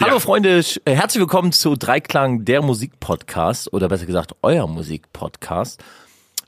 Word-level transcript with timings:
Hallo 0.00 0.18
Freunde, 0.18 0.58
sch- 0.60 0.80
äh, 0.84 0.94
herzlich 0.94 1.20
willkommen 1.20 1.52
zu 1.52 1.76
Dreiklang, 1.76 2.44
der 2.44 2.62
Musikpodcast 2.62 3.72
oder 3.72 3.88
besser 3.88 4.06
gesagt 4.06 4.34
euer 4.42 4.66
Musikpodcast. 4.66 5.82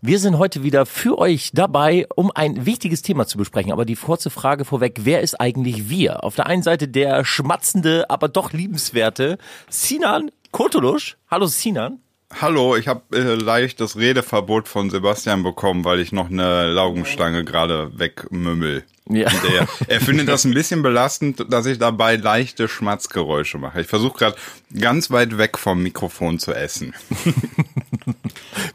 Wir 0.02 0.18
sind 0.18 0.38
heute 0.38 0.62
wieder 0.62 0.84
für 0.84 1.18
euch 1.18 1.50
dabei, 1.54 2.06
um 2.16 2.30
ein 2.34 2.66
wichtiges 2.66 3.02
Thema 3.02 3.26
zu 3.26 3.38
besprechen. 3.38 3.72
Aber 3.72 3.84
die 3.84 3.94
kurze 3.96 4.30
Frage 4.30 4.64
vorweg, 4.64 5.00
wer 5.04 5.20
ist 5.20 5.40
eigentlich 5.40 5.88
wir? 5.88 6.22
Auf 6.22 6.34
der 6.36 6.46
einen 6.46 6.62
Seite 6.62 6.86
der 6.88 7.24
schmatzende, 7.24 8.10
aber 8.10 8.28
doch 8.28 8.52
liebenswerte 8.52 9.38
Sinan 9.70 10.30
Kurtulusch. 10.50 11.16
Hallo 11.30 11.46
Sinan. 11.46 12.00
Hallo, 12.40 12.76
ich 12.76 12.88
habe 12.88 13.02
äh, 13.16 13.34
leicht 13.36 13.80
das 13.80 13.96
Redeverbot 13.96 14.68
von 14.68 14.90
Sebastian 14.90 15.42
bekommen, 15.44 15.84
weil 15.84 16.00
ich 16.00 16.12
noch 16.12 16.28
eine 16.28 16.66
Laugenstange 16.72 17.44
gerade 17.44 17.96
wegmümmel. 17.98 18.84
Ja. 19.08 19.28
Und 19.30 19.54
er, 19.54 19.68
er 19.86 20.00
findet 20.00 20.28
das 20.28 20.44
ein 20.44 20.54
bisschen 20.54 20.82
belastend, 20.82 21.46
dass 21.50 21.66
ich 21.66 21.78
dabei 21.78 22.16
leichte 22.16 22.68
Schmatzgeräusche 22.68 23.58
mache. 23.58 23.80
Ich 23.80 23.86
versuche 23.86 24.18
gerade 24.18 24.36
ganz 24.78 25.10
weit 25.10 25.38
weg 25.38 25.58
vom 25.58 25.82
Mikrofon 25.82 26.38
zu 26.38 26.52
essen. 26.52 26.94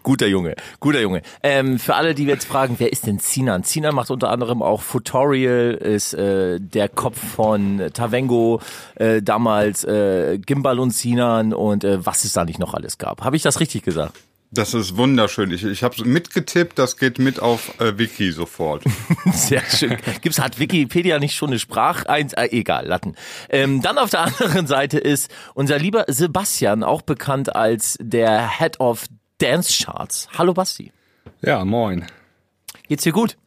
Guter 0.04 0.28
Junge, 0.28 0.56
guter 0.80 1.02
Junge. 1.02 1.22
Ähm, 1.44 1.78
für 1.78 1.96
alle, 1.96 2.16
die 2.16 2.26
jetzt 2.26 2.46
fragen, 2.46 2.76
wer 2.80 2.92
ist 2.92 3.06
denn 3.06 3.20
Sinan? 3.20 3.64
Sinan 3.64 3.94
macht 3.94 4.10
unter 4.10 4.30
anderem 4.30 4.62
auch 4.62 4.82
Futorial, 4.82 5.74
ist 5.74 6.14
äh, 6.14 6.60
der 6.60 6.90
Kopf 6.90 7.18
von 7.36 7.90
Tavengo, 7.94 8.62
äh, 8.96 9.22
damals 9.22 9.84
äh, 9.84 10.40
Gimbal 10.40 10.80
und 10.80 10.92
Sinan 10.92 11.54
und 11.54 11.84
äh, 11.84 12.04
was 12.06 12.24
es 12.24 12.34
da 12.34 12.46
nicht 12.46 12.60
noch 12.60 12.74
alles 12.74 12.98
gab. 12.98 13.24
Habe 13.24 13.36
ich 13.36 13.44
das 13.44 13.60
richtig 13.60 13.84
gesagt? 13.84 14.18
Das 14.54 14.74
ist 14.74 14.98
wunderschön. 14.98 15.50
Ich, 15.52 15.64
ich 15.64 15.82
habe 15.82 16.04
mitgetippt, 16.04 16.78
das 16.78 16.98
geht 16.98 17.20
mit 17.20 17.40
auf 17.40 17.80
äh, 17.80 17.98
Wiki 17.98 18.34
sofort. 18.34 18.84
Sehr 19.32 19.62
schön. 19.62 19.96
Gibt's 20.22 20.40
hat 20.40 20.60
Wikipedia 20.60 21.20
nicht 21.20 21.36
schon 21.36 21.52
eine 21.52 21.60
Sprach 21.60 22.06
eins? 22.06 22.34
Äh, 22.34 22.50
egal, 22.52 22.86
Latten. 22.86 23.16
Ähm, 23.50 23.82
dann 23.82 23.98
auf 23.98 24.10
der 24.10 24.22
anderen 24.42 24.68
Seite 24.68 24.98
ist 25.00 25.32
unser 25.54 25.80
lieber 25.80 26.04
Sebastian, 26.10 26.84
auch 26.84 27.02
bekannt 27.02 27.56
als 27.56 27.98
der 28.02 28.60
Head 28.60 28.82
of 28.82 29.06
Dance 29.38 29.72
Charts. 29.82 30.28
Hallo 30.38 30.54
Basti. 30.54 30.92
Ja, 31.42 31.64
moin. 31.64 32.06
Geht's 32.90 33.04
dir 33.04 33.14
gut? 33.14 33.38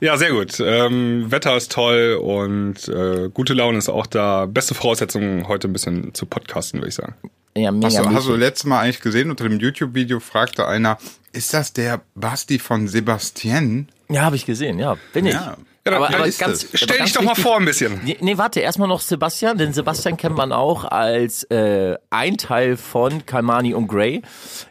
Ja, 0.00 0.16
sehr 0.16 0.30
gut. 0.30 0.60
Ähm, 0.60 1.30
Wetter 1.30 1.56
ist 1.56 1.72
toll 1.72 2.18
und 2.22 2.88
äh, 2.88 3.28
gute 3.32 3.54
Laune 3.54 3.78
ist 3.78 3.88
auch 3.88 4.06
da. 4.06 4.46
Beste 4.46 4.74
Voraussetzungen, 4.74 5.48
heute 5.48 5.68
ein 5.68 5.72
bisschen 5.72 6.14
zu 6.14 6.26
podcasten, 6.26 6.80
würde 6.80 6.88
ich 6.88 6.94
sagen. 6.94 7.14
Ja, 7.56 7.70
mega. 7.70 7.86
Hast 7.86 7.98
du, 7.98 8.10
hast 8.10 8.28
du 8.28 8.36
letztes 8.36 8.64
Mal 8.64 8.80
eigentlich 8.80 9.00
gesehen, 9.00 9.30
unter 9.30 9.48
dem 9.48 9.58
YouTube-Video 9.58 10.20
fragte 10.20 10.66
einer, 10.66 10.98
ist 11.32 11.54
das 11.54 11.72
der 11.72 12.00
Basti 12.14 12.58
von 12.58 12.88
Sebastian? 12.88 13.88
Ja, 14.08 14.22
habe 14.22 14.36
ich 14.36 14.46
gesehen, 14.46 14.78
ja. 14.78 14.96
Bin 15.12 15.26
ich. 15.26 15.36
Ja. 15.84 15.92
Ja, 15.92 15.96
aber, 15.96 16.14
aber 16.14 16.30
ganz, 16.30 16.68
Stell 16.74 16.98
dich 17.00 17.12
doch 17.12 17.22
mal 17.22 17.34
vor 17.34 17.56
ein 17.56 17.64
bisschen. 17.64 18.00
Nee, 18.04 18.16
nee, 18.20 18.38
warte, 18.38 18.60
erstmal 18.60 18.86
noch 18.86 19.00
Sebastian, 19.00 19.58
denn 19.58 19.72
Sebastian 19.72 20.16
kennt 20.16 20.36
man 20.36 20.52
auch 20.52 20.84
als 20.84 21.42
äh, 21.44 21.96
ein 22.08 22.36
Teil 22.36 22.76
von 22.76 23.26
Kalmani 23.26 23.74
und 23.74 23.88
Grey. 23.88 24.22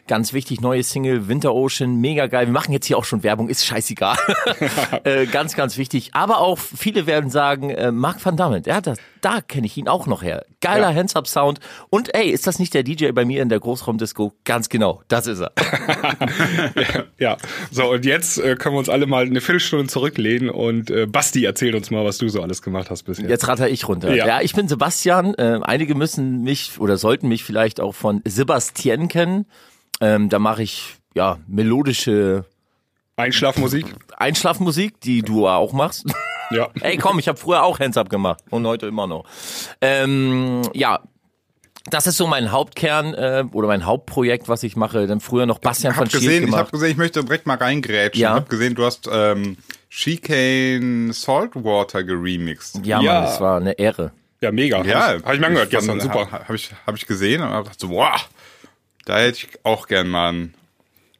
Ganz 0.08 0.32
wichtig, 0.32 0.62
neue 0.62 0.82
Single, 0.82 1.28
Winter 1.28 1.54
Ocean, 1.54 2.00
mega 2.00 2.28
geil. 2.28 2.46
Wir 2.46 2.52
machen 2.52 2.72
jetzt 2.72 2.86
hier 2.86 2.96
auch 2.96 3.04
schon 3.04 3.22
Werbung, 3.22 3.50
ist 3.50 3.66
scheißegal. 3.66 4.16
äh, 5.04 5.26
ganz, 5.26 5.54
ganz 5.54 5.76
wichtig. 5.76 6.14
Aber 6.14 6.38
auch 6.38 6.58
viele 6.58 7.06
werden 7.06 7.28
sagen, 7.28 7.68
äh, 7.68 7.92
Marc 7.92 8.24
van 8.24 8.38
Damme, 8.38 8.62
der 8.62 8.76
hat 8.76 8.86
das, 8.86 8.98
da 9.22 9.40
kenne 9.40 9.66
ich 9.66 9.76
ihn 9.78 9.88
auch 9.88 10.06
noch 10.06 10.22
her. 10.22 10.44
Geiler 10.60 10.90
Ja. 10.90 10.94
Hands-Up-Sound. 10.96 11.60
Und 11.88 12.14
ey, 12.14 12.28
ist 12.28 12.46
das 12.46 12.58
nicht 12.58 12.74
der 12.74 12.82
DJ 12.82 13.12
bei 13.12 13.24
mir 13.24 13.40
in 13.42 13.48
der 13.48 13.58
Großraumdisco? 13.60 14.34
Ganz 14.44 14.68
genau, 14.68 15.02
das 15.08 15.26
ist 15.26 15.40
er. 15.40 15.52
Ja, 17.18 17.36
so 17.70 17.90
und 17.90 18.04
jetzt 18.04 18.38
äh, 18.38 18.56
können 18.56 18.74
wir 18.74 18.78
uns 18.80 18.88
alle 18.88 19.06
mal 19.06 19.24
eine 19.24 19.40
Viertelstunde 19.40 19.86
zurücklehnen 19.86 20.50
und 20.50 20.90
äh, 20.90 21.06
Basti 21.06 21.44
erzählt 21.44 21.74
uns 21.74 21.90
mal, 21.90 22.04
was 22.04 22.18
du 22.18 22.28
so 22.28 22.42
alles 22.42 22.62
gemacht 22.62 22.90
hast 22.90 23.04
bisher. 23.04 23.28
Jetzt 23.28 23.46
ratter 23.48 23.68
ich 23.68 23.86
runter. 23.88 24.14
Ja, 24.14 24.26
Ja. 24.26 24.40
ich 24.42 24.54
bin 24.54 24.68
Sebastian. 24.68 25.34
Äh, 25.34 25.60
einige 25.62 25.94
müssen 25.94 26.42
mich 26.42 26.80
oder 26.80 26.96
sollten 26.96 27.28
mich 27.28 27.44
vielleicht 27.44 27.80
auch 27.80 27.94
von 27.94 28.20
Sebastian 28.24 29.08
kennen. 29.08 29.46
Ähm, 30.00 30.28
da 30.28 30.38
mache 30.38 30.62
ich 30.64 30.96
ja 31.14 31.38
melodische 31.46 32.44
Einschlafmusik. 33.16 33.86
Einschlafmusik, 34.16 35.00
die 35.00 35.22
du 35.22 35.46
auch 35.46 35.72
machst. 35.72 36.06
Ja. 36.54 36.68
Ey, 36.80 36.96
komm, 36.96 37.18
ich 37.18 37.28
habe 37.28 37.38
früher 37.38 37.62
auch 37.62 37.78
Hands 37.80 37.96
Up 37.96 38.08
gemacht 38.10 38.42
und 38.50 38.66
heute 38.66 38.86
immer 38.86 39.06
noch. 39.06 39.24
Ähm, 39.80 40.62
ja, 40.74 41.00
das 41.90 42.06
ist 42.06 42.16
so 42.16 42.26
mein 42.28 42.52
Hauptkern 42.52 43.12
äh, 43.14 43.44
oder 43.52 43.66
mein 43.68 43.84
Hauptprojekt, 43.84 44.48
was 44.48 44.62
ich 44.62 44.76
mache. 44.76 45.06
Dann 45.06 45.20
früher 45.20 45.46
noch 45.46 45.58
Bastian 45.58 45.92
Ich 45.92 45.96
von 45.96 46.04
habe 46.06 46.10
Schild 46.10 46.22
gesehen, 46.22 46.38
ich 46.42 46.46
gemacht. 46.46 46.60
habe 46.60 46.70
gesehen, 46.70 46.90
ich 46.92 46.96
möchte 46.96 47.24
direkt 47.24 47.46
mal 47.46 47.56
reingrätschen. 47.56 48.20
Ja. 48.22 48.30
Ich 48.30 48.36
habe 48.36 48.48
gesehen, 48.48 48.74
du 48.74 48.84
hast 48.84 49.08
ähm, 49.12 49.56
Chicane 49.90 51.12
Saltwater 51.12 52.04
geremixed. 52.04 52.84
ja, 52.86 52.96
Mann, 52.96 53.04
Ja. 53.06 53.20
das 53.22 53.40
war 53.40 53.56
eine 53.58 53.72
Ehre. 53.78 54.12
Ja, 54.40 54.50
mega. 54.52 54.82
Ja, 54.84 55.00
Habe 55.08 55.16
ich, 55.18 55.24
hab 55.24 55.34
ich 55.34 55.40
mir 55.40 55.46
angehört 55.46 55.70
gestern, 55.70 56.00
super. 56.00 56.30
ha- 56.30 56.44
Habe 56.44 56.56
ich, 56.56 56.70
hab 56.86 56.96
ich 56.96 57.06
gesehen 57.06 57.42
und 57.42 57.48
hab 57.50 57.64
gedacht 57.64 57.80
so, 57.80 57.90
wow, 57.90 58.28
da 59.04 59.18
hätte 59.18 59.38
ich 59.38 59.48
auch 59.64 59.86
gern 59.86 60.08
mal 60.08 60.28
einen 60.30 60.54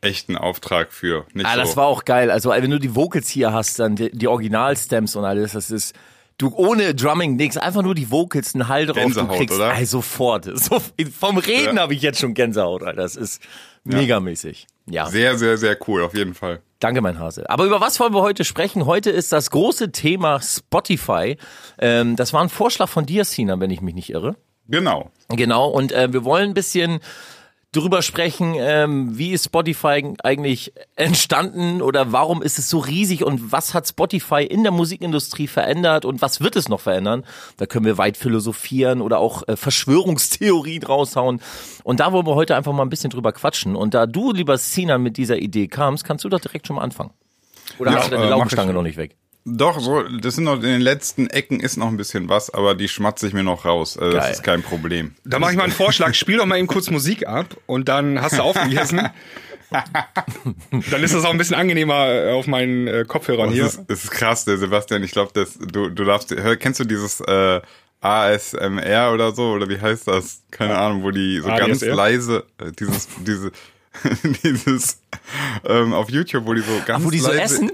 echten 0.03 0.37
Auftrag 0.37 0.93
für. 0.93 1.25
Nicht 1.33 1.47
Ah, 1.47 1.55
so. 1.55 1.61
das 1.61 1.77
war 1.77 1.87
auch 1.87 2.05
geil. 2.05 2.31
Also 2.31 2.51
wenn 2.51 2.71
du 2.71 2.79
die 2.79 2.95
Vocals 2.95 3.29
hier 3.29 3.53
hast, 3.53 3.79
dann 3.79 3.97
die, 3.97 4.11
die 4.11 4.29
Original-Stems 4.29 5.17
und 5.17 5.25
alles, 5.25 5.53
das 5.53 5.71
ist 5.71 5.95
du 6.39 6.53
ohne 6.57 6.95
Drumming 6.95 7.37
nix, 7.37 7.57
einfach 7.57 7.83
nur 7.83 7.95
die 7.95 8.11
Vocals, 8.11 8.55
einen 8.55 8.67
Hall 8.69 8.87
drauf, 8.87 8.97
Gänsehaut, 8.97 9.31
du 9.31 9.37
kriegst 9.37 9.57
oder? 9.57 9.75
ey, 9.75 9.87
sofort. 9.87 10.45
So, 10.59 10.81
vom 11.19 11.39
Reden 11.39 11.77
Ja. 11.77 11.83
habe 11.83 11.95
ich 11.95 12.03
jetzt 12.03 12.19
schon 12.19 12.35
Gänsehaut, 12.35 12.83
Alter. 12.83 13.01
Das 13.01 13.17
ist 13.17 13.41
megamäßig. 13.85 14.67
Ja, 14.87 15.07
sehr, 15.07 15.39
sehr, 15.39 15.57
sehr 15.59 15.77
cool, 15.87 16.03
auf 16.03 16.15
jeden 16.15 16.35
Fall. 16.35 16.61
danke 16.81 17.01
mein 17.01 17.21
Hase. 17.21 17.49
Aber 17.49 17.65
über 17.65 17.81
was 17.81 18.01
wollen 18.01 18.13
wir 18.13 18.23
heute 18.23 18.45
sprechen? 18.45 18.87
Heute 18.87 19.11
ist 19.11 19.31
das 19.31 19.51
große 19.51 19.93
Thema 19.93 20.41
Spotify. 20.41 21.37
Ähm, 21.79 22.17
das 22.17 22.33
war 22.33 22.43
ein 22.43 22.49
Vorschlag 22.49 22.89
von 22.89 23.07
dir, 23.07 23.25
Sina, 23.25 23.61
wenn 23.61 23.71
ich 23.71 23.81
mich 23.81 23.95
nicht 23.95 24.11
irre. 24.11 24.35
Genau. 24.69 25.11
Genau, 25.29 25.69
und 25.69 25.93
äh, 25.93 26.13
wir 26.13 26.25
wollen 26.25 26.51
ein 26.51 26.55
bisschen 26.55 26.99
drüber 27.73 28.03
sprechen, 28.03 28.55
ähm, 28.59 29.17
wie 29.17 29.33
ist 29.33 29.47
Spotify 29.47 30.15
eigentlich 30.23 30.73
entstanden 30.95 31.81
oder 31.81 32.13
warum 32.13 32.43
ist 32.43 32.59
es 32.59 32.69
so 32.69 32.79
riesig 32.79 33.25
und 33.25 33.51
was 33.51 33.73
hat 33.73 33.89
Spotify 33.89 34.45
in 34.45 34.63
der 34.63 34.73
Musikindustrie 34.73 35.47
verändert 35.47 36.05
und 36.05 36.21
was 36.21 36.43
wird 36.43 36.55
es 36.57 36.69
noch 36.69 36.81
verändern? 36.81 37.25
Da 37.57 37.65
können 37.65 37.87
wir 37.87 37.97
weit 37.97 38.19
philosophieren 38.19 39.01
oder 39.01 39.19
auch 39.19 39.49
äh, 39.49 39.57
Verschwörungstheorien 39.57 40.83
raushauen. 40.83 41.41
Und 41.83 42.01
da 42.01 42.13
wollen 42.13 42.27
wir 42.27 42.35
heute 42.35 42.57
einfach 42.57 42.73
mal 42.73 42.83
ein 42.83 42.91
bisschen 42.91 43.11
drüber 43.11 43.33
quatschen. 43.33 43.75
Und 43.75 43.95
da 43.95 44.07
du, 44.07 44.33
lieber 44.33 44.59
Sinan, 44.59 45.03
mit 45.03 45.17
dieser 45.17 45.39
Idee 45.39 45.67
kamst, 45.67 46.05
kannst 46.05 46.25
du 46.25 46.29
doch 46.29 46.41
direkt 46.41 46.67
schon 46.67 46.77
mal 46.77 46.83
anfangen. 46.83 47.11
Oder 47.79 47.93
Ja, 47.93 47.99
hast 47.99 48.09
du 48.09 48.11
deine 48.13 48.27
äh, 48.27 48.31
Laugenstange 48.31 48.75
noch 48.75 48.83
nicht 48.83 48.99
weg? 48.99 49.17
Doch, 49.45 49.81
so, 49.81 50.03
das 50.05 50.37
sind 50.37 50.45
noch 50.45 50.55
in 50.55 50.63
den 50.63 50.81
letzten 50.81 51.27
Ecken 51.29 51.59
ist 51.59 51.77
noch 51.77 51.89
ein 51.89 51.97
bisschen 51.97 52.29
was, 52.29 52.51
aber 52.51 52.75
die 52.77 52.89
schmatze 52.89 53.27
ich 53.27 53.33
mir 53.33 53.43
noch 53.43 53.65
raus. 53.65 53.99
Also 53.99 54.17
das 54.17 54.31
ist 54.31 54.45
kein 54.45 54.63
Problem. 54.63 55.15
Da 55.25 55.39
mache 55.41 55.51
ich 55.51 55.57
mal 55.57 55.65
einen 55.65 55.73
Vorschlag. 55.73 56.15
Spiel 56.15 56.37
doch 56.37 56.47
mal 56.47 56.59
eben 56.59 56.69
kurz 56.69 56.91
Musik 56.91 57.27
ab 57.27 57.57
und 57.67 57.89
dann 57.89 58.23
hast 58.23 58.39
du 58.39 58.43
aufgelesen. 58.43 59.09
dann 60.91 61.03
ist 61.03 61.15
das 61.15 61.25
auch 61.25 61.31
ein 61.31 61.39
bisschen 61.39 61.57
angenehmer 61.57 62.09
äh, 62.09 62.33
auf 62.33 62.47
meinen 62.47 62.87
äh, 62.87 63.05
Kopfhörern 63.07 63.49
Das 63.49 63.55
hier. 63.55 63.67
ist, 63.67 63.81
das 63.89 64.05
ist 64.05 64.11
krass, 64.11 64.45
der 64.45 64.59
Sebastian. 64.59 65.03
Ich 65.03 65.13
glaube, 65.13 65.33
das 65.35 65.59
du 65.59 65.89
du 65.89 66.05
darfst. 66.05 66.31
Hör, 66.31 66.57
kennst 66.57 66.79
du 66.81 66.85
dieses 66.85 67.21
äh, 67.21 67.61
ASMR 68.01 69.13
oder 69.13 69.33
so 69.33 69.53
oder 69.53 69.69
wie 69.69 69.81
heißt 69.81 70.09
das? 70.09 70.43
Keine 70.51 70.77
Ahnung, 70.79 71.03
wo 71.03 71.11
die 71.11 71.41
so 71.41 71.49
ganz 71.49 71.83
ADSR? 71.83 71.95
leise 71.95 72.45
äh, 72.59 72.71
dieses 72.73 73.09
diese 73.25 73.51
dieses 74.45 75.01
ähm, 75.65 75.93
auf 75.95 76.11
YouTube, 76.11 76.47
wo 76.47 76.55
die 76.55 76.63
so 76.63 76.81
ganz 76.87 77.05
Wo 77.05 77.11
die 77.11 77.19
so 77.19 77.29
leise 77.29 77.43
essen? 77.43 77.73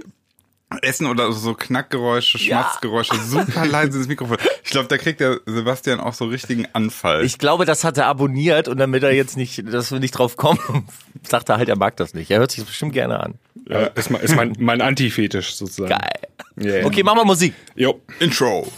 Essen 0.82 1.06
oder 1.06 1.32
so 1.32 1.54
Knackgeräusche, 1.54 2.36
Ja. 2.38 2.62
Schmatzgeräusche, 2.62 3.14
super 3.24 3.64
leise 3.66 3.98
ins 3.98 4.08
Mikrofon. 4.08 4.36
Ich 4.64 4.72
glaube, 4.72 4.88
da 4.88 4.98
kriegt 4.98 5.20
der 5.20 5.40
Sebastian 5.46 5.98
auch 5.98 6.12
so 6.12 6.26
richtigen 6.26 6.66
Anfall. 6.74 7.24
Ich 7.24 7.38
glaube, 7.38 7.64
das 7.64 7.84
hat 7.84 7.96
er 7.96 8.04
abonniert 8.04 8.68
und 8.68 8.76
damit 8.76 9.02
er 9.02 9.14
jetzt 9.14 9.38
nicht, 9.38 9.64
dass 9.72 9.90
wir 9.90 9.98
nicht 9.98 10.10
drauf 10.10 10.36
kommen, 10.36 10.58
sagt 11.26 11.48
er 11.48 11.56
halt, 11.56 11.70
er 11.70 11.76
mag 11.78 11.96
das 11.96 12.12
nicht. 12.12 12.30
Er 12.30 12.38
hört 12.40 12.50
sich 12.50 12.60
das 12.60 12.68
bestimmt 12.68 12.92
gerne 12.92 13.18
an. 13.18 13.34
Ja, 13.66 13.84
ist 13.86 14.10
mein, 14.10 14.20
ist 14.20 14.36
mein, 14.36 14.52
mein 14.58 14.82
Anti-Fetisch 14.82 15.54
sozusagen. 15.54 15.88
Geil. 15.88 16.20
Yeah. 16.60 16.86
Okay, 16.86 17.02
machen 17.02 17.18
wir 17.20 17.24
Musik. 17.24 17.54
Jo. 17.76 17.98
Intro. 18.20 18.70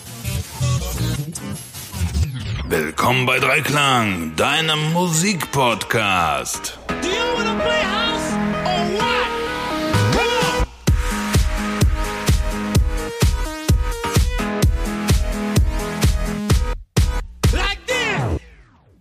Willkommen 2.69 3.27
bei 3.27 3.41
Dreiklang, 3.41 4.37
deinem 4.37 4.93
Musikpodcast. 4.93 6.79
Do 7.03 7.09
you 7.09 7.15
wanna 7.37 7.55
play 7.65 8.00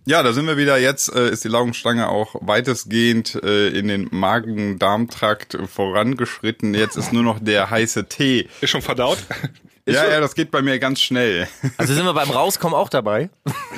Ja, 0.06 0.22
da 0.22 0.32
sind 0.32 0.46
wir 0.46 0.56
wieder. 0.56 0.78
Jetzt 0.78 1.14
äh, 1.14 1.30
ist 1.30 1.44
die 1.44 1.48
Laugenstange 1.48 2.08
auch 2.08 2.34
weitestgehend 2.40 3.34
äh, 3.42 3.68
in 3.68 3.88
den 3.88 4.08
Magen-Darm-Trakt 4.10 5.58
vorangeschritten. 5.72 6.74
Jetzt 6.74 6.96
ist 6.96 7.12
nur 7.12 7.22
noch 7.22 7.38
der 7.38 7.70
heiße 7.70 8.08
Tee. 8.08 8.48
Ist 8.60 8.70
schon 8.70 8.82
verdaut? 8.82 9.18
ja, 9.86 10.08
ja, 10.08 10.20
das 10.20 10.34
geht 10.34 10.50
bei 10.50 10.62
mir 10.62 10.78
ganz 10.78 11.00
schnell. 11.00 11.48
Also 11.76 11.94
sind 11.94 12.04
wir 12.04 12.14
beim 12.14 12.30
Rauskommen 12.30 12.74
auch 12.74 12.88
dabei. 12.88 13.28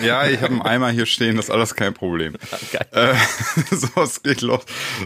ja, 0.02 0.26
ich 0.26 0.40
habe 0.40 0.52
einen 0.52 0.62
Eimer 0.62 0.90
hier 0.90 1.06
stehen, 1.06 1.36
das 1.36 1.46
ist 1.46 1.50
alles 1.50 1.74
kein 1.74 1.92
Problem. 1.92 2.36
Geil. 2.72 2.86
Äh, 2.92 3.14
so, 3.74 4.00
es 4.02 4.22
geht 4.22 4.42
los. 4.42 4.62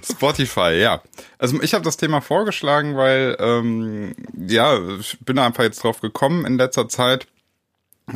Spotify, 0.09 0.79
ja. 0.81 1.03
Also 1.39 1.61
ich 1.63 1.73
habe 1.73 1.85
das 1.85 1.97
Thema 1.97 2.21
vorgeschlagen, 2.21 2.97
weil 2.97 3.37
ähm, 3.41 4.15
ja, 4.37 4.79
ich 4.99 5.19
bin 5.21 5.37
da 5.37 5.47
einfach 5.47 5.65
jetzt 5.65 5.83
drauf 5.83 6.01
gekommen 6.01 6.45
in 6.45 6.59
letzter 6.59 6.89
Zeit. 6.89 7.27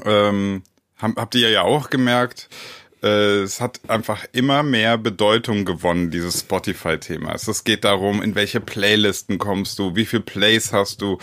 Ähm, 0.04 0.62
hab, 0.98 1.16
habt 1.16 1.34
ihr 1.34 1.50
ja 1.50 1.62
auch 1.62 1.90
gemerkt, 1.90 2.48
äh, 3.02 3.42
es 3.42 3.60
hat 3.60 3.80
einfach 3.88 4.26
immer 4.32 4.62
mehr 4.62 4.98
Bedeutung 4.98 5.64
gewonnen, 5.64 6.10
dieses 6.10 6.40
Spotify-Thema. 6.40 7.34
Es 7.34 7.64
geht 7.64 7.84
darum, 7.84 8.22
in 8.22 8.34
welche 8.34 8.60
Playlisten 8.60 9.38
kommst 9.38 9.78
du, 9.78 9.96
wie 9.96 10.06
viel 10.06 10.20
Plays 10.20 10.72
hast 10.72 11.00
du. 11.02 11.18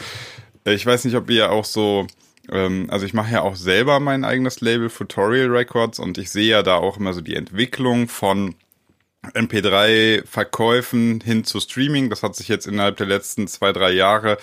Äh, 0.66 0.74
Ich 0.74 0.86
weiß 0.86 1.06
nicht, 1.06 1.16
ob 1.16 1.30
ihr 1.30 1.52
auch 1.52 1.66
so, 1.66 2.08
ähm, 2.52 2.88
also 2.90 3.06
ich 3.06 3.14
mache 3.14 3.34
ja 3.34 3.42
auch 3.42 3.56
selber 3.56 4.00
mein 4.00 4.24
eigenes 4.24 4.62
Label 4.62 4.90
Tutorial 4.90 5.48
Records 5.50 6.00
und 6.00 6.18
ich 6.18 6.32
sehe 6.32 6.50
ja 6.50 6.64
da 6.64 6.76
auch 6.78 6.98
immer 6.98 7.14
so 7.14 7.22
die 7.22 7.36
Entwicklung 7.36 8.08
von 8.08 8.56
MP3-Verkäufen 9.34 11.22
hin 11.22 11.44
zu 11.44 11.60
Streaming. 11.60 12.10
Das 12.10 12.24
hat 12.24 12.36
sich 12.36 12.48
jetzt 12.48 12.68
innerhalb 12.68 12.98
der 12.98 13.08
letzten 13.08 13.48
zwei, 13.48 13.74
drei 13.74 13.92
Jahre 13.92 14.38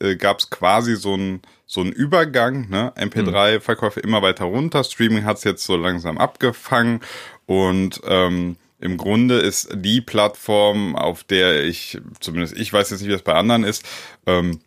äh, 0.00 0.16
gab 0.16 0.38
es 0.38 0.50
quasi 0.50 0.96
so 0.96 1.16
ein 1.16 1.40
so 1.66 1.80
ein 1.80 1.92
Übergang, 1.92 2.68
ne? 2.68 2.92
MP3-Verkäufe 2.96 4.00
immer 4.00 4.22
weiter 4.22 4.44
runter, 4.44 4.84
Streaming 4.84 5.24
hat 5.24 5.38
es 5.38 5.44
jetzt 5.44 5.64
so 5.64 5.76
langsam 5.76 6.16
abgefangen 6.18 7.00
und 7.46 8.00
ähm, 8.04 8.56
im 8.78 8.96
Grunde 8.96 9.38
ist 9.38 9.68
die 9.74 10.00
Plattform, 10.00 10.96
auf 10.96 11.24
der 11.24 11.64
ich, 11.64 11.98
zumindest 12.20 12.56
ich 12.56 12.72
weiß 12.72 12.90
jetzt 12.90 13.00
nicht, 13.00 13.08
wie 13.08 13.12
das 13.12 13.22
bei 13.22 13.34
anderen 13.34 13.64
ist, 13.64 13.84
ähm, 14.26 14.60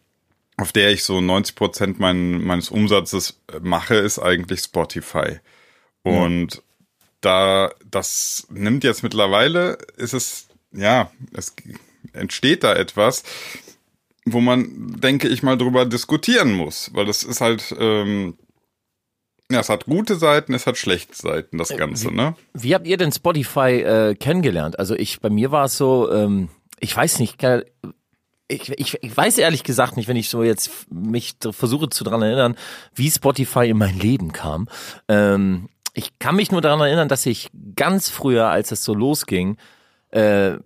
auf 0.57 0.71
der 0.71 0.91
ich 0.91 1.03
so 1.03 1.21
90 1.21 1.55
Prozent 1.55 1.99
mein, 1.99 2.43
meines 2.43 2.69
Umsatzes 2.69 3.39
mache, 3.61 3.95
ist 3.95 4.19
eigentlich 4.19 4.61
Spotify. 4.61 5.39
Und 6.03 6.63
da, 7.21 7.71
das 7.89 8.47
nimmt 8.49 8.83
jetzt 8.83 9.03
mittlerweile, 9.03 9.77
ist 9.95 10.13
es, 10.13 10.47
ja, 10.71 11.11
es 11.33 11.55
entsteht 12.13 12.63
da 12.63 12.73
etwas, 12.75 13.23
wo 14.33 14.41
man, 14.41 14.99
denke 14.99 15.27
ich 15.27 15.43
mal, 15.43 15.57
drüber 15.57 15.85
diskutieren 15.85 16.53
muss, 16.53 16.91
weil 16.93 17.05
das 17.05 17.23
ist 17.23 17.41
halt, 17.41 17.75
ähm, 17.79 18.37
ja, 19.51 19.59
es 19.59 19.69
hat 19.69 19.85
gute 19.85 20.15
Seiten, 20.15 20.53
es 20.53 20.67
hat 20.67 20.77
schlechte 20.77 21.15
Seiten, 21.15 21.57
das 21.57 21.75
Ganze, 21.75 22.13
ne? 22.13 22.35
Wie 22.53 22.75
habt 22.75 22.87
ihr 22.87 22.97
denn 22.97 23.11
Spotify 23.11 23.81
äh, 23.81 24.15
kennengelernt? 24.15 24.77
Also 24.77 24.95
ich, 24.95 25.21
bei 25.21 25.29
mir 25.29 25.51
war 25.51 25.65
es 25.65 25.77
so, 25.77 26.11
ähm, 26.11 26.49
ich 26.79 26.95
weiß 26.95 27.19
nicht, 27.19 27.43
äh, 27.43 27.65
ich, 28.47 28.69
ich, 28.77 28.97
ich 29.01 29.15
weiß 29.15 29.37
ehrlich 29.37 29.63
gesagt 29.63 29.97
nicht, 29.97 30.07
wenn 30.07 30.17
ich 30.17 30.29
so 30.29 30.43
jetzt 30.43 30.91
mich 30.91 31.35
versuche 31.51 31.89
zu 31.89 32.03
dran 32.03 32.21
erinnern, 32.21 32.55
wie 32.93 33.09
Spotify 33.09 33.69
in 33.69 33.77
mein 33.77 33.97
Leben 33.97 34.31
kam. 34.31 34.67
Ähm, 35.07 35.69
ich 35.93 36.17
kann 36.19 36.35
mich 36.35 36.51
nur 36.51 36.61
daran 36.61 36.79
erinnern, 36.81 37.09
dass 37.09 37.25
ich 37.25 37.49
ganz 37.75 38.09
früher, 38.09 38.49
als 38.49 38.71
es 38.71 38.83
so 38.83 38.93
losging, 38.93 39.57
äh, 40.09 40.57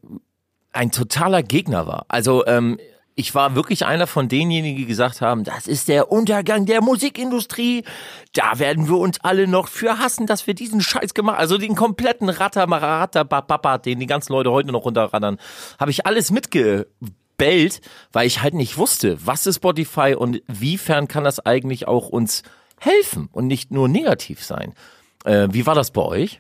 ein 0.72 0.92
totaler 0.92 1.44
Gegner 1.44 1.88
war. 1.88 2.06
Also 2.08 2.46
ähm, 2.46 2.80
ich 3.16 3.36
war 3.36 3.56
wirklich 3.56 3.86
einer 3.86 4.08
von 4.08 4.28
denjenigen, 4.28 4.78
die 4.78 4.86
gesagt 4.86 5.22
haben, 5.22 5.44
das 5.44 5.68
ist 5.68 5.88
der 5.88 6.12
Untergang 6.12 6.66
der 6.66 6.82
Musikindustrie. 6.82 7.84
Da 8.34 8.58
werden 8.60 8.88
wir 8.88 8.98
uns 8.98 9.20
alle 9.22 9.48
noch 9.48 9.68
für 9.68 10.00
hassen, 10.00 10.26
dass 10.26 10.48
wir 10.48 10.54
diesen 10.56 10.82
Scheiß 10.82 11.14
gemacht 11.14 11.38
Also 11.38 11.58
den 11.58 11.76
kompletten 11.76 12.30
Ratter, 12.30 12.66
Marata, 12.66 13.24
Papa, 13.24 13.78
den 13.78 14.00
die 14.00 14.08
ganzen 14.08 14.34
Leute 14.34 14.52
heute 14.52 14.72
noch 14.72 14.86
runterraddern, 14.86 15.38
habe 15.80 15.92
ich 15.92 16.06
alles 16.08 16.32
mitgebellt, 16.32 17.82
weil 18.12 18.26
ich 18.28 18.42
halt 18.42 18.54
nicht 18.56 18.78
wusste, 18.78 19.18
was 19.26 19.46
ist 19.46 19.58
Spotify 19.58 20.16
und 20.18 20.42
wiefern 20.48 21.08
kann 21.08 21.24
das 21.24 21.40
eigentlich 21.40 21.88
auch 21.88 22.10
uns 22.10 22.42
helfen 22.80 23.30
und 23.32 23.48
nicht 23.48 23.72
nur 23.72 23.88
negativ 23.88 24.44
sein. 24.44 24.74
Äh, 25.24 25.48
wie 25.52 25.66
war 25.66 25.76
das 25.76 25.92
bei 25.92 26.02
euch? 26.02 26.40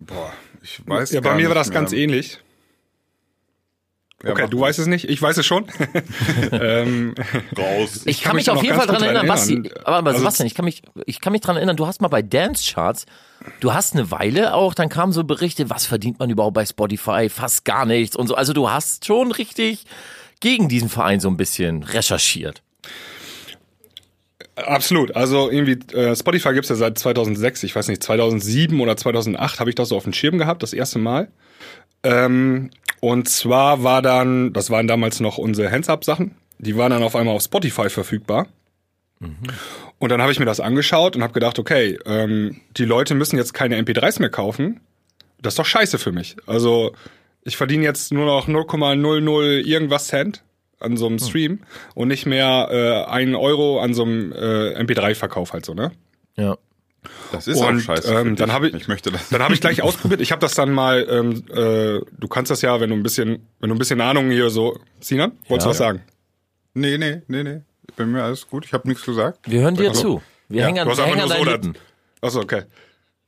Boah, 0.00 0.32
ich 0.62 0.82
weiß 0.86 1.12
Ja, 1.12 1.20
bei 1.20 1.30
gar 1.30 1.36
mir 1.36 1.48
war 1.48 1.54
nicht 1.54 1.60
das 1.68 1.70
ganz 1.70 1.92
mehr. 1.92 2.00
ähnlich. 2.00 2.38
Ja, 4.24 4.30
Okay, 4.30 4.46
du 4.48 4.60
weißt 4.60 4.78
es 4.78 4.86
nicht, 4.86 5.08
ich 5.08 5.20
weiß 5.20 5.36
es 5.38 5.46
schon. 5.46 5.66
ähm, 6.52 7.14
raus. 7.58 8.02
Ich, 8.04 8.22
kann 8.22 8.30
kann 8.30 8.36
mich 8.36 8.46
mich 8.46 8.50
auf 8.50 8.62
jeden 8.62 8.76
Fall 8.76 8.86
dran 8.86 9.02
erinnern, 9.02 9.26
Basti, 9.26 9.70
aber, 9.84 9.96
aber 9.96 10.08
Also- 10.10 10.20
Sebastian, 10.20 10.46
ich 10.46 10.54
kann 10.54 10.64
mich, 10.64 10.82
ich 11.06 11.20
kann 11.20 11.32
mich 11.32 11.40
dran 11.40 11.56
erinnern, 11.56 11.76
du 11.76 11.86
hast 11.86 12.00
mal 12.00 12.08
bei 12.08 12.22
Dance 12.22 12.72
Charts, 12.72 13.06
du 13.60 13.74
hast 13.74 13.94
eine 13.94 14.10
Weile 14.10 14.54
auch, 14.54 14.74
dann 14.74 14.88
kamen 14.88 15.12
so 15.12 15.24
Berichte, 15.24 15.70
was 15.70 15.86
verdient 15.86 16.18
man 16.18 16.30
überhaupt 16.30 16.54
bei 16.54 16.64
Spotify? 16.66 17.28
Fast 17.28 17.64
gar 17.64 17.84
nichts 17.86 18.14
und 18.16 18.28
so. 18.28 18.34
Also 18.36 18.52
du 18.52 18.70
hast 18.70 19.04
schon 19.06 19.32
richtig 19.32 19.84
gegen 20.40 20.68
diesen 20.68 20.88
Verein 20.88 21.20
so 21.20 21.28
ein 21.28 21.36
bisschen 21.36 21.82
recherchiert. 21.82 22.62
Absolut. 24.54 25.16
Also 25.16 25.50
irgendwie, 25.50 25.78
äh, 25.96 26.14
Spotify 26.14 26.52
gibt's 26.52 26.68
ja 26.68 26.74
seit 26.76 26.98
2006, 26.98 27.62
ich 27.62 27.74
weiß 27.74 27.88
nicht, 27.88 28.02
2007 28.02 28.80
oder 28.80 28.96
2008 28.96 29.60
habe 29.60 29.70
ich 29.70 29.76
das 29.76 29.88
so 29.88 29.96
auf 29.96 30.04
dem 30.04 30.12
Schirm 30.12 30.36
gehabt, 30.38 30.62
das 30.62 30.72
erste 30.74 30.98
Mal. 30.98 31.28
Ähm, 32.02 32.70
und 33.04 33.28
zwar 33.28 33.82
war 33.82 34.00
dann, 34.00 34.52
das 34.52 34.70
waren 34.70 34.86
damals 34.86 35.18
noch 35.18 35.36
unsere 35.36 35.72
Hands-Up-Sachen, 35.72 36.36
die 36.58 36.76
waren 36.76 36.90
dann 36.92 37.02
auf 37.02 37.16
einmal 37.16 37.34
auf 37.34 37.42
Spotify 37.42 37.90
verfügbar. 37.90 38.46
Und 39.98 40.08
dann 40.12 40.22
habe 40.22 40.30
ich 40.30 40.38
mir 40.38 40.44
das 40.44 40.60
angeschaut 40.60 41.16
und 41.16 41.22
habe 41.24 41.32
gedacht, 41.32 41.58
okay, 41.58 41.98
ähm, 42.06 42.60
die 42.76 42.84
Leute 42.84 43.16
müssen 43.16 43.36
jetzt 43.36 43.54
keine 43.54 43.76
MP3s 43.82 44.20
mehr 44.20 44.30
kaufen. 44.30 44.80
Das 45.40 45.54
ist 45.54 45.58
doch 45.58 45.66
scheiße 45.66 45.98
für 45.98 46.12
mich. 46.12 46.36
Also 46.46 46.92
ich 47.42 47.56
verdiene 47.56 47.82
jetzt 47.82 48.12
nur 48.12 48.24
noch 48.24 48.46
0,00 48.46 49.60
irgendwas 49.62 50.06
Cent 50.06 50.44
an 50.78 50.96
so 50.96 51.06
einem 51.06 51.18
Stream 51.18 51.58
und 51.96 52.06
nicht 52.06 52.26
mehr 52.26 52.68
äh, 52.70 53.10
einen 53.10 53.34
Euro 53.34 53.80
an 53.80 53.94
so 53.94 54.04
einem 54.04 54.30
äh, 54.30 54.80
MP3-Verkauf 54.80 55.52
halt 55.52 55.64
so, 55.64 55.74
ne? 55.74 55.90
Ja. 56.36 56.56
Das 57.32 57.48
ist 57.48 57.58
Und, 57.58 57.78
auch 57.78 57.80
scheiße. 57.80 58.12
ähm, 58.14 58.36
dann 58.36 58.52
habe 58.52 58.68
ich- 58.68 58.74
ich 58.74 58.88
möchte 58.88 59.10
das. 59.10 59.28
Dann 59.30 59.42
habe 59.42 59.54
ich 59.54 59.60
gleich 59.60 59.82
ausprobiert. 59.82 60.20
Ich 60.20 60.30
habe 60.32 60.40
das 60.40 60.54
dann 60.54 60.72
mal, 60.72 61.06
ähm, 61.08 61.44
äh, 61.50 62.00
du 62.18 62.28
kannst 62.28 62.50
das 62.50 62.62
ja, 62.62 62.80
wenn 62.80 62.90
du 62.90 62.96
ein 62.96 63.02
bisschen, 63.02 63.46
wenn 63.60 63.70
du 63.70 63.74
ein 63.74 63.78
bisschen 63.78 64.00
Ahnung 64.00 64.30
hier 64.30 64.50
so, 64.50 64.78
Sinan, 65.00 65.32
wolltest 65.48 65.64
du 65.66 65.68
Ja. 65.68 65.70
was 65.70 65.78
sagen? 65.78 66.02
Nee, 66.74 66.98
nee, 66.98 67.22
nee, 67.28 67.42
nee. 67.42 67.60
Bei 67.96 68.06
mir 68.06 68.22
alles 68.24 68.48
gut. 68.48 68.64
Ich 68.64 68.72
habe 68.72 68.88
nichts 68.88 69.04
gesagt. 69.04 69.38
Wir 69.50 69.60
hören 69.62 69.74
dir 69.74 69.92
zu. 69.92 70.22
Wir 70.48 70.60
Ja, 70.60 70.66
hängen 70.66 70.78
an, 70.88 70.96
wir 70.96 71.04
hängen 71.04 71.20
an 71.20 71.28
so 71.28 71.34
deinen 71.34 71.42
oder- 71.42 71.52
Lippen. 71.52 71.74
Achso, 72.20 72.40
okay. 72.40 72.62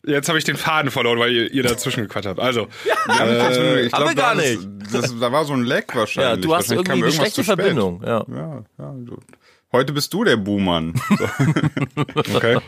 Jetzt 0.06 0.28
habe 0.28 0.38
ich 0.38 0.44
den 0.44 0.56
Faden 0.56 0.90
verloren, 0.90 1.18
weil 1.18 1.32
ihr, 1.32 1.50
ihr 1.50 1.62
dazwischen 1.62 2.02
gequatscht 2.04 2.28
habt. 2.28 2.38
Also, 2.38 2.68
Ja, 3.08 3.14
ich 3.16 3.18
haben 3.18 3.88
glaub, 3.88 4.08
wir 4.10 4.14
gar 4.14 4.34
da 4.34 4.40
nicht. 4.40 4.52
ist- 4.60 4.68
Das, 4.94 5.18
da 5.18 5.32
war 5.32 5.44
so 5.46 5.54
ein 5.54 5.64
Leck 5.64 5.86
Ja, 5.92 6.00
wahrscheinlich. 6.00 6.44
du 6.46 6.54
hast 6.54 6.70
irgendwie 6.70 6.92
eine 6.92 7.00
irgendwas 7.00 7.16
schlechte. 7.32 7.44
Verbindung. 7.44 8.02
Ja. 8.04 8.24
Ja, 8.30 8.64
ja. 8.78 8.94
Du, 8.98 9.18
heute 9.72 9.92
bist 9.94 10.12
du 10.12 10.24
der 10.24 10.36
Buhmann. 10.36 10.94
So. 11.18 11.24
okay. 12.34 12.58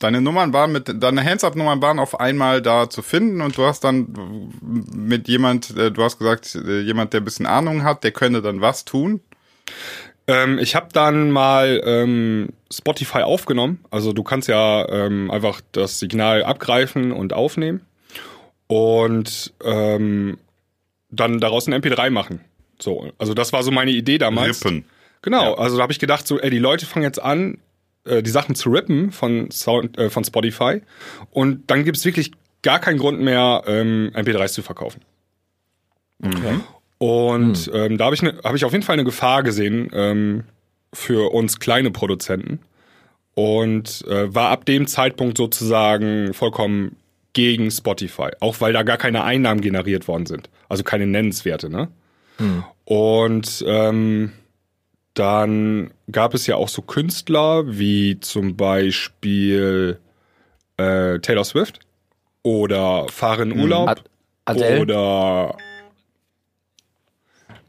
Deine 0.00 0.20
Nummern 0.20 0.52
waren 0.52 0.72
mit, 0.72 1.02
deine 1.02 1.24
Hands-Up-Nummern 1.24 1.80
waren 1.80 1.98
auf 1.98 2.18
einmal 2.18 2.60
da 2.60 2.90
zu 2.90 3.02
finden 3.02 3.40
und 3.40 3.56
du 3.56 3.64
hast 3.64 3.84
dann 3.84 4.50
mit 4.60 5.28
jemand, 5.28 5.76
äh, 5.76 5.90
du 5.90 6.02
hast 6.02 6.18
gesagt, 6.18 6.54
äh, 6.56 6.80
jemand, 6.80 7.12
der 7.12 7.20
ein 7.20 7.24
bisschen 7.24 7.46
Ahnung 7.46 7.84
hat, 7.84 8.02
der 8.02 8.10
könnte 8.10 8.42
dann 8.42 8.60
was 8.60 8.84
tun. 8.84 9.20
Ähm, 10.26 10.58
ich 10.58 10.74
habe 10.74 10.88
dann 10.92 11.30
mal 11.30 11.80
ähm, 11.84 12.48
Spotify 12.72 13.20
aufgenommen. 13.20 13.84
Also 13.90 14.12
du 14.12 14.22
kannst 14.22 14.48
ja 14.48 14.88
ähm, 14.88 15.30
einfach 15.30 15.60
das 15.72 15.98
Signal 16.00 16.42
abgreifen 16.44 17.12
und 17.12 17.32
aufnehmen 17.32 17.82
und 18.66 19.52
ähm, 19.62 20.38
dann 21.10 21.40
daraus 21.40 21.68
ein 21.68 21.74
MP3 21.74 22.10
machen. 22.10 22.40
So, 22.80 23.12
also 23.18 23.34
das 23.34 23.52
war 23.52 23.62
so 23.62 23.70
meine 23.70 23.90
Idee 23.90 24.18
damals. 24.18 24.64
Rippen. 24.64 24.84
Genau, 25.22 25.54
also 25.54 25.78
da 25.78 25.82
habe 25.82 25.92
ich 25.92 25.98
gedacht, 25.98 26.26
so, 26.26 26.38
ey, 26.38 26.50
die 26.50 26.58
Leute 26.58 26.84
fangen 26.84 27.04
jetzt 27.04 27.22
an, 27.22 27.58
äh, 28.04 28.22
die 28.22 28.30
Sachen 28.30 28.54
zu 28.54 28.70
rippen 28.70 29.12
von, 29.12 29.50
Sound, 29.50 29.98
äh, 29.98 30.10
von 30.10 30.24
Spotify. 30.24 30.82
Und 31.30 31.70
dann 31.70 31.84
gibt's 31.84 32.04
wirklich 32.04 32.32
gar 32.62 32.78
keinen 32.78 32.98
Grund 32.98 33.20
mehr, 33.20 33.62
ähm, 33.66 34.10
MP3s 34.14 34.52
zu 34.52 34.62
verkaufen. 34.62 35.00
Und 36.98 37.70
ähm, 37.74 37.98
da 37.98 38.06
habe 38.06 38.14
ich, 38.14 38.22
ne, 38.22 38.38
hab 38.42 38.54
ich 38.54 38.64
auf 38.64 38.72
jeden 38.72 38.84
Fall 38.84 38.94
eine 38.94 39.04
Gefahr 39.04 39.42
gesehen 39.42 39.90
ähm, 39.92 40.44
für 40.92 41.32
uns 41.32 41.58
kleine 41.58 41.90
Produzenten. 41.90 42.60
Und 43.34 44.06
äh, 44.06 44.32
war 44.32 44.50
ab 44.50 44.64
dem 44.64 44.86
Zeitpunkt 44.86 45.36
sozusagen 45.36 46.32
vollkommen 46.34 46.96
gegen 47.32 47.70
Spotify, 47.70 48.28
auch 48.40 48.60
weil 48.60 48.72
da 48.72 48.84
gar 48.84 48.96
keine 48.96 49.24
Einnahmen 49.24 49.60
generiert 49.60 50.06
worden 50.06 50.26
sind, 50.26 50.48
also 50.68 50.84
keine 50.84 51.06
nennenswerte, 51.06 51.68
ne? 51.68 51.88
Und 52.84 53.64
ähm, 53.66 54.32
dann 55.14 55.92
gab 56.10 56.34
es 56.34 56.46
ja 56.46 56.56
auch 56.56 56.68
so 56.68 56.82
Künstler 56.82 57.64
wie 57.66 58.18
zum 58.20 58.56
Beispiel 58.56 59.98
äh, 60.76 61.18
Taylor 61.20 61.44
Swift 61.44 61.80
oder 62.42 63.06
Fahren 63.08 63.58
Urlaub 63.58 63.88
Ad 64.44 64.80
oder 64.80 65.56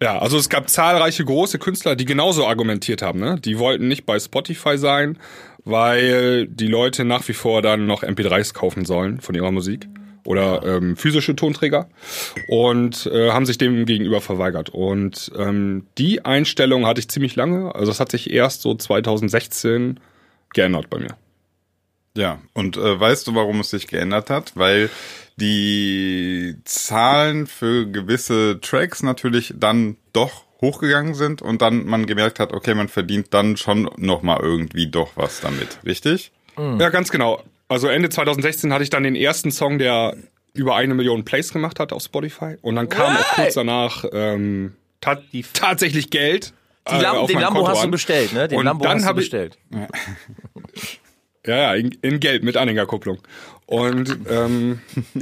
ja, 0.02 0.20
also 0.20 0.38
es 0.38 0.50
gab 0.50 0.70
zahlreiche 0.70 1.24
große 1.24 1.58
Künstler, 1.58 1.96
die 1.96 2.04
genauso 2.04 2.46
argumentiert 2.46 3.02
haben. 3.02 3.20
Ne? 3.20 3.40
Die 3.40 3.58
wollten 3.60 3.88
nicht 3.88 4.06
bei 4.06 4.20
Spotify 4.20 4.78
sein, 4.78 5.18
weil 5.64 6.48
die 6.48 6.68
Leute 6.68 7.06
nach 7.06 7.26
wie 7.30 7.34
vor 7.34 7.62
dann 7.62 7.86
noch 7.86 8.04
MP3s 8.04 8.54
kaufen 8.54 8.84
sollen 8.84 9.22
von 9.22 9.36
ihrer 9.36 9.52
Musik 9.52 9.88
oder 10.26 10.64
ähm, 10.66 10.98
physische 10.98 11.36
Tonträger 11.36 11.88
und 12.48 13.06
äh, 13.06 13.32
haben 13.32 13.46
sich 13.46 13.58
dem 13.58 13.86
gegenüber 13.86 14.22
verweigert. 14.22 14.70
Und 14.70 15.32
ähm, 15.38 15.86
die 15.98 16.26
Einstellung 16.26 16.86
hatte 16.86 17.00
ich 17.00 17.08
ziemlich 17.08 17.36
lange. 17.36 17.74
Also 17.74 17.92
es 17.92 18.00
hat 18.00 18.12
sich 18.12 18.32
erst 18.32 18.62
so 18.62 18.76
2016 18.76 20.00
geändert 20.54 20.90
bei 20.90 21.00
mir. 21.00 21.16
Ja, 22.18 22.40
und 22.54 22.78
äh, 22.78 23.00
weißt 23.00 23.28
du, 23.28 23.36
warum 23.36 23.60
es 23.60 23.70
sich 23.70 23.88
geändert 23.88 24.30
hat? 24.30 24.54
Weil 24.56 24.90
die 25.38 26.56
Zahlen 26.64 27.46
für 27.46 27.86
gewisse 27.86 28.60
Tracks 28.62 29.04
natürlich 29.04 29.54
dann 29.58 29.98
doch 30.14 30.46
hochgegangen 30.62 31.14
sind 31.14 31.42
und 31.42 31.62
dann 31.62 31.86
man 31.86 32.06
gemerkt 32.06 32.40
hat, 32.40 32.54
okay, 32.54 32.74
man 32.74 32.88
verdient 32.88 33.34
dann 33.34 33.58
schon 33.58 33.90
noch 33.98 34.22
mal 34.22 34.40
irgendwie 34.42 34.88
doch 34.88 35.12
was 35.16 35.42
damit, 35.42 35.80
richtig? 35.86 36.32
Ja, 36.80 36.90
ganz 36.90 37.12
genau. 37.12 37.44
Also 37.76 37.90
Ende 37.90 38.08
2016 38.08 38.72
hatte 38.72 38.86
ich 38.86 38.90
dann 38.90 39.04
den 39.04 39.18
ersten 39.18 39.52
Song, 39.52 39.80
der 39.80 40.16
über 40.54 40.78
eine 40.78 40.94
Million 40.94 41.26
Plays 41.26 41.52
gemacht 41.52 41.78
hat 41.82 41.92
auf 41.92 42.02
Spotify. 42.02 42.56
Und 42.62 42.78
dann 42.78 42.88
kam 42.88 43.18
auch 43.18 43.34
kurz 43.34 43.56
danach 43.56 44.06
ähm, 44.14 44.76
ta 45.02 45.20
tatsächlich 45.52 46.10
Geld. 46.10 46.54
Die 46.90 46.96
Lam 46.96 47.18
auf 47.18 47.30
den 47.30 47.42
Lambo 47.42 47.60
Konto 47.60 47.72
hast 47.72 47.82
du 47.82 47.88
an. 47.88 47.92
bestellt, 47.92 48.32
ne? 48.32 48.48
Den 48.48 48.60
Und 48.60 48.64
Lambo 48.64 48.86
dann 48.86 49.00
hast 49.04 49.10
du 49.10 49.16
bestellt. 49.16 49.58
Ja, 51.46 51.58
ja, 51.58 51.76
in, 51.76 51.98
in 52.02 52.22
Geld 52.22 52.46
mit 52.46 52.56
Anhängerkupplung. 52.56 53.20
Und 53.66 54.20
ähm, 54.30 54.80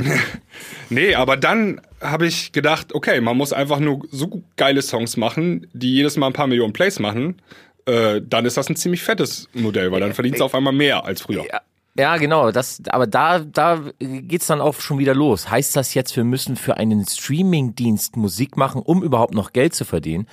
nee, 0.91 1.15
aber 1.15 1.37
dann 1.37 1.81
habe 2.01 2.27
ich 2.27 2.51
gedacht, 2.51 2.93
okay, 2.93 3.19
man 3.19 3.35
muss 3.35 3.51
einfach 3.51 3.79
nur 3.79 4.05
so 4.11 4.43
geile 4.57 4.83
Songs 4.83 5.17
machen, 5.17 5.65
die 5.73 5.91
jedes 5.91 6.17
Mal 6.17 6.27
ein 6.27 6.33
paar 6.33 6.45
Millionen 6.45 6.73
Plays 6.73 6.99
machen. 6.99 7.41
Äh, 7.87 8.21
dann 8.23 8.45
ist 8.45 8.57
das 8.57 8.69
ein 8.69 8.75
ziemlich 8.75 9.01
fettes 9.01 9.49
Modell, 9.53 9.91
weil 9.91 10.01
dann 10.01 10.13
verdienst 10.13 10.39
du 10.39 10.43
auf 10.45 10.53
einmal 10.53 10.71
mehr 10.71 11.03
als 11.03 11.21
früher. 11.21 11.45
Ja, 11.51 11.61
ja, 11.95 12.17
genau. 12.17 12.51
Das, 12.51 12.81
aber 12.89 13.05
da, 13.05 13.39
da 13.39 13.81
geht's 13.99 14.47
dann 14.47 14.61
auch 14.61 14.79
schon 14.79 14.97
wieder 14.97 15.13
los. 15.13 15.49
Heißt 15.49 15.75
das 15.75 15.93
jetzt, 15.93 16.15
wir 16.15 16.23
müssen 16.23 16.55
für 16.55 16.77
einen 16.77 17.05
Streamingdienst 17.05 18.17
Musik 18.17 18.57
machen, 18.57 18.81
um 18.81 19.03
überhaupt 19.03 19.35
noch 19.35 19.53
Geld 19.53 19.75
zu 19.75 19.85
verdienen? 19.85 20.27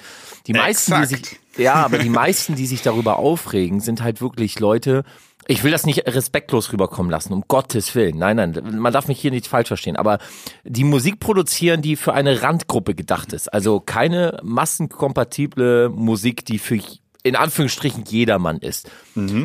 Die 0.46 0.54
meisten, 0.54 0.92
die 0.92 1.02
Exakt. 1.02 1.26
sich, 1.26 1.40
ja, 1.58 1.74
aber 1.74 1.98
die 1.98 2.08
meisten, 2.10 2.54
die 2.54 2.66
sich 2.66 2.80
darüber 2.80 3.18
aufregen, 3.18 3.80
sind 3.80 4.02
halt 4.02 4.22
wirklich 4.22 4.58
Leute. 4.58 5.04
Ich 5.48 5.62
will 5.62 5.70
das 5.70 5.84
nicht 5.84 6.06
respektlos 6.06 6.72
rüberkommen 6.72 7.10
lassen, 7.10 7.32
um 7.34 7.44
Gottes 7.46 7.94
Willen. 7.94 8.16
Nein, 8.16 8.36
nein, 8.36 8.78
man 8.78 8.92
darf 8.92 9.08
mich 9.08 9.20
hier 9.20 9.30
nicht 9.30 9.46
falsch 9.46 9.68
verstehen. 9.68 9.96
Aber 9.96 10.18
die 10.64 10.84
Musik 10.84 11.20
produzieren, 11.20 11.82
die 11.82 11.96
für 11.96 12.14
eine 12.14 12.40
Randgruppe 12.42 12.94
gedacht 12.94 13.32
ist. 13.34 13.52
Also 13.52 13.80
keine 13.80 14.38
massenkompatible 14.42 15.90
Musik, 15.90 16.46
die 16.46 16.58
für 16.58 16.78
in 17.22 17.36
Anführungsstrichen 17.36 18.04
jedermann 18.04 18.58
ist. 18.58 18.90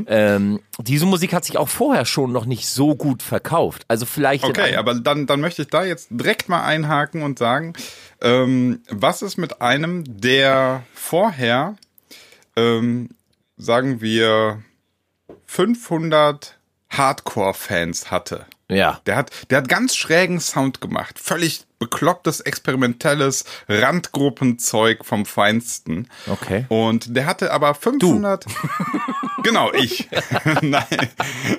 Ähm, 0.08 0.60
diese 0.80 1.06
Musik 1.06 1.34
hat 1.34 1.46
sich 1.46 1.58
auch 1.58 1.70
vorher 1.70 2.06
schon 2.06 2.32
noch 2.32 2.46
nicht 2.46 2.68
so 2.68 2.96
gut 2.96 3.22
verkauft. 3.22 3.86
Also 3.88 4.06
vielleicht. 4.06 4.44
Okay, 4.44 4.76
aber 4.76 4.96
dann, 4.96 5.26
dann 5.26 5.42
möchte 5.42 5.64
ich 5.64 5.68
da 5.68 5.84
jetzt 5.84 6.08
direkt 6.12 6.50
mal 6.50 6.64
einhaken 6.64 7.24
und 7.24 7.40
sagen, 7.40 7.74
ähm, 8.22 8.82
was 8.90 9.22
ist 9.22 9.38
mit 9.38 9.62
einem, 9.62 10.04
der 10.08 10.84
vorher, 10.94 11.76
ähm, 12.56 13.10
sagen 13.58 14.02
wir, 14.02 14.62
500 15.46 16.58
Hardcore-Fans 16.90 18.12
hatte? 18.12 18.46
Ja. 18.70 19.02
Der 19.06 19.16
hat, 19.16 19.32
der 19.50 19.60
hat 19.60 19.68
ganz 19.68 19.96
schrägen 19.96 20.40
Sound 20.40 20.82
gemacht. 20.82 21.20
Völlig 21.20 21.66
beklopptes, 21.86 22.42
experimentelles 22.42 23.46
Randgruppenzeug 23.70 25.06
vom 25.06 25.26
Feinsten. 25.26 26.08
Okay. 26.28 26.66
Und 26.70 27.16
der 27.16 27.28
hatte 27.28 27.52
aber 27.52 27.76
500. 27.76 28.46
genau, 29.44 29.72
ich. 29.72 30.10
Nein. 30.62 30.84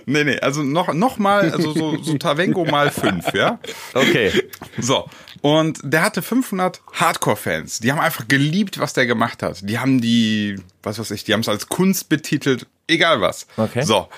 Nee, 0.06 0.24
nee, 0.24 0.40
also 0.40 0.64
noch, 0.64 0.92
noch 0.92 1.18
mal, 1.18 1.52
also 1.52 1.72
so, 1.72 2.02
so 2.02 2.18
Tavengo 2.18 2.64
mal 2.64 2.90
fünf, 2.90 3.32
ja? 3.34 3.60
Okay. 3.94 4.32
So. 4.78 5.08
Und 5.42 5.78
der 5.84 6.02
hatte 6.02 6.22
500 6.22 6.80
Hardcore-Fans. 6.92 7.78
Die 7.78 7.92
haben 7.92 8.00
einfach 8.00 8.26
geliebt, 8.26 8.80
was 8.80 8.94
der 8.94 9.06
gemacht 9.06 9.44
hat. 9.44 9.60
Die 9.68 9.78
haben 9.78 10.00
die, 10.00 10.56
was 10.82 10.98
weiß 10.98 11.12
ich, 11.12 11.22
die 11.22 11.34
haben 11.34 11.40
es 11.40 11.48
als 11.48 11.68
Kunst 11.68 12.08
betitelt. 12.08 12.66
Egal 12.88 13.20
was. 13.20 13.46
Okay. 13.56 13.82
So. 13.82 14.08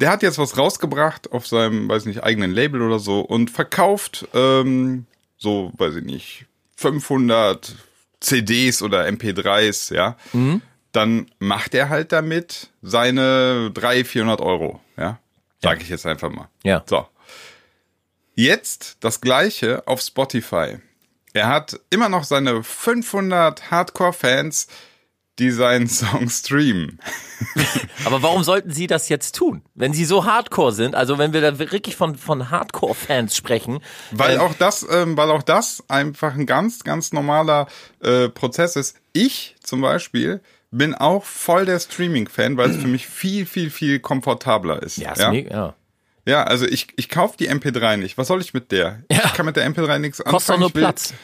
Der 0.00 0.10
hat 0.10 0.22
jetzt 0.22 0.38
was 0.38 0.58
rausgebracht 0.58 1.32
auf 1.32 1.46
seinem, 1.46 1.88
weiß 1.88 2.04
nicht, 2.06 2.22
eigenen 2.22 2.50
Label 2.50 2.82
oder 2.82 2.98
so 2.98 3.20
und 3.20 3.50
verkauft, 3.50 4.28
ähm, 4.34 5.06
so, 5.36 5.72
weiß 5.76 5.96
ich 5.96 6.04
nicht, 6.04 6.46
500 6.76 7.74
CDs 8.20 8.82
oder 8.82 9.06
MP3s, 9.06 9.94
ja. 9.94 10.16
Mhm. 10.32 10.62
Dann 10.92 11.30
macht 11.38 11.74
er 11.74 11.88
halt 11.88 12.12
damit 12.12 12.70
seine 12.82 13.70
300, 13.72 14.06
400 14.06 14.40
Euro, 14.40 14.80
ja. 14.96 15.18
Sag 15.62 15.82
ich 15.82 15.88
jetzt 15.88 16.06
einfach 16.06 16.30
mal. 16.30 16.48
Ja. 16.62 16.82
So. 16.86 17.06
Jetzt 18.34 18.98
das 19.00 19.20
gleiche 19.20 19.86
auf 19.86 20.00
Spotify. 20.00 20.78
Er 21.32 21.48
hat 21.48 21.80
immer 21.90 22.08
noch 22.08 22.24
seine 22.24 22.62
500 22.62 23.70
Hardcore-Fans, 23.70 24.68
die 25.38 25.50
seinen 25.50 25.88
Song 25.88 26.30
streamen. 26.30 26.98
Aber 28.04 28.22
warum 28.22 28.42
sollten 28.42 28.70
Sie 28.70 28.86
das 28.86 29.08
jetzt 29.08 29.34
tun? 29.34 29.62
Wenn 29.74 29.92
Sie 29.92 30.04
so 30.04 30.24
Hardcore 30.24 30.72
sind, 30.72 30.94
also 30.94 31.18
wenn 31.18 31.32
wir 31.32 31.40
da 31.42 31.58
wirklich 31.58 31.96
von, 31.96 32.16
von 32.16 32.50
Hardcore-Fans 32.50 33.36
sprechen. 33.36 33.80
Weil 34.12 34.36
ähm, 34.36 34.40
auch 34.40 34.54
das, 34.54 34.86
ähm, 34.90 35.16
weil 35.16 35.30
auch 35.30 35.42
das 35.42 35.84
einfach 35.88 36.34
ein 36.34 36.46
ganz, 36.46 36.84
ganz 36.84 37.12
normaler 37.12 37.66
äh, 38.00 38.28
Prozess 38.28 38.76
ist. 38.76 38.96
Ich 39.12 39.56
zum 39.62 39.82
Beispiel 39.82 40.40
bin 40.70 40.94
auch 40.94 41.24
voll 41.24 41.64
der 41.64 41.78
Streaming-Fan, 41.78 42.56
weil 42.56 42.70
es 42.70 42.76
für 42.76 42.88
mich 42.88 43.06
viel, 43.06 43.46
viel, 43.46 43.70
viel 43.70 44.00
komfortabler 44.00 44.82
ist. 44.82 44.96
Ja, 44.96 45.14
ja? 45.16 45.30
mega, 45.30 45.54
ja. 45.54 45.74
ja 46.24 46.42
also 46.44 46.66
ich, 46.66 46.88
ich 46.96 47.08
kaufe 47.08 47.36
die 47.36 47.50
MP3 47.50 47.96
nicht. 47.96 48.18
Was 48.18 48.28
soll 48.28 48.40
ich 48.40 48.54
mit 48.54 48.72
der? 48.72 49.02
Ja. 49.10 49.22
Ich 49.26 49.34
kann 49.34 49.46
mit 49.46 49.56
der 49.56 49.70
MP3 49.70 49.98
nichts 49.98 50.20
anfangen. 50.20 50.34
Kostet 50.34 50.54
doch 50.54 50.60
nur 50.60 50.72
Platz. 50.72 51.14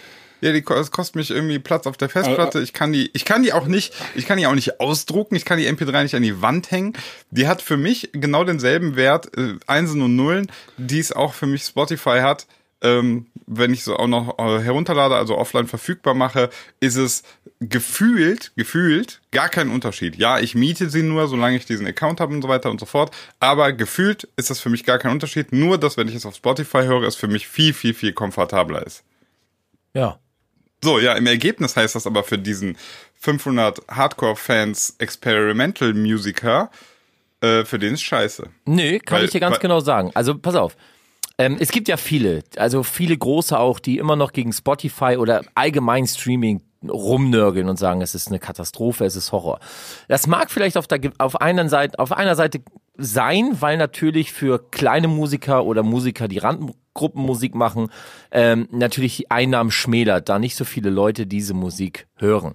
Ja, 0.42 0.50
die 0.52 0.64
es 0.68 0.90
kostet 0.90 1.14
mich 1.14 1.30
irgendwie 1.30 1.60
Platz 1.60 1.86
auf 1.86 1.96
der 1.96 2.08
Festplatte. 2.08 2.60
Ich 2.60 2.72
kann 2.72 2.92
die, 2.92 3.10
ich 3.14 3.24
kann 3.24 3.44
die 3.44 3.52
auch 3.52 3.68
nicht, 3.68 3.94
ich 4.16 4.26
kann 4.26 4.38
die 4.38 4.48
auch 4.48 4.56
nicht 4.56 4.80
ausdrucken. 4.80 5.36
Ich 5.36 5.44
kann 5.44 5.56
die 5.56 5.68
MP3 5.68 6.02
nicht 6.02 6.16
an 6.16 6.22
die 6.22 6.42
Wand 6.42 6.72
hängen. 6.72 6.94
Die 7.30 7.46
hat 7.46 7.62
für 7.62 7.76
mich 7.76 8.10
genau 8.12 8.42
denselben 8.42 8.96
Wert, 8.96 9.38
äh, 9.38 9.54
Einsen 9.68 10.02
und 10.02 10.16
Nullen, 10.16 10.50
die 10.78 10.98
es 10.98 11.12
auch 11.12 11.34
für 11.34 11.46
mich 11.46 11.62
Spotify 11.62 12.18
hat. 12.22 12.48
Ähm, 12.80 13.26
wenn 13.46 13.72
ich 13.72 13.84
so 13.84 13.96
auch 13.96 14.08
noch 14.08 14.36
äh, 14.40 14.60
herunterlade, 14.60 15.14
also 15.14 15.38
offline 15.38 15.68
verfügbar 15.68 16.14
mache, 16.14 16.50
ist 16.80 16.96
es 16.96 17.22
gefühlt, 17.60 18.50
gefühlt 18.56 19.20
gar 19.30 19.48
kein 19.48 19.70
Unterschied. 19.70 20.16
Ja, 20.16 20.40
ich 20.40 20.56
miete 20.56 20.90
sie 20.90 21.04
nur, 21.04 21.28
solange 21.28 21.56
ich 21.56 21.66
diesen 21.66 21.86
Account 21.86 22.18
habe 22.18 22.34
und 22.34 22.42
so 22.42 22.48
weiter 22.48 22.68
und 22.68 22.80
so 22.80 22.86
fort. 22.86 23.14
Aber 23.38 23.72
gefühlt 23.72 24.28
ist 24.34 24.50
das 24.50 24.58
für 24.58 24.70
mich 24.70 24.82
gar 24.82 24.98
kein 24.98 25.12
Unterschied. 25.12 25.52
Nur, 25.52 25.78
dass 25.78 25.96
wenn 25.96 26.08
ich 26.08 26.16
es 26.16 26.26
auf 26.26 26.34
Spotify 26.34 26.82
höre, 26.82 27.04
es 27.04 27.14
für 27.14 27.28
mich 27.28 27.46
viel, 27.46 27.72
viel, 27.72 27.94
viel 27.94 28.12
komfortabler 28.12 28.84
ist. 28.84 29.04
Ja. 29.94 30.18
So, 30.82 30.98
ja, 30.98 31.14
im 31.14 31.26
Ergebnis 31.26 31.76
heißt 31.76 31.94
das 31.94 32.06
aber 32.06 32.24
für 32.24 32.38
diesen 32.38 32.76
500 33.20 33.80
Hardcore-Fans 33.88 34.96
Experimental 34.98 35.94
Musiker, 35.94 36.70
äh, 37.40 37.64
für 37.64 37.78
den 37.78 37.94
ist 37.94 38.02
scheiße. 38.02 38.48
Nö, 38.66 38.98
kann 38.98 39.18
Weil- 39.18 39.24
ich 39.26 39.30
dir 39.30 39.40
ganz 39.40 39.54
weil- 39.54 39.60
genau 39.60 39.80
sagen. 39.80 40.10
Also 40.14 40.36
pass 40.36 40.56
auf. 40.56 40.76
Ähm, 41.38 41.56
es 41.58 41.70
gibt 41.70 41.88
ja 41.88 41.96
viele, 41.96 42.42
also 42.56 42.82
viele 42.82 43.16
große 43.16 43.58
auch, 43.58 43.78
die 43.78 43.98
immer 43.98 44.16
noch 44.16 44.32
gegen 44.32 44.52
Spotify 44.52 45.16
oder 45.16 45.42
allgemein 45.54 46.06
Streaming 46.06 46.62
rumnörgeln 46.86 47.68
und 47.68 47.78
sagen, 47.78 48.02
es 48.02 48.14
ist 48.14 48.28
eine 48.28 48.38
Katastrophe, 48.40 49.04
es 49.04 49.14
ist 49.16 49.30
Horror. 49.32 49.60
Das 50.08 50.26
mag 50.26 50.50
vielleicht 50.50 50.76
auf, 50.76 50.88
der, 50.88 51.00
auf, 51.18 51.40
einer 51.40 51.68
Seite, 51.68 51.98
auf 51.98 52.10
einer 52.12 52.34
Seite 52.34 52.60
sein, 52.98 53.56
weil 53.60 53.76
natürlich 53.76 54.32
für 54.32 54.58
kleine 54.70 55.08
Musiker 55.08 55.64
oder 55.64 55.82
Musiker, 55.82 56.26
die 56.28 56.38
Randgruppenmusik 56.92 57.54
machen, 57.54 57.88
ähm, 58.30 58.68
natürlich 58.70 59.16
die 59.16 59.30
Einnahmen 59.30 59.70
schmälert, 59.70 60.28
da 60.28 60.38
nicht 60.38 60.56
so 60.56 60.64
viele 60.64 60.90
Leute 60.90 61.26
diese 61.26 61.54
Musik 61.54 62.06
hören. 62.16 62.54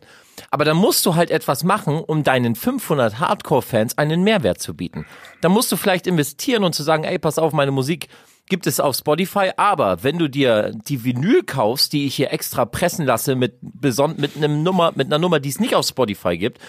Aber 0.51 0.65
dann 0.65 0.77
musst 0.77 1.06
du 1.06 1.15
halt 1.15 1.32
etwas 1.32 1.63
machen, 1.63 2.00
um 2.00 2.24
deinen 2.24 2.56
500 2.56 3.20
Hardcore-Fans 3.20 3.98
einen 3.98 4.24
Mehrwert 4.24 4.60
zu 4.60 4.75
bieten. 4.75 5.06
Da 5.41 5.50
musst 5.50 5.72
du 5.72 5.77
vielleicht 5.77 6.08
investieren 6.08 6.63
und 6.63 6.74
zu 6.74 6.84
sagen, 6.84 7.03
ey, 7.03 7.17
pass 7.17 7.39
auf, 7.39 7.53
meine 7.53 7.72
Musik 7.72 8.08
gibt 8.50 8.65
es 8.65 8.79
auf 8.79 8.96
Spotify, 8.96 9.51
aber 9.58 10.03
wenn 10.03 10.17
du 10.17 10.29
dir 10.29 10.72
die 10.88 11.03
Vinyl 11.03 11.44
kaufst, 11.44 11.91
die 11.91 12.06
ich 12.06 12.15
hier 12.15 12.32
extra 12.32 12.63
pressen 12.63 13.06
lasse 13.06 13.36
mit 13.36 13.58
beson 13.62 14.15
mit 14.17 14.38
einem 14.38 14.63
Nummer, 14.63 14.94
mit 14.96 15.08
einer 15.08 15.20
Nummer, 15.20 15.41
die 15.41 15.50
es 15.50 15.60
nicht 15.60 15.75
auf 15.75 15.86
Spotify 15.86 16.38
gibt, 16.38 16.60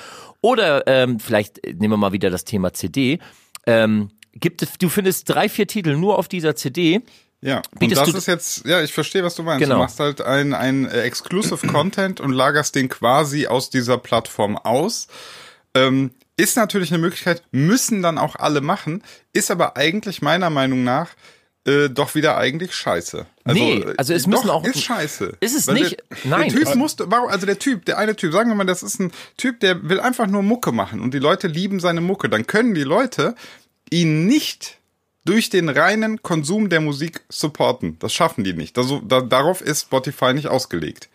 oder 0.41 0.87
ähm, 0.89 1.21
vielleicht 1.21 1.65
äh, 1.65 1.75
nehmen 1.75 1.93
wir 1.93 1.97
mal 1.99 2.13
wieder 2.13 2.31
das 2.31 2.45
Thema 2.45 2.73
CD, 2.73 3.21
ähm, 3.67 4.11
gibt 4.33 4.63
es, 4.63 4.79
du 4.79 4.89
findest 4.89 5.29
drei, 5.29 5.49
vier 5.49 5.67
Titel 5.67 5.97
nur 5.97 6.19
auf 6.19 6.27
dieser 6.27 6.57
CD. 6.57 7.03
Ja, 7.41 7.63
und 7.81 7.97
das 7.97 8.09
ist 8.15 8.27
jetzt, 8.27 8.67
ja, 8.67 8.83
ich 8.83 8.93
verstehe, 8.93 9.23
was 9.23 9.37
du 9.37 9.45
meinst. 9.45 9.61
Genau. 9.61 9.77
Du 9.77 9.81
machst 9.83 10.01
halt 10.01 10.21
ein, 10.21 10.55
ein 10.55 10.87
äh, 10.87 11.03
Exclusive 11.03 11.67
Content 11.69 12.21
und 12.21 12.33
lagerst 12.33 12.75
den 12.75 12.89
quasi 12.89 13.47
aus 13.47 13.71
dieser 13.71 13.97
Plattform 13.97 14.57
aus. 14.57 15.07
Ähm, 15.75 16.11
ist 16.37 16.57
natürlich 16.57 16.91
eine 16.91 16.99
Möglichkeit, 16.99 17.43
müssen 17.53 18.03
dann 18.03 18.19
auch 18.19 18.37
alle 18.37 18.61
machen, 18.61 19.03
ist 19.33 19.51
aber 19.51 19.77
eigentlich 19.77 20.23
meiner 20.23 20.51
Meinung 20.51 20.83
nach 20.83 21.11
äh, 21.65 21.89
doch 21.91 22.15
wieder 22.15 22.37
eigentlich 22.39 22.75
scheiße. 22.75 23.27
Nee, 23.45 23.81
äh, 23.81 23.95
also 23.97 24.15
es 24.15 24.27
müssen 24.27 24.51
auch- 24.51 24.65
ist 24.65 24.83
scheiße. 24.83 25.37
Ist 25.41 25.55
es 25.57 25.67
nicht? 25.69 25.99
Der, 26.11 26.19
Nein. 26.25 26.49
Der 26.49 26.59
Typ 26.65 26.75
musste, 26.77 27.11
warum, 27.11 27.29
also 27.29 27.47
der 27.47 27.59
Typ, 27.59 27.85
der 27.85 27.99
eine 27.99 28.17
Typ, 28.17 28.33
sagen 28.33 28.49
wir 28.51 28.55
mal, 28.57 28.65
das 28.65 28.83
ist 28.83 28.99
ein 28.99 29.13
Typ, 29.37 29.61
der 29.61 29.89
will 29.89 30.01
einfach 30.01 30.27
nur 30.27 30.43
Mucke 30.43 30.73
machen 30.73 31.01
und 31.01 31.13
die 31.15 31.19
Leute 31.19 31.47
lieben 31.47 31.79
seine 31.79 32.01
Mucke. 32.01 32.29
Dann 32.29 32.47
können 32.47 32.75
die 32.75 32.85
Leute 32.85 33.35
ihn 33.91 34.27
nicht 34.27 34.78
durch 35.29 35.51
den 35.51 35.69
reinen 35.69 36.23
Konsum 36.23 36.69
der 36.69 36.81
Musik 36.81 37.21
supporten. 37.29 37.99
Das 37.99 38.13
schaffen 38.13 38.45
die 38.45 38.53
nicht. 38.55 38.79
Also, 38.79 39.01
da, 39.07 39.21
darauf 39.21 39.61
ist 39.61 39.83
Spotify 39.83 40.33
nicht 40.35 40.49
ausgelegt. 40.49 41.09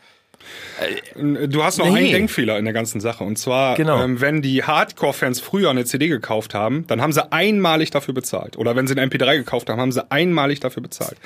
Du 1.48 1.64
hast 1.64 1.78
noch 1.78 1.90
Nee. 1.90 2.00
einen 2.00 2.12
Denkfehler 2.12 2.58
in 2.58 2.66
der 2.66 2.74
ganzen 2.74 3.00
Sache. 3.00 3.24
Und 3.24 3.38
zwar, 3.38 3.76
Genau. 3.76 4.04
ähm, 4.04 4.20
wenn 4.20 4.42
die 4.42 4.64
Hardcore-Fans 4.64 5.40
früher 5.40 5.70
eine 5.70 5.86
CD 5.86 6.08
gekauft 6.10 6.54
haben, 6.54 6.86
dann 6.88 7.02
haben 7.02 7.14
sie 7.14 7.32
einmalig 7.32 7.92
dafür 7.92 8.14
bezahlt. 8.14 8.58
Oder 8.58 8.76
wenn 8.76 8.86
sie 8.88 8.94
eine 8.94 9.02
MP3 9.10 9.38
gekauft 9.38 9.70
haben, 9.70 9.80
haben 9.80 9.92
sie 9.92 10.10
einmalig 10.12 10.60
dafür 10.60 10.84
bezahlt. 10.84 11.18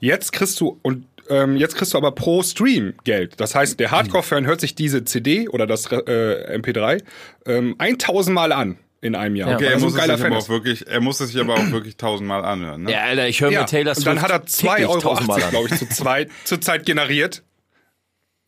Jetzt 0.00 0.32
kriegst 0.32 0.60
du 0.60 0.78
und 0.82 1.06
ähm, 1.28 1.56
jetzt 1.56 1.74
kriegst 1.76 1.94
du 1.94 1.98
aber 1.98 2.12
pro 2.12 2.42
Stream 2.42 2.94
Geld. 3.04 3.40
Das 3.40 3.54
heißt, 3.54 3.80
der 3.80 3.90
Hardcore-Fan 3.90 4.46
hört 4.46 4.60
sich 4.60 4.74
diese 4.74 5.04
CD 5.04 5.48
oder 5.48 5.66
das 5.66 5.90
äh, 5.90 6.58
MP3 6.58 7.02
ähm, 7.46 7.74
1000 7.78 8.34
Mal 8.34 8.52
an 8.52 8.76
in 9.06 9.14
einem 9.14 9.36
Jahr. 9.36 9.50
Ja. 9.50 9.56
Okay, 9.56 9.66
er 9.66 9.78
muss, 9.78 9.94
geiler 9.94 10.16
sich 10.16 10.26
Fan 10.26 10.36
auch 10.36 10.48
wirklich, 10.48 10.86
er 10.86 11.00
muss 11.00 11.20
es 11.20 11.30
sich 11.30 11.40
aber 11.40 11.54
auch 11.54 11.70
wirklich 11.70 11.96
tausendmal 11.96 12.44
anhören. 12.44 12.82
Ne? 12.82 12.92
Ja, 12.92 13.02
Alter, 13.04 13.28
ich 13.28 13.40
höre 13.40 13.50
mir 13.50 13.66
Taylor 13.66 13.90
und 13.90 13.94
Swift 14.02 14.06
dann 14.06 14.22
hat 14.22 14.30
er 14.30 14.44
2,80 14.44 14.60
täglich 14.60 14.88
Euro, 14.88 15.50
glaube 15.50 15.68
ich, 15.70 15.78
zu 15.78 15.88
zweit, 15.88 16.30
zur 16.44 16.60
Zeit 16.60 16.84
generiert. 16.86 17.42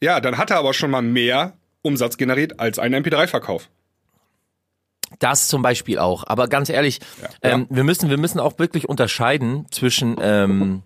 Ja, 0.02 0.20
dann 0.20 0.38
hat 0.38 0.50
er 0.50 0.58
aber 0.58 0.74
schon 0.74 0.90
mal 0.90 1.02
mehr 1.02 1.56
Umsatz 1.82 2.16
generiert 2.16 2.60
als 2.60 2.78
ein 2.78 2.94
MP3-Verkauf. 2.94 3.68
Das 5.18 5.48
zum 5.48 5.62
Beispiel 5.62 5.98
auch. 5.98 6.24
Aber 6.26 6.48
ganz 6.48 6.68
ehrlich, 6.68 7.00
ähm, 7.42 7.66
wir 7.70 7.84
müssen, 7.84 8.10
wir 8.10 8.18
müssen 8.18 8.40
auch 8.40 8.58
wirklich 8.58 8.88
unterscheiden 8.88 9.66
zwischen, 9.70 10.16
ähm, 10.20 10.82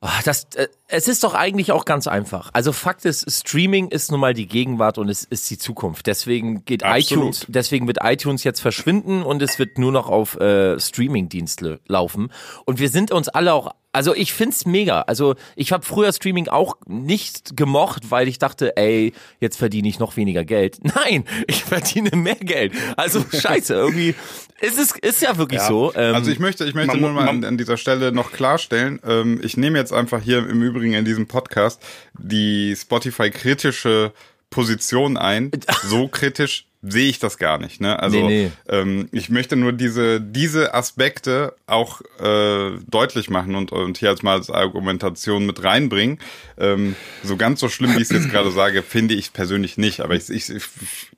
ah, 0.00 0.20
das, 0.24 0.46
äh, 0.54 0.68
es 0.88 1.08
ist 1.08 1.24
doch 1.24 1.34
eigentlich 1.34 1.72
auch 1.72 1.84
ganz 1.84 2.06
einfach. 2.06 2.50
Also 2.52 2.72
Fakt 2.72 3.04
ist, 3.04 3.30
Streaming 3.30 3.88
ist 3.88 4.10
nun 4.10 4.20
mal 4.20 4.34
die 4.34 4.46
Gegenwart 4.46 4.98
und 4.98 5.08
es 5.08 5.24
ist 5.24 5.50
die 5.50 5.58
Zukunft. 5.58 6.06
Deswegen 6.06 6.64
geht 6.64 6.84
Absolut. 6.84 7.10
iTunes, 7.10 7.46
deswegen 7.48 7.86
wird 7.86 7.98
iTunes 8.02 8.44
jetzt 8.44 8.60
verschwinden 8.60 9.22
und 9.22 9.42
es 9.42 9.58
wird 9.58 9.78
nur 9.78 9.90
noch 9.92 10.08
auf 10.08 10.38
äh, 10.38 10.78
Streaming-Dienste 10.78 11.80
laufen. 11.86 12.30
Und 12.64 12.78
wir 12.78 12.88
sind 12.88 13.10
uns 13.10 13.28
alle 13.28 13.52
auch 13.54 13.72
also 13.96 14.14
ich 14.14 14.34
find's 14.34 14.66
mega. 14.66 15.00
Also 15.02 15.36
ich 15.56 15.72
habe 15.72 15.82
früher 15.82 16.12
Streaming 16.12 16.48
auch 16.48 16.76
nicht 16.86 17.56
gemocht, 17.56 18.10
weil 18.10 18.28
ich 18.28 18.38
dachte, 18.38 18.76
ey, 18.76 19.14
jetzt 19.40 19.56
verdiene 19.56 19.88
ich 19.88 19.98
noch 19.98 20.18
weniger 20.18 20.44
Geld. 20.44 20.80
Nein, 20.82 21.24
ich 21.46 21.64
verdiene 21.64 22.10
mehr 22.14 22.34
Geld. 22.34 22.74
Also 22.98 23.24
scheiße, 23.32 23.72
irgendwie 23.72 24.14
ist 24.60 24.78
es 24.78 24.92
ist 24.96 25.22
ja 25.22 25.38
wirklich 25.38 25.62
so. 25.62 25.94
Ähm, 25.94 26.14
Also 26.14 26.30
ich 26.30 26.38
möchte, 26.38 26.66
ich 26.66 26.74
möchte 26.74 26.92
man 26.92 27.00
nur 27.00 27.12
mal 27.12 27.24
man- 27.24 27.36
an, 27.38 27.44
an 27.44 27.56
dieser 27.56 27.78
Stelle 27.78 28.12
noch 28.12 28.32
klarstellen, 28.32 29.00
ähm, 29.02 29.40
ich 29.42 29.56
nehme 29.56 29.78
jetzt 29.78 29.94
einfach 29.94 30.20
hier 30.20 30.46
im 30.46 30.62
Übrigen 30.62 30.75
in 30.82 31.04
diesem 31.04 31.26
Podcast 31.26 31.82
die 32.18 32.74
Spotify-kritische 32.76 34.12
Position 34.50 35.16
ein. 35.16 35.50
So 35.88 36.08
kritisch 36.08 36.66
sehe 36.82 37.08
ich 37.08 37.18
das 37.18 37.38
gar 37.38 37.58
nicht. 37.58 37.80
Ne? 37.80 37.98
Also 37.98 38.16
Nee, 38.16 38.26
nee. 38.46 38.50
Ähm, 38.68 39.08
ich 39.12 39.28
möchte 39.28 39.56
nur 39.56 39.72
diese, 39.72 40.20
diese 40.20 40.74
Aspekte 40.74 41.54
auch 41.66 42.00
äh, 42.20 42.78
deutlich 42.88 43.28
machen 43.30 43.54
und, 43.56 43.72
und 43.72 43.98
hier 43.98 44.10
als 44.10 44.22
mal 44.22 44.34
als 44.34 44.50
Argumentation 44.50 45.46
mit 45.46 45.64
reinbringen. 45.64 46.18
Ähm, 46.58 46.94
so 47.24 47.36
ganz 47.36 47.60
so 47.60 47.68
schlimm, 47.68 47.92
wie 47.96 48.02
ich 48.02 48.10
es 48.10 48.10
jetzt 48.10 48.30
gerade 48.30 48.50
sage, 48.52 48.82
finde 48.82 49.14
ich 49.14 49.32
persönlich 49.32 49.78
nicht. 49.78 50.00
Aber 50.00 50.14
ich, 50.14 50.30
ich, 50.30 50.48
ich 50.50 50.64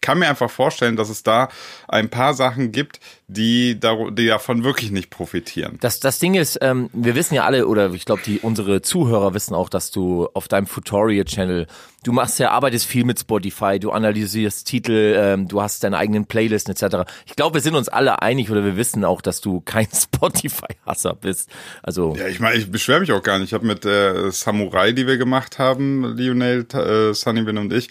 kann 0.01 0.19
mir 0.19 0.29
einfach 0.29 0.51
vorstellen, 0.51 0.97
dass 0.97 1.11
es 1.11 1.23
da 1.23 1.49
ein 1.87 2.09
paar 2.09 2.35
Sachen 2.35 2.73
gibt, 2.73 3.01
die, 3.27 3.79
dar- 3.79 4.11
die 4.11 4.27
davon 4.27 4.65
wirklich 4.65 4.91
nicht 4.91 5.11
profitieren. 5.11 5.77
Das, 5.81 6.01
das 6.01 6.19
Ding 6.19 6.35
ist, 6.35 6.59
ähm, 6.63 6.89
wir 6.95 7.15
wissen 7.15 7.35
ja 7.35 7.45
alle, 7.45 7.67
oder 7.67 7.93
ich 7.93 8.07
glaube, 8.07 8.23
die 8.25 8.39
unsere 8.39 8.81
Zuhörer 8.81 9.35
wissen 9.35 9.55
auch, 9.55 9.69
dass 9.69 9.91
du 9.91 10.29
auf 10.33 10.49
deinem 10.49 10.67
Tutorial-Channel, 10.67 11.67
du 12.05 12.13
machst 12.13 12.39
ja, 12.39 12.53
arbeitest 12.53 12.87
viel 12.87 13.05
mit 13.05 13.21
Spotify, 13.21 13.79
du 13.79 13.91
analysierst 13.91 14.67
Titel, 14.67 15.15
ähm, 15.19 15.47
du 15.47 15.58
hast 15.63 15.85
deine 15.85 15.99
eigenen 15.99 16.27
Playlisten 16.27 16.75
etc. 16.75 17.11
Ich 17.27 17.37
glaube, 17.37 17.55
wir 17.55 17.61
sind 17.61 17.75
uns 17.75 17.89
alle 17.89 18.23
einig 18.23 18.51
oder 18.51 18.65
wir 18.65 18.77
wissen 18.77 19.05
auch, 19.05 19.21
dass 19.21 19.41
du 19.41 19.61
kein 19.61 19.87
Spotify-Hasser 19.95 21.15
bist. 21.15 21.51
Also 21.83 22.15
Ja, 22.17 22.29
ich 22.29 22.41
meine, 22.41 22.57
ich 22.57 22.71
beschwere 22.71 23.01
mich 23.01 23.13
auch 23.13 23.23
gar 23.23 23.39
nicht. 23.39 23.49
Ich 23.49 23.55
habe 23.55 23.67
mit 23.67 23.85
der 23.85 24.31
Samurai, 24.33 24.93
die 24.93 25.07
wir 25.07 25.19
gemacht 25.19 25.59
haben, 25.59 26.17
Lionel, 26.17 26.67
äh, 26.73 27.15
Sunny 27.15 27.47
Win 27.47 27.59
und 27.59 27.73
ich, 27.73 27.89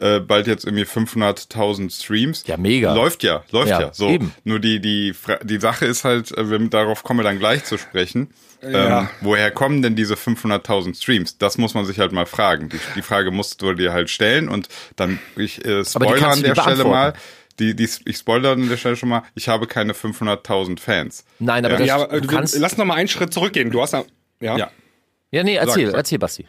äh, 0.00 0.20
bald 0.20 0.46
jetzt 0.46 0.64
irgendwie 0.64 0.84
500.000 0.84 1.90
Streams. 1.94 2.44
Ja, 2.46 2.56
mega. 2.56 2.94
Läuft 2.94 3.22
ja, 3.22 3.42
läuft 3.50 3.70
Ja, 3.70 3.80
ja. 3.80 3.94
So. 3.94 4.08
eben. 4.08 4.32
Nur 4.44 4.60
die 4.60 4.80
die 4.80 5.14
die 5.42 5.60
Sache 5.60 5.86
ist 5.86 6.04
halt, 6.04 6.36
äh, 6.36 6.50
wir, 6.50 6.58
darauf 6.68 7.02
kommen 7.02 7.20
wir 7.20 7.24
dann 7.24 7.38
gleich 7.38 7.64
zu 7.64 7.78
sprechen. 7.78 8.32
Ja. 8.62 9.00
Ähm, 9.02 9.08
woher 9.20 9.50
kommen 9.52 9.82
denn 9.82 9.94
diese 9.94 10.14
500.000 10.14 11.00
Streams? 11.00 11.38
Das 11.38 11.58
muss 11.58 11.74
man 11.74 11.84
sich 11.84 12.00
halt 12.00 12.10
mal 12.12 12.26
fragen. 12.26 12.68
Die, 12.68 12.80
die 12.96 13.02
Frage 13.02 13.30
musst 13.30 13.62
du 13.62 13.72
dir 13.74 13.92
halt 13.92 14.10
stellen 14.10 14.48
und 14.48 14.68
dann 14.96 15.20
ich 15.36 15.64
äh, 15.64 15.84
spoiler 15.84 16.28
an 16.28 16.42
der 16.42 16.54
Stelle 16.56 16.84
mal. 16.84 17.12
Die, 17.60 17.74
die, 17.74 17.88
ich 18.04 18.16
spoilere 18.16 18.52
an 18.52 18.68
der 18.68 18.76
Stelle 18.76 18.94
schon 18.96 19.08
mal. 19.08 19.22
Ich 19.34 19.48
habe 19.48 19.66
keine 19.66 19.92
500.000 19.92 20.78
Fans. 20.80 21.24
nein, 21.40 21.64
aber 21.64 21.74
Ja. 21.74 21.78
das, 21.78 21.86
Ja, 21.88 21.94
aber 21.96 22.20
du 22.20 22.26
du 22.28 22.34
kannst. 22.36 22.56
lass 22.58 22.76
noch 22.76 22.84
mal 22.84 22.94
einen 22.94 23.08
Schritt 23.08 23.32
zurückgehen. 23.32 23.70
Du 23.70 23.80
hast 23.82 23.94
am- 23.94 24.04
ja, 24.40 24.56
Ja. 24.56 24.70
ja, 25.32 25.42
nee, 25.42 25.56
erzähl, 25.56 25.86
Sag, 25.86 25.90
sag. 25.92 25.98
erzähl, 25.98 26.18
Basti. 26.18 26.46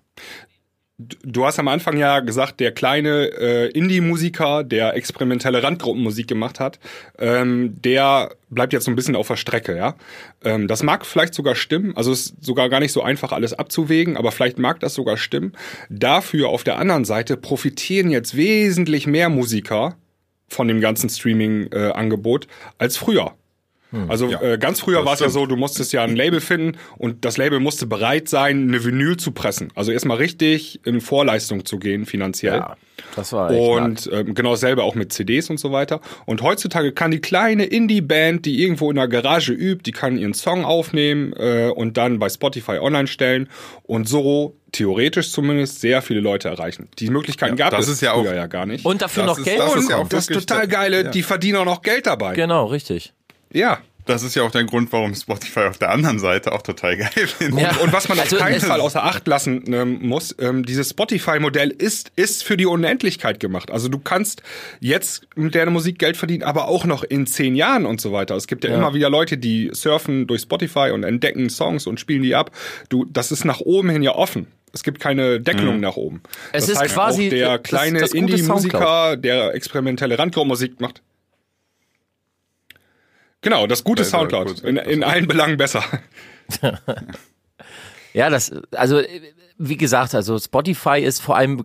Du 0.99 1.45
hast 1.45 1.59
am 1.59 1.69
Anfang 1.69 1.97
ja 1.97 2.19
gesagt, 2.19 2.59
der 2.59 2.73
kleine 2.73 3.31
äh, 3.39 3.69
Indie-Musiker, 3.71 4.63
der 4.63 4.95
experimentelle 4.95 5.63
Randgruppenmusik 5.63 6.27
gemacht 6.27 6.59
hat, 6.59 6.79
ähm, 7.17 7.81
der 7.81 8.35
bleibt 8.49 8.73
jetzt 8.73 8.85
so 8.85 8.91
ein 8.91 8.95
bisschen 8.95 9.15
auf 9.15 9.27
der 9.27 9.37
Strecke, 9.37 9.77
ja. 9.77 9.95
Ähm, 10.43 10.67
das 10.67 10.83
mag 10.83 11.05
vielleicht 11.05 11.33
sogar 11.33 11.55
stimmen, 11.55 11.95
also 11.95 12.11
es 12.11 12.27
ist 12.27 12.43
sogar 12.43 12.69
gar 12.69 12.81
nicht 12.81 12.91
so 12.91 13.01
einfach 13.01 13.31
alles 13.31 13.53
abzuwägen, 13.53 14.17
aber 14.17 14.31
vielleicht 14.31 14.59
mag 14.59 14.81
das 14.81 14.93
sogar 14.93 15.15
stimmen. 15.15 15.53
Dafür 15.89 16.49
auf 16.49 16.63
der 16.65 16.77
anderen 16.77 17.05
Seite 17.05 17.37
profitieren 17.37 18.11
jetzt 18.11 18.35
wesentlich 18.35 19.07
mehr 19.07 19.29
Musiker 19.29 19.95
von 20.49 20.67
dem 20.67 20.81
ganzen 20.81 21.09
Streaming-Angebot 21.09 22.47
als 22.77 22.97
früher. 22.97 23.35
Also 24.07 24.27
Ja, 24.29 24.39
äh, 24.41 24.57
ganz 24.59 24.79
früher 24.81 25.03
war 25.03 25.13
es 25.15 25.19
ja 25.19 25.29
so, 25.29 25.45
du 25.47 25.55
musstest 25.55 25.93
ja 25.93 26.03
ein 26.03 26.15
Label 26.15 26.41
finden 26.41 26.77
und 26.97 27.25
das 27.25 27.37
Label 27.37 27.59
musste 27.59 27.87
bereit 27.87 28.29
sein, 28.29 28.67
eine 28.67 28.83
Vinyl 28.83 29.17
zu 29.17 29.31
pressen. 29.31 29.69
Also 29.73 29.91
erstmal 29.91 30.17
richtig 30.17 30.79
in 30.85 31.01
Vorleistung 31.01 31.65
zu 31.65 31.79
gehen 31.79 32.05
finanziell. 32.05 32.57
Ja, 32.57 32.77
das 33.15 33.33
war 33.33 33.49
echt. 33.49 33.59
Und 33.59 34.09
ähm, 34.13 34.35
genau 34.35 34.51
dasselbe 34.51 34.83
auch 34.83 34.93
mit 34.93 35.11
CDs 35.11 35.49
und 35.49 35.59
so 35.59 35.71
weiter. 35.71 36.01
Und 36.27 36.43
heutzutage 36.43 36.91
kann 36.91 37.09
die 37.09 37.19
kleine 37.19 37.65
Indie-Band, 37.65 38.45
die 38.45 38.61
irgendwo 38.61 38.91
in 38.91 38.95
der 38.97 39.07
Garage 39.07 39.53
übt, 39.53 39.81
die 39.85 39.91
kann 39.91 40.17
ihren 40.19 40.35
Song 40.35 40.65
aufnehmen 40.65 41.33
äh, 41.33 41.69
und 41.75 41.97
dann 41.97 42.19
bei 42.19 42.29
Spotify 42.29 42.77
online 42.79 43.07
stellen 43.07 43.49
und 43.83 44.07
so 44.07 44.55
theoretisch 44.71 45.31
zumindest 45.31 45.81
sehr 45.81 46.03
viele 46.03 46.19
Leute 46.19 46.47
erreichen. 46.47 46.89
Die 46.99 47.09
Möglichkeiten 47.09 47.57
Ja, 47.57 47.65
gab 47.69 47.71
das 47.79 47.87
es 47.87 47.93
ist 47.95 48.01
ja 48.01 48.13
auch- 48.13 48.21
früher 48.23 48.35
ja 48.35 48.45
gar 48.45 48.67
nicht. 48.67 48.85
Und 48.85 49.01
dafür 49.01 49.23
Das 49.23 49.31
noch 49.31 49.37
ist- 49.39 49.45
Geld 49.45 49.59
das 49.59 49.65
ist 49.67 49.73
bekommen. 49.73 49.89
ja 49.89 49.95
auch 49.97 50.01
und 50.03 50.13
das 50.13 50.25
total 50.27 50.67
geile, 50.67 51.03
ja. 51.05 51.09
die 51.09 51.23
verdienen 51.23 51.57
auch 51.57 51.65
noch 51.65 51.81
Geld 51.81 52.05
dabei. 52.05 52.35
Genau, 52.35 52.65
richtig. 52.67 53.13
Ja. 53.51 53.79
Das 54.05 54.23
ist 54.23 54.33
ja 54.35 54.41
auch 54.41 54.49
der 54.49 54.63
Grund, 54.63 54.91
warum 54.91 55.13
Spotify 55.13 55.61
auf 55.69 55.77
der 55.77 55.91
anderen 55.91 56.17
Seite 56.17 56.51
auch 56.51 56.63
total 56.63 56.97
geil 56.97 57.09
findet. 57.27 57.59
Ja. 57.61 57.75
Und 57.77 57.93
was 57.93 58.09
man 58.09 58.17
auf 58.17 58.23
Also, 58.23 58.37
keinen 58.37 58.55
es- 58.55 58.65
Fall 58.65 58.81
außer 58.81 59.03
Acht 59.03 59.27
lassen 59.27 59.71
ähm, 59.71 59.99
muss, 60.01 60.35
ähm, 60.39 60.65
dieses 60.65 60.89
Spotify-Modell 60.89 61.69
ist, 61.69 62.11
ist 62.15 62.43
für 62.43 62.57
die 62.57 62.65
Unendlichkeit 62.65 63.39
gemacht. 63.39 63.69
Also 63.69 63.87
du 63.87 63.99
kannst 63.99 64.41
jetzt 64.79 65.27
mit 65.35 65.53
der 65.53 65.69
Musik 65.69 65.99
Geld 65.99 66.17
verdienen, 66.17 66.41
aber 66.41 66.69
auch 66.69 66.85
noch 66.85 67.03
in 67.03 67.27
zehn 67.27 67.55
Jahren 67.55 67.85
und 67.85 68.01
so 68.01 68.11
weiter. 68.11 68.35
Es 68.35 68.47
gibt 68.47 68.63
ja, 68.63 68.73
immer 68.73 68.95
wieder 68.95 69.11
Leute, 69.11 69.37
die 69.37 69.69
surfen 69.73 70.25
durch 70.25 70.41
Spotify 70.41 70.89
und 70.91 71.03
entdecken 71.03 71.51
Songs 71.51 71.85
und 71.85 71.99
spielen 71.99 72.23
die 72.23 72.33
ab. 72.33 72.49
Du, 72.89 73.05
das 73.05 73.31
ist 73.31 73.45
nach 73.45 73.59
oben 73.59 73.89
hin 73.91 74.01
ja 74.01 74.15
offen. 74.15 74.47
Es 74.73 74.81
gibt 74.81 74.99
keine 74.99 75.39
Deckelung 75.39 75.79
nach 75.79 75.97
oben. 75.97 76.21
Es 76.51 76.63
das 76.65 76.69
ist 76.75 76.79
heißt, 76.79 76.93
quasi 76.95 77.27
auch 77.27 77.29
der 77.31 77.59
kleine 77.59 77.99
Indie-Musiker, 78.07 79.17
der 79.17 79.53
experimentelle 79.53 80.17
Randgruppenmusik 80.17 80.79
macht. 80.81 81.01
Genau, 83.41 83.67
das 83.67 83.83
gute 83.83 84.03
er 84.03 84.05
Soundcloud. 84.05 84.61
In, 84.61 84.77
in 84.77 85.03
allen 85.03 85.27
Belangen 85.27 85.57
besser. 85.57 85.83
Ja, 88.13 88.29
das, 88.29 88.51
also 88.71 89.01
wie 89.59 89.77
gesagt, 89.77 90.15
also 90.15 90.39
Spotify 90.39 90.99
ist 90.99 91.21
vor 91.21 91.35
allem, 91.35 91.63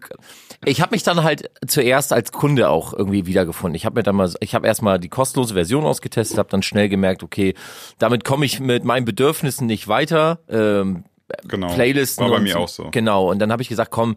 ich 0.65 0.81
habe 0.81 0.95
mich 0.95 1.05
dann 1.05 1.23
halt 1.23 1.49
zuerst 1.67 2.13
als 2.13 2.33
Kunde 2.33 2.69
auch 2.69 2.93
irgendwie 2.93 3.27
wiedergefunden. 3.27 3.77
Ich 3.77 3.87
habe 3.87 3.97
mir 3.97 4.03
dann 4.03 4.17
mal, 4.17 4.33
ich 4.41 4.55
habe 4.55 4.67
erstmal 4.67 4.99
die 4.99 5.09
kostenlose 5.09 5.55
Version 5.55 5.85
ausgetestet, 5.85 6.39
habe 6.39 6.51
dann 6.51 6.63
schnell 6.63 6.89
gemerkt, 6.89 7.23
okay, 7.23 7.55
damit 7.99 8.25
komme 8.25 8.47
ich 8.47 8.61
mit 8.61 8.85
meinen 8.85 9.05
Bedürfnissen 9.05 9.67
nicht 9.67 9.87
weiter. 9.89 10.41
Ähm, 10.49 11.05
Genau. 11.45 11.73
Playlisten. 11.73 12.25
War 12.25 12.33
bei 12.33 12.41
mir 12.41 12.59
auch 12.59 12.69
so. 12.69 12.91
Genau, 12.91 13.31
und 13.31 13.39
dann 13.39 13.51
habe 13.51 13.63
ich 13.63 13.69
gesagt, 13.69 13.91
komm, 13.91 14.17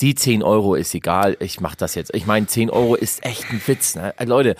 die 0.00 0.14
10 0.14 0.42
Euro 0.42 0.74
ist 0.74 0.94
egal, 0.94 1.36
ich 1.40 1.60
mach 1.60 1.74
das 1.74 1.94
jetzt. 1.94 2.14
Ich 2.14 2.26
meine, 2.26 2.46
10 2.46 2.70
Euro 2.70 2.94
ist 2.94 3.24
echt 3.24 3.50
ein 3.50 3.60
Witz. 3.66 3.96
Ne? 3.96 4.14
Äh, 4.18 4.24
Leute, 4.24 4.54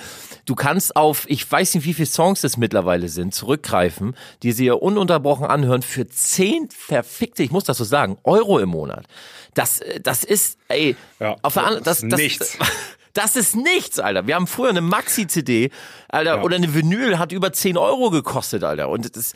du 0.45 0.55
kannst 0.55 0.97
auf, 0.97 1.25
ich 1.29 1.51
weiß 1.51 1.75
nicht, 1.75 1.85
wie 1.85 1.95
viele 1.95 2.07
Songs 2.07 2.43
es 2.45 2.57
mittlerweile 2.57 3.09
sind, 3.09 3.35
zurückgreifen, 3.35 4.17
die 4.43 4.53
sie 4.53 4.67
ja 4.67 4.75
ununterbrochen 4.75 5.47
anhören 5.47 5.83
für 5.83 6.07
10 6.07 6.69
verfickte, 6.71 7.43
ich 7.43 7.51
muss 7.51 7.65
das 7.65 7.79
so 7.79 7.85
sagen, 7.85 8.19
Euro 8.25 8.59
im 8.59 8.71
Monat. 8.71 9.07
Das, 9.55 9.81
äh, 9.81 10.01
das 10.01 10.25
ist, 10.25 10.59
ey, 10.69 10.97
Ja, 11.21 11.37
auf 11.43 11.55
der 11.55 11.65
anderen, 11.65 11.85
das 11.85 12.01
das, 12.01 12.03
ist 12.03 12.13
das, 12.13 12.21
nichts. 12.21 12.59
Das 13.15 13.37
ist 13.37 13.55
nichts, 13.55 14.01
Alter. 14.01 14.27
Wir 14.27 14.35
haben 14.35 14.49
früher 14.49 14.71
eine 14.71 14.81
Maxi-CD, 14.81 15.71
Alter, 16.09 16.43
oder 16.43 16.57
eine 16.57 16.75
Vinyl 16.75 17.17
hat 17.21 17.31
über 17.31 17.53
10 17.53 17.77
Euro 17.79 18.11
gekostet, 18.11 18.65
Alter. 18.65 18.89
Und 18.89 19.17
das, 19.17 19.35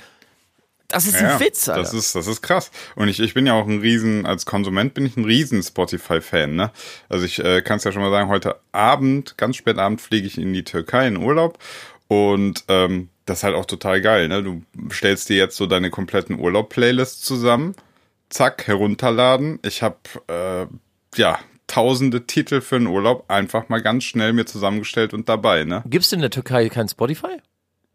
das 0.88 1.06
ist 1.06 1.16
ein 1.16 1.38
Witz, 1.38 1.68
Alter. 1.68 1.82
Das 1.82 1.92
ist, 1.92 2.14
das 2.14 2.26
ist 2.26 2.40
krass. 2.40 2.70
Und 2.96 3.08
ich, 3.08 3.20
ich 3.20 3.34
bin 3.34 3.46
ja 3.46 3.52
auch 3.52 3.66
ein 3.66 3.80
riesen, 3.80 4.24
als 4.24 4.46
Konsument 4.46 4.94
bin 4.94 5.04
ich 5.04 5.16
ein 5.16 5.24
riesen 5.24 5.62
Spotify-Fan, 5.62 6.54
ne? 6.54 6.72
Also 7.10 7.26
ich 7.26 7.38
äh, 7.44 7.60
kann 7.60 7.76
es 7.76 7.84
ja 7.84 7.92
schon 7.92 8.02
mal 8.02 8.10
sagen, 8.10 8.30
heute 8.30 8.56
Abend, 8.72 9.36
ganz 9.36 9.56
spät 9.56 9.78
Abend 9.78 10.00
fliege 10.00 10.26
ich 10.26 10.38
in 10.38 10.52
die 10.54 10.64
Türkei 10.64 11.06
in 11.06 11.18
Urlaub 11.18 11.58
und 12.08 12.64
ähm, 12.68 13.10
das 13.26 13.38
ist 13.38 13.44
halt 13.44 13.54
auch 13.54 13.66
total 13.66 14.00
geil, 14.00 14.28
ne? 14.28 14.42
Du 14.42 14.62
stellst 14.90 15.28
dir 15.28 15.36
jetzt 15.36 15.56
so 15.56 15.66
deine 15.66 15.90
kompletten 15.90 16.40
Urlaub-Playlists 16.40 17.20
zusammen, 17.20 17.74
zack, 18.30 18.66
herunterladen. 18.66 19.58
Ich 19.62 19.82
habe, 19.82 19.98
äh, 20.28 20.66
ja, 21.18 21.38
tausende 21.66 22.26
Titel 22.26 22.62
für 22.62 22.78
den 22.78 22.86
Urlaub 22.86 23.26
einfach 23.28 23.68
mal 23.68 23.82
ganz 23.82 24.04
schnell 24.04 24.32
mir 24.32 24.46
zusammengestellt 24.46 25.12
und 25.12 25.28
dabei, 25.28 25.64
ne? 25.64 25.82
Gibt's 25.86 26.12
in 26.12 26.20
der 26.20 26.30
Türkei 26.30 26.70
kein 26.70 26.88
Spotify? 26.88 27.36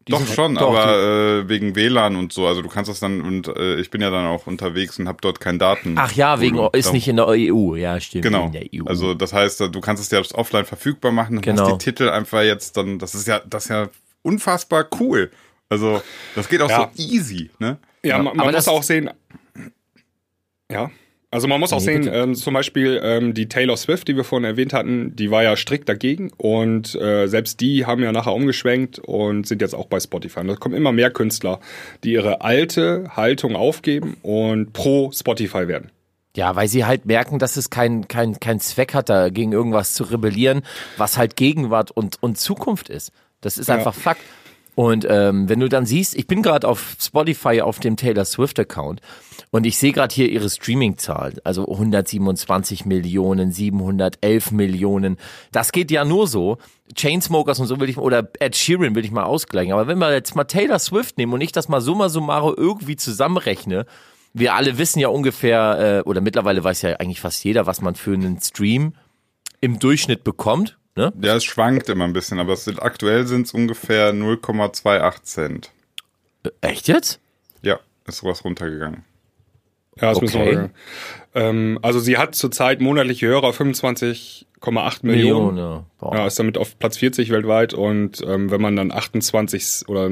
Die 0.07 0.11
Doch 0.11 0.27
schon, 0.27 0.55
doch, 0.55 0.71
die- 0.73 0.77
aber 0.79 0.97
äh, 1.43 1.49
wegen 1.49 1.75
WLAN 1.77 2.17
und 2.17 2.33
so. 2.33 2.45
Also 2.45 2.61
du 2.61 2.67
kannst 2.67 2.89
das 2.89 2.99
dann 2.99 3.21
und 3.21 3.47
äh, 3.47 3.75
ich 3.79 3.89
bin 3.89 4.01
ja 4.01 4.09
dann 4.09 4.25
auch 4.25 4.47
unterwegs 4.47 4.99
und 4.99 5.07
habe 5.07 5.19
dort 5.21 5.39
kein 5.39 5.59
Daten. 5.59 5.95
Ach 5.97 6.11
ja, 6.11 6.41
wegen 6.41 6.59
ist 6.73 6.91
nicht 6.91 7.07
in 7.07 7.15
der 7.15 7.27
EU. 7.29 7.75
Ja, 7.75 7.97
stimmt. 8.01 8.23
Genau. 8.23 8.47
In 8.47 8.51
der 8.51 8.73
E 8.73 8.81
EU. 8.81 8.85
Also 8.85 9.13
das 9.13 9.31
heißt, 9.31 9.61
du 9.61 9.79
kannst 9.81 10.03
es 10.03 10.11
ja 10.11 10.21
offline 10.37 10.65
verfügbar 10.65 11.11
machen. 11.13 11.35
Dann 11.35 11.41
Genau. 11.55 11.69
hast 11.69 11.77
die 11.81 11.85
Titel 11.85 12.09
einfach 12.09 12.41
jetzt 12.41 12.75
dann. 12.75 12.99
Das 12.99 13.15
ist 13.15 13.27
ja, 13.27 13.39
das 13.47 13.63
ist 13.65 13.69
ja 13.69 13.87
unfassbar 14.23 14.87
cool. 14.99 15.31
Also 15.69 16.01
das 16.35 16.49
geht 16.49 16.61
auch 16.61 16.69
Ja. 16.69 16.91
so 16.95 17.01
easy, 17.01 17.49
ne? 17.59 17.77
Ja, 18.03 18.17
man, 18.17 18.25
man 18.35 18.39
aber 18.41 18.45
muss 18.51 18.65
das- 18.65 18.67
auch 18.67 18.83
sehen. 18.83 19.09
Ja. 20.69 20.91
Also 21.33 21.47
man 21.47 21.59
muss 21.59 21.73
auch 21.73 21.79
sehen, 21.79 22.07
ähm, 22.13 22.35
zum 22.35 22.53
Beispiel 22.53 23.01
ähm, 23.03 23.33
die 23.33 23.49
Taylor 23.49 23.75
Swift, 23.75 24.07
die 24.07 24.15
wir 24.15 24.23
vorhin 24.23 24.45
erwähnt 24.45 24.71
hatten, 24.71 25.15
die 25.15 25.31
war 25.31 25.41
ja 25.41 25.55
strikt 25.55 25.89
dagegen 25.89 26.31
und 26.37 26.93
äh, 26.93 27.25
selbst 27.25 27.59
die 27.59 27.87
haben 27.87 28.03
ja 28.03 28.11
nachher 28.11 28.33
umgeschwenkt 28.33 28.99
und 28.99 29.47
sind 29.47 29.59
jetzt 29.59 29.73
auch 29.73 29.87
bei 29.87 29.99
Spotify. 29.99 30.41
Und 30.41 30.49
da 30.49 30.55
kommen 30.55 30.75
immer 30.75 30.91
mehr 30.91 31.09
Künstler, 31.09 31.59
die 32.03 32.11
ihre 32.13 32.41
alte 32.41 33.05
Haltung 33.15 33.55
aufgeben 33.55 34.17
und 34.21 34.73
pro 34.73 35.11
Spotify 35.11 35.67
werden. 35.67 35.89
Ja, 36.37 36.55
weil 36.55 36.67
sie 36.67 36.85
halt 36.85 37.07
merken, 37.07 37.39
dass 37.39 37.57
es 37.57 37.71
keinen 37.71 38.07
kein, 38.07 38.39
kein 38.39 38.59
Zweck 38.59 38.93
hat, 38.93 39.09
da 39.09 39.29
gegen 39.29 39.53
irgendwas 39.53 39.95
zu 39.95 40.03
rebellieren, 40.03 40.61
was 40.97 41.17
halt 41.17 41.35
Gegenwart 41.35 41.89
und, 41.89 42.21
und 42.21 42.37
Zukunft 42.37 42.89
ist. 42.89 43.11
Das 43.41 43.57
ist 43.57 43.71
einfach 43.71 43.95
Fakt. 43.95 44.21
Und 44.75 45.05
ähm, 45.07 45.49
wenn 45.49 45.59
du 45.59 45.69
dann 45.69 45.85
siehst, 45.85 46.15
ich 46.15 46.25
bin 46.25 46.41
gerade 46.41 46.67
auf 46.67 46.95
Spotify 46.99 47.61
auf 47.61 47.79
dem 47.79 47.95
Taylor 47.95 48.25
Swift 48.25 48.59
Account 48.59 49.01
und 49.51 49.65
ich 49.65 49.77
sehe 49.77 49.91
gerade 49.91 50.13
hier 50.13 50.29
ihre 50.29 50.49
Streaming-Zahl, 50.49 51.39
also 51.43 51.67
127 51.67 52.85
Millionen, 52.85 53.51
711 53.51 54.51
Millionen. 54.51 55.17
Das 55.51 55.71
geht 55.71 55.91
ja 55.91 56.05
nur 56.05 56.27
so. 56.27 56.57
Chainsmokers 56.95 57.59
und 57.59 57.67
so 57.67 57.79
will 57.79 57.89
ich 57.89 57.97
oder 57.97 58.27
Ed 58.39 58.55
Sheeran 58.55 58.95
will 58.95 59.05
ich 59.05 59.11
mal 59.11 59.23
ausgleichen. 59.23 59.73
Aber 59.73 59.87
wenn 59.87 59.99
wir 59.99 60.11
jetzt 60.11 60.35
mal 60.35 60.43
Taylor 60.45 60.79
Swift 60.79 61.17
nehmen 61.17 61.33
und 61.33 61.41
ich 61.41 61.51
das 61.51 61.69
mal 61.69 61.81
summa 61.81 62.09
summarum 62.09 62.55
irgendwie 62.57 62.95
zusammenrechne, 62.95 63.85
wir 64.33 64.55
alle 64.55 64.79
wissen 64.79 64.99
ja 64.99 65.09
ungefähr, 65.09 66.01
äh, 66.05 66.09
oder 66.09 66.19
mittlerweile 66.19 66.63
weiß 66.63 66.81
ja 66.81 66.95
eigentlich 66.95 67.21
fast 67.21 67.43
jeder, 67.43 67.67
was 67.67 67.81
man 67.81 67.93
für 67.93 68.13
einen 68.13 68.39
Stream 68.41 68.93
im 69.61 69.77
Durchschnitt 69.79 70.23
bekommt. 70.23 70.77
Ne? 70.95 71.11
Ja, 71.21 71.35
es 71.35 71.43
schwankt 71.43 71.89
immer 71.89 72.05
ein 72.05 72.13
bisschen, 72.13 72.39
aber 72.39 72.53
es 72.53 72.65
sind, 72.65 72.81
aktuell 72.81 73.25
sind 73.25 73.47
es 73.47 73.53
ungefähr 73.53 74.13
0,28 74.13 75.23
Cent. 75.23 75.71
Echt 76.61 76.87
jetzt? 76.87 77.19
Ja, 77.63 77.79
ist 78.05 78.17
sowas 78.17 78.43
runtergegangen. 78.45 79.03
Ja, 79.99 80.11
wir 80.11 80.17
Okay. 80.17 80.27
sagen. 80.55 80.73
Ähm, 81.35 81.79
also 81.81 81.99
sie 81.99 82.17
hat 82.17 82.35
zurzeit 82.35 82.81
monatliche 82.81 83.27
Hörer 83.27 83.51
25,8 83.51 85.05
Millionen. 85.05 85.57
ja. 85.57 85.85
Boah. 85.99 86.15
Ja, 86.15 86.27
ist 86.27 86.37
damit 86.39 86.57
auf 86.57 86.77
Platz 86.77 86.97
40 86.97 87.29
weltweit 87.31 87.73
und 87.73 88.21
ähm, 88.27 88.51
wenn 88.51 88.61
man 88.61 88.75
dann 88.75 88.91
28 88.91 89.87
oder 89.87 90.05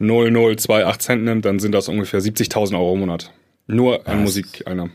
0,0028 0.00 0.98
Cent 0.98 1.24
nimmt, 1.24 1.44
dann 1.44 1.58
sind 1.58 1.72
das 1.72 1.88
ungefähr 1.88 2.20
70.000 2.20 2.74
Euro 2.74 2.94
im 2.94 3.00
Monat. 3.00 3.32
Nur 3.66 4.06
an 4.06 4.22
Musikeinnahmen. 4.22 4.92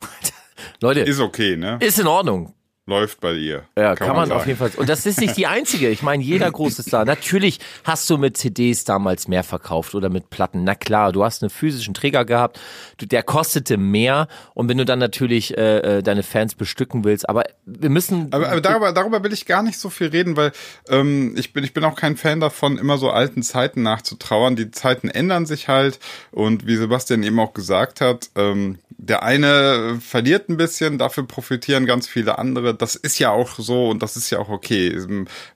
Leute, 0.80 1.00
Ist 1.00 1.20
okay, 1.20 1.56
ne? 1.56 1.78
ist 1.80 1.98
in 2.00 2.06
Ordnung. 2.06 2.54
Läuft 2.84 3.20
bei 3.20 3.34
ihr. 3.34 3.62
Ja, 3.78 3.94
kann, 3.94 4.16
man, 4.16 4.28
sagen. 4.28 4.40
auf 4.40 4.46
jeden 4.46 4.58
Fall. 4.58 4.72
Und 4.74 4.88
das 4.88 5.06
ist 5.06 5.20
nicht 5.20 5.36
die 5.36 5.46
einzige. 5.46 5.88
Ich 5.88 6.02
meine, 6.02 6.20
jeder 6.20 6.50
große 6.50 6.82
Star. 6.82 7.04
Natürlich 7.04 7.60
hast 7.84 8.10
du 8.10 8.18
mit 8.18 8.36
CDs 8.36 8.82
damals 8.82 9.28
mehr 9.28 9.44
verkauft 9.44 9.94
oder 9.94 10.08
mit 10.08 10.30
Platten. 10.30 10.64
Na 10.64 10.74
klar, 10.74 11.12
du 11.12 11.22
hast 11.22 11.44
einen 11.44 11.50
physischen 11.50 11.94
Träger 11.94 12.24
gehabt. 12.24 12.58
Du, 12.98 13.06
der 13.06 13.22
kostete 13.22 13.76
mehr. 13.76 14.26
Und 14.54 14.68
wenn 14.68 14.78
du 14.78 14.84
dann 14.84 14.98
natürlich 14.98 15.56
äh, 15.56 15.98
äh, 15.98 16.02
deine 16.02 16.24
Fans 16.24 16.56
bestücken 16.56 17.04
willst, 17.04 17.28
aber 17.28 17.44
wir 17.66 17.88
müssen. 17.88 18.32
Aber, 18.32 18.50
aber 18.50 18.60
darüber, 18.60 18.92
darüber 18.92 19.22
will 19.22 19.32
ich 19.32 19.46
gar 19.46 19.62
nicht 19.62 19.78
so 19.78 19.88
viel 19.88 20.08
reden, 20.08 20.36
weil 20.36 20.50
ähm, 20.88 21.36
ich, 21.36 21.52
bin, 21.52 21.62
ich 21.62 21.74
bin 21.74 21.84
auch 21.84 21.94
kein 21.94 22.16
Fan 22.16 22.40
davon, 22.40 22.78
immer 22.78 22.98
so 22.98 23.10
alten 23.10 23.44
Zeiten 23.44 23.82
nachzutrauern. 23.82 24.56
Die 24.56 24.72
Zeiten 24.72 25.08
ändern 25.08 25.46
sich 25.46 25.68
halt 25.68 26.00
und 26.32 26.66
wie 26.66 26.74
Sebastian 26.74 27.22
eben 27.22 27.38
auch 27.38 27.54
gesagt 27.54 28.00
hat, 28.00 28.30
ähm, 28.34 28.80
der 28.98 29.22
eine 29.22 29.98
verliert 30.00 30.48
ein 30.48 30.56
bisschen, 30.56 30.98
dafür 30.98 31.26
profitieren 31.26 31.86
ganz 31.86 32.06
viele 32.08 32.38
andere. 32.38 32.74
Das 32.74 32.94
ist 32.96 33.18
ja 33.18 33.30
auch 33.30 33.56
so 33.58 33.88
und 33.88 34.02
das 34.02 34.16
ist 34.16 34.30
ja 34.30 34.38
auch 34.38 34.48
okay. 34.48 34.96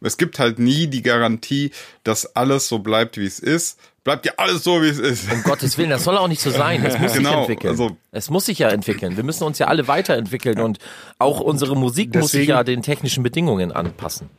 Es 0.01 0.17
gibt 0.17 0.39
halt 0.39 0.59
nie 0.59 0.87
die 0.87 1.03
Garantie, 1.03 1.71
dass 2.05 2.37
alles 2.37 2.69
so 2.69 2.79
bleibt, 2.81 3.19
wie 3.19 3.27
es 3.27 3.39
ist. 3.39 3.79
Bleibt 4.05 4.25
ja 4.25 4.33
alles 4.37 4.63
so, 4.63 4.83
wie 4.83 4.89
es 4.89 5.01
ist. 5.01 5.33
Um 5.33 5.43
Gottes 5.43 5.77
Willen, 5.79 5.91
das 5.91 6.05
soll 6.05 6.17
auch 6.17 6.29
nicht 6.29 6.41
so 6.41 6.51
sein. 6.51 6.83
Das 6.85 6.97
muss 6.99 7.13
sich 7.13 7.23
Genau, 7.25 7.41
entwickeln. 7.41 7.71
also- 7.71 7.97
es 8.13 8.31
muss 8.31 8.47
sich 8.47 8.59
ja 8.61 8.69
entwickeln. 8.69 9.17
Wir 9.17 9.25
müssen 9.25 9.43
uns 9.43 9.59
ja 9.59 9.67
alle 9.67 9.89
weiterentwickeln 9.89 10.61
und 10.61 10.79
auch 11.19 11.41
unsere 11.41 11.77
Musik 11.77 12.15
muss 12.15 12.27
sich 12.31 12.33
Deswegen- 12.43 12.51
ja 12.51 12.63
den 12.63 12.83
technischen 12.83 13.25
Bedingungen 13.25 13.73
anpassen. 13.73 14.31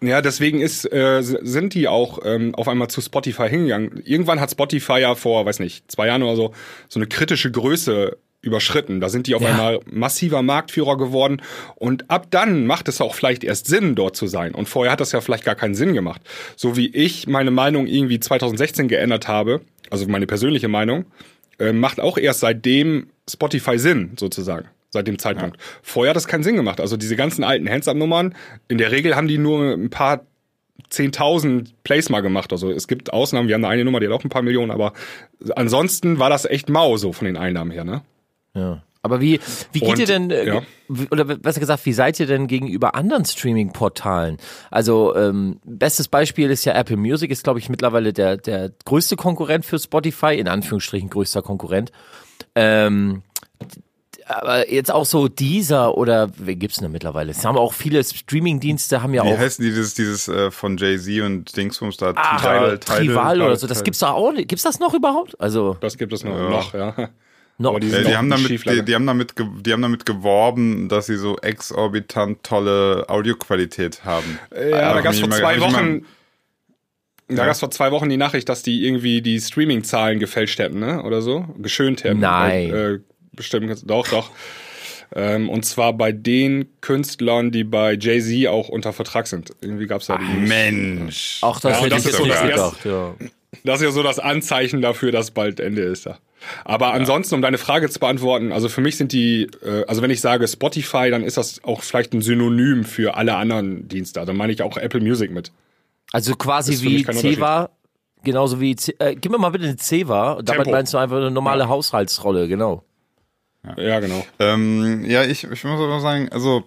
Ja, 0.00 0.22
deswegen 0.22 0.60
ist, 0.60 0.90
äh, 0.92 1.20
sind 1.22 1.74
die 1.74 1.88
auch 1.88 2.20
ähm, 2.24 2.54
auf 2.54 2.68
einmal 2.68 2.88
zu 2.88 3.00
Spotify 3.00 3.48
hingegangen. 3.48 4.00
Irgendwann 4.04 4.40
hat 4.40 4.50
Spotify 4.50 5.00
ja 5.00 5.14
vor, 5.16 5.44
weiß 5.44 5.58
nicht, 5.58 5.90
zwei 5.90 6.06
Jahren 6.06 6.22
oder 6.22 6.36
so, 6.36 6.52
so 6.88 7.00
eine 7.00 7.08
kritische 7.08 7.50
Größe 7.50 8.16
überschritten. 8.40 9.00
Da 9.00 9.08
sind 9.08 9.26
die 9.26 9.34
auf 9.34 9.42
Ja. 9.42 9.48
einmal 9.48 9.80
massiver 9.90 10.42
Marktführer 10.42 10.96
geworden. 10.96 11.42
Und 11.74 12.08
ab 12.10 12.28
dann 12.30 12.66
macht 12.66 12.86
es 12.86 13.00
auch 13.00 13.14
vielleicht 13.16 13.42
erst 13.42 13.66
Sinn, 13.66 13.96
dort 13.96 14.14
zu 14.14 14.28
sein. 14.28 14.54
Und 14.54 14.68
vorher 14.68 14.92
hat 14.92 15.00
das 15.00 15.10
ja 15.10 15.20
vielleicht 15.20 15.44
gar 15.44 15.56
keinen 15.56 15.74
Sinn 15.74 15.92
gemacht. 15.94 16.20
So 16.54 16.76
wie 16.76 16.86
ich 16.94 17.26
meine 17.26 17.50
Meinung 17.50 17.88
irgendwie 17.88 18.20
2016 18.20 18.86
geändert 18.86 19.26
habe, 19.26 19.62
also 19.90 20.06
meine 20.06 20.28
persönliche 20.28 20.68
Meinung, 20.68 21.06
äh, 21.58 21.72
macht 21.72 21.98
auch 21.98 22.16
erst 22.18 22.38
seitdem 22.40 23.08
Spotify 23.28 23.76
Sinn, 23.80 24.12
sozusagen. 24.16 24.68
Seit 24.90 25.06
dem 25.06 25.18
Zeitpunkt. 25.18 25.58
Vorher 25.82 26.10
hat 26.10 26.16
das 26.16 26.26
keinen 26.26 26.42
Sinn 26.42 26.56
gemacht. 26.56 26.80
Also 26.80 26.96
diese 26.96 27.14
ganzen 27.14 27.44
alten 27.44 27.68
Hands-Up-Nummern, 27.68 28.34
in 28.68 28.78
der 28.78 28.90
Regel 28.90 29.16
haben 29.16 29.28
die 29.28 29.36
nur 29.36 29.74
ein 29.74 29.90
paar 29.90 30.22
10.000 30.90 31.72
Plays 31.84 32.08
mal 32.08 32.20
gemacht. 32.20 32.52
Also 32.52 32.70
es 32.70 32.88
gibt 32.88 33.12
Ausnahmen, 33.12 33.48
wir 33.48 33.54
haben 33.54 33.62
da 33.62 33.68
eine 33.68 33.84
Nummer, 33.84 34.00
die 34.00 34.06
hat 34.06 34.14
auch 34.14 34.24
ein 34.24 34.30
paar 34.30 34.42
Millionen, 34.42 34.70
aber 34.70 34.92
ansonsten 35.56 36.18
war 36.18 36.30
das 36.30 36.44
echt 36.46 36.68
mau 36.68 36.96
so 36.96 37.12
von 37.12 37.26
den 37.26 37.36
Einnahmen 37.36 37.70
her, 37.70 37.84
ne? 37.84 38.02
Ja. 38.54 38.82
Aber 39.02 39.20
wie, 39.20 39.38
wie 39.72 39.80
geht 39.80 39.90
Und, 39.90 39.98
ihr 40.00 40.06
denn, 40.06 40.30
äh, 40.30 40.46
ja. 40.46 40.62
oder 41.10 41.24
besser 41.24 41.60
gesagt, 41.60 41.86
wie 41.86 41.92
seid 41.92 42.18
ihr 42.18 42.26
denn 42.26 42.46
gegenüber 42.48 42.94
anderen 42.94 43.24
Streaming-Portalen? 43.24 44.38
Also, 44.70 45.14
ähm, 45.14 45.60
bestes 45.64 46.08
Beispiel 46.08 46.50
ist 46.50 46.64
ja 46.64 46.74
Apple 46.74 46.96
Music, 46.96 47.30
ist, 47.30 47.44
glaube 47.44 47.60
ich, 47.60 47.68
mittlerweile 47.68 48.12
der, 48.12 48.36
der 48.36 48.72
größte 48.84 49.14
Konkurrent 49.14 49.64
für 49.64 49.78
Spotify, 49.78 50.34
in 50.34 50.48
Anführungsstrichen 50.48 51.10
größter 51.10 51.42
Konkurrent. 51.42 51.92
Ähm, 52.56 53.22
aber 54.28 54.70
jetzt 54.70 54.90
auch 54.92 55.04
so 55.04 55.28
Deezer 55.28 55.96
oder 55.96 56.30
wie 56.36 56.56
gibt's 56.56 56.78
denn 56.78 56.92
mittlerweile? 56.92 57.30
Es 57.30 57.44
haben 57.44 57.56
auch 57.56 57.72
viele 57.72 58.02
Streaming-Dienste, 58.04 59.02
haben 59.02 59.14
ja 59.14 59.24
Wie 59.24 59.32
auch 59.32 59.38
heißen 59.38 59.64
die, 59.64 59.70
dieses, 59.70 59.94
dieses 59.94 60.28
äh, 60.28 60.50
von 60.50 60.76
Jay-Z 60.76 61.22
und 61.22 61.56
Dingsbums 61.56 61.96
da? 61.96 62.12
Ah, 62.14 62.36
Tidal, 62.38 62.78
Trival 62.78 63.42
oder 63.42 63.56
so. 63.56 63.66
Das 63.66 63.78
Tidal. 63.78 63.84
gibt's 63.84 63.98
da 64.00 64.10
auch 64.12 64.32
nicht. 64.32 64.48
Gibt's 64.48 64.62
das 64.64 64.78
noch 64.80 64.94
überhaupt? 64.94 65.40
Also, 65.40 65.76
Das 65.80 65.96
gibt 65.98 66.12
es 66.12 66.24
noch, 66.24 66.36
noch 66.50 66.74
ja. 66.74 66.94
noch. 67.58 67.70
Aber 67.70 67.80
die 67.80 67.88
Ja, 67.88 67.96
sind 67.96 68.06
die, 68.08 68.16
haben 68.16 68.30
damit, 68.30 68.48
die, 68.50 68.84
die, 68.84 68.94
haben 68.94 69.06
damit, 69.06 69.34
ge- 69.34 69.46
die 69.62 69.72
haben 69.72 69.82
damit 69.82 70.06
geworben, 70.06 70.88
dass 70.88 71.06
sie 71.06 71.16
so 71.16 71.36
exorbitant 71.38 72.42
tolle 72.44 73.04
Audioqualität 73.08 74.04
haben. 74.04 74.38
Ja, 74.54 74.70
da 74.70 74.94
Hab 74.94 75.02
gab 75.04 75.12
es 75.12 75.20
vor 75.20 75.30
zwei 75.30 75.60
Wochen. 75.60 76.04
Da 77.30 77.44
gab 77.44 77.52
es 77.52 77.60
vor 77.60 77.70
zwei 77.70 77.90
Wochen 77.90 78.08
die 78.08 78.16
Nachricht, 78.16 78.48
dass 78.48 78.62
die 78.62 78.86
irgendwie 78.86 79.20
die 79.22 79.38
Streaming-Zahlen 79.40 80.18
gefälscht 80.18 80.58
hätten, 80.60 80.78
ne? 80.78 81.02
Oder 81.02 81.20
so? 81.20 81.44
Geschönt 81.58 82.02
hätten. 82.04 82.20
Nein. 82.20 82.72
Äh, 82.72 82.98
bestimmt, 83.38 83.82
doch, 83.88 84.06
doch. 84.08 84.30
Ähm, 85.14 85.48
und 85.48 85.64
zwar 85.64 85.94
bei 85.94 86.12
den 86.12 86.68
Künstlern, 86.82 87.50
die 87.50 87.64
bei 87.64 87.94
Jay-Z 87.94 88.46
auch 88.48 88.68
unter 88.68 88.92
Vertrag 88.92 89.26
sind. 89.26 89.52
Irgendwie 89.62 89.86
gab 89.86 90.02
es 90.02 90.08
da 90.08 90.18
die. 90.18 90.46
Mensch. 90.46 91.38
Auch 91.40 91.60
das 91.60 91.72
Ja, 91.72 91.78
hätte 91.78 91.90
das 91.90 92.00
ich 92.00 92.10
ist 92.10 92.12
jetzt 92.12 92.18
so 92.18 92.24
nicht 92.24 92.36
das 92.36 92.42
gedacht. 92.50 92.84
Ja. 92.84 93.14
Das 93.64 93.80
ist 93.80 93.84
ja 93.86 93.90
so 93.90 94.02
das 94.02 94.18
Anzeichen 94.18 94.82
dafür, 94.82 95.10
dass 95.10 95.30
bald 95.30 95.60
Ende 95.60 95.80
ist 95.82 96.04
da. 96.04 96.18
Aber 96.64 96.92
ansonsten, 96.92 97.34
um 97.36 97.42
deine 97.42 97.56
Frage 97.56 97.88
zu 97.88 97.98
beantworten, 97.98 98.52
also 98.52 98.68
für 98.68 98.82
mich 98.82 98.96
sind 98.98 99.12
die, 99.12 99.48
äh, 99.64 99.84
also 99.88 100.02
wenn 100.02 100.10
ich 100.10 100.20
sage 100.20 100.46
Spotify, 100.46 101.10
dann 101.10 101.24
ist 101.24 101.38
das 101.38 101.64
auch 101.64 101.82
vielleicht 101.82 102.12
ein 102.12 102.20
Synonym 102.20 102.84
für 102.84 103.16
alle 103.16 103.34
anderen 103.36 103.88
Dienste. 103.88 104.20
Also 104.20 104.34
meine 104.34 104.52
ich 104.52 104.62
auch 104.62 104.76
Apple 104.76 105.00
Music 105.00 105.30
mit. 105.30 105.52
Also 106.12 106.34
quasi 106.36 106.82
wie. 106.82 107.02
Ceva, 107.04 107.70
genauso 108.22 108.60
wie, 108.60 108.76
äh, 108.98 109.14
gib 109.16 109.32
mir 109.32 109.38
mal 109.38 109.48
bitte 109.50 109.64
eine 109.64 109.76
Ceva, 109.76 110.34
damit 110.42 110.64
Tempo. 110.64 110.70
meinst 110.70 110.92
du 110.92 110.98
einfach 110.98 111.16
eine 111.16 111.30
normale 111.30 111.68
Haushaltsrolle, 111.68 112.46
genau. 112.46 112.84
Ja, 113.76 114.00
genau. 114.00 114.26
Ähm, 114.38 115.04
ja, 115.04 115.24
ich, 115.24 115.44
ich 115.44 115.64
muss 115.64 115.80
aber 115.80 116.00
sagen, 116.00 116.28
also 116.30 116.64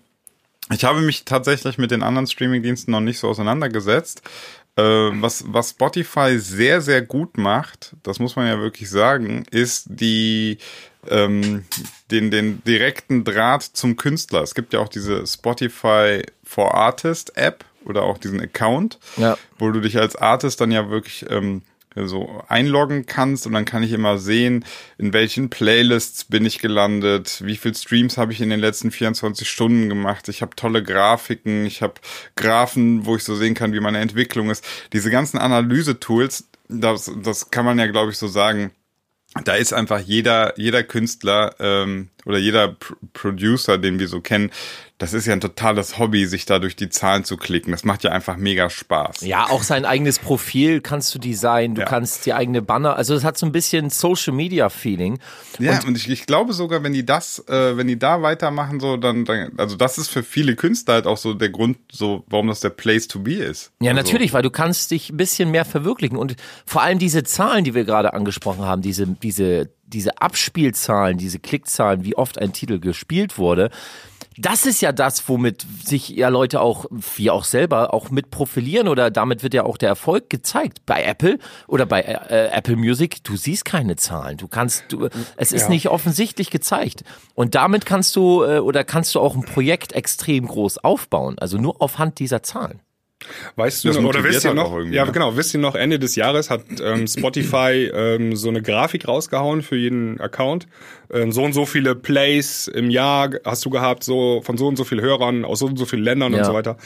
ich 0.72 0.84
habe 0.84 1.02
mich 1.02 1.26
tatsächlich 1.26 1.78
mit 1.78 1.92
den 1.92 2.04
anderen 2.04 2.28
Streamingdiensten 2.28 2.92
noch 2.92 3.00
nicht 3.02 3.20
so 3.20 3.28
auseinandergesetzt. 3.28 4.22
Äh, 4.78 4.82
was, 4.84 5.44
was 5.48 5.72
Spotify 5.72 6.38
sehr, 6.40 6.82
sehr 6.82 7.02
gut 7.02 7.38
macht, 7.38 7.94
das 8.04 8.20
muss 8.20 8.36
man 8.36 8.48
ja 8.48 8.60
wirklich 8.60 8.90
sagen, 8.90 9.44
ist 9.52 9.88
die 9.90 10.60
ähm, 11.10 11.66
den, 12.12 12.30
den 12.32 12.64
direkten 12.64 13.24
Draht 13.24 13.64
zum 13.64 13.96
Künstler. 13.98 14.44
Es 14.44 14.54
gibt 14.54 14.74
ja 14.74 14.80
auch 14.80 14.88
diese 14.90 15.26
Spotify 15.26 16.22
for 16.44 16.74
Artist 16.76 17.36
App 17.38 17.66
oder 17.86 18.04
auch 18.04 18.18
diesen 18.20 18.40
Account, 18.40 19.00
Ja. 19.18 19.38
wo 19.58 19.72
du 19.72 19.82
dich 19.82 19.98
als 19.98 20.16
Artist 20.16 20.62
dann 20.62 20.72
ja 20.72 20.90
wirklich 20.90 21.26
ähm, 21.30 21.64
so 21.96 22.44
einloggen 22.48 23.06
kannst 23.06 23.46
und 23.46 23.54
dann 23.54 23.66
kann 23.66 23.84
ich 23.84 23.92
immer 23.92 24.18
sehen, 24.18 24.66
in 24.98 25.14
welchen 25.14 25.50
Playlists 25.50 26.24
bin 26.24 26.46
ich 26.46 26.60
gelandet, 26.60 27.42
wie 27.46 27.58
viel 27.58 27.76
Streams 27.76 28.18
habe 28.18 28.32
ich 28.32 28.42
in 28.42 28.50
den 28.50 28.60
letzten 28.60 28.92
24 28.92 29.50
Stunden 29.50 29.90
gemacht. 29.90 30.30
Ich 30.30 30.42
habe 30.42 30.56
tolle 30.56 30.84
Grafiken, 30.84 31.66
ich 31.66 31.82
habe 31.82 31.96
Graphen, 32.36 33.06
wo 33.06 33.16
ich 33.16 33.24
so 33.24 33.36
sehen 33.36 33.56
kann, 33.56 33.74
wie 33.74 33.80
meine 33.80 34.00
Entwicklung 34.00 34.50
ist. 34.50 34.66
Diese 34.94 35.12
ganzen 35.12 35.38
Analyse-Tools, 35.38 36.48
das, 36.70 37.12
das 37.22 37.52
kann 37.52 37.66
man 37.66 37.78
ja, 37.78 37.88
glaube 37.88 38.12
ich, 38.12 38.18
so 38.18 38.28
sagen, 38.28 38.72
da 39.44 39.56
ist 39.56 39.74
einfach 39.74 40.00
jeder, 40.00 40.58
jeder 40.58 40.84
Künstler 40.84 41.56
ähm, 41.60 42.10
oder 42.26 42.38
jeder 42.38 42.70
P 42.70 42.94
Producer, 43.14 43.78
den 43.78 44.00
wir 44.00 44.08
so 44.08 44.22
kennen, 44.22 44.52
das 44.98 45.14
ist 45.14 45.26
ja 45.26 45.34
ein 45.34 45.42
totales 45.42 45.98
Hobby, 45.98 46.28
sich 46.28 46.46
da 46.46 46.60
durch 46.60 46.76
die 46.76 46.90
Zahlen 46.90 47.24
zu 47.24 47.36
klicken. 47.36 47.72
Das 47.72 47.84
macht 47.84 48.04
ja 48.04 48.12
einfach 48.12 48.38
mega 48.38 48.70
Spaß. 48.70 49.22
Ja, 49.22 49.50
auch 49.50 49.64
sein 49.64 49.84
eigenes 49.84 50.20
Profil 50.20 50.80
kannst 50.80 51.14
du 51.16 51.20
designen, 51.20 51.74
du 51.74 51.82
Ja. 51.82 51.88
kannst 51.88 52.28
die 52.28 52.34
eigene 52.36 52.62
Banner, 52.62 52.96
also 52.96 53.16
es 53.16 53.24
hat 53.24 53.36
so 53.36 53.48
ein 53.48 53.52
bisschen 53.52 53.90
Social 53.90 54.34
Media 54.34 54.70
Feeling. 54.70 55.18
Ja, 55.58 55.80
und, 55.88 55.98
ich, 55.98 56.08
ich 56.08 56.28
glaube 56.28 56.54
sogar, 56.54 56.84
wenn 56.84 56.94
die 56.94 57.04
das, 57.04 57.40
äh, 57.48 57.78
wenn 57.78 57.88
die 57.88 57.98
da 57.98 58.22
weitermachen, 58.22 58.80
so, 58.80 58.96
dann, 58.98 59.26
dann, 59.26 59.54
also 59.58 59.76
das 59.76 59.98
ist 59.98 60.10
für 60.10 60.22
viele 60.22 60.56
Künstler 60.56 60.96
halt 60.96 61.08
auch 61.08 61.18
so 61.18 61.34
der 61.34 61.50
Grund, 61.50 61.78
so, 61.92 62.24
warum 62.28 62.48
das 62.48 62.60
der 62.60 62.70
Place 62.70 63.08
to 63.08 63.20
be 63.20 63.34
ist. 63.34 63.72
Ja, 63.80 63.92
also, 63.92 64.04
natürlich, 64.04 64.34
weil 64.34 64.44
du 64.44 64.52
kannst 64.52 64.92
dich 64.92 65.10
ein 65.10 65.18
bisschen 65.18 65.50
mehr 65.50 65.66
verwirklichen 65.66 66.16
und 66.18 66.36
vor 66.66 66.84
allem 66.84 67.00
diese 67.00 67.24
Zahlen, 67.24 67.64
die 67.64 67.74
wir 67.74 67.86
gerade 67.86 68.14
angesprochen 68.14 68.66
haben, 68.66 68.84
diese, 68.84 69.08
diese, 69.08 69.70
diese 69.92 70.22
Abspielzahlen, 70.22 71.18
diese 71.18 71.40
Klickzahlen, 71.40 72.04
wie 72.04 72.16
oft 72.16 72.40
ein 72.40 72.54
Titel 72.54 72.80
gespielt 72.80 73.38
wurde, 73.38 73.70
das 74.38 74.66
ist 74.66 74.82
ja 74.82 74.94
das, 74.94 75.28
womit 75.28 75.66
sich 75.84 76.08
ja 76.10 76.30
Leute 76.30 76.62
auch, 76.62 76.86
wir 76.90 77.34
auch 77.34 77.44
selber, 77.44 77.94
auch 77.94 78.10
mit 78.12 78.32
profilieren 78.32 78.88
oder 78.88 79.12
damit 79.12 79.44
wird 79.44 79.54
ja 79.54 79.64
auch 79.64 79.78
der 79.78 79.90
Erfolg 79.90 80.30
gezeigt. 80.30 80.80
Bei 80.86 81.04
Apple 81.04 81.38
oder 81.68 81.86
bei 81.86 82.02
äh, 82.02 82.48
Apple 82.48 82.78
Music, 82.78 83.24
du 83.26 83.36
siehst 83.36 83.66
keine 83.66 83.98
Zahlen. 83.98 84.38
Du 84.38 84.48
kannst, 84.48 84.86
du, 84.88 85.10
es 85.36 85.52
ist 85.52 85.64
Ja. 85.64 85.70
nicht 85.70 85.90
offensichtlich 85.90 86.50
gezeigt. 86.50 87.04
Und 87.36 87.56
damit 87.56 87.86
kannst 87.86 88.16
du 88.16 88.44
äh, 88.44 88.60
oder 88.60 88.86
kannst 88.86 89.14
du 89.16 89.20
auch 89.20 89.36
ein 89.36 89.44
Projekt 89.44 89.92
extrem 89.92 90.48
groß 90.48 90.78
aufbauen. 90.78 91.38
Also 91.38 91.58
nur 91.58 91.82
aufhand 91.82 92.18
dieser 92.20 92.42
Zahlen. 92.42 92.80
Weißt 93.56 93.84
du 93.84 93.90
Das 93.90 93.98
noch, 94.00 94.10
oder 94.10 94.24
wisst 94.24 94.44
ihr 94.46 94.50
halt 94.50 94.58
noch, 94.58 94.80
ja 94.86 95.06
ne? 95.06 95.12
genau, 95.12 95.36
wisst 95.38 95.54
ihr 95.54 95.60
noch, 95.60 95.76
Ende 95.76 96.00
des 96.00 96.16
Jahres 96.16 96.50
hat 96.50 96.62
ähm, 96.84 97.08
Spotify 97.08 97.90
ähm, 97.94 98.36
so 98.36 98.50
eine 98.50 98.62
Grafik 98.62 99.08
rausgehauen 99.08 99.62
für 99.62 99.76
jeden 99.76 100.20
Account. 100.20 100.68
Ähm, 101.14 101.32
so 101.32 101.44
und 101.44 101.54
so 101.54 101.66
viele 101.66 101.96
Plays 101.96 102.68
im 102.68 102.90
Jahr 102.90 103.30
hast 103.46 103.66
du 103.66 103.70
gehabt, 103.70 104.04
so 104.04 104.42
von 104.44 104.58
so 104.58 104.68
und 104.68 104.76
so 104.78 104.84
vielen 104.84 105.02
Hörern 105.02 105.46
aus 105.46 105.60
so 105.60 105.66
und 105.68 105.78
so 105.78 105.86
vielen 105.86 106.04
Ländern 106.04 106.32
Ja. 106.34 106.40
und 106.40 106.46
so 106.46 106.54
weiter. 106.54 106.78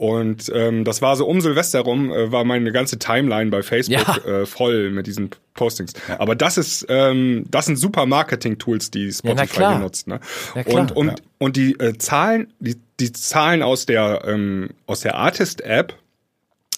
Und 0.00 0.50
ähm, 0.54 0.84
das 0.86 1.02
war 1.02 1.14
so 1.14 1.26
um 1.26 1.42
Silvester 1.42 1.80
rum, 1.80 2.10
äh, 2.10 2.32
war 2.32 2.42
meine 2.44 2.72
ganze 2.72 2.98
Timeline 2.98 3.50
bei 3.50 3.62
Facebook 3.62 4.24
Ja. 4.24 4.40
äh, 4.40 4.46
voll 4.46 4.88
mit 4.88 5.06
diesen 5.06 5.28
Postings. 5.52 5.92
Aber 6.16 6.34
das 6.34 6.56
ist, 6.56 6.86
ähm, 6.88 7.44
das 7.50 7.66
sind 7.66 7.76
super 7.76 8.06
Marketing-Tools, 8.06 8.90
die 8.90 9.12
Spotify. 9.12 9.60
Ne? 10.06 10.20
Ja, 10.54 10.62
klar. 10.64 10.80
und 10.80 10.96
und, 10.96 11.22
und 11.36 11.56
die 11.58 11.72
äh, 11.78 11.98
Zahlen, 11.98 12.50
die, 12.60 12.76
die 12.98 13.12
Zahlen 13.12 13.62
aus 13.62 13.84
der, 13.84 14.22
ähm, 14.26 14.70
aus 14.86 15.00
der 15.00 15.16
Artist-App, 15.16 15.94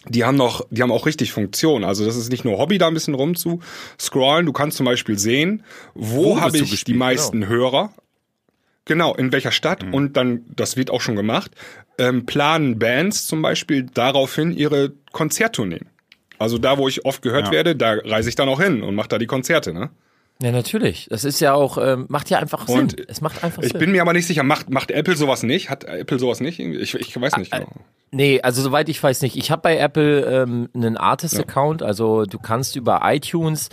die 0.09 0.25
haben 0.25 0.37
noch, 0.37 0.67
die 0.71 0.83
haben 0.83 0.91
auch 0.91 1.07
richtig 1.07 1.31
Funktion. 1.33 1.85
Also 1.85 2.05
das 2.05 2.17
ist 2.17 2.29
nicht 2.33 2.45
nur 2.45 2.59
Hobby, 2.59 2.79
da 2.79 2.89
ein 2.89 2.95
bisschen 2.95 3.15
rumzuscrollen. 3.15 4.47
Du 4.47 4.53
kannst 4.53 4.79
zum 4.79 4.87
Beispiel 4.87 5.17
sehen, 5.17 5.63
wo, 5.95 6.25
Wo 6.25 6.41
habe 6.41 6.57
ich 6.57 6.73
gespielt, 6.73 6.89
die 6.89 6.95
meisten 6.95 7.47
Hörer. 7.47 7.93
Genau, 8.85 9.14
in 9.14 9.33
welcher 9.33 9.53
Stadt. 9.53 9.85
Mhm. 9.85 9.95
Und 9.95 10.16
dann, 10.16 10.42
das 10.57 10.77
wird 10.77 10.90
auch 10.90 11.01
schon 11.01 11.14
gemacht, 11.16 11.53
ähm, 11.99 12.27
planen 12.27 12.79
Bands 12.79 13.27
zum 13.27 13.40
Beispiel 13.42 13.85
daraufhin 13.95 14.53
ihre 14.57 14.92
Konzerttourneen. 15.12 15.87
Also 16.38 16.59
da, 16.59 16.79
wo 16.79 16.88
ich 16.88 17.05
oft 17.05 17.23
gehört 17.23 17.47
Ja. 17.47 17.53
werde, 17.53 17.77
da 17.77 17.92
reise 18.05 18.29
ich 18.29 18.35
dann 18.35 18.49
auch 18.49 18.61
hin 18.61 18.83
und 18.83 18.95
mache 18.97 19.09
da 19.09 19.18
die 19.18 19.27
Konzerte. 19.27 19.73
Ne? 19.73 19.90
Ja, 20.42 20.51
natürlich. 20.51 21.07
Das 21.09 21.25
ist 21.25 21.38
ja 21.38 21.55
auch, 21.55 21.79
ähm, 21.79 22.07
macht 22.09 22.29
ja 22.31 22.40
einfach 22.40 22.66
Sinn. 22.66 22.81
Und 22.81 23.09
es 23.09 23.21
macht 23.21 23.45
einfach 23.45 23.62
Ich 23.62 23.68
Sinn. 23.71 23.79
bin 23.79 23.92
mir 23.92 24.03
aber 24.03 24.12
nicht 24.12 24.27
sicher, 24.27 24.42
macht, 24.42 24.68
macht 24.68 24.90
Apple 24.90 25.14
sowas 25.16 25.45
nicht? 25.45 25.71
Hat 25.71 25.85
Apple 25.85 26.18
sowas 26.18 26.40
nicht? 26.40 26.59
Ich, 26.59 26.95
ich 26.97 27.21
weiß 27.21 27.37
nicht 27.37 27.53
Ah, 27.53 27.59
genau. 27.61 27.71
Nee, 28.11 28.40
also 28.42 28.61
soweit 28.61 28.88
ich 28.88 29.01
weiß 29.01 29.23
nicht. 29.23 29.37
Ich 29.37 29.51
habe 29.53 29.62
bei 29.62 29.79
Apple 29.79 30.25
ähm, 30.42 30.68
einen 30.75 30.97
Artist-Account, 30.97 31.83
also 31.83 32.25
du 32.25 32.38
kannst 32.40 32.75
über 32.77 33.01
iTunes, 33.05 33.68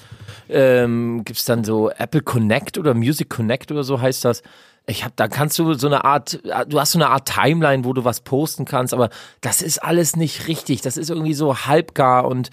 ähm, 0.48 1.24
gibt's 1.26 1.46
dann 1.46 1.64
so 1.64 1.90
Apple 1.90 2.22
Connect 2.22 2.78
oder 2.78 2.94
Music 2.94 3.30
Connect 3.30 3.72
oder 3.72 3.84
so 3.84 4.00
heißt 4.00 4.24
das. 4.24 4.44
Ich 4.90 5.06
hab, 5.06 5.16
da 5.16 5.28
kannst 5.28 5.60
du 5.60 5.74
so 5.74 5.88
eine 5.88 6.04
Art, 6.04 6.40
du 6.68 6.80
hast 6.80 6.94
so 6.94 7.00
eine 7.00 7.10
Art 7.10 7.28
Timeline, 7.28 7.86
wo 7.86 7.94
du 7.94 8.04
was 8.04 8.22
posten 8.22 8.66
kannst, 8.66 8.94
aber 8.94 9.10
das 9.42 9.62
ist 9.62 9.78
alles 9.80 10.16
nicht 10.16 10.48
richtig. 10.48 10.82
Das 10.82 10.98
ist 10.98 11.10
irgendwie 11.10 11.34
so 11.34 11.56
halbgar 11.56 12.26
und 12.26 12.50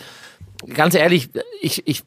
ganz 0.75 0.95
ehrlich, 0.95 1.31
ich, 1.61 1.87
ich, 1.87 2.03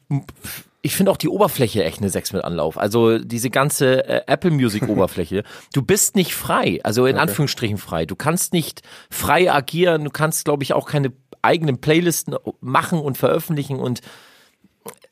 ich 0.82 0.94
finde 0.94 1.12
auch 1.12 1.16
die 1.16 1.28
Oberfläche 1.28 1.84
echt 1.84 1.98
eine 1.98 2.10
6 2.10 2.32
mit 2.32 2.44
Anlauf. 2.44 2.78
Also 2.78 3.18
diese 3.18 3.50
ganze 3.50 4.06
äh, 4.06 4.22
Apple 4.26 4.50
Music 4.50 4.82
Oberfläche. 4.88 5.44
Du 5.72 5.82
bist 5.82 6.16
nicht 6.16 6.34
frei, 6.34 6.80
also 6.84 7.06
in 7.06 7.18
Anführungsstrichen 7.18 7.78
frei. 7.78 8.06
Du 8.06 8.16
kannst 8.16 8.52
nicht 8.52 8.82
frei 9.10 9.52
agieren. 9.52 10.04
Du 10.04 10.10
kannst, 10.10 10.44
glaube 10.44 10.62
ich, 10.62 10.72
auch 10.72 10.86
keine 10.86 11.12
eigenen 11.42 11.78
Playlisten 11.78 12.36
machen 12.60 13.00
und 13.00 13.18
veröffentlichen 13.18 13.78
und 13.78 14.00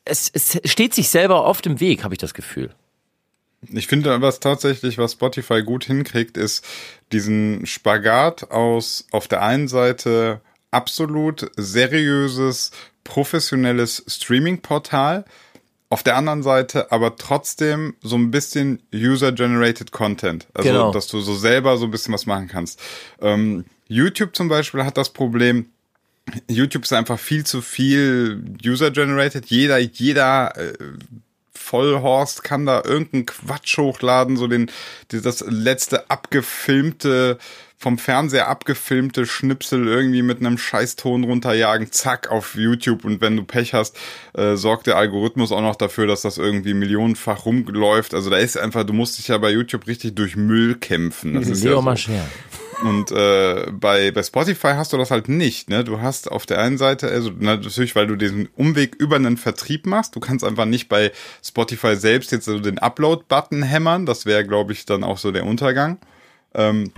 es, 0.04 0.31
es 0.33 0.61
steht 0.64 0.94
sich 0.94 1.11
selber 1.11 1.44
oft 1.44 1.66
im 1.66 1.81
Weg, 1.81 2.04
habe 2.04 2.14
ich 2.14 2.18
das 2.18 2.35
Gefühl. 2.35 2.70
Ich 3.73 3.88
finde, 3.88 4.21
was 4.21 4.40
tatsächlich, 4.40 4.99
was 4.99 5.12
Spotify 5.12 5.62
gut 5.62 5.85
hinkriegt, 5.85 6.37
ist 6.37 6.64
diesen 7.12 7.66
Spagat 7.66 8.51
aus 8.51 9.07
auf 9.11 9.27
der 9.27 9.42
einen 9.42 9.68
Seite 9.68 10.40
absolut 10.71 11.51
seriöses, 11.57 12.71
professionelles 13.05 14.05
Streaming-Portal, 14.07 15.25
auf 15.90 16.03
der 16.03 16.16
anderen 16.16 16.42
Seite 16.42 16.92
aber 16.92 17.16
trotzdem 17.16 17.94
so 18.03 18.16
ein 18.16 18.31
bisschen 18.31 18.83
User-Generated 18.94 19.90
Content. 19.90 20.47
Also, 20.53 20.68
Genau. 20.68 20.92
dass 20.92 21.07
du 21.07 21.21
so 21.21 21.35
selber 21.35 21.79
so 21.79 21.87
ein 21.87 21.90
bisschen 21.90 22.12
was 22.12 22.27
machen 22.27 22.47
kannst. 22.47 22.79
Ähm, 23.21 23.64
YouTube 23.88 24.37
zum 24.37 24.49
Beispiel 24.49 24.85
hat 24.85 24.99
das 24.99 25.11
Problem, 25.11 25.71
YouTube 26.47 26.85
ist 26.85 26.92
einfach 26.92 27.18
viel 27.18 27.44
zu 27.44 27.62
viel 27.62 28.44
User-Generated. 28.62 29.47
Jeder, 29.47 29.79
jeder 29.79 30.55
äh, 30.59 30.75
Vollhorst 31.68 32.44
kann 32.44 32.64
da 32.64 32.83
irgendeinen 32.83 33.26
Quatsch 33.26 33.76
hochladen, 33.76 34.38
so 34.38 34.46
den, 34.46 34.70
das 35.09 35.44
letzte 35.46 36.09
abgefilmte, 36.11 37.37
vom 37.76 37.98
Fernseher 37.98 38.48
abgefilmte 38.48 39.26
Schnipsel 39.26 39.87
irgendwie 39.87 40.22
mit 40.22 40.40
einem 40.40 40.57
Scheißton 40.57 41.24
runterjagen, 41.24 41.92
zack, 41.92 42.31
auf 42.31 42.54
YouTube 42.54 43.04
und 43.04 43.20
wenn 43.20 43.37
du 43.37 43.44
Pech 43.44 43.74
hast, 43.74 43.96
äh, 44.33 44.57
sorgt 44.57 44.87
der 44.87 44.96
Algorithmus 44.96 45.52
auch 45.52 45.61
noch 45.61 45.76
dafür, 45.76 46.07
dass 46.07 46.22
das 46.22 46.38
irgendwie 46.38 46.72
millionenfach 46.72 47.44
rumläuft. 47.44 48.14
Also 48.14 48.31
da 48.31 48.38
ist 48.38 48.57
einfach, 48.57 48.85
du 48.85 48.94
musst 48.94 49.18
dich 49.18 49.28
ja 49.28 49.37
bei 49.37 49.50
YouTube 49.50 49.87
richtig 49.87 50.14
durch 50.14 50.37
Müll 50.37 50.74
kämpfen. 50.74 51.35
Das 51.35 51.48
ist 51.48 51.62
ja 51.62 51.70
Leo 51.70 51.78
so. 51.81 51.83
Mascher. 51.83 52.26
Und 52.83 53.11
äh, 53.11 53.71
bei, 53.73 54.11
bei 54.12 54.23
Spotify 54.23 54.69
hast 54.75 54.93
du 54.93 54.97
das 54.97 55.11
halt 55.11 55.29
nicht. 55.29 55.69
Ne? 55.69 55.83
Du 55.83 56.01
hast 56.01 56.31
auf 56.31 56.47
der 56.47 56.61
einen 56.61 56.79
Seite, 56.79 57.09
also 57.09 57.31
natürlich, 57.38 57.97
weil 57.97 58.07
du 58.07 58.17
diesen 58.17 58.49
Umweg 58.57 58.95
über 58.97 59.17
einen 59.17 59.37
Vertrieb 59.37 59.87
machst, 59.87 60.14
du 60.14 60.21
kannst 60.21 60.45
einfach 60.45 60.64
nicht 60.64 60.88
bei 60.88 61.11
Spotify 61.43 61.97
selbst 61.97 62.31
jetzt 62.31 62.45
so 62.45 62.59
den 62.61 62.79
Upload-Button 62.79 63.62
hämmern. 63.62 64.07
Das 64.07 64.27
wäre, 64.27 64.47
glaube 64.47 64.73
ich, 64.73 64.87
dann 64.87 65.03
auch 65.03 65.19
so 65.19 65.33
der 65.33 65.45
Untergang. 65.45 65.99
Ähm, 66.55 66.93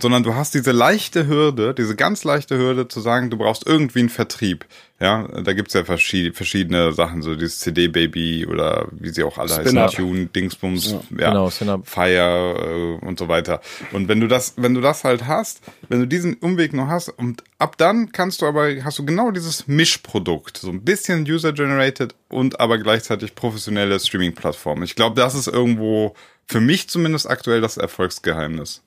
sondern 0.00 0.22
du 0.22 0.34
hast 0.34 0.54
diese 0.54 0.72
leichte 0.72 1.26
Hürde, 1.26 1.74
diese 1.74 1.96
ganz 1.96 2.24
leichte 2.24 2.56
Hürde 2.58 2.88
zu 2.88 3.00
sagen, 3.00 3.30
du 3.30 3.36
brauchst 3.36 3.66
irgendwie 3.66 4.00
einen 4.00 4.08
Vertrieb. 4.08 4.64
Ja, 5.00 5.26
da 5.42 5.52
gibt's 5.52 5.74
ja 5.74 5.84
verschiedene, 5.84 6.32
verschiedene 6.32 6.92
Sachen, 6.92 7.20
so 7.20 7.34
dieses 7.34 7.58
CD-Baby 7.58 8.46
oder 8.46 8.86
wie 8.92 9.10
sie 9.10 9.24
auch 9.24 9.38
alle 9.38 9.56
heißen, 9.56 9.88
Tune, 9.88 10.26
Dingsbums, 10.26 10.92
ja, 11.18 11.30
genau, 11.30 11.50
Spin-Up. 11.50 11.86
Fire 11.86 12.98
äh, 13.02 13.04
und 13.04 13.18
so 13.18 13.26
weiter. 13.26 13.60
Und 13.90 14.06
wenn 14.06 14.20
du 14.20 14.28
das, 14.28 14.54
wenn 14.56 14.72
du 14.72 14.80
das 14.80 15.02
halt 15.02 15.26
hast, 15.26 15.62
wenn 15.88 15.98
du 15.98 16.06
diesen 16.06 16.34
Umweg 16.34 16.72
noch 16.72 16.86
hast 16.86 17.08
und 17.08 17.42
ab 17.58 17.76
dann 17.76 18.12
kannst 18.12 18.40
du 18.40 18.46
aber, 18.46 18.84
hast 18.84 18.98
du 19.00 19.04
genau 19.04 19.32
dieses 19.32 19.66
Mischprodukt, 19.66 20.58
so 20.58 20.70
ein 20.70 20.82
bisschen 20.82 21.24
User-Generated 21.24 22.14
und 22.28 22.60
aber 22.60 22.78
gleichzeitig 22.78 23.34
professionelle 23.34 23.98
Streaming-Plattform. 23.98 24.84
Ich 24.84 24.94
glaube, 24.94 25.20
das 25.20 25.34
ist 25.34 25.48
irgendwo 25.48 26.14
für 26.46 26.60
mich 26.60 26.88
zumindest 26.88 27.28
aktuell 27.28 27.60
das 27.60 27.78
Erfolgsgeheimnis. 27.78 28.83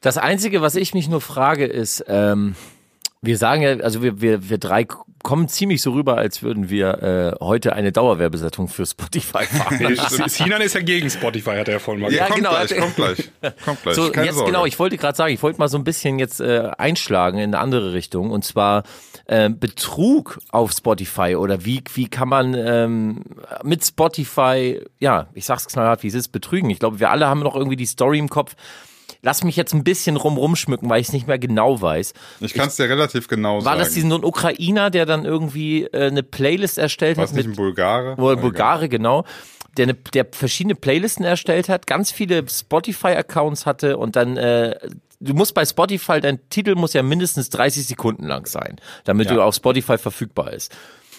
Das 0.00 0.16
Einzige, 0.18 0.62
was 0.62 0.76
ich 0.76 0.94
mich 0.94 1.08
nur 1.08 1.20
frage, 1.20 1.66
ist, 1.66 2.04
ähm, 2.08 2.54
wir 3.20 3.36
sagen 3.36 3.62
ja, 3.62 3.70
also 3.80 4.00
wir, 4.02 4.20
wir, 4.20 4.48
wir 4.48 4.58
drei 4.58 4.86
kommen 5.24 5.48
ziemlich 5.48 5.82
so 5.82 5.90
rüber, 5.90 6.16
als 6.16 6.44
würden 6.44 6.70
wir 6.70 7.02
äh, 7.40 7.44
heute 7.44 7.72
eine 7.72 7.90
Dauerwerbesetzung 7.90 8.68
für 8.68 8.86
Spotify 8.86 9.44
machen. 9.58 9.96
Sinan 10.28 10.62
ist 10.62 10.76
ja 10.76 10.80
gegen 10.80 11.10
Spotify, 11.10 11.56
hat 11.56 11.66
er 11.66 11.74
ja 11.74 11.78
vorhin 11.80 12.02
mal 12.02 12.12
Ja, 12.12 12.28
gesagt. 12.28 12.30
kommt 12.30 12.44
genau. 12.44 12.50
gleich, 12.64 12.78
kommt 12.80 12.96
gleich, 13.40 13.54
kommt 13.64 13.82
gleich. 13.82 13.94
So, 13.96 14.10
Keine 14.12 14.26
jetzt 14.26 14.36
Sorge. 14.36 14.52
genau, 14.52 14.64
ich 14.66 14.78
wollte 14.78 14.96
gerade 14.96 15.16
sagen, 15.16 15.34
ich 15.34 15.42
wollte 15.42 15.58
mal 15.58 15.66
so 15.68 15.76
ein 15.76 15.82
bisschen 15.82 16.20
jetzt 16.20 16.40
äh, 16.40 16.70
einschlagen 16.78 17.38
in 17.38 17.52
eine 17.52 17.58
andere 17.58 17.92
Richtung 17.92 18.30
und 18.30 18.44
zwar 18.44 18.84
äh, 19.26 19.50
Betrug 19.50 20.38
auf 20.50 20.70
Spotify 20.70 21.34
oder 21.34 21.64
wie 21.64 21.82
wie 21.94 22.06
kann 22.08 22.28
man 22.28 22.54
ähm, 22.54 23.24
mit 23.64 23.84
Spotify, 23.84 24.80
ja, 25.00 25.26
ich 25.34 25.44
sag's 25.44 25.66
knallhart, 25.66 26.04
wie 26.04 26.08
es 26.08 26.14
ist, 26.14 26.28
betrügen. 26.28 26.70
Ich 26.70 26.78
glaube, 26.78 27.00
wir 27.00 27.10
alle 27.10 27.26
haben 27.26 27.40
noch 27.40 27.56
irgendwie 27.56 27.76
die 27.76 27.86
Story 27.86 28.20
im 28.20 28.28
Kopf. 28.28 28.54
Lass 29.22 29.42
mich 29.44 29.56
jetzt 29.56 29.74
ein 29.74 29.84
bisschen 29.84 30.16
rumrum 30.16 30.56
schmücken, 30.56 30.88
weil 30.88 31.00
ich 31.00 31.08
es 31.08 31.12
nicht 31.12 31.26
mehr 31.26 31.38
genau 31.38 31.80
weiß. 31.80 32.12
Ich 32.40 32.54
kann 32.54 32.68
es 32.68 32.76
dir 32.76 32.88
relativ 32.88 33.28
genau 33.28 33.56
War 33.56 33.62
sagen. 33.62 33.78
das 33.80 33.92
diesen 33.92 34.10
so 34.10 34.16
ein 34.16 34.24
Ukrainer, 34.24 34.90
der 34.90 35.06
dann 35.06 35.24
irgendwie 35.24 35.84
äh, 35.84 36.06
eine 36.06 36.22
Playlist 36.22 36.78
erstellt 36.78 37.16
War 37.16 37.22
hat 37.22 37.30
es 37.30 37.36
nicht 37.36 37.46
mit 37.46 37.54
ein 37.54 37.56
Bulgare? 37.56 38.16
Wohl 38.18 38.36
Bulgare, 38.36 38.88
genau. 38.88 39.24
Der, 39.76 39.86
ne, 39.86 39.94
der 40.14 40.26
verschiedene 40.32 40.74
Playlisten 40.74 41.24
erstellt 41.24 41.68
hat, 41.68 41.86
ganz 41.86 42.10
viele 42.10 42.44
Spotify-Accounts 42.48 43.66
hatte 43.66 43.96
und 43.96 44.16
dann, 44.16 44.36
äh, 44.36 44.76
du 45.20 45.34
musst 45.34 45.54
bei 45.54 45.64
Spotify, 45.64 46.20
dein 46.20 46.40
Titel 46.50 46.74
muss 46.74 46.94
ja 46.94 47.02
mindestens 47.02 47.50
30 47.50 47.86
Sekunden 47.86 48.24
lang 48.26 48.46
sein, 48.46 48.76
damit 49.04 49.28
Ja. 49.28 49.34
du 49.34 49.42
auf 49.42 49.54
Spotify 49.54 49.98
verfügbar 49.98 50.52
ist. 50.52 50.74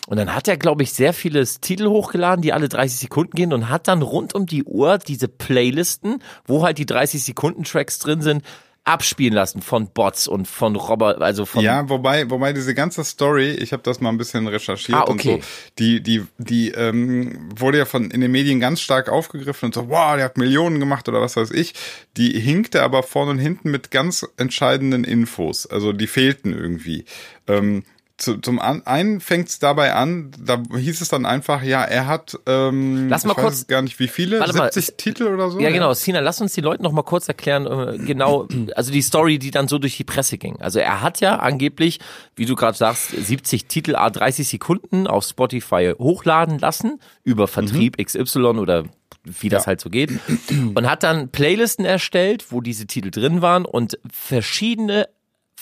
Und 0.10 0.18
dann 0.18 0.34
hat 0.34 0.48
er, 0.48 0.58
glaube 0.58 0.82
ich, 0.82 0.92
sehr 0.92 1.14
viele 1.14 1.46
Titel 1.46 1.86
hochgeladen, 1.88 2.42
die 2.42 2.52
alle 2.52 2.68
30 2.68 2.98
Sekunden 2.98 3.36
gehen 3.36 3.54
und 3.54 3.70
hat 3.70 3.88
dann 3.88 4.02
rund 4.02 4.34
um 4.34 4.48
die 4.48 4.64
Uhr 4.64 4.98
diese 4.98 5.28
Playlisten, 5.28 6.24
wo 6.46 6.64
halt 6.64 6.80
die 6.80 6.88
30 6.88 7.24
Sekunden 7.24 7.64
Tracks 7.64 8.00
drin 8.00 8.24
sind, 8.24 8.44
abspielen 8.86 9.36
lassen 9.36 9.62
von 9.62 9.92
Bots 9.92 10.28
und 10.28 10.48
von 10.48 10.76
Robert, 10.76 11.22
also 11.22 11.46
von 11.46 11.64
Ja, 11.64 11.88
wobei, 11.90 12.28
wobei 12.32 12.54
diese 12.54 12.74
ganze 12.74 13.04
Story, 13.04 13.52
ich 13.52 13.72
habe 13.72 13.84
das 13.84 14.02
mal 14.02 14.10
ein 14.10 14.18
bisschen 14.18 14.48
recherchiert 14.48 14.98
Ah, 14.98 15.02
und 15.04 15.20
okay. 15.20 15.42
so, 15.42 15.48
die, 15.78 16.02
die, 16.02 16.26
die 16.40 16.72
ähm, 16.72 17.52
wurde 17.56 17.78
ja 17.78 17.86
von 17.86 18.10
in 18.10 18.22
den 18.22 18.32
Medien 18.32 18.60
ganz 18.60 18.82
stark 18.82 19.10
aufgegriffen 19.10 19.68
und 19.68 19.76
so, 19.76 19.90
wow, 19.90 20.16
der 20.16 20.26
hat 20.26 20.40
Millionen 20.40 20.80
gemacht 20.80 21.08
oder 21.08 21.22
was 21.22 21.36
weiß 21.36 21.52
ich. 21.52 21.76
Die 22.18 22.32
hinkte 22.32 22.82
aber 22.82 23.04
vorne 23.04 23.30
und 23.30 23.38
hinten 23.38 23.70
mit 23.70 23.92
ganz 23.92 24.28
entscheidenden 24.38 25.04
Infos. 25.04 25.68
Also 25.68 25.94
die 25.94 26.08
fehlten 26.08 26.52
irgendwie. 26.52 27.06
Ähm, 27.48 27.84
zu, 28.20 28.38
zum 28.38 28.60
einen 28.60 29.22
fängt 29.22 29.50
es 29.50 29.60
dabei 29.60 29.94
an, 29.94 30.32
da 30.40 30.62
hieß 30.78 31.02
es 31.02 31.10
dann 31.10 31.26
einfach, 31.26 31.64
ja, 31.64 31.84
er 31.84 32.06
hat, 32.08 32.38
ähm, 32.46 33.08
Lass 33.10 33.24
mal 33.26 33.32
ich 33.32 33.38
weiß 33.38 33.44
kurz- 33.46 33.56
es 33.56 33.68
gar 33.68 33.82
nicht 33.82 33.98
wie 34.00 34.08
viele, 34.08 34.40
Warte 34.40 34.56
mal, 34.58 34.72
70 34.72 34.98
Titel 34.98 35.24
oder 35.24 35.50
so? 35.50 35.60
Ja, 35.60 35.70
genau. 35.72 35.94
Sina, 35.94 36.20
lass 36.20 36.42
uns 36.42 36.54
die 36.54 36.62
Leute 36.62 36.84
noch 36.84 36.92
mal 36.92 37.04
kurz 37.04 37.28
erklären, 37.28 37.66
äh, 37.66 37.98
genau, 37.98 38.48
also 38.76 38.92
die 38.92 39.02
Story, 39.02 39.40
die 39.40 39.52
dann 39.52 39.68
so 39.68 39.80
durch 39.80 39.98
die 39.98 40.04
Presse 40.04 40.38
ging. 40.38 40.62
Also 40.62 40.80
er 40.80 41.02
hat 41.02 41.22
ja 41.22 41.38
angeblich, 41.38 42.00
wie 42.36 42.46
du 42.46 42.56
gerade 42.56 42.78
sagst, 42.78 43.10
70 43.12 43.66
Titel 43.68 43.96
a 43.96 44.10
30 44.10 44.48
Sekunden 44.48 45.08
auf 45.08 45.24
Spotify 45.26 45.94
hochladen 45.98 46.60
lassen 46.60 47.00
über 47.24 47.48
Vertrieb 47.48 47.98
XY 47.98 48.40
oder 48.60 48.84
wie 49.24 49.50
das 49.50 49.64
Ja. 49.64 49.68
halt 49.68 49.82
so 49.82 49.90
geht 49.90 50.12
und 50.76 50.90
hat 50.90 51.04
dann 51.04 51.30
Playlisten 51.30 51.86
erstellt, 51.86 52.52
wo 52.52 52.62
diese 52.62 52.88
Titel 52.88 53.12
drin 53.12 53.42
waren 53.42 53.66
und 53.66 54.00
verschiedene 54.12 55.08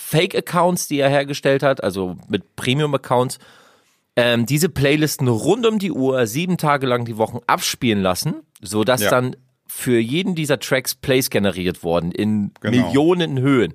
Fake-Accounts, 0.10 0.88
die 0.88 1.00
er 1.00 1.10
hergestellt 1.10 1.64
hat, 1.64 1.84
also 1.84 2.16
mit 2.30 2.56
Premium-Accounts, 2.56 3.40
ähm, 4.16 4.46
diese 4.46 4.70
Playlisten 4.70 5.28
rund 5.28 5.66
um 5.66 5.80
die 5.80 5.92
Uhr, 5.92 6.26
sieben 6.28 6.56
Tage 6.56 6.88
lang 6.88 7.04
die 7.04 7.18
Wochen 7.18 7.40
abspielen 7.46 8.02
lassen, 8.02 8.36
so 8.62 8.86
dass 8.86 9.02
Ja. 9.02 9.10
dann 9.10 9.36
für 9.68 10.00
jeden 10.00 10.36
dieser 10.36 10.60
Tracks 10.60 10.96
Plays 10.96 11.30
generiert 11.30 11.84
worden 11.84 12.12
in 12.12 12.52
Genau. 12.62 12.86
Millionen 12.86 13.40
Höhen. 13.40 13.74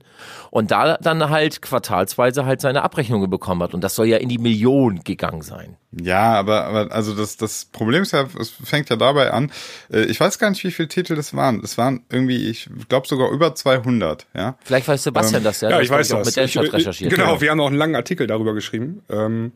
Und 0.50 0.70
da 0.70 0.96
dann 0.96 1.30
halt 1.30 1.62
quartalsweise 1.62 2.44
halt 2.44 2.60
seine 2.60 2.82
Abrechnungen 2.82 3.30
bekommen 3.30 3.62
hat. 3.62 3.74
Und 3.74 3.82
das 3.82 3.94
soll 3.94 4.06
ja 4.06 4.16
in 4.18 4.28
die 4.28 4.38
Millionen 4.38 5.04
gegangen 5.04 5.42
sein. 5.42 5.76
Ja, 5.92 6.32
aber, 6.34 6.64
aber 6.64 6.92
also 6.92 7.14
das, 7.14 7.36
das 7.36 7.66
Problem 7.66 8.02
ist 8.02 8.12
ja, 8.12 8.26
es 8.40 8.50
fängt 8.50 8.90
ja 8.90 8.96
dabei 8.96 9.30
an, 9.30 9.52
äh, 9.92 10.04
ich 10.04 10.18
weiß 10.18 10.38
gar 10.38 10.50
nicht, 10.50 10.64
wie 10.64 10.70
viele 10.70 10.88
Titel 10.88 11.14
das 11.14 11.34
waren. 11.34 11.60
Es 11.62 11.78
waren 11.78 12.04
irgendwie, 12.10 12.48
ich 12.48 12.68
glaube 12.88 13.06
sogar 13.06 13.30
über 13.30 13.54
200, 13.54 14.26
ja. 14.34 14.56
Vielleicht 14.64 14.88
weiß 14.88 15.02
Sebastian 15.04 15.44
das 15.44 15.60
ja. 15.60 15.70
Ja, 15.70 15.76
das 15.76 15.84
ich 15.84 15.90
weiß 15.90 16.12
auch 16.12 16.22
das. 16.22 16.36
Mit 16.36 16.44
ich, 16.44 16.72
recherchiert. 16.72 17.14
Genau, 17.14 17.40
wir 17.40 17.50
haben 17.50 17.60
auch 17.60 17.66
einen 17.68 17.76
langen 17.76 17.96
Artikel 17.96 18.26
darüber 18.26 18.54
geschrieben. 18.54 19.02
Ähm, 19.10 19.52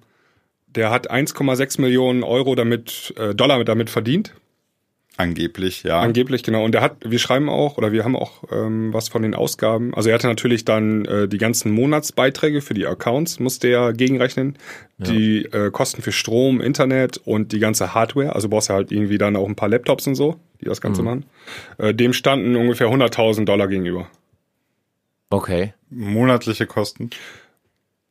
der 0.67 0.91
hat 0.91 1.11
1,6 1.11 1.81
Millionen 1.81 2.23
Euro 2.23 2.55
damit, 2.55 3.15
äh, 3.17 3.35
Dollar 3.35 3.65
damit 3.65 3.91
verdient. 3.91 4.35
Angeblich, 5.19 5.83
ja. 5.83 6.01
Angeblich, 6.01 6.43
genau. 6.43 6.63
Und 6.65 6.75
er 6.75 6.83
hat, 6.83 6.97
wir 7.03 7.19
schreiben 7.19 7.49
auch, 7.49 7.79
oder 7.79 7.91
wir 7.91 8.05
haben 8.05 8.15
auch 8.17 8.45
ähm, 8.53 8.93
was 8.93 9.09
von 9.09 9.23
den 9.23 9.35
Ausgaben. 9.35 9.95
Also 9.95 10.11
er 10.11 10.15
hatte 10.17 10.27
natürlich 10.27 10.67
dann 10.67 11.07
äh, 11.07 11.27
die 11.27 11.39
ganzen 11.39 11.73
Monatsbeiträge 11.73 12.61
für 12.61 12.75
die 12.75 12.87
Accounts, 12.87 13.41
musste 13.41 13.69
er 13.69 13.93
gegenrechnen. 13.95 14.59
Die 14.99 15.45
äh, 15.47 15.71
Kosten 15.71 16.03
für 16.03 16.13
Strom, 16.13 16.61
Internet 16.61 17.17
und 17.19 17.53
die 17.53 17.59
ganze 17.59 17.95
Hardware. 17.95 18.35
Also 18.35 18.49
brauchst 18.51 18.69
du 18.69 18.75
halt 18.75 18.93
irgendwie 18.93 19.17
dann 19.19 19.37
auch 19.37 19.47
ein 19.49 19.57
paar 19.57 19.69
Laptops 19.71 20.07
und 20.07 20.17
so, 20.17 20.37
die 20.61 20.67
das 20.67 20.81
Ganze 20.83 21.03
machen. 21.03 21.25
Äh, 21.79 21.95
dem 21.95 22.13
standen 22.13 22.55
ungefähr 22.57 22.89
100.000 22.89 23.45
Dollar 23.47 23.69
gegenüber. 23.69 24.09
Okay. 25.31 25.73
Monatliche 25.91 26.67
Kosten 26.67 27.11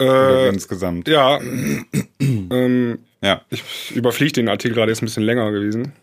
Äh, 0.02 0.50
insgesamt. 0.50 1.08
ja, 1.08 1.39
ähm, 2.20 3.00
Ja. 3.22 3.41
ich 3.50 3.96
überfliege 3.96 4.34
den 4.34 4.50
Artikel 4.50 4.76
gerade, 4.76 4.91
ist 4.91 5.02
ein 5.02 5.06
bisschen 5.06 5.24
länger 5.24 5.52
gewesen. 5.52 5.94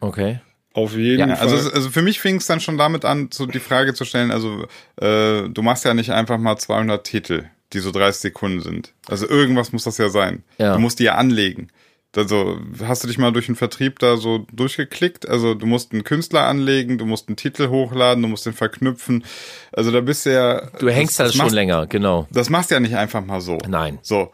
Okay. 0.00 0.40
Auf 0.74 0.94
jeden 0.96 1.20
Ja, 1.20 1.26
Ja, 1.28 1.36
Fall. 1.36 1.48
also, 1.48 1.70
also 1.70 1.90
für 1.90 2.02
mich 2.02 2.20
fing 2.20 2.36
es 2.36 2.46
dann 2.46 2.60
schon 2.60 2.78
damit 2.78 3.04
an, 3.04 3.28
so 3.32 3.46
die 3.46 3.58
Frage 3.60 3.94
zu 3.94 4.04
stellen, 4.04 4.30
also 4.30 4.64
äh, 5.00 5.48
du 5.48 5.62
machst 5.62 5.84
ja 5.84 5.94
nicht 5.94 6.10
einfach 6.10 6.38
mal 6.38 6.56
200 6.56 7.04
Titel, 7.04 7.44
die 7.72 7.78
so 7.80 7.90
30 7.90 8.20
Sekunden 8.20 8.60
sind. 8.60 8.92
Also 9.08 9.28
irgendwas 9.28 9.72
muss 9.72 9.84
das 9.84 9.98
ja 9.98 10.08
sein. 10.08 10.42
Ja. 10.58 10.74
Du 10.74 10.78
musst 10.80 10.98
die 10.98 11.04
ja 11.04 11.16
anlegen. 11.16 11.68
Also 12.14 12.58
hast 12.84 13.02
du 13.04 13.08
dich 13.08 13.16
mal 13.16 13.32
durch 13.32 13.46
den 13.46 13.56
Vertrieb 13.56 13.98
da 13.98 14.18
so 14.18 14.46
durchgeklickt? 14.52 15.26
Also 15.26 15.54
du 15.54 15.64
musst 15.64 15.92
einen 15.92 16.04
Künstler 16.04 16.42
anlegen, 16.46 16.98
du 16.98 17.06
musst 17.06 17.28
einen 17.28 17.36
Titel 17.36 17.68
hochladen, 17.68 18.22
du 18.22 18.28
musst 18.28 18.44
den 18.44 18.52
verknüpfen. 18.52 19.24
Also 19.72 19.90
da 19.90 20.00
bist 20.02 20.26
du 20.26 20.32
ja... 20.34 20.66
Du 20.78 20.90
hängst 20.90 21.18
da 21.18 21.24
das 21.24 21.32
schon 21.32 21.44
machst, 21.46 21.54
länger, 21.54 21.86
genau. 21.86 22.26
Das 22.30 22.50
machst 22.50 22.70
du 22.70 22.74
ja 22.74 22.80
nicht 22.80 22.96
einfach 22.96 23.24
mal 23.24 23.40
so. 23.40 23.56
Nein. 23.66 23.98
So. 24.02 24.30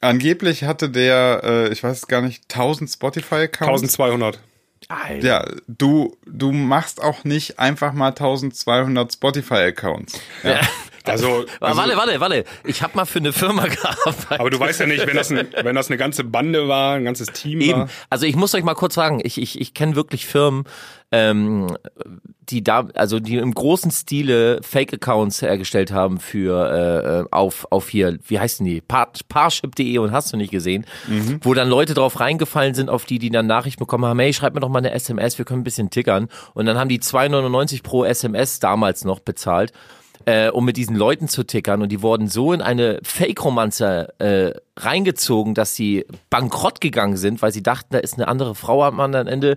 Angeblich 0.00 0.64
hatte 0.64 0.90
der, 0.90 1.42
äh, 1.44 1.68
ich 1.72 1.84
weiß 1.84 2.08
gar 2.08 2.22
nicht, 2.22 2.42
1000 2.52 2.90
Spotify-Accounts. 2.90 3.82
1200. 3.82 4.40
Alter. 4.90 5.26
Ja, 5.26 5.46
du, 5.68 6.16
du 6.26 6.52
machst 6.52 7.02
auch 7.02 7.24
nicht 7.24 7.58
einfach 7.58 7.92
mal 7.92 8.08
1200 8.08 9.12
Spotify-Accounts. 9.12 10.20
Ja. 10.42 10.60
Also, 11.04 11.44
also 11.60 11.76
warte, 11.76 11.96
warte, 11.96 12.20
warte. 12.20 12.44
Ich 12.64 12.82
habe 12.82 12.96
mal 12.96 13.04
für 13.04 13.18
eine 13.18 13.32
Firma 13.32 13.66
gearbeitet. 13.66 14.40
aber 14.40 14.50
du 14.50 14.58
weißt 14.58 14.80
ja 14.80 14.86
nicht, 14.86 15.06
wenn 15.06 15.16
das, 15.16 15.30
ein, 15.30 15.48
wenn 15.62 15.74
das 15.74 15.88
eine 15.88 15.96
ganze 15.96 16.24
Bande 16.24 16.68
war, 16.68 16.94
ein 16.94 17.04
ganzes 17.04 17.28
Team 17.28 17.60
Eben. 17.60 17.80
war. 17.80 17.88
Also 18.10 18.26
ich 18.26 18.36
muss 18.36 18.54
euch 18.54 18.64
mal 18.64 18.74
kurz 18.74 18.94
sagen, 18.94 19.20
ich, 19.22 19.40
ich, 19.40 19.60
ich 19.60 19.74
kenne 19.74 19.96
wirklich 19.96 20.26
Firmen, 20.26 20.64
ähm, 21.10 21.76
die 22.48 22.64
da, 22.64 22.88
also 22.94 23.20
die 23.20 23.36
im 23.36 23.52
großen 23.52 23.90
Stile 23.90 24.60
Fake-Accounts 24.62 25.42
hergestellt 25.42 25.92
haben 25.92 26.18
für 26.18 27.28
äh, 27.30 27.34
auf, 27.34 27.66
auf 27.70 27.88
hier, 27.88 28.18
wie 28.26 28.38
heißen 28.38 28.64
die? 28.64 28.80
Par 28.80 29.12
Parship.de 29.28 29.98
und 29.98 30.12
hast 30.12 30.32
du 30.32 30.36
nicht 30.36 30.50
gesehen, 30.50 30.86
wo 31.42 31.54
dann 31.54 31.68
Leute 31.68 31.94
drauf 31.94 32.18
reingefallen 32.18 32.74
sind, 32.74 32.88
auf 32.88 33.04
die, 33.04 33.18
die 33.18 33.30
dann 33.30 33.46
Nachricht 33.46 33.78
bekommen 33.78 34.06
haben, 34.06 34.18
hey, 34.18 34.32
schreib 34.32 34.54
mir 34.54 34.60
doch 34.60 34.68
mal 34.68 34.78
eine 34.78 34.92
SMS, 34.92 35.38
wir 35.38 35.44
können 35.44 35.60
ein 35.60 35.64
bisschen 35.64 35.90
tickern. 35.90 36.28
Und 36.54 36.66
dann 36.66 36.78
haben 36.78 36.88
die 36.88 37.00
2,99 37.00 37.82
pro 37.82 38.04
SMS 38.04 38.58
damals 38.58 39.04
noch 39.04 39.20
bezahlt 39.20 39.72
äh, 40.26 40.48
um 40.50 40.64
mit 40.64 40.76
diesen 40.76 40.96
Leuten 40.96 41.28
zu 41.28 41.44
tickern. 41.44 41.82
Und 41.82 41.90
die 41.90 42.02
wurden 42.02 42.28
so 42.28 42.52
in 42.52 42.60
eine 42.60 42.98
Fake-Romanze 43.02 44.08
äh, 44.18 44.52
reingezogen, 44.78 45.54
dass 45.54 45.74
sie 45.74 46.06
bankrott 46.30 46.80
gegangen 46.80 47.16
sind, 47.16 47.42
weil 47.42 47.52
sie 47.52 47.62
dachten, 47.62 47.88
da 47.90 47.98
ist 47.98 48.14
eine 48.14 48.28
andere 48.28 48.54
Frau 48.54 48.84
am 48.84 49.00
anderen 49.00 49.26
Ende, 49.26 49.56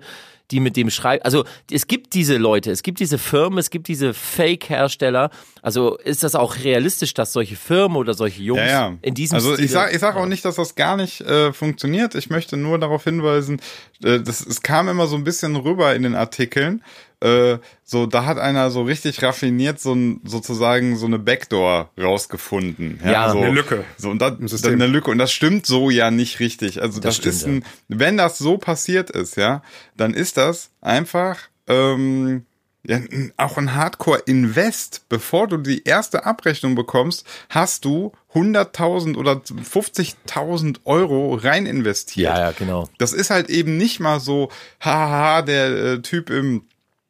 die 0.51 0.59
mit 0.59 0.77
dem 0.77 0.91
schreibt. 0.91 1.25
Also 1.25 1.43
es 1.71 1.87
gibt 1.87 2.13
diese 2.13 2.37
Leute, 2.37 2.69
es 2.69 2.83
gibt 2.83 2.99
diese 2.99 3.17
Firmen, 3.17 3.57
es 3.57 3.71
gibt 3.71 3.87
diese 3.87 4.13
Fake-Hersteller. 4.13 5.31
Also 5.63 5.97
ist 5.97 6.23
das 6.23 6.35
auch 6.35 6.57
realistisch, 6.63 7.15
dass 7.15 7.33
solche 7.33 7.55
Firmen 7.55 7.97
oder 7.97 8.13
solche 8.13 8.43
Jungs 8.43 8.59
Ja, 8.61 8.67
ja. 8.89 8.93
in 9.01 9.15
diesem 9.15 9.35
also 9.35 9.53
Stile- 9.53 9.65
ich 9.65 9.71
sag, 9.71 9.91
ich 9.93 9.99
sag 9.99 10.15
auch 10.15 10.27
nicht, 10.27 10.45
dass 10.45 10.55
das 10.55 10.75
gar 10.75 10.97
nicht 10.97 11.21
äh, 11.21 11.51
funktioniert. 11.51 12.13
Ich 12.13 12.29
möchte 12.29 12.57
nur 12.57 12.77
darauf 12.77 13.03
hinweisen, 13.05 13.59
äh, 14.03 14.19
das, 14.19 14.45
es 14.45 14.61
kam 14.61 14.87
immer 14.87 15.07
so 15.07 15.15
ein 15.15 15.23
bisschen 15.23 15.55
rüber 15.55 15.95
in 15.95 16.03
den 16.03 16.13
Artikeln. 16.13 16.83
Äh, 17.21 17.57
so, 17.83 18.05
da 18.05 18.25
hat 18.25 18.37
einer 18.37 18.71
so 18.71 18.83
richtig 18.83 19.21
raffiniert 19.23 19.79
so 19.79 19.93
ein, 19.93 20.21
sozusagen 20.23 20.97
so 20.97 21.05
eine 21.05 21.19
Backdoor 21.19 21.89
rausgefunden. 21.99 22.99
Ja, 23.03 23.31
so, 23.31 23.39
eine 23.39 23.51
Lücke 23.51 23.83
So 23.97 24.09
und 24.09 24.19
das, 24.21 24.33
das 24.39 24.51
System. 24.51 24.73
eine 24.73 24.87
Lücke 24.87 25.11
und 25.11 25.17
das 25.17 25.31
stimmt 25.31 25.65
so 25.65 25.89
ja 25.89 26.11
nicht 26.11 26.39
richtig. 26.39 26.81
Also 26.81 26.99
das, 26.99 27.17
stimmt, 27.17 27.35
ist 27.35 27.45
ein, 27.45 27.65
wenn 27.87 28.17
das 28.17 28.37
so 28.37 28.57
passiert 28.57 29.09
ist, 29.09 29.37
ja, 29.37 29.61
dann 29.95 30.13
ist 30.13 30.37
das 30.37 30.71
einfach 30.81 31.39
ähm, 31.67 32.45
ja, 32.87 32.99
auch 33.37 33.57
ein 33.57 33.73
Hardcore-Invest. 33.73 35.09
Bevor 35.09 35.47
du 35.47 35.57
die 35.57 35.83
erste 35.83 36.25
Abrechnung 36.25 36.75
bekommst, 36.75 37.25
hast 37.49 37.85
du 37.85 38.11
100.000 38.33 39.17
oder 39.17 39.33
50.000 39.33 40.79
Euro 40.85 41.35
rein 41.35 41.65
investiert. 41.65 42.35
Ja, 42.35 42.39
ja, 42.39 42.51
genau. 42.51 42.89
Das 42.97 43.13
ist 43.13 43.29
halt 43.29 43.49
eben 43.49 43.77
nicht 43.77 43.99
mal 43.99 44.19
so, 44.19 44.49
haha, 44.81 45.41
der 45.41 45.67
äh, 45.67 46.01
Typ 46.01 46.29
im 46.29 46.63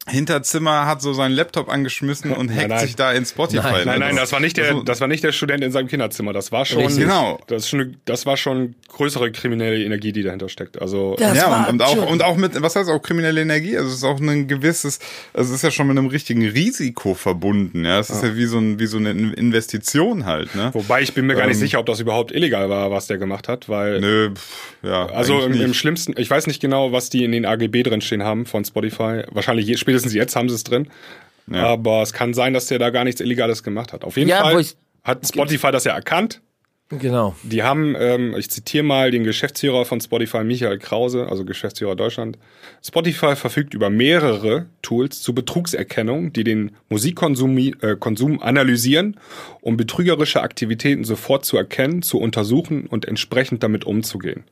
Hinterzimmer 0.08 0.86
hat 0.86 1.02
so 1.02 1.14
seinen 1.14 1.32
Laptop 1.32 1.68
angeschmissen 1.68 2.32
und 2.32 2.56
hackt 2.56 2.70
nein. 2.70 2.80
sich 2.86 2.96
da 2.96 3.12
in 3.12 3.26
Spotify. 3.26 3.62
Nein, 3.64 3.74
ne? 3.74 3.86
Nein, 3.86 4.00
nein, 4.02 4.16
das 4.16 4.32
war 4.32 4.40
nicht 4.40 4.56
der, 4.56 4.68
Also- 4.70 4.84
das 4.84 5.02
war 5.02 5.08
nicht 5.08 5.24
der 5.24 5.32
Student 5.32 5.64
in 5.64 5.72
seinem 5.72 5.88
Kinderzimmer. 5.88 6.32
Das 6.32 6.52
war 6.52 6.64
schon, 6.66 6.84
Richtig. 6.84 7.04
Genau. 7.06 7.40
das, 7.48 7.64
ist 7.64 7.70
schon, 7.70 7.98
das 8.06 8.28
war 8.28 8.38
schon 8.38 8.76
größere 8.88 9.32
kriminelle 9.32 9.84
Energie, 9.84 10.12
die 10.12 10.22
dahinter 10.22 10.48
steckt. 10.48 10.80
Also, 10.80 11.16
Das 11.18 11.36
ja, 11.36 11.50
war 11.50 11.70
und, 11.70 11.76
und 11.76 11.82
auch 11.82 12.12
und 12.12 12.24
auch 12.24 12.38
mit 12.38 12.62
was 12.62 12.76
heißt 12.76 12.90
auch 12.90 13.02
kriminelle 13.02 13.42
Energie? 13.42 13.76
Also 13.78 13.90
es 13.90 13.96
ist 13.96 14.04
auch 14.04 14.20
ein 14.20 14.48
gewisses, 14.48 15.00
also 15.34 15.50
es 15.50 15.56
ist 15.58 15.64
ja 15.64 15.72
schon 15.72 15.88
mit 15.88 15.98
einem 15.98 16.08
richtigen 16.08 16.46
Risiko 16.48 17.16
verbunden. 17.16 17.84
Ja, 17.84 18.00
es 18.00 18.12
ist 18.12 18.24
ja 18.24 18.36
wie 18.36 18.46
so 18.46 18.60
ein 18.60 18.80
wie 18.80 18.86
so 18.86 18.98
eine 18.98 19.10
Investition 19.10 20.26
halt. 20.26 20.54
Ne? 20.56 20.70
wobei 20.74 21.02
ich 21.02 21.14
bin 21.14 21.26
mir 21.26 21.34
gar 21.36 21.48
nicht 21.48 21.56
Ähm. 21.56 21.62
sicher, 21.62 21.80
ob 21.80 21.88
das 21.88 22.00
überhaupt 22.00 22.32
illegal 22.32 22.70
war, 22.70 22.92
was 22.92 23.08
der 23.08 23.18
gemacht 23.18 23.48
hat, 23.48 23.70
weil 23.70 24.00
Nö, 24.02 24.30
pff, 24.36 24.76
ja. 24.84 25.08
Also 25.08 25.42
im, 25.42 25.60
im 25.60 25.74
schlimmsten, 25.74 26.14
ich 26.18 26.30
weiß 26.30 26.46
nicht 26.48 26.62
genau, 26.62 26.92
was 26.92 27.10
die 27.10 27.24
in 27.24 27.32
den 27.32 27.46
AGB 27.46 27.82
drin 27.84 28.02
stehen 28.02 28.24
haben 28.24 28.46
von 28.46 28.64
Spotify. 28.64 29.24
Wahrscheinlich 29.32 29.66
je, 29.66 29.78
spätestens 29.96 30.14
jetzt 30.14 30.36
haben 30.36 30.50
sie 30.50 30.56
es 30.56 30.64
drin. 30.64 30.88
Ja. 31.48 31.66
Aber 31.66 32.02
es 32.02 32.14
kann 32.14 32.34
sein, 32.34 32.54
dass 32.54 32.68
der 32.68 32.80
da 32.80 32.90
gar 32.90 33.04
nichts 33.04 33.22
Illegales 33.22 33.64
gemacht 33.64 33.94
hat. 33.94 34.04
Auf 34.04 34.18
jeden 34.18 34.30
Ja, 34.30 34.42
Fall 34.42 34.66
hat 35.04 35.28
Spotify 35.28 35.72
das 35.72 35.84
ja 35.84 35.94
erkannt. 35.94 36.42
Genau. 36.90 37.36
Die 37.42 37.64
haben, 37.64 37.96
ähm, 37.98 38.36
ich 38.38 38.50
zitiere 38.52 38.84
mal 38.84 39.10
den 39.10 39.24
Geschäftsführer 39.24 39.86
von 39.86 40.00
Spotify, 40.02 40.44
Michael 40.44 40.78
Krause, 40.78 41.28
also 41.28 41.44
Geschäftsführer 41.44 41.96
Deutschland. 41.96 42.38
Spotify 42.84 43.36
verfügt 43.36 43.74
über 43.74 43.90
mehrere 43.90 44.68
Tools 44.84 45.22
zur 45.22 45.34
Betrugserkennung, 45.34 46.32
die 46.32 46.44
den 46.44 46.76
Musikkonsum 46.90 47.58
äh, 47.58 47.96
Konsum 48.00 48.40
analysieren, 48.40 49.20
um 49.62 49.78
betrügerische 49.78 50.44
Aktivitäten 50.44 51.06
sofort 51.06 51.44
zu 51.44 51.58
erkennen, 51.58 52.04
zu 52.04 52.20
untersuchen 52.20 52.86
und 52.86 53.06
entsprechend 53.06 53.64
damit 53.64 53.84
umzugehen. 53.86 54.44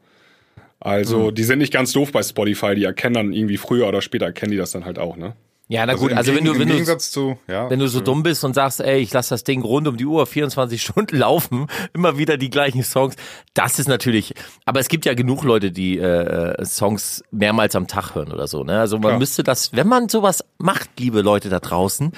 Also, 0.84 1.28
Hm. 1.30 1.36
die 1.36 1.44
sind 1.44 1.60
nicht 1.60 1.72
ganz 1.72 1.94
doof 1.94 2.12
bei 2.12 2.22
Spotify, 2.22 2.76
die 2.76 2.84
erkennen 2.84 3.14
dann 3.14 3.34
irgendwie 3.34 3.56
früher 3.58 3.88
oder 3.88 4.02
später 4.02 4.26
erkennen 4.26 4.52
die 4.52 4.58
das 4.58 4.72
dann 4.72 4.84
halt 4.84 5.00
auch, 5.00 5.16
ne? 5.16 5.34
Ja, 5.70 5.86
na 5.86 5.94
gut, 5.94 6.12
im 6.12 6.18
also 6.18 6.36
wenn 6.36 6.44
du, 6.44 6.60
wenn 6.60 6.68
du, 6.68 6.98
zu, 6.98 7.38
ja, 7.48 7.70
wenn 7.70 7.80
du 7.80 7.88
so 7.88 8.02
dumm 8.02 8.22
bist 8.22 8.44
und 8.44 8.54
sagst, 8.54 8.82
ey, 8.82 9.00
ich 9.00 9.14
lasse 9.14 9.30
das 9.30 9.46
Ding 9.46 9.62
rund 9.62 9.88
um 9.88 9.96
die 9.96 10.06
Uhr 10.06 10.28
24 10.28 10.82
Stunden 10.82 11.16
laufen, 11.16 11.68
immer 11.94 12.18
wieder 12.18 12.36
die 12.36 12.50
gleichen 12.50 12.84
Songs, 12.84 13.16
das 13.54 13.80
ist 13.80 13.88
natürlich, 13.88 14.34
aber 14.66 14.82
es 14.82 14.90
gibt 14.90 15.06
ja 15.06 15.14
genug 15.14 15.46
Leute, 15.46 15.72
die 15.72 15.98
äh, 15.98 16.04
äh, 16.04 16.66
Songs 16.66 17.24
mehrmals 17.32 17.78
am 17.78 17.88
Tag 17.88 18.14
hören 18.14 18.34
oder 18.34 18.48
so, 18.48 18.66
ne? 18.66 18.78
Also 18.78 18.98
man 18.98 19.04
Klar. 19.12 19.20
müsste 19.20 19.42
das, 19.44 19.72
wenn 19.72 19.88
man 19.88 20.10
sowas 20.10 20.44
macht, 20.58 20.90
liebe 21.00 21.22
Leute 21.22 21.48
da 21.48 21.62
draußen, 21.62 22.12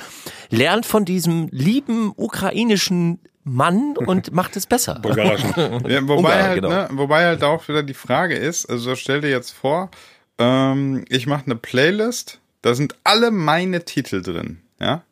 lernt 0.49 0.88
von 0.88 1.05
diesem 1.05 1.47
lieben 1.51 2.13
ukrainischen 2.16 3.20
Mann 3.46 3.96
und 3.96 4.34
macht 4.34 4.58
es 4.58 4.66
besser. 4.66 5.00
Ja, 5.06 6.02
wobei, 6.08 6.16
Ungarn, 6.16 6.43
halt, 6.43 6.56
genau. 6.56 6.70
ne, 6.70 6.88
wobei 6.91 7.26
halt 7.26 7.43
auch 7.43 7.68
wieder 7.68 7.84
die 7.84 7.93
Frage 7.93 8.36
ist, 8.36 8.66
also 8.66 8.96
stell 8.96 9.22
dir 9.22 9.30
jetzt 9.30 9.52
vor, 9.52 9.91
ähm, 10.39 11.06
ich 11.10 11.28
mache 11.28 11.46
eine 11.46 11.56
Playlist, 11.56 12.39
da 12.64 12.74
sind 12.74 12.96
alle 13.04 13.32
meine 13.32 13.86
Titel 13.86 14.22
drin, 14.22 14.62
ja? 14.80 15.04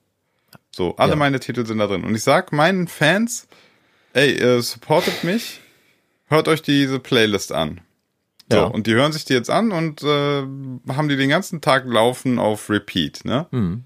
So, 0.75 0.95
alle 0.97 1.11
Ja. 1.11 1.15
meine 1.15 1.39
Titel 1.39 1.65
sind 1.67 1.77
da 1.77 1.85
drin. 1.87 2.03
Und 2.03 2.15
ich 2.15 2.23
sag 2.23 2.51
meinen 2.51 2.87
Fans, 2.87 3.47
ey, 4.13 4.31
äh, 4.33 4.59
supportet 4.61 5.23
mich, 5.23 5.61
hört 6.27 6.47
euch 6.47 6.63
diese 6.63 6.99
Playlist 6.99 7.51
an. 7.51 7.81
So, 8.51 8.57
Ja. 8.57 8.63
und 8.65 8.87
die 8.87 8.95
hören 8.95 9.11
sich 9.13 9.23
die 9.25 9.33
jetzt 9.33 9.51
an 9.51 9.71
und 9.71 10.01
äh, 10.01 10.07
haben 10.91 11.07
die 11.09 11.15
den 11.15 11.29
ganzen 11.29 11.61
Tag 11.61 11.85
laufen 11.85 12.39
auf 12.39 12.69
Repeat, 12.71 13.23
ne? 13.25 13.45
Hm. 13.51 13.83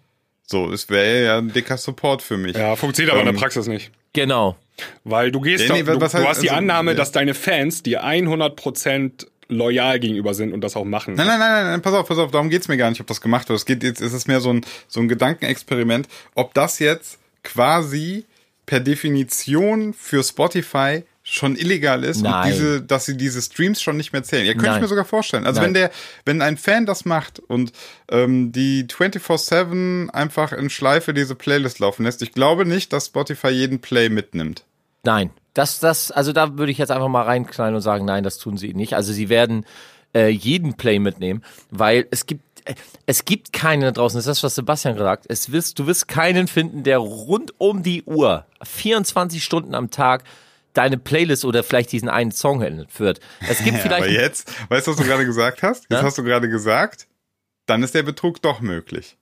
So, 0.49 0.71
es 0.71 0.89
wäre 0.89 1.25
ja 1.25 1.37
ein 1.39 1.51
dicker 1.51 1.75
Support 1.77 2.21
für 2.21 2.37
mich. 2.37 2.55
Ja, 2.55 2.77
funktioniert 2.77 3.11
aber 3.13 3.21
in 3.21 3.27
Ähm, 3.27 3.33
der 3.35 3.41
Praxis 3.41 3.67
nicht. 3.67 3.91
Genau. 4.13 4.55
Weil 5.03 5.31
du 5.31 5.41
gehst, 5.41 5.69
nee, 5.69 5.83
doch, 5.83 5.93
du, 5.93 6.01
was 6.01 6.13
heißt- 6.13 6.21
du 6.21 6.27
hast 6.27 6.41
die 6.41 6.49
also, 6.49 6.59
Annahme, 6.59 6.91
ja. 6.91 6.97
dass 6.97 7.11
deine 7.11 7.33
Fans 7.33 7.83
dir 7.83 8.03
100% 8.03 9.27
loyal 9.49 9.99
gegenüber 9.99 10.33
sind 10.33 10.53
und 10.53 10.61
das 10.61 10.75
auch 10.75 10.83
machen. 10.85 11.15
Nein, 11.15 11.27
nein, 11.27 11.39
nein, 11.39 11.51
nein, 11.51 11.65
nein, 11.71 11.81
pass 11.81 11.93
auf, 11.93 12.07
pass 12.07 12.17
auf, 12.17 12.31
darum 12.31 12.49
geht's 12.49 12.67
mir 12.67 12.77
gar 12.77 12.89
nicht, 12.89 12.99
ob 12.99 13.07
das 13.07 13.21
gemacht 13.21 13.47
wird. 13.49 13.57
Es 13.57 13.65
geht 13.65 13.83
jetzt, 13.83 14.01
es 14.01 14.13
ist 14.13 14.27
mehr 14.27 14.41
so 14.41 14.51
ein, 14.51 14.65
so 14.87 14.99
ein 14.99 15.07
Gedankenexperiment, 15.07 16.07
ob 16.35 16.53
das 16.53 16.79
jetzt 16.79 17.17
quasi 17.43 18.25
per 18.65 18.81
Definition 18.81 19.93
für 19.93 20.23
Spotify 20.23 21.03
schon 21.29 21.57
illegal 21.57 22.05
ist 22.05 22.21
Nein. 22.21 22.45
und 22.45 22.49
diese, 22.51 22.81
dass 22.81 23.05
sie 23.05 23.17
diese 23.17 23.41
Streams 23.41 23.81
schon 23.81 23.97
nicht 23.97 24.13
mehr 24.13 24.23
zählen. 24.23 24.45
Ja, 24.45 24.53
könnte 24.53 24.67
ich 24.67 24.71
Nein. 24.71 24.81
mir 24.81 24.87
sogar 24.87 25.03
vorstellen. 25.03 25.45
Also 25.45 25.59
Nein. 25.59 25.67
wenn 25.67 25.73
der, 25.73 25.91
wenn 26.25 26.41
ein 26.41 26.55
Fan 26.55 26.85
das 26.85 27.03
macht 27.03 27.39
und 27.39 27.73
ähm, 28.09 28.53
die 28.53 28.85
24-7 28.85 30.09
einfach 30.09 30.53
in 30.53 30.69
Schleife 30.69 31.13
diese 31.13 31.35
Playlist 31.35 31.79
laufen 31.79 32.03
lässt, 32.05 32.21
ich 32.21 32.31
glaube 32.31 32.65
nicht, 32.65 32.93
dass 32.93 33.07
Spotify 33.07 33.49
jeden 33.49 33.79
Play 33.79 34.07
mitnimmt. 34.07 34.63
Nein, 35.03 35.31
das, 35.53 35.81
das, 35.81 36.11
also 36.11 36.31
da 36.31 36.57
würde 36.57 36.71
ich 36.71 36.77
jetzt 36.77 36.91
einfach 36.91 37.09
mal 37.09 37.23
reinknallen 37.23 37.75
und 37.75 37.81
sagen, 37.81 38.05
nein, 38.05 38.23
das 38.23 38.37
tun 38.37 38.55
sie 38.55 38.73
nicht. 38.73 38.93
Also 38.93 39.11
sie 39.11 39.27
werden 39.27 39.65
äh, 40.15 40.29
jeden 40.29 40.75
Play 40.75 40.97
mitnehmen, 40.97 41.43
weil 41.71 42.07
es 42.09 42.25
gibt 42.25 42.41
äh, 42.63 42.75
es 43.05 43.25
gibt 43.25 43.51
keinen 43.51 43.81
da 43.81 43.91
draußen, 43.91 44.17
das 44.17 44.27
ist 44.27 44.37
das, 44.37 44.43
was 44.43 44.55
Sebastian 44.55 44.95
gesagt 44.95 45.25
hat. 45.25 45.31
Es 45.31 45.51
wirst, 45.51 45.77
du 45.77 45.87
wirst 45.87 46.07
keinen 46.07 46.47
finden, 46.47 46.83
der 46.83 46.99
rund 46.99 47.53
um 47.57 47.83
die 47.83 48.03
Uhr, 48.03 48.45
24 48.63 49.43
Stunden 49.43 49.75
am 49.75 49.91
Tag, 49.91 50.23
deine 50.77 50.97
Playlist 50.97 51.43
oder 51.45 51.63
vielleicht 51.63 51.91
diesen 51.91 52.09
einen 52.09 52.31
Song 52.31 52.85
führt. 52.89 53.19
Es 53.49 53.63
gibt 53.63 53.77
vielleicht 53.81 54.03
aber 54.03 54.09
jetzt, 54.11 54.51
weißt 54.69 54.87
du, 54.87 54.91
was 54.91 54.97
du 54.97 55.03
gerade 55.03 55.25
gesagt 55.25 55.63
hast? 55.63 55.83
Jetzt 55.89 55.91
Ja? 55.99 56.03
hast 56.03 56.17
du 56.17 56.23
gerade 56.23 56.47
gesagt, 56.49 57.07
dann 57.65 57.83
ist 57.83 57.93
der 57.95 58.03
Betrug 58.03 58.41
doch 58.41 58.61
möglich. 58.61 59.17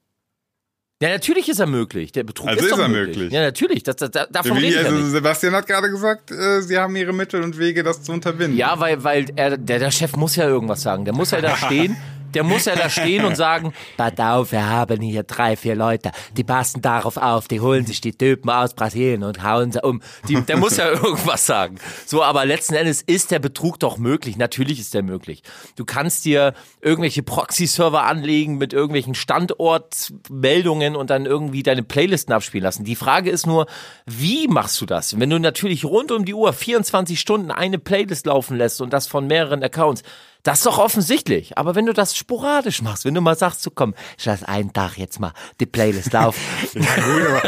Ja, 1.01 1.09
natürlich 1.09 1.49
ist 1.49 1.59
er 1.59 1.65
möglich. 1.67 2.13
Der 2.13 2.23
Betrug 2.23 2.47
Also 2.47 2.59
ist, 2.59 2.65
ist 2.67 2.71
doch 2.71 2.79
er 2.79 2.87
möglich. 2.87 3.17
möglich. 3.17 3.33
Ja, 3.33 3.41
natürlich. 3.41 3.83
Das, 3.83 3.97
das, 3.97 4.11
da- 4.11 4.27
davon 4.27 4.61
Wie, 4.61 4.77
also 4.77 4.91
nicht. 4.95 5.11
Sebastian 5.11 5.53
hat 5.53 5.67
gerade 5.67 5.89
gesagt, 5.89 6.31
äh, 6.31 6.61
sie 6.61 6.77
haben 6.77 6.95
ihre 6.95 7.11
Mittel 7.11 7.43
und 7.43 7.57
Wege, 7.59 7.83
das 7.83 8.01
zu 8.03 8.13
unterbinden. 8.13 8.55
Ja, 8.57 8.79
weil, 8.79 9.03
weil 9.03 9.25
er, 9.35 9.57
der, 9.57 9.79
der 9.79 9.91
Chef 9.91 10.15
muss 10.15 10.37
ja 10.37 10.47
irgendwas 10.47 10.81
sagen. 10.83 11.03
Der 11.03 11.13
muss 11.13 11.31
ja 11.31 11.41
da 11.41 11.55
stehen. 11.65 11.97
Der 12.35 12.43
muss 12.43 12.65
ja 12.65 12.75
da 12.75 12.89
stehen 12.89 13.25
und 13.25 13.35
sagen, 13.35 13.73
pass 13.97 14.19
auf, 14.19 14.51
wir 14.51 14.69
haben 14.69 15.01
hier 15.01 15.23
drei, 15.23 15.55
vier 15.55 15.75
Leute, 15.75 16.11
die 16.35 16.43
passen 16.43 16.81
darauf 16.81 17.17
auf, 17.17 17.47
die 17.47 17.61
holen 17.61 17.85
sich 17.85 18.01
die 18.01 18.11
Typen 18.11 18.49
aus 18.49 18.73
Brasilien 18.73 19.23
und 19.23 19.41
hauen 19.41 19.71
sie 19.71 19.81
um. 19.81 20.01
Die, 20.27 20.41
der 20.41 20.57
muss 20.57 20.77
ja 20.77 20.89
irgendwas 20.91 21.45
sagen. 21.45 21.77
So, 22.05 22.23
aber 22.23 22.45
letzten 22.45 22.75
Endes 22.75 23.01
ist 23.01 23.31
der 23.31 23.39
Betrug 23.39 23.79
doch 23.79 23.97
möglich. 23.97 24.37
Natürlich 24.37 24.79
ist 24.79 24.93
der 24.93 25.01
möglich. 25.01 25.43
Du 25.77 25.85
kannst 25.85 26.25
dir 26.25 26.53
irgendwelche 26.81 27.23
Proxy-Server 27.23 28.03
anlegen 28.03 28.57
mit 28.57 28.73
irgendwelchen 28.73 29.15
Standortmeldungen 29.15 30.95
und 30.95 31.09
dann 31.09 31.25
irgendwie 31.25 31.63
deine 31.63 31.83
Playlisten 31.83 32.33
abspielen 32.33 32.63
lassen. 32.63 32.83
Die 32.83 32.95
Frage 32.95 33.29
ist 33.29 33.47
nur, 33.47 33.65
wie 34.05 34.47
machst 34.49 34.81
du 34.81 34.85
das? 34.85 35.19
Wenn 35.19 35.29
du 35.29 35.39
natürlich 35.39 35.85
rund 35.85 36.11
um 36.11 36.25
die 36.25 36.33
Uhr 36.33 36.51
24 36.51 37.19
Stunden 37.19 37.51
eine 37.51 37.79
Playlist 37.79 38.25
laufen 38.25 38.57
lässt 38.57 38.81
und 38.81 38.91
das 38.91 39.07
von 39.07 39.27
mehreren 39.27 39.63
Accounts, 39.63 40.03
das 40.45 40.59
ist 40.59 40.65
doch 40.67 40.77
offensichtlich. 40.77 41.57
Aber 41.57 41.73
wenn 41.73 41.87
du 41.87 41.93
das 41.93 42.15
sporadisch 42.15 42.83
machst, 42.83 43.03
wenn 43.03 43.15
du 43.15 43.19
mal 43.19 43.35
sagst, 43.35 43.63
so 43.63 43.71
komm, 43.71 43.95
ich 44.17 44.25
lass 44.25 44.43
einen 44.43 44.71
Tag 44.73 44.95
jetzt 44.97 45.19
mal 45.19 45.33
die 45.59 45.65
Playlist 45.65 46.13
laufen. 46.13 46.39
Ja, 46.75 46.95
gut, 46.95 47.27
aber 47.27 47.41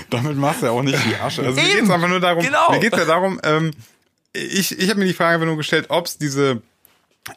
damit 0.10 0.36
machst 0.36 0.62
du 0.62 0.66
ja 0.66 0.72
auch 0.72 0.82
nicht 0.82 0.98
die 1.04 1.16
Asche. 1.16 1.42
Also 1.42 1.60
mir 1.60 1.68
Eben, 1.68 1.80
geht's 1.80 1.90
einfach 1.90 2.08
nur 2.08 2.20
darum, 2.20 2.42
genau. 2.42 2.70
mir 2.70 2.80
geht's 2.80 2.96
ja 2.96 3.04
darum, 3.04 3.38
ähm, 3.42 3.72
ich, 4.32 4.78
ich 4.78 4.88
habe 4.88 5.00
mir 5.00 5.06
die 5.06 5.12
Frage 5.12 5.34
einfach 5.34 5.46
nur 5.46 5.56
gestellt, 5.56 5.86
ob 5.90 6.06
es 6.06 6.16
diese 6.16 6.62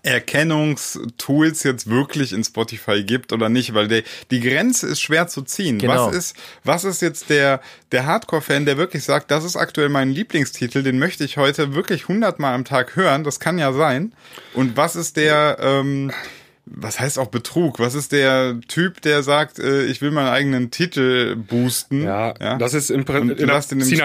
Erkennungstools 0.04 1.64
jetzt 1.64 1.90
wirklich 1.90 2.34
in 2.34 2.44
Spotify 2.44 3.04
gibt 3.04 3.32
oder 3.32 3.48
nicht, 3.48 3.74
weil 3.74 3.88
der, 3.88 4.04
die 4.32 4.42
Grenze 4.42 4.88
ist 4.88 5.02
schwer 5.02 5.28
zu 5.28 5.44
ziehen. 5.44 5.80
Genau. 5.80 6.08
Was 6.08 6.16
ist, 6.16 6.36
was 6.66 6.84
ist 6.84 7.02
jetzt 7.02 7.30
der, 7.30 7.62
der 7.94 8.06
Hardcore-Fan, 8.06 8.66
der 8.66 8.78
wirklich 8.78 9.06
sagt, 9.06 9.32
das 9.32 9.46
ist 9.46 9.56
aktuell 9.56 9.88
mein 9.88 10.10
Lieblingstitel, 10.10 10.84
den 10.84 11.00
möchte 11.00 11.24
ich 11.24 11.38
heute 11.38 11.74
wirklich 11.74 12.10
hundertmal 12.10 12.54
am 12.54 12.66
Tag 12.66 12.98
hören, 12.98 13.24
das 13.24 13.40
kann 13.40 13.58
ja 13.58 13.72
sein. 13.72 14.14
Und 14.54 14.76
was 14.76 14.98
ist 14.98 15.16
der, 15.16 15.58
ähm, 15.62 16.12
was 16.70 17.00
heißt 17.00 17.18
auch 17.20 17.28
Betrug? 17.28 17.80
Was 17.80 17.96
ist 17.96 18.12
der 18.12 18.60
Typ, 18.68 19.02
der 19.02 19.24
sagt, 19.24 19.60
äh, 19.60 19.86
ich 19.86 20.02
will 20.02 20.12
meinen 20.12 20.28
eigenen 20.28 20.72
Titel 20.72 21.36
boosten? 21.36 22.04
Ja, 22.04 22.34
das 22.58 22.74
ist 22.74 22.90
im, 22.90 23.04
Und 23.04 23.40
in, 23.40 23.50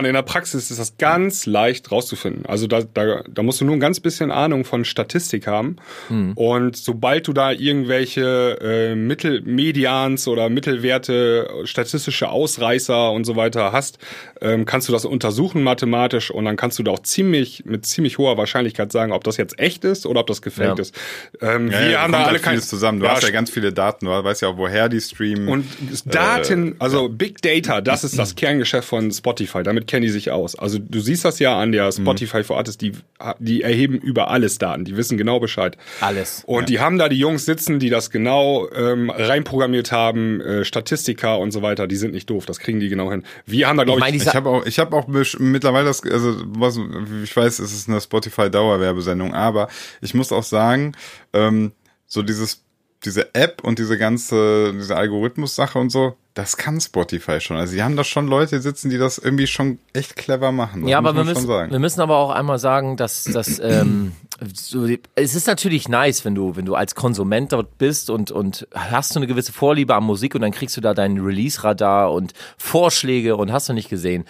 in 0.05 0.15
der 0.15 0.23
Praxis 0.23 0.71
ist 0.71 0.79
das 0.79 0.97
ganz 0.99 1.47
leicht 1.47 1.91
rauszufinden. 1.91 2.47
Also 2.47 2.67
da, 2.67 2.83
da, 2.83 3.23
da 3.29 3.43
musst 3.43 3.61
du 3.61 3.65
nur 3.65 3.77
ein 3.77 3.81
ganz 3.81 4.01
bisschen 4.01 4.31
Ahnung 4.31 4.65
von 4.65 4.85
Statistik 4.85 5.47
haben. 5.47 5.77
Hm. 6.09 6.33
Und 6.35 6.77
sobald 6.77 7.27
du 7.29 7.33
da 7.33 7.51
irgendwelche 7.53 8.59
äh, 8.61 8.95
Mittelmedians 8.95 10.29
oder 10.29 10.49
Mittelwerte, 10.49 11.49
statistische 11.65 12.29
Ausreißer 12.29 13.11
und 13.11 13.25
so 13.25 13.37
weiter 13.37 13.73
hast, 13.73 13.99
ähm, 14.41 14.65
kannst 14.65 14.89
du 14.89 14.93
das 14.93 15.05
untersuchen 15.05 15.63
mathematisch 15.63 16.31
und 16.31 16.45
dann 16.45 16.57
kannst 16.57 16.79
du 16.79 16.83
da 16.83 16.93
auch 16.93 17.01
ziemlich 17.01 17.65
mit 17.65 17.87
ziemlich 17.87 18.19
hoher 18.19 18.37
Wahrscheinlichkeit 18.37 18.93
sagen, 18.93 19.13
ob 19.13 19.25
das 19.25 19.37
jetzt 19.37 19.59
echt 19.59 19.85
ist 19.85 20.07
oder 20.07 20.21
ob 20.21 20.27
das 20.27 20.43
gefaked 20.43 20.79
Ja. 20.79 20.83
ist. 20.83 20.95
Ähm, 21.41 21.71
Ja, 21.71 21.81
wir 21.81 21.91
ja, 21.91 22.03
haben 22.03 22.13
da 22.13 22.25
alle 22.25 22.39
vieles 22.53 22.69
zusammen. 22.69 23.01
Du 23.01 23.07
Ja, 23.07 23.13
hast 23.17 23.23
ja 23.23 23.31
ganz 23.31 23.51
viele 23.51 23.73
Daten, 23.73 24.07
du 24.07 24.11
weißt 24.13 24.43
ja 24.43 24.49
auch, 24.49 24.57
woher 24.57 24.89
die 24.89 25.01
streamen. 25.01 25.49
und 25.49 25.65
Daten, 26.07 26.77
also 26.79 27.09
Big 27.09 27.43
Data, 27.43 27.81
das 27.81 28.05
ist 28.05 28.19
das 28.19 28.35
Kerngeschäft 28.37 28.89
von 28.89 29.11
Spotify. 29.11 29.63
Damit 29.63 29.87
kennen 29.87 30.03
die 30.03 30.11
sich 30.11 30.31
aus. 30.31 30.57
Also 30.59 30.79
du 30.79 31.01
siehst 31.01 31.25
das 31.25 31.39
ja 31.39 31.59
an 31.59 31.73
der 31.73 31.87
Mhm. 31.87 31.93
Spotify 31.93 32.43
for 32.45 32.57
Artists, 32.59 32.79
die, 32.79 32.93
die 33.39 33.63
erheben 33.63 33.97
über 33.99 34.31
alles 34.31 34.59
Daten. 34.59 34.85
Die 34.85 34.97
wissen 34.97 35.19
genau 35.19 35.41
Bescheid. 35.41 35.77
Alles. 36.01 36.43
Und 36.47 36.69
die 36.69 36.81
haben 36.81 36.99
da 36.99 37.09
die 37.09 37.19
Jungs 37.19 37.45
sitzen, 37.45 37.79
die 37.79 37.91
das 37.91 38.11
genau 38.11 38.69
ähm, 38.75 39.11
reinprogrammiert 39.11 39.93
haben, 39.93 40.41
äh, 40.41 40.65
Statistiker 40.65 41.39
und 41.39 41.51
so 41.51 41.63
weiter. 41.63 41.87
Die 41.87 41.97
sind 41.97 42.13
nicht 42.15 42.31
doof. 42.31 42.47
Das 42.47 42.59
kriegen 42.59 42.81
die 42.81 42.89
genau 42.89 43.11
hin. 43.11 43.25
Wir 43.47 43.69
haben 43.69 43.77
da, 43.77 43.85
glaube 43.85 44.01
Ich 44.09 44.15
ich, 44.17 44.23
ich 44.27 44.35
habe 44.35 44.49
auch, 44.51 44.67
ich 44.67 44.79
habe 44.79 44.97
auch 44.97 45.07
mittlerweile 45.09 45.87
das, 45.87 46.03
also 46.05 46.37
was, 46.47 46.79
ich 47.25 47.35
weiß, 47.37 47.59
es 47.59 47.73
ist 47.73 47.89
eine 47.89 48.01
Spotify 48.01 48.51
Dauerwerbesendung, 48.51 49.35
aber 49.35 49.69
ich 50.01 50.15
muss 50.15 50.33
auch 50.33 50.43
sagen, 50.43 50.93
ähm, 51.33 51.73
so 52.13 52.23
dieses, 52.23 52.63
diese 53.07 53.35
App 53.35 53.65
und 53.65 53.79
diese 53.79 53.97
ganze, 53.97 54.75
diese 54.75 54.95
Algorithmus-Sache 54.97 55.79
und 55.79 55.89
so, 55.89 56.15
das 56.35 56.59
kann 56.59 56.79
Spotify 56.79 57.41
schon. 57.41 57.57
Also 57.57 57.73
die 57.73 57.83
haben 57.83 57.97
da 57.97 58.05
schon 58.05 58.29
Leute 58.29 58.61
sitzen, 58.61 58.91
die 58.91 58.99
das 58.99 59.17
irgendwie 59.17 59.47
schon 59.47 59.79
echt 59.95 60.15
clever 60.17 60.53
machen. 60.53 60.83
Das 60.83 60.91
Ja, 60.91 60.99
aber 60.99 61.17
wir 61.17 61.25
müssen, 61.25 61.49
wir 61.49 61.79
müssen 61.79 62.03
aber 62.03 62.19
auch 62.19 62.29
einmal 62.29 62.59
sagen, 62.59 62.99
dass, 62.99 63.25
dass 63.25 63.59
ähm, 63.63 64.13
so, 64.53 64.87
es 65.15 65.35
ist 65.35 65.47
natürlich 65.47 65.89
nice, 65.89 66.23
wenn 66.27 66.35
du, 66.35 66.55
wenn 66.55 66.67
du 66.67 66.75
als 66.75 66.95
Konsument 66.95 67.51
dort 67.53 67.79
bist 67.79 68.11
und, 68.11 68.31
und 68.31 68.69
hast 68.75 69.15
du 69.15 69.19
eine 69.19 69.27
gewisse 69.27 69.53
Vorliebe 69.53 69.95
an 69.95 70.05
Musik 70.05 70.35
und 70.35 70.43
dann 70.43 70.53
kriegst 70.53 70.77
du 70.77 70.83
da 70.83 70.93
deinen 70.93 71.19
Release-Radar 71.19 72.13
und 72.13 72.35
Vorschläge 72.59 73.37
und 73.37 73.53
hast 73.53 73.71
du 73.71 73.73
nicht 73.73 73.89
gesehen. 73.89 74.27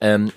Ähm, 0.00 0.32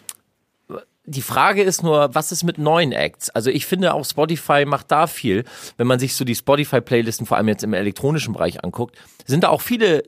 die 1.10 1.22
Frage 1.22 1.64
ist 1.64 1.84
nur, 1.84 2.14
was 2.14 2.32
ist 2.32 2.44
mit 2.44 2.58
neuen 2.58 2.92
Acts? 2.92 3.30
Also 3.30 3.50
ich 3.50 3.66
finde 3.66 3.94
auch 3.94 4.06
Spotify 4.06 4.66
macht 4.66 4.92
da 4.92 5.08
viel. 5.08 5.44
Wenn 5.78 5.88
man 5.88 6.00
sich 6.00 6.16
so 6.16 6.24
die 6.24 6.36
Spotify-Playlisten 6.36 7.26
vor 7.26 7.38
allem 7.38 7.48
jetzt 7.48 7.64
im 7.64 7.74
elektronischen 7.74 8.34
Bereich 8.34 8.64
anguckt, 8.64 8.96
sind 9.26 9.44
da 9.44 9.50
auch 9.50 9.62
viele 9.62 10.04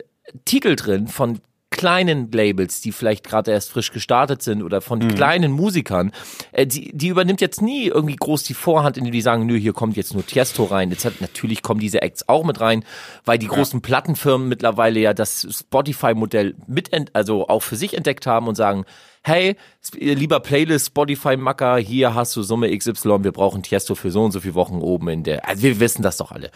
Titel 0.46 0.76
drin 0.76 1.08
von 1.08 1.40
kleinen 1.72 2.30
Labels, 2.32 2.82
die 2.82 2.92
vielleicht 2.92 3.24
gerade 3.24 3.52
erst 3.52 3.72
frisch 3.72 3.92
gestartet 3.92 4.44
sind 4.44 4.62
oder 4.62 4.82
von 4.82 5.08
kleinen 5.08 5.52
Musikern, 5.52 6.12
äh, 6.52 6.68
die, 6.68 6.92
die 6.94 7.08
übernimmt 7.08 7.42
jetzt 7.42 7.62
nie 7.62 7.88
irgendwie 7.88 8.18
groß 8.18 8.44
die 8.44 8.54
Vorhand, 8.54 8.98
indem 8.98 9.14
die 9.14 9.22
sagen, 9.22 9.46
nö, 9.46 9.58
hier 9.58 9.74
kommt 9.74 9.98
jetzt 9.98 10.14
nur 10.14 10.26
Tiesto 10.26 10.66
rein. 10.66 10.92
Jetzt 10.92 11.06
hat, 11.06 11.22
natürlich 11.22 11.64
kommen 11.64 11.80
diese 11.80 12.02
Acts 12.02 12.28
auch 12.28 12.44
mit 12.44 12.60
rein, 12.60 12.84
weil 13.26 13.40
die 13.40 13.48
großen 13.48 13.82
Plattenfirmen 13.82 14.48
mittlerweile 14.48 15.00
ja 15.00 15.14
das 15.14 15.48
Spotify-Modell 15.50 16.56
mit, 16.68 16.92
also 17.14 17.48
auch 17.48 17.62
für 17.62 17.78
sich 17.78 17.96
entdeckt 17.96 18.28
haben 18.28 18.48
und 18.48 18.56
sagen, 18.56 18.86
hey, 19.24 19.56
lieber 19.94 20.40
Playlist, 20.40 20.88
Spotify-Macker, 20.88 21.78
hier 21.78 22.14
hast 22.14 22.36
du 22.36 22.44
Summe 22.44 22.76
XY, 22.78 23.24
wir 23.24 23.32
brauchen 23.32 23.64
Tiesto 23.64 23.96
für 23.96 24.12
so 24.12 24.24
und 24.24 24.32
so 24.32 24.42
viele 24.42 24.56
Wochen 24.56 24.82
oben 24.82 25.08
in 25.08 25.24
der, 25.24 25.48
also 25.48 25.64
wir 25.64 25.80
wissen 25.80 26.02
das 26.02 26.18
doch 26.18 26.32
alle. 26.32 26.52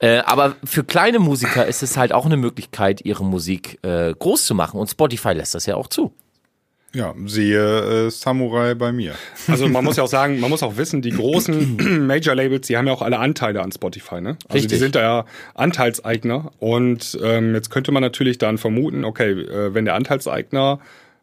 Äh, 0.00 0.18
aber 0.18 0.56
für 0.64 0.84
kleine 0.84 1.18
Musiker 1.18 1.66
ist 1.66 1.82
es 1.82 1.96
halt 1.96 2.12
auch 2.12 2.26
eine 2.26 2.36
Möglichkeit, 2.36 3.04
ihre 3.04 3.24
Musik 3.24 3.78
äh, 3.82 4.14
groß 4.14 4.44
zu 4.44 4.54
machen 4.54 4.78
und 4.78 4.88
Spotify 4.88 5.32
lässt 5.32 5.54
das 5.54 5.66
ja 5.66 5.74
auch 5.74 5.88
zu. 5.88 6.12
Ja, 6.94 7.14
siehe 7.26 8.06
äh, 8.06 8.10
Samurai 8.10 8.74
bei 8.74 8.92
mir. 8.92 9.14
Also 9.46 9.68
man 9.68 9.84
muss 9.84 9.96
ja 9.96 10.04
auch 10.04 10.08
sagen, 10.08 10.40
man 10.40 10.48
muss 10.48 10.62
auch 10.62 10.78
wissen, 10.78 11.02
die 11.02 11.10
großen 11.10 12.06
Major-Labels, 12.06 12.66
die 12.66 12.78
haben 12.78 12.86
ja 12.86 12.94
auch 12.94 13.02
alle 13.02 13.18
Anteile 13.18 13.62
an 13.62 13.72
Spotify, 13.72 14.22
ne? 14.22 14.38
Also 14.48 14.54
Richtig. 14.54 14.70
die 14.70 14.76
sind 14.76 14.94
da 14.94 15.00
ja 15.00 15.24
Anteilseigner 15.54 16.50
und 16.60 17.18
ähm, 17.22 17.54
jetzt 17.54 17.70
könnte 17.70 17.92
man 17.92 18.02
natürlich 18.02 18.38
dann 18.38 18.56
vermuten, 18.56 19.04
okay, 19.04 19.32
äh, 19.32 19.74
wenn 19.74 19.84
der 19.84 19.96
Anteilseigner 19.96 20.80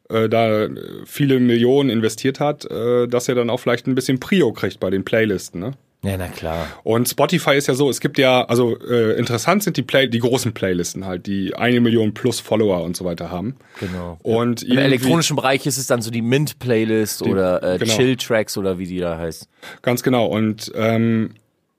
äh, 0.10 0.30
da 0.30 0.68
viele 1.06 1.40
Millionen 1.40 1.90
investiert 1.90 2.40
hat, 2.40 2.70
äh, 2.70 3.08
dass 3.08 3.28
er 3.28 3.34
dann 3.34 3.50
auch 3.50 3.60
vielleicht 3.60 3.88
ein 3.88 3.96
bisschen 3.96 4.20
Prio 4.20 4.54
kriegt 4.54 4.80
bei 4.80 4.92
den 4.92 5.04
Playlisten, 5.04 5.60
ne? 5.60 5.72
Ja, 6.06 6.18
na 6.18 6.28
klar. 6.28 6.68
Und 6.84 7.10
Spotify 7.10 7.56
ist 7.56 7.68
ja 7.68 7.74
so, 7.74 7.90
es 7.90 8.00
gibt 8.00 8.18
ja, 8.18 8.46
also 8.46 8.78
äh, 8.80 9.18
interessant 9.18 9.64
sind 9.64 9.78
die 9.78 9.82
Play, 9.82 10.08
die 10.08 10.20
großen 10.20 10.54
Playlisten 10.54 11.06
halt, 11.06 11.26
die 11.26 11.56
eine 11.56 11.80
Million 11.80 12.14
plus 12.14 12.40
Follower 12.40 12.84
und 12.84 12.96
so 12.96 13.06
weiter 13.06 13.32
haben. 13.32 13.56
Genau. 13.80 14.18
Und 14.22 14.64
Im 14.64 14.78
elektronischen 14.78 15.36
Bereich 15.36 15.66
ist 15.66 15.78
es 15.78 15.88
dann 15.88 16.02
so 16.02 16.12
die 16.12 16.22
Mint-Playlist 16.22 17.24
oder 17.24 17.64
äh, 17.64 17.78
genau. 17.78 17.94
Chill-Tracks 17.94 18.58
oder 18.58 18.78
wie 18.78 18.86
die 18.86 19.00
da 19.00 19.18
heißt. 19.18 19.50
Ganz 19.82 20.04
genau. 20.04 20.28
Und 20.28 20.72
ähm, 20.76 21.32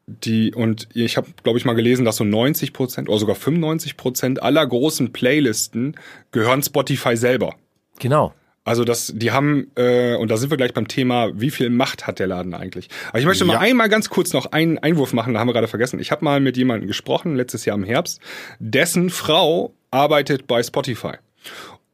die 0.06 0.54
und 0.54 0.88
ich 0.94 1.16
habe, 1.16 1.28
glaube 1.42 1.58
ich, 1.58 1.64
mal 1.64 1.74
gelesen, 1.74 2.04
dass 2.04 2.16
so 2.16 2.24
90 2.24 2.72
Prozent 2.72 3.08
oder 3.08 3.18
sogar 3.18 3.34
95 3.34 3.96
Prozent 3.96 4.42
aller 4.42 4.64
großen 4.66 5.12
Playlisten 5.12 5.96
gehören 6.30 6.62
Spotify 6.62 7.16
selber. 7.16 7.56
Genau. 7.98 8.32
Also 8.66 8.84
das, 8.84 9.12
die 9.16 9.30
haben 9.32 9.70
äh, 9.76 10.14
und 10.16 10.30
da 10.30 10.36
sind 10.36 10.50
wir 10.50 10.56
gleich 10.58 10.74
beim 10.74 10.88
Thema, 10.88 11.30
wie 11.34 11.50
viel 11.50 11.70
Macht 11.70 12.06
hat 12.06 12.18
der 12.18 12.26
Laden 12.26 12.52
eigentlich? 12.52 12.88
Aber 13.08 13.18
ich 13.20 13.24
möchte 13.24 13.44
mal 13.46 13.54
Ja. 13.54 13.60
einmal 13.60 13.88
ganz 13.88 14.10
kurz 14.10 14.32
noch 14.34 14.46
einen 14.52 14.76
Einwurf 14.78 15.12
machen, 15.14 15.32
da 15.34 15.40
haben 15.40 15.48
wir 15.48 15.54
gerade 15.54 15.68
vergessen. 15.68 16.00
Ich 16.00 16.10
habe 16.10 16.24
mal 16.24 16.40
mit 16.40 16.56
jemandem 16.56 16.86
gesprochen 16.88 17.36
letztes 17.36 17.64
Jahr 17.64 17.76
im 17.76 17.84
Herbst, 17.84 18.20
dessen 18.58 19.08
Frau 19.08 19.72
arbeitet 19.90 20.46
bei 20.46 20.62
Spotify 20.62 21.12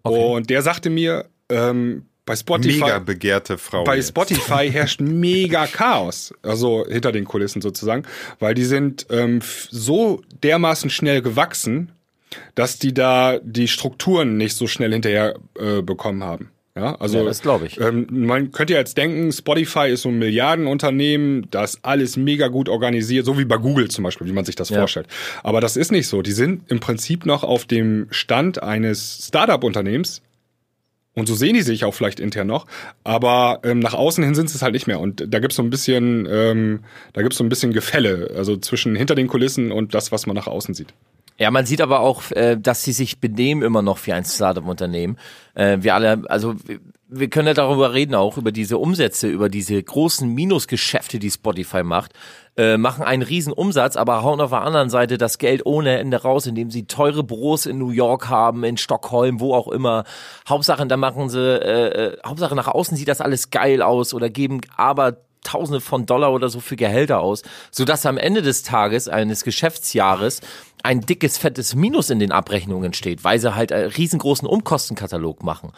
und 0.02 0.50
der 0.50 0.62
sagte 0.62 0.90
mir, 0.90 1.26
ähm, 1.48 2.06
bei 2.24 2.36
Spotify 2.36 2.80
Mega 2.80 2.98
begehrte 3.00 3.58
Frau. 3.58 3.84
bei 3.84 3.96
jetzt. 3.96 4.08
Spotify 4.08 4.68
herrscht 4.72 5.00
mega 5.00 5.66
Chaos, 5.66 6.32
also 6.42 6.86
hinter 6.88 7.12
den 7.12 7.24
Kulissen 7.24 7.60
sozusagen, 7.60 8.04
weil 8.38 8.54
die 8.54 8.64
sind 8.64 9.06
ähm, 9.10 9.40
so 9.70 10.22
dermaßen 10.42 10.88
schnell 10.88 11.20
gewachsen, 11.20 11.92
dass 12.54 12.78
die 12.78 12.94
da 12.94 13.38
die 13.42 13.68
Strukturen 13.68 14.36
nicht 14.36 14.56
so 14.56 14.66
schnell 14.66 14.92
hinterher 14.92 15.34
äh, 15.58 15.82
bekommen 15.82 16.22
haben. 16.24 16.50
Ja, 16.74 16.94
also 16.94 17.18
Ja, 17.18 17.24
das 17.24 17.42
glaub 17.42 17.62
ich. 17.62 17.78
Ähm, 17.78 18.06
man 18.10 18.50
könnte 18.50 18.72
ja 18.72 18.78
jetzt 18.78 18.96
denken, 18.96 19.30
Spotify 19.30 19.88
ist 19.90 20.02
so 20.02 20.08
ein 20.08 20.18
Milliardenunternehmen, 20.18 21.48
das 21.50 21.84
alles 21.84 22.16
mega 22.16 22.48
gut 22.48 22.68
organisiert, 22.70 23.26
so 23.26 23.38
wie 23.38 23.44
bei 23.44 23.58
Google 23.58 23.88
zum 23.90 24.04
Beispiel, 24.04 24.26
wie 24.26 24.32
man 24.32 24.46
sich 24.46 24.56
das 24.56 24.70
Ja. 24.70 24.78
vorstellt. 24.78 25.06
Aber 25.42 25.60
das 25.60 25.76
ist 25.76 25.92
nicht 25.92 26.08
so. 26.08 26.22
Die 26.22 26.32
sind 26.32 26.62
im 26.70 26.80
Prinzip 26.80 27.26
noch 27.26 27.44
auf 27.44 27.66
dem 27.66 28.06
Stand 28.10 28.62
eines 28.62 29.26
Startup-Unternehmens, 29.28 30.22
und 31.14 31.26
so 31.28 31.34
sehen 31.34 31.52
die 31.52 31.60
sich 31.60 31.84
auch 31.84 31.92
vielleicht 31.92 32.20
intern 32.20 32.46
noch, 32.46 32.66
aber 33.04 33.60
ähm, 33.64 33.80
nach 33.80 33.92
außen 33.92 34.24
hin 34.24 34.34
sind 34.34 34.48
sie 34.48 34.56
es 34.56 34.62
halt 34.62 34.72
nicht 34.72 34.86
mehr. 34.86 34.98
Und 34.98 35.26
da 35.28 35.40
gibt's 35.40 35.56
so 35.56 35.62
ein 35.62 35.68
bisschen, 35.68 36.26
ähm, 36.30 36.80
da 37.12 37.20
gibt's 37.20 37.36
so 37.36 37.44
ein 37.44 37.50
bisschen 37.50 37.74
Gefälle, 37.74 38.30
also 38.34 38.56
zwischen 38.56 38.96
hinter 38.96 39.14
den 39.14 39.26
Kulissen 39.26 39.72
und 39.72 39.92
das, 39.92 40.10
was 40.10 40.26
man 40.26 40.34
nach 40.34 40.46
außen 40.46 40.72
sieht. 40.72 40.94
Ja, 41.42 41.50
man 41.50 41.66
sieht 41.66 41.80
aber 41.80 41.98
auch, 41.98 42.30
äh, 42.30 42.56
dass 42.56 42.84
sie 42.84 42.92
sich 42.92 43.18
benehmen 43.18 43.62
immer 43.62 43.82
noch 43.82 43.98
wie 44.06 44.12
ein 44.12 44.24
Startup-Unternehmen. 44.24 45.18
Äh, 45.54 45.78
wir 45.80 45.96
alle, 45.96 46.22
also 46.28 46.54
wir- 47.08 47.28
können 47.30 47.48
ja 47.48 47.54
darüber 47.54 47.92
reden 47.92 48.14
auch, 48.14 48.36
über 48.38 48.52
diese 48.52 48.78
Umsätze, 48.78 49.26
über 49.28 49.48
diese 49.48 49.82
großen 49.82 50.28
Minusgeschäfte, 50.28 51.18
die 51.18 51.32
Spotify 51.32 51.82
macht, 51.82 52.12
äh, 52.56 52.76
machen 52.76 53.02
einen 53.02 53.22
riesen 53.24 53.52
Umsatz, 53.52 53.96
aber 53.96 54.22
hauen 54.22 54.40
auf 54.40 54.50
der 54.50 54.62
anderen 54.62 54.88
Seite 54.88 55.18
das 55.18 55.38
Geld 55.38 55.66
ohne 55.66 55.98
Ende 55.98 56.22
raus, 56.22 56.46
indem 56.46 56.70
sie 56.70 56.86
teure 56.86 57.24
Büros 57.24 57.66
in 57.66 57.76
New 57.76 57.90
York 57.90 58.28
haben, 58.28 58.62
in 58.62 58.76
Stockholm, 58.76 59.40
wo 59.40 59.52
auch 59.52 59.66
immer. 59.66 60.04
Hauptsache, 60.48 60.86
da 60.86 60.96
machen 60.96 61.28
sie, 61.28 61.40
äh, 61.40 61.88
äh, 62.12 62.16
Hauptsache 62.24 62.54
nach 62.54 62.68
außen 62.68 62.96
sieht 62.96 63.08
das 63.08 63.20
alles 63.20 63.50
geil 63.50 63.82
aus 63.82 64.14
oder 64.14 64.30
geben 64.30 64.60
aber 64.76 65.16
Tausende 65.42 65.80
von 65.80 66.06
Dollar 66.06 66.32
oder 66.32 66.48
so 66.48 66.60
für 66.60 66.76
Gehälter 66.76 67.20
aus, 67.20 67.42
sodass 67.70 68.06
am 68.06 68.18
Ende 68.18 68.42
des 68.42 68.62
Tages 68.62 69.08
eines 69.08 69.44
Geschäftsjahres 69.44 70.40
ein 70.82 71.00
dickes, 71.00 71.38
fettes 71.38 71.74
Minus 71.74 72.10
in 72.10 72.18
den 72.18 72.32
Abrechnungen 72.32 72.92
steht, 72.92 73.24
weil 73.24 73.38
sie 73.38 73.54
halt 73.54 73.72
einen 73.72 73.90
riesengroßen 73.90 74.46
Umkostenkatalog 74.46 75.42
machen. 75.42 75.72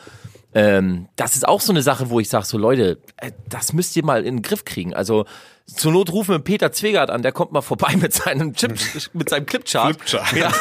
Ähm, 0.55 1.09
das 1.17 1.35
ist 1.35 1.47
auch 1.47 1.61
so 1.61 1.73
eine 1.73 1.83
Sache, 1.83 2.11
wo 2.11 2.21
ich 2.21 2.29
sage, 2.29 2.47
so 2.47 2.59
Leute, 2.59 2.99
äh, 3.17 3.33
das 3.49 3.73
müsst 3.73 3.97
ihr 3.97 4.05
mal 4.05 4.25
in 4.25 4.37
den 4.37 4.43
Griff 4.43 4.65
kriegen. 4.65 4.95
Also 4.95 5.27
zur 5.67 5.93
Not 5.93 6.13
rufen 6.13 6.35
wir 6.35 6.39
Peter 6.41 6.73
Zwegert 6.73 7.09
an, 7.11 7.23
der 7.23 7.33
kommt 7.33 7.53
mal 7.53 7.63
vorbei 7.63 7.97
mit 7.97 8.13
seinem 8.13 8.55
Chip, 8.55 8.79
mit 9.15 9.31
seinem 9.31 9.47
Clipchart. 9.47 9.97
Flipchart. 9.97 10.33
Ja, 10.35 10.53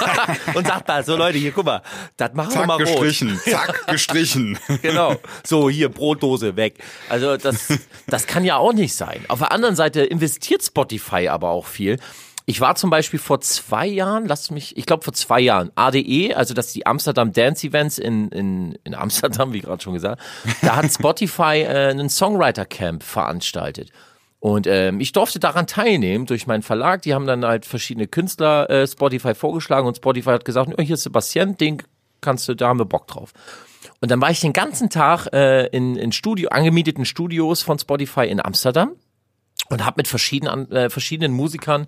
und 0.54 0.66
sagt 0.66 0.88
mal, 0.88 1.04
so 1.04 1.18
Leute, 1.18 1.38
hier, 1.38 1.52
guck 1.52 1.66
mal, 1.66 1.82
das 2.16 2.34
machen 2.34 2.52
wir 2.52 2.60
Zack, 2.60 2.68
mal 2.68 2.74
rot. 2.76 2.86
gestrichen. 2.86 3.40
Zack, 3.46 3.88
gestrichen. 3.88 4.58
Genau. 4.82 5.16
So, 5.46 5.70
hier, 5.70 5.90
Brotdose 5.90 6.56
weg. 6.56 6.76
Also 7.10 7.36
das, 7.36 7.68
das 8.08 8.28
kann 8.28 8.46
ja 8.46 8.58
auch 8.58 8.74
nicht 8.74 8.96
sein. 8.96 9.26
Auf 9.28 9.40
der 9.40 9.52
anderen 9.52 9.76
Seite 9.76 10.02
investiert 10.04 10.64
Spotify 10.64 11.28
aber 11.28 11.50
auch 11.50 11.66
viel. 11.66 12.00
Ich 12.46 12.60
war 12.60 12.76
zum 12.76 12.90
Beispiel 12.90 13.20
vor 13.20 13.40
zwei 13.40 13.88
Jahren, 13.88 14.26
lasst 14.26 14.52
mich, 14.52 14.76
ich 14.76 14.86
glaube 14.86 15.04
vor 15.04 15.14
zwei 15.14 15.40
Jahren, 15.40 15.72
ADE, 15.76 16.34
also 16.36 16.54
das 16.54 16.74
die 16.74 16.86
Amsterdam 16.86 17.32
Dance 17.32 17.66
Events 17.66 17.98
in, 17.98 18.30
in, 18.30 18.78
in 18.84 18.96
Amsterdam, 18.96 19.54
wie 19.54 19.62
gerade 19.62 19.82
schon 19.82 19.94
gesagt, 19.94 20.22
da 20.62 20.76
hat 20.78 20.92
Spotify 20.92 21.62
äh, 21.62 21.90
einen 21.90 22.10
Songwriter 22.10 22.66
Camp 22.66 23.04
veranstaltet. 23.04 23.92
Und 24.44 24.68
ähm, 24.68 25.00
ich 25.00 25.14
durfte 25.14 25.40
daran 25.40 25.68
teilnehmen 25.68 26.26
durch 26.26 26.48
meinen 26.48 26.64
Verlag. 26.64 27.02
Die 27.04 27.14
haben 27.14 27.26
dann 27.26 27.46
halt 27.46 27.66
verschiedene 27.66 28.08
Künstler 28.08 28.70
äh, 28.70 28.86
Spotify 28.86 29.34
vorgeschlagen 29.34 29.88
und 29.88 29.96
Spotify 29.96 30.32
hat 30.32 30.44
gesagt, 30.44 30.70
hier 30.82 30.96
ist 30.96 31.04
Sebastian, 31.04 31.56
den 31.56 31.82
kannst 32.20 32.50
du, 32.50 32.54
da 32.54 32.68
haben 32.68 32.78
wir 32.78 32.84
Bock 32.84 33.08
drauf. 33.08 33.32
Und 34.02 34.12
dann 34.12 34.20
war 34.20 34.32
ich 34.32 34.42
den 34.42 34.52
ganzen 34.52 34.90
Tag 34.90 35.28
äh, 35.32 35.68
in, 35.68 35.96
in 35.96 36.12
Studio, 36.12 36.50
angemieteten 36.50 37.06
Studios 37.06 37.62
von 37.62 37.80
Spotify 37.80 38.26
in 38.26 38.44
Amsterdam 38.44 38.92
und 39.70 39.86
habe 39.86 39.94
mit 39.96 40.10
verschiedenen, 40.10 40.70
äh, 40.74 40.90
verschiedenen 40.90 41.32
Musikern, 41.32 41.88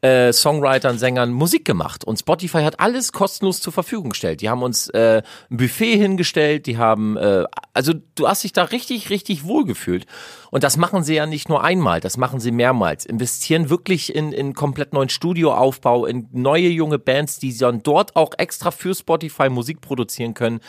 äh, 0.00 0.32
Songwritern, 0.32 0.98
Sängern 0.98 1.32
Musik 1.32 1.64
gemacht. 1.64 2.04
Und 2.04 2.18
Spotify 2.18 2.62
hat 2.62 2.80
alles 2.80 3.12
kostenlos 3.12 3.60
zur 3.60 3.72
Verfügung 3.72 4.10
gestellt. 4.10 4.40
Die 4.40 4.50
haben 4.50 4.62
uns 4.62 4.88
äh, 4.90 5.22
ein 5.50 5.56
Buffet 5.56 5.96
hingestellt, 5.96 6.66
die 6.66 6.78
haben, 6.78 7.16
äh, 7.16 7.44
also 7.72 7.94
du 8.14 8.28
hast 8.28 8.44
dich 8.44 8.52
da 8.52 8.64
richtig, 8.64 9.10
richtig 9.10 9.44
wohlgefühlt. 9.44 10.06
Und 10.50 10.62
das 10.62 10.76
machen 10.76 11.02
sie 11.02 11.14
ja 11.14 11.26
nicht 11.26 11.48
nur 11.48 11.64
einmal, 11.64 12.00
das 12.00 12.16
machen 12.16 12.38
sie 12.38 12.52
mehrmals. 12.52 13.06
Investieren 13.06 13.70
wirklich 13.70 14.14
in, 14.14 14.32
in 14.32 14.54
komplett 14.54 14.92
neuen 14.92 15.08
Studioaufbau, 15.08 16.06
in 16.06 16.28
neue 16.32 16.68
junge 16.68 16.98
Bands, 16.98 17.38
die 17.38 17.56
dann 17.56 17.82
dort 17.82 18.14
auch 18.14 18.34
extra 18.38 18.70
für 18.70 18.94
Spotify 18.94 19.48
Musik 19.48 19.80
produzieren 19.80 20.34
können. 20.34 20.60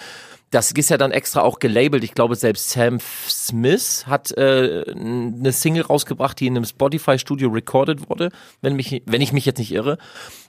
Das 0.55 0.71
ist 0.71 0.89
ja 0.89 0.95
dann 0.95 1.11
extra 1.11 1.41
auch 1.41 1.59
gelabelt. 1.59 2.05
Ich 2.05 2.13
glaube, 2.13 2.37
selbst 2.37 2.69
Sam 2.69 2.99
Smith 3.27 4.05
hat 4.07 4.31
äh, 4.37 4.85
eine 4.89 5.51
Single 5.51 5.83
rausgebracht, 5.83 6.39
die 6.39 6.47
in 6.47 6.55
einem 6.55 6.63
Spotify-Studio 6.63 7.49
recorded 7.49 8.09
wurde, 8.09 8.29
wenn, 8.61 8.77
mich, 8.77 9.03
wenn 9.05 9.19
ich 9.19 9.33
mich 9.33 9.45
jetzt 9.45 9.57
nicht 9.57 9.73
irre. 9.73 9.97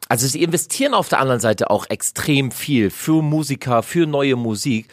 Also 0.09 0.29
sie 0.29 0.45
investieren 0.45 0.95
auf 0.95 1.09
der 1.09 1.19
anderen 1.19 1.41
Seite 1.41 1.71
auch 1.71 1.87
extrem 1.91 2.53
viel 2.53 2.91
für 2.91 3.21
Musiker, 3.21 3.83
für 3.83 4.07
neue 4.07 4.37
Musik. 4.37 4.87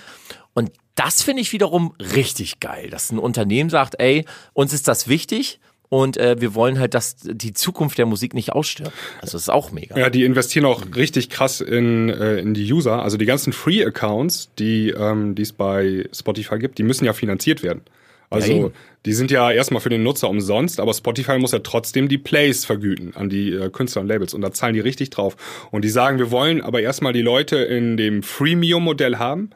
Und 0.56 0.72
das 0.96 1.22
finde 1.22 1.44
ich 1.44 1.54
wiederum 1.54 1.94
richtig 2.00 2.60
geil, 2.60 2.90
dass 2.90 3.12
ein 3.12 3.20
Unternehmen 3.20 3.70
sagt, 3.70 4.00
ey, 4.00 4.26
uns 4.54 4.74
ist 4.74 4.88
das 4.88 5.08
wichtig 5.08 5.60
und 5.94 6.18
äh, 6.18 6.42
wir 6.42 6.56
wollen 6.56 6.80
halt, 6.80 6.96
dass 6.96 7.18
die 7.18 7.54
Zukunft 7.54 8.00
der 8.00 8.08
Musik 8.08 8.34
nicht 8.34 8.52
ausstirbt. 8.52 8.92
Also 9.22 9.34
das 9.34 9.44
ist 9.44 9.50
auch 9.50 9.72
mega. 9.72 9.96
Ja, 9.96 10.10
die 10.10 10.24
investieren 10.24 10.66
auch 10.66 10.82
richtig 10.96 11.30
krass 11.30 11.62
in, 11.62 12.10
äh, 12.10 12.38
in 12.38 12.56
die 12.56 12.74
User. 12.74 13.04
Also 13.04 13.18
die 13.18 13.28
ganzen 13.28 13.54
Free-Accounts, 13.54 14.50
die 14.58 14.90
ähm, 14.90 15.36
die 15.36 15.44
es 15.44 15.54
bei 15.54 16.10
Spotify 16.12 16.58
gibt, 16.58 16.80
die 16.80 16.84
müssen 16.84 17.06
ja 17.06 17.14
finanziert 17.14 17.62
werden. 17.62 17.84
Ja, 17.86 18.38
Also 18.38 18.52
eben. 18.52 18.74
die 19.06 19.14
sind 19.14 19.30
ja 19.30 19.52
erstmal 19.52 19.82
für 19.82 19.90
den 19.90 20.02
Nutzer 20.02 20.32
umsonst, 20.32 20.80
aber 20.80 20.96
Spotify 20.96 21.38
muss 21.38 21.52
ja 21.52 21.60
trotzdem 21.60 22.08
die 22.10 22.18
Plays 22.18 22.66
vergüten 22.66 23.16
an 23.16 23.30
die 23.30 23.52
äh, 23.52 23.70
Künstler 23.70 24.02
und 24.02 24.08
Labels 24.08 24.34
und 24.34 24.42
da 24.42 24.52
zahlen 24.52 24.74
die 24.74 24.80
richtig 24.80 25.12
drauf. 25.12 25.36
Und 25.70 25.86
die 25.86 25.90
sagen, 25.90 26.18
wir 26.18 26.32
wollen 26.32 26.62
aber 26.62 26.82
erstmal 26.82 27.14
die 27.14 27.22
Leute 27.22 27.58
in 27.58 27.98
dem 27.98 28.24
Freemium-Modell 28.24 29.20
haben. 29.20 29.52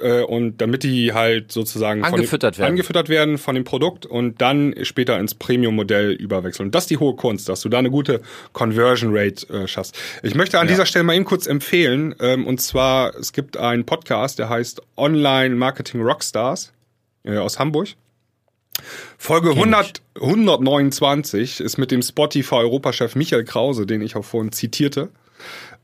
Äh, 0.00 0.22
und 0.22 0.58
damit 0.58 0.82
die 0.82 1.12
halt 1.12 1.52
sozusagen 1.52 2.04
Angefüttert 2.04 2.56
dem, 2.56 2.58
werden. 2.60 2.72
angefüttert 2.72 3.08
werden 3.08 3.38
von 3.38 3.54
dem 3.54 3.64
Produkt 3.64 4.06
und 4.06 4.40
dann 4.40 4.74
später 4.82 5.18
ins 5.18 5.34
Premium-Modell 5.34 6.12
überwechseln. 6.12 6.68
Und 6.68 6.74
das 6.74 6.84
ist 6.84 6.90
die 6.90 6.98
hohe 6.98 7.16
Kunst, 7.16 7.48
dass 7.48 7.60
du 7.60 7.68
da 7.68 7.78
eine 7.78 7.90
gute 7.90 8.20
Conversion 8.52 9.10
Rate 9.14 9.48
äh, 9.52 9.68
schaffst. 9.68 9.98
Ich 10.22 10.34
möchte 10.34 10.58
an 10.58 10.68
dieser 10.68 10.86
Stelle 10.86 11.04
mal 11.04 11.14
eben 11.14 11.24
kurz 11.24 11.46
empfehlen, 11.46 12.14
ähm, 12.20 12.46
und 12.46 12.60
zwar, 12.60 13.14
es 13.16 13.32
gibt 13.32 13.56
einen 13.56 13.84
Podcast, 13.84 14.38
der 14.38 14.48
heißt 14.48 14.82
Online 14.96 15.54
Marketing 15.54 16.02
Rockstars 16.02 16.72
äh, 17.24 17.36
aus 17.36 17.58
Hamburg. 17.58 17.88
Folge 19.18 19.50
100, 19.50 20.02
129 20.16 21.60
ist 21.60 21.78
mit 21.78 21.90
dem 21.90 22.02
Spotify-Europachef 22.02 23.14
Michael 23.14 23.44
Krause, 23.44 23.86
den 23.86 24.02
ich 24.02 24.16
auch 24.16 24.24
vorhin 24.24 24.52
zitierte. 24.52 25.10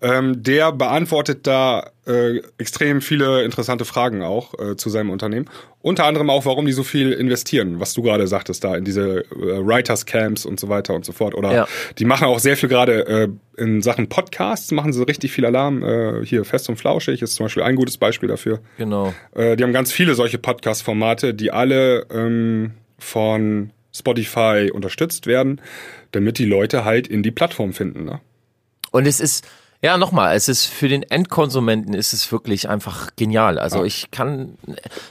Ähm, 0.02 0.42
der 0.42 0.72
beantwortet 0.72 1.46
da 1.46 1.90
äh, 2.06 2.38
extrem 2.58 3.02
viele 3.02 3.44
interessante 3.44 3.84
Fragen 3.84 4.22
auch 4.22 4.54
äh, 4.58 4.76
zu 4.76 4.88
seinem 4.88 5.10
Unternehmen. 5.10 5.46
Unter 5.82 6.04
anderem 6.06 6.30
auch, 6.30 6.46
warum 6.46 6.64
die 6.64 6.72
so 6.72 6.82
viel 6.82 7.12
investieren, 7.12 7.80
was 7.80 7.92
du 7.92 8.02
gerade 8.02 8.26
sagtest, 8.26 8.64
da 8.64 8.74
in 8.76 8.84
diese 8.84 9.20
äh, 9.24 9.24
Writers 9.30 10.06
Camps 10.06 10.46
und 10.46 10.58
so 10.58 10.68
weiter 10.70 10.94
und 10.94 11.04
so 11.04 11.12
fort. 11.12 11.34
Oder 11.34 11.52
Ja. 11.52 11.68
die 11.98 12.06
machen 12.06 12.26
auch 12.26 12.38
sehr 12.38 12.56
viel 12.56 12.68
gerade 12.70 13.06
äh, 13.06 13.28
in 13.62 13.82
Sachen 13.82 14.08
Podcasts, 14.08 14.70
machen 14.72 14.92
sie 14.94 15.06
richtig 15.06 15.32
viel 15.32 15.44
Alarm. 15.44 15.82
Äh, 15.82 16.24
hier 16.24 16.44
Fest 16.46 16.68
und 16.70 16.76
Flauschig 16.76 17.20
ist 17.20 17.34
zum 17.34 17.44
Beispiel 17.44 17.62
ein 17.62 17.76
gutes 17.76 17.98
Beispiel 17.98 18.28
dafür. 18.28 18.60
Genau. 18.78 19.12
Äh, 19.34 19.56
die 19.56 19.64
haben 19.64 19.72
ganz 19.74 19.92
viele 19.92 20.14
solche 20.14 20.38
Podcast-Formate, 20.38 21.34
die 21.34 21.50
alle 21.52 22.06
ähm, 22.10 22.72
von 22.98 23.70
Spotify 23.94 24.70
unterstützt 24.72 25.26
werden, 25.26 25.60
damit 26.12 26.38
die 26.38 26.44
Leute 26.46 26.84
halt 26.84 27.06
in 27.06 27.22
die 27.22 27.30
Plattform 27.32 27.72
finden. 27.74 28.04
Ne? 28.04 28.20
Und 28.92 29.06
es 29.06 29.20
ist, 29.20 29.46
ja, 29.82 29.96
nochmal, 29.96 30.36
es 30.36 30.48
ist 30.48 30.66
für 30.66 30.88
den 30.88 31.02
Endkonsumenten 31.02 31.94
ist 31.94 32.12
es 32.12 32.30
wirklich 32.30 32.68
einfach 32.68 33.10
genial. 33.16 33.58
Also 33.58 33.82
ich 33.82 34.10
kann, 34.10 34.58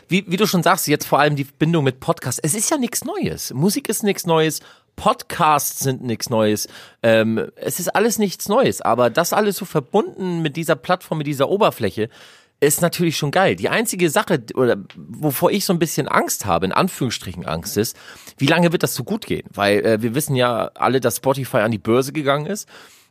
wie, 0.07 0.25
wie 0.27 0.37
du 0.37 0.45
schon 0.45 0.61
sagst, 0.61 0.87
jetzt 0.87 1.07
vor 1.07 1.19
allem 1.19 1.35
die 1.35 1.43
Bindung 1.43 1.83
mit 1.83 1.99
Podcasts. 1.99 2.39
Es 2.43 2.53
ist 2.53 2.69
ja 2.69 2.77
nichts 2.77 3.03
Neues. 3.03 3.51
Musik 3.51 3.89
ist 3.89 4.03
nichts 4.03 4.27
Neues. 4.27 4.59
Podcasts 4.95 5.79
sind 5.79 6.03
nichts 6.03 6.29
Neues. 6.29 6.67
Ähm, 7.01 7.49
es 7.55 7.79
ist 7.79 7.95
alles 7.95 8.19
nichts 8.19 8.47
Neues. 8.47 8.81
Aber 8.81 9.09
das 9.09 9.33
alles 9.33 9.57
so 9.57 9.65
verbunden 9.65 10.43
mit 10.43 10.55
dieser 10.55 10.75
Plattform, 10.75 11.17
mit 11.17 11.27
dieser 11.27 11.49
Oberfläche, 11.49 12.09
ist 12.59 12.81
natürlich 12.81 13.17
schon 13.17 13.31
geil. 13.31 13.55
Die 13.55 13.69
einzige 13.69 14.09
Sache, 14.11 14.43
oder 14.53 14.77
wovor 14.95 15.49
ich 15.49 15.65
so 15.65 15.73
ein 15.73 15.79
bisschen 15.79 16.07
Angst 16.07 16.45
habe, 16.45 16.67
in 16.67 16.73
Anführungsstrichen 16.73 17.45
Angst 17.45 17.75
ist, 17.77 17.97
wie 18.37 18.47
lange 18.47 18.71
wird 18.71 18.83
das 18.83 18.93
so 18.93 19.03
gut 19.03 19.25
gehen? 19.25 19.47
Weil 19.51 19.83
äh, 19.85 20.01
wir 20.03 20.13
wissen 20.13 20.35
ja 20.35 20.69
alle, 20.75 20.99
dass 20.99 21.17
Spotify 21.17 21.57
an 21.57 21.71
die 21.71 21.77
Börse 21.79 22.11
gegangen 22.11 22.45
ist. 22.45 22.67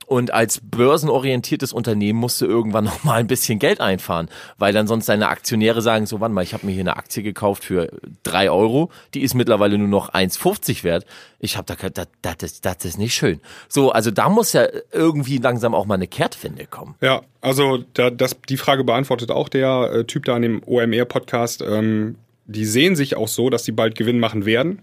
Und 0.09 0.33
als 0.33 0.63
börsenorientiertes 0.63 1.75
Unternehmen 1.75 2.19
musst 2.19 2.41
du 2.41 2.47
irgendwann 2.47 2.85
noch 2.87 3.05
mal 3.05 3.21
ein 3.21 3.27
bisschen 3.27 3.59
Geld 3.59 3.83
einfahren, 3.83 4.31
weil 4.57 4.73
dann 4.73 4.87
sonst 4.87 5.07
deine 5.11 5.29
Aktionäre 5.29 5.83
sagen, 5.83 6.07
so 6.07 6.19
warte 6.19 6.35
mal, 6.35 6.43
ich 6.43 6.55
habe 6.55 6.65
mir 6.65 6.73
hier 6.73 6.81
eine 6.81 6.97
Aktie 6.97 7.23
gekauft 7.23 7.63
für 7.63 7.91
drei 8.23 8.51
Euro, 8.51 8.91
die 9.13 9.21
ist 9.21 9.35
mittlerweile 9.35 9.77
nur 9.77 9.87
noch 9.87 10.15
1,50 10.15 10.83
wert. 10.83 11.05
Ich 11.41 11.59
habe 11.59 11.67
da, 11.67 11.91
das, 11.91 12.09
das, 12.23 12.37
ist, 12.43 12.65
das 12.65 12.85
ist 12.87 12.99
nicht 12.99 13.13
schön. 13.13 13.43
So, 13.69 13.93
also 13.93 14.11
da 14.11 14.31
muss 14.31 14.55
ja 14.55 14.67
irgendwie 14.93 15.37
langsam 15.37 15.75
auch 15.75 15.85
mal 15.85 15.97
eine 15.97 16.09
Kehrtwende 16.09 16.65
kommen. 16.65 16.95
Ja, 17.03 17.21
also 17.43 17.85
da, 17.93 18.09
das, 18.09 18.35
die 18.49 18.57
Frage 18.57 18.85
beantwortet 18.85 19.31
auch 19.31 19.51
der 19.51 19.91
äh, 19.93 20.05
Typ 20.05 20.25
da 20.25 20.37
an 20.37 20.43
dem 20.43 20.63
OMR-Podcast. 20.65 21.61
Ähm, 21.61 22.17
die 22.47 22.65
sehen 22.65 22.97
sich 22.97 23.15
auch 23.15 23.29
so, 23.29 23.51
dass 23.51 23.67
sie 23.67 23.73
bald 23.73 23.95
Gewinn 23.95 24.21
machen 24.21 24.47
werden. 24.47 24.81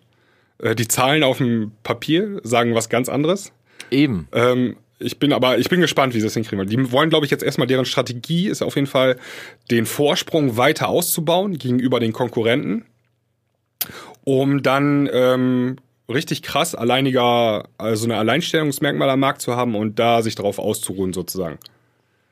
Äh, 0.59 0.76
die 0.76 0.88
Zahlen 0.88 1.23
auf 1.23 1.39
dem 1.39 1.71
Papier 1.82 2.39
sagen 2.43 2.76
was 2.76 2.89
ganz 2.89 3.09
anderes. 3.09 3.51
Eben. 3.89 4.28
Ähm, 4.32 4.78
ich 5.00 5.20
bin 5.20 5.34
aber, 5.34 5.58
ich 5.58 5.70
bin 5.70 5.82
gespannt, 5.82 6.14
wie 6.14 6.20
sie 6.20 6.26
das 6.26 6.34
hinkriegen. 6.34 6.60
Weil 6.60 6.68
Die 6.68 6.91
wollen, 6.91 7.10
glaube 7.10 7.26
ich, 7.26 7.32
jetzt 7.32 7.43
erstmal 7.43 7.68
deren 7.68 7.86
Strategie 7.86 8.48
ist 8.48 8.62
auf 8.62 8.76
jeden 8.76 8.88
Fall, 8.88 9.18
den 9.72 9.86
Vorsprung 9.86 10.58
weiter 10.58 10.88
auszubauen 10.88 11.58
gegenüber 11.58 12.00
den 12.00 12.14
Konkurrenten, 12.14 12.86
um 14.24 14.64
dann 14.64 15.10
ähm, 15.12 15.78
richtig 16.08 16.43
krass 16.43 16.76
alleiniger, 16.76 17.68
also 17.78 18.06
eine 18.06 18.18
Alleinstellungsmerkmal 18.18 19.10
am 19.10 19.20
Markt 19.20 19.41
zu 19.41 19.56
haben 19.56 19.76
und 19.76 20.00
da 20.00 20.22
sich 20.22 20.36
darauf 20.36 20.60
auszuruhen 20.60 21.14
sozusagen. 21.14 21.58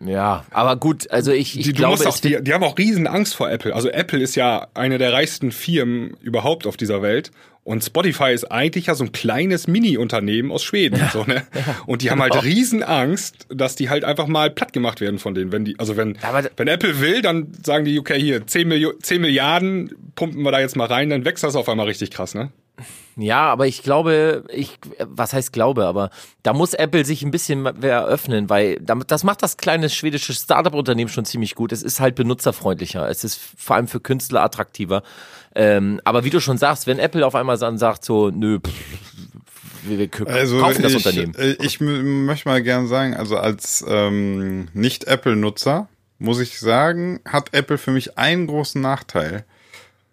Ja, 0.06 0.46
aber 0.52 0.76
gut, 0.76 1.10
also 1.12 1.32
ich, 1.32 1.58
ich 1.58 1.66
Die, 1.66 1.74
glaube, 1.74 2.08
auch, 2.08 2.18
die, 2.18 2.42
die 2.42 2.54
haben 2.54 2.64
auch 2.64 2.78
riesen 2.78 3.08
Angst 3.08 3.36
vor 3.36 3.50
Apple. 3.50 3.74
Also 3.74 3.90
Apple 3.90 4.20
ist 4.20 4.36
ja 4.36 4.68
eine 4.74 4.98
der 4.98 5.14
reichsten 5.14 5.52
Firmen 5.52 6.16
überhaupt 6.22 6.68
auf 6.68 6.78
dieser 6.78 7.02
Welt. 7.02 7.32
Und 7.66 7.82
Spotify 7.82 8.34
ist 8.34 8.52
eigentlich 8.52 8.88
ja 8.88 8.96
so 8.96 9.06
ein 9.06 9.14
kleines 9.14 9.68
Mini-Unternehmen 9.68 10.52
aus 10.52 10.64
Schweden. 10.66 11.00
so, 11.14 11.24
ne? 11.24 11.44
Und 11.86 12.02
die 12.02 12.12
haben 12.12 12.22
halt 12.22 12.34
genau. 12.34 12.44
riesen 12.44 12.84
Angst, 12.84 13.48
dass 13.50 13.78
die 13.78 13.90
halt 13.90 14.04
einfach 14.04 14.28
mal 14.28 14.50
platt 14.50 14.74
gemacht 14.74 15.00
werden 15.00 15.18
von 15.18 15.34
denen. 15.34 15.54
Wenn 15.54 15.64
die, 15.64 15.80
also 15.80 15.96
wenn, 15.96 16.18
Aber- 16.22 16.44
wenn 16.58 16.68
Apple 16.68 17.00
will, 17.00 17.22
dann 17.22 17.54
sagen 17.66 17.86
die, 17.86 17.98
okay, 18.00 18.20
hier, 18.20 18.46
10, 18.46 18.68
Milio 18.68 18.92
10 19.02 19.22
Milliarden 19.22 19.96
pumpen 20.16 20.44
wir 20.44 20.52
da 20.52 20.60
jetzt 20.60 20.76
mal 20.76 20.88
rein, 20.88 21.10
dann 21.10 21.24
wächst 21.24 21.44
das 21.46 21.56
auf 21.56 21.70
einmal 21.70 21.86
richtig 21.86 22.12
krass, 22.12 22.36
ne? 22.36 22.52
Ja, 23.16 23.52
aber 23.52 23.68
ich 23.68 23.84
glaube, 23.84 24.44
ich, 24.50 24.80
was 24.98 25.34
heißt 25.34 25.54
glaube, 25.54 25.86
aber 25.86 26.10
da 26.42 26.54
muss 26.54 26.74
Apple 26.74 27.06
sich 27.06 27.22
ein 27.22 27.30
bisschen 27.30 27.62
mehr 27.62 28.06
öffnen, 28.06 28.50
weil 28.50 28.80
das 28.80 29.24
macht 29.24 29.44
das 29.44 29.58
kleine 29.58 29.90
schwedische 29.90 30.34
Startup-Unternehmen 30.34 31.10
schon 31.10 31.26
ziemlich 31.26 31.54
gut. 31.54 31.72
Es 31.72 31.84
ist 31.84 32.00
halt 32.00 32.16
benutzerfreundlicher. 32.16 33.08
Es 33.08 33.24
ist 33.24 33.40
vor 33.58 33.76
allem 33.76 33.88
für 33.88 34.00
Künstler 34.00 34.42
attraktiver. 34.42 35.04
Ähm, 35.54 36.02
aber 36.04 36.24
wie 36.24 36.32
du 36.32 36.40
schon 36.40 36.58
sagst, 36.58 36.88
wenn 36.88 36.98
Apple 36.98 37.26
auf 37.26 37.36
einmal 37.36 37.60
dann 37.60 37.78
sagt 37.78 38.04
so, 38.04 38.32
nö, 38.32 38.60
pff, 38.60 38.74
wir, 39.84 40.00
wir 40.00 40.28
Also 40.28 40.60
kaufen 40.60 40.82
das 40.82 40.94
ich, 40.94 41.06
Unternehmen. 41.06 41.36
äh, 41.36 41.56
ich 41.64 41.80
möchte 41.80 42.50
mal 42.50 42.64
gern 42.64 42.88
sagen, 42.88 43.14
also 43.14 43.38
als 43.38 43.86
ähm, 43.88 44.70
Nicht-Apple-Nutzer 44.74 45.88
muss 46.18 46.40
ich 46.40 46.60
sagen, 46.60 47.20
hat 47.26 47.54
Apple 47.54 47.78
für 47.78 47.92
mich 47.92 48.18
einen 48.18 48.48
großen 48.48 48.82
Nachteil. 48.82 49.46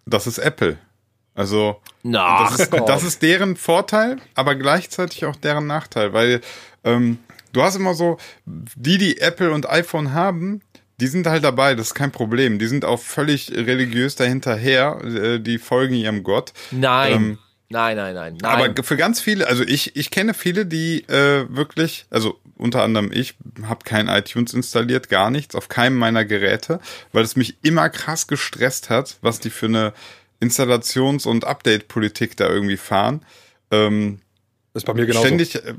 Das 0.05 0.27
ist 0.27 0.37
Apple. 0.37 0.77
Also 1.33 1.79
Na, 2.03 2.43
das, 2.43 2.59
ist, 2.59 2.73
das 2.73 3.03
ist 3.03 3.21
deren 3.21 3.55
Vorteil, 3.55 4.17
aber 4.35 4.55
gleichzeitig 4.55 5.25
auch 5.25 5.35
deren 5.35 5.65
Nachteil, 5.65 6.13
weil 6.13 6.41
ähm, 6.83 7.19
du 7.53 7.61
hast 7.61 7.75
immer 7.75 7.93
so, 7.93 8.17
die, 8.45 8.97
die 8.97 9.19
Apple 9.19 9.51
und 9.51 9.69
iPhone 9.69 10.13
haben, 10.13 10.61
die 10.99 11.07
sind 11.07 11.25
halt 11.25 11.43
dabei, 11.43 11.73
das 11.73 11.87
ist 11.87 11.93
kein 11.95 12.11
Problem. 12.11 12.59
Die 12.59 12.67
sind 12.67 12.85
auch 12.85 12.99
völlig 12.99 13.51
religiös 13.51 14.15
dahinterher, 14.15 15.01
äh, 15.03 15.39
die 15.39 15.57
folgen 15.57 15.95
ihrem 15.95 16.23
Gott. 16.23 16.53
Nein. 16.69 17.13
Ähm, 17.13 17.37
nein, 17.69 17.97
nein, 17.97 18.13
nein, 18.13 18.37
nein. 18.39 18.71
aber 18.73 18.83
für 18.83 18.97
ganz 18.97 19.19
viele, 19.19 19.47
also 19.47 19.63
ich, 19.63 19.95
ich 19.95 20.11
kenne 20.11 20.35
viele, 20.35 20.65
die 20.67 21.01
äh, 21.07 21.47
wirklich, 21.49 22.05
also 22.11 22.39
unter 22.55 22.83
anderem 22.83 23.11
ich, 23.11 23.35
habe 23.63 23.83
kein 23.83 24.07
iTunes 24.07 24.53
installiert, 24.53 25.09
gar 25.09 25.31
nichts, 25.31 25.55
auf 25.55 25.69
keinem 25.69 25.97
meiner 25.97 26.23
Geräte, 26.23 26.79
weil 27.13 27.23
es 27.23 27.35
mich 27.35 27.57
immer 27.63 27.89
krass 27.89 28.27
gestresst 28.27 28.91
hat, 28.91 29.17
was 29.21 29.39
die 29.39 29.49
für 29.49 29.65
eine 29.65 29.93
Installations- 30.41 31.25
und 31.25 31.45
Update-Politik 31.45 32.35
da 32.35 32.49
irgendwie 32.49 32.77
fahren. 32.77 33.25
Ähm, 33.71 34.19
ist 34.73 34.85
bei 34.85 34.93
mir 34.93 35.05
genauso. 35.05 35.25
ständig, 35.25 35.55
äh, 35.55 35.75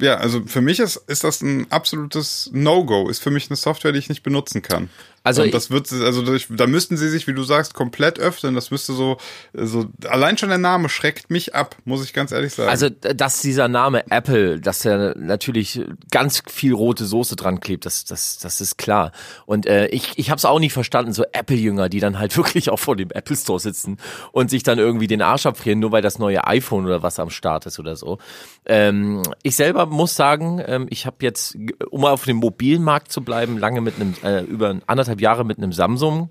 ja, 0.00 0.16
also 0.16 0.44
für 0.46 0.60
mich 0.60 0.80
ist, 0.80 0.96
ist 0.96 1.24
das 1.24 1.42
ein 1.42 1.70
absolutes 1.70 2.50
No-Go, 2.52 3.08
ist 3.08 3.22
für 3.22 3.30
mich 3.30 3.50
eine 3.50 3.56
Software, 3.56 3.92
die 3.92 3.98
ich 3.98 4.08
nicht 4.08 4.22
benutzen 4.22 4.62
kann. 4.62 4.90
Also 5.24 5.42
und 5.42 5.54
das 5.54 5.70
wird, 5.70 5.90
also 5.92 6.22
da 6.22 6.66
müssten 6.66 6.96
sie 6.96 7.08
sich, 7.08 7.28
wie 7.28 7.34
du 7.34 7.44
sagst, 7.44 7.74
komplett 7.74 8.18
öffnen. 8.18 8.54
Das 8.54 8.70
müsste 8.72 8.92
so, 8.92 9.18
so, 9.52 9.86
allein 10.08 10.36
schon 10.36 10.48
der 10.48 10.58
Name 10.58 10.88
schreckt 10.88 11.30
mich 11.30 11.54
ab, 11.54 11.76
muss 11.84 12.04
ich 12.04 12.12
ganz 12.12 12.32
ehrlich 12.32 12.52
sagen. 12.54 12.70
Also, 12.70 12.88
dass 12.88 13.40
dieser 13.40 13.68
Name 13.68 14.10
Apple, 14.10 14.60
dass 14.60 14.84
er 14.84 15.16
natürlich 15.16 15.80
ganz 16.10 16.42
viel 16.50 16.72
rote 16.72 17.04
Soße 17.04 17.36
dran 17.36 17.60
klebt, 17.60 17.86
das, 17.86 18.04
das, 18.04 18.38
das 18.38 18.60
ist 18.60 18.78
klar. 18.78 19.12
Und 19.46 19.66
äh, 19.66 19.86
ich, 19.88 20.12
ich 20.16 20.30
habe 20.30 20.38
es 20.38 20.44
auch 20.44 20.58
nicht 20.58 20.72
verstanden, 20.72 21.12
so 21.12 21.24
Apple-Jünger, 21.32 21.88
die 21.88 22.00
dann 22.00 22.18
halt 22.18 22.36
wirklich 22.36 22.70
auch 22.70 22.78
vor 22.78 22.96
dem 22.96 23.10
Apple 23.10 23.36
Store 23.36 23.60
sitzen 23.60 23.98
und 24.32 24.50
sich 24.50 24.64
dann 24.64 24.78
irgendwie 24.78 25.06
den 25.06 25.22
Arsch 25.22 25.46
abfrieren, 25.46 25.78
nur 25.78 25.92
weil 25.92 26.02
das 26.02 26.18
neue 26.18 26.44
iPhone 26.46 26.84
oder 26.84 27.02
was 27.04 27.20
am 27.20 27.30
Start 27.30 27.66
ist 27.66 27.78
oder 27.78 27.94
so. 27.94 28.18
Ähm, 28.66 29.22
ich 29.44 29.54
selber 29.54 29.86
muss 29.86 30.16
sagen, 30.16 30.60
ähm, 30.66 30.86
ich 30.90 31.06
habe 31.06 31.16
jetzt, 31.20 31.56
um 31.90 32.00
mal 32.00 32.10
auf 32.10 32.24
dem 32.24 32.38
mobilen 32.38 32.82
Markt 32.82 33.12
zu 33.12 33.22
bleiben, 33.22 33.58
lange 33.58 33.80
mit 33.80 33.94
einem, 33.96 34.14
äh, 34.24 34.42
über 34.42 34.76
anderthalb 34.86 35.11
Jahre 35.20 35.44
mit 35.44 35.58
einem 35.58 35.72
Samsung 35.72 36.30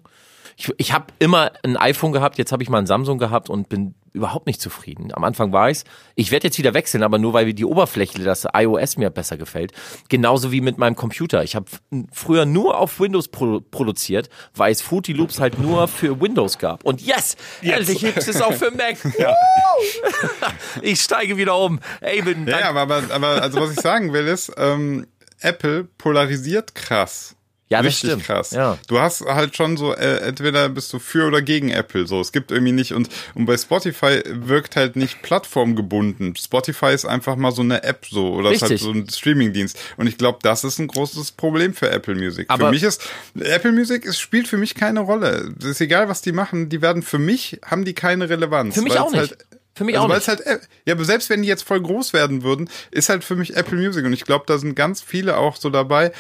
ich, 0.58 0.72
ich 0.78 0.94
habe 0.94 1.06
immer 1.20 1.52
ein 1.64 1.78
iPhone 1.78 2.12
gehabt, 2.12 2.38
jetzt 2.38 2.52
habe 2.52 2.64
ich 2.64 2.70
mal 2.70 2.80
ein 2.80 2.88
Samsung 2.88 3.18
gehabt 3.18 3.50
und 3.50 3.70
bin 3.70 3.96
überhaupt 4.14 4.46
nicht 4.46 4.60
zufrieden. 4.60 5.14
Am 5.14 5.24
Anfang 5.24 5.54
war 5.54 5.70
ich's. 5.70 5.86
Ich 6.16 6.32
werde 6.32 6.48
jetzt 6.48 6.58
wieder 6.58 6.74
wechseln, 6.74 7.02
aber 7.02 7.18
nur 7.18 7.32
weil 7.32 7.54
die 7.54 7.64
Oberfläche, 7.64 8.22
das 8.22 8.46
iOS 8.54 8.98
mir 8.98 9.10
besser 9.10 9.38
gefällt. 9.38 9.72
Genauso 10.10 10.52
wie 10.52 10.60
mit 10.60 10.78
meinem 10.78 10.96
Computer. 10.96 11.44
Ich 11.44 11.56
habe 11.56 11.66
früher 12.12 12.46
nur 12.46 12.78
auf 12.78 13.00
Windows 13.00 13.30
produ 13.30 13.62
produziert, 13.62 14.30
weil 14.54 14.72
es 14.72 14.82
Fruity 14.82 15.14
Loops 15.14 15.40
halt 15.40 15.60
nur 15.60 15.88
für 15.88 16.20
Windows 16.20 16.58
gab. 16.58 16.84
Und 16.84 17.02
yes, 17.02 17.38
endlich 17.62 18.00
gibt's 18.00 18.28
es 18.28 18.42
auch 18.42 18.54
für 18.54 18.72
Mac. 18.72 18.98
ich 20.82 21.00
steige 21.02 21.38
wieder 21.38 21.58
um. 21.58 21.80
Ey, 22.02 22.22
bin 22.22 22.46
ja, 22.48 22.70
aber, 22.70 22.82
aber, 22.82 23.04
aber 23.12 23.42
also 23.42 23.62
was 23.62 23.72
ich 23.72 23.80
sagen 23.80 24.12
will 24.12 24.28
ist, 24.28 24.52
ähm, 24.58 25.08
Apple 25.40 25.86
polarisiert 25.98 26.76
krass. 26.76 27.36
Ja, 27.72 27.78
das 27.82 27.88
Richtig 27.94 28.10
stimmt. 28.12 28.26
krass. 28.26 28.52
Ja. 28.52 28.78
Du 28.88 29.00
hast 29.00 29.22
halt 29.22 29.56
schon 29.56 29.78
so, 29.78 29.94
äh, 29.96 30.18
entweder 30.28 30.68
bist 30.70 30.92
du 30.92 31.00
für 31.00 31.26
oder 31.26 31.42
gegen 31.42 31.70
Apple. 31.70 32.06
So, 32.06 32.20
es 32.20 32.32
gibt 32.34 32.52
irgendwie 32.52 32.74
nicht 32.74 32.94
und 32.94 33.08
und 33.34 33.46
bei 33.46 33.58
Spotify 33.58 34.22
wirkt 34.30 34.76
halt 34.76 34.96
nicht 34.98 35.22
plattformgebunden. 35.22 36.36
Spotify 36.36 36.94
ist 36.94 37.06
einfach 37.06 37.36
mal 37.36 37.52
so 37.52 37.62
eine 37.62 37.84
App 37.84 38.06
so 38.10 38.34
oder 38.34 38.52
ist 38.52 38.62
halt 38.62 38.74
Richtig. 38.74 38.86
so 38.86 38.92
ein 38.92 39.08
Streamingdienst. 39.10 39.78
Und 39.98 40.08
ich 40.08 40.18
glaube, 40.18 40.40
das 40.42 40.64
ist 40.64 40.80
ein 40.80 40.88
großes 40.88 41.32
Problem 41.32 41.74
für 41.74 41.90
Apple 41.90 42.16
Music. 42.16 42.46
Aber- 42.50 42.66
für 42.68 42.72
mich 42.72 42.84
ist 42.84 43.02
Apple 43.40 43.72
Music 43.72 44.06
es 44.06 44.20
spielt 44.20 44.48
für 44.48 44.58
mich 44.58 44.76
keine 44.76 45.00
Rolle. 45.02 45.54
Es 45.60 45.66
ist 45.66 45.82
egal, 45.82 46.10
was 46.10 46.22
die 46.22 46.32
machen. 46.32 46.70
Die 46.70 46.82
werden 46.82 47.04
für 47.04 47.20
mich 47.20 47.60
haben 47.66 47.86
die 47.86 47.94
keine 47.94 48.30
Relevanz. 48.30 48.76
Für 48.76 48.82
mich 48.82 48.98
auch 49.00 49.12
nicht. 49.12 49.20
Halt, 49.32 49.38
Für 49.76 49.86
mich 49.86 49.96
also 49.98 50.08
auch 50.10 50.14
nicht. 50.16 50.28
halt, 50.28 50.42
App- 50.46 50.62
ja, 50.86 50.94
aber 50.96 51.06
selbst 51.06 51.30
wenn 51.30 51.42
die 51.42 51.48
jetzt 51.48 51.64
voll 51.64 51.82
groß 51.82 52.12
werden 52.14 52.44
würden, 52.44 52.70
ist 52.92 53.08
halt 53.10 53.24
für 53.24 53.36
mich 53.38 53.56
Apple 53.56 53.78
Music 53.78 54.04
und 54.06 54.12
ich 54.14 54.26
glaube, 54.26 54.44
da 54.48 54.58
sind 54.58 54.76
ganz 54.76 55.02
viele 55.02 55.38
auch 55.38 55.56
so 55.56 55.70
dabei, 55.70 56.12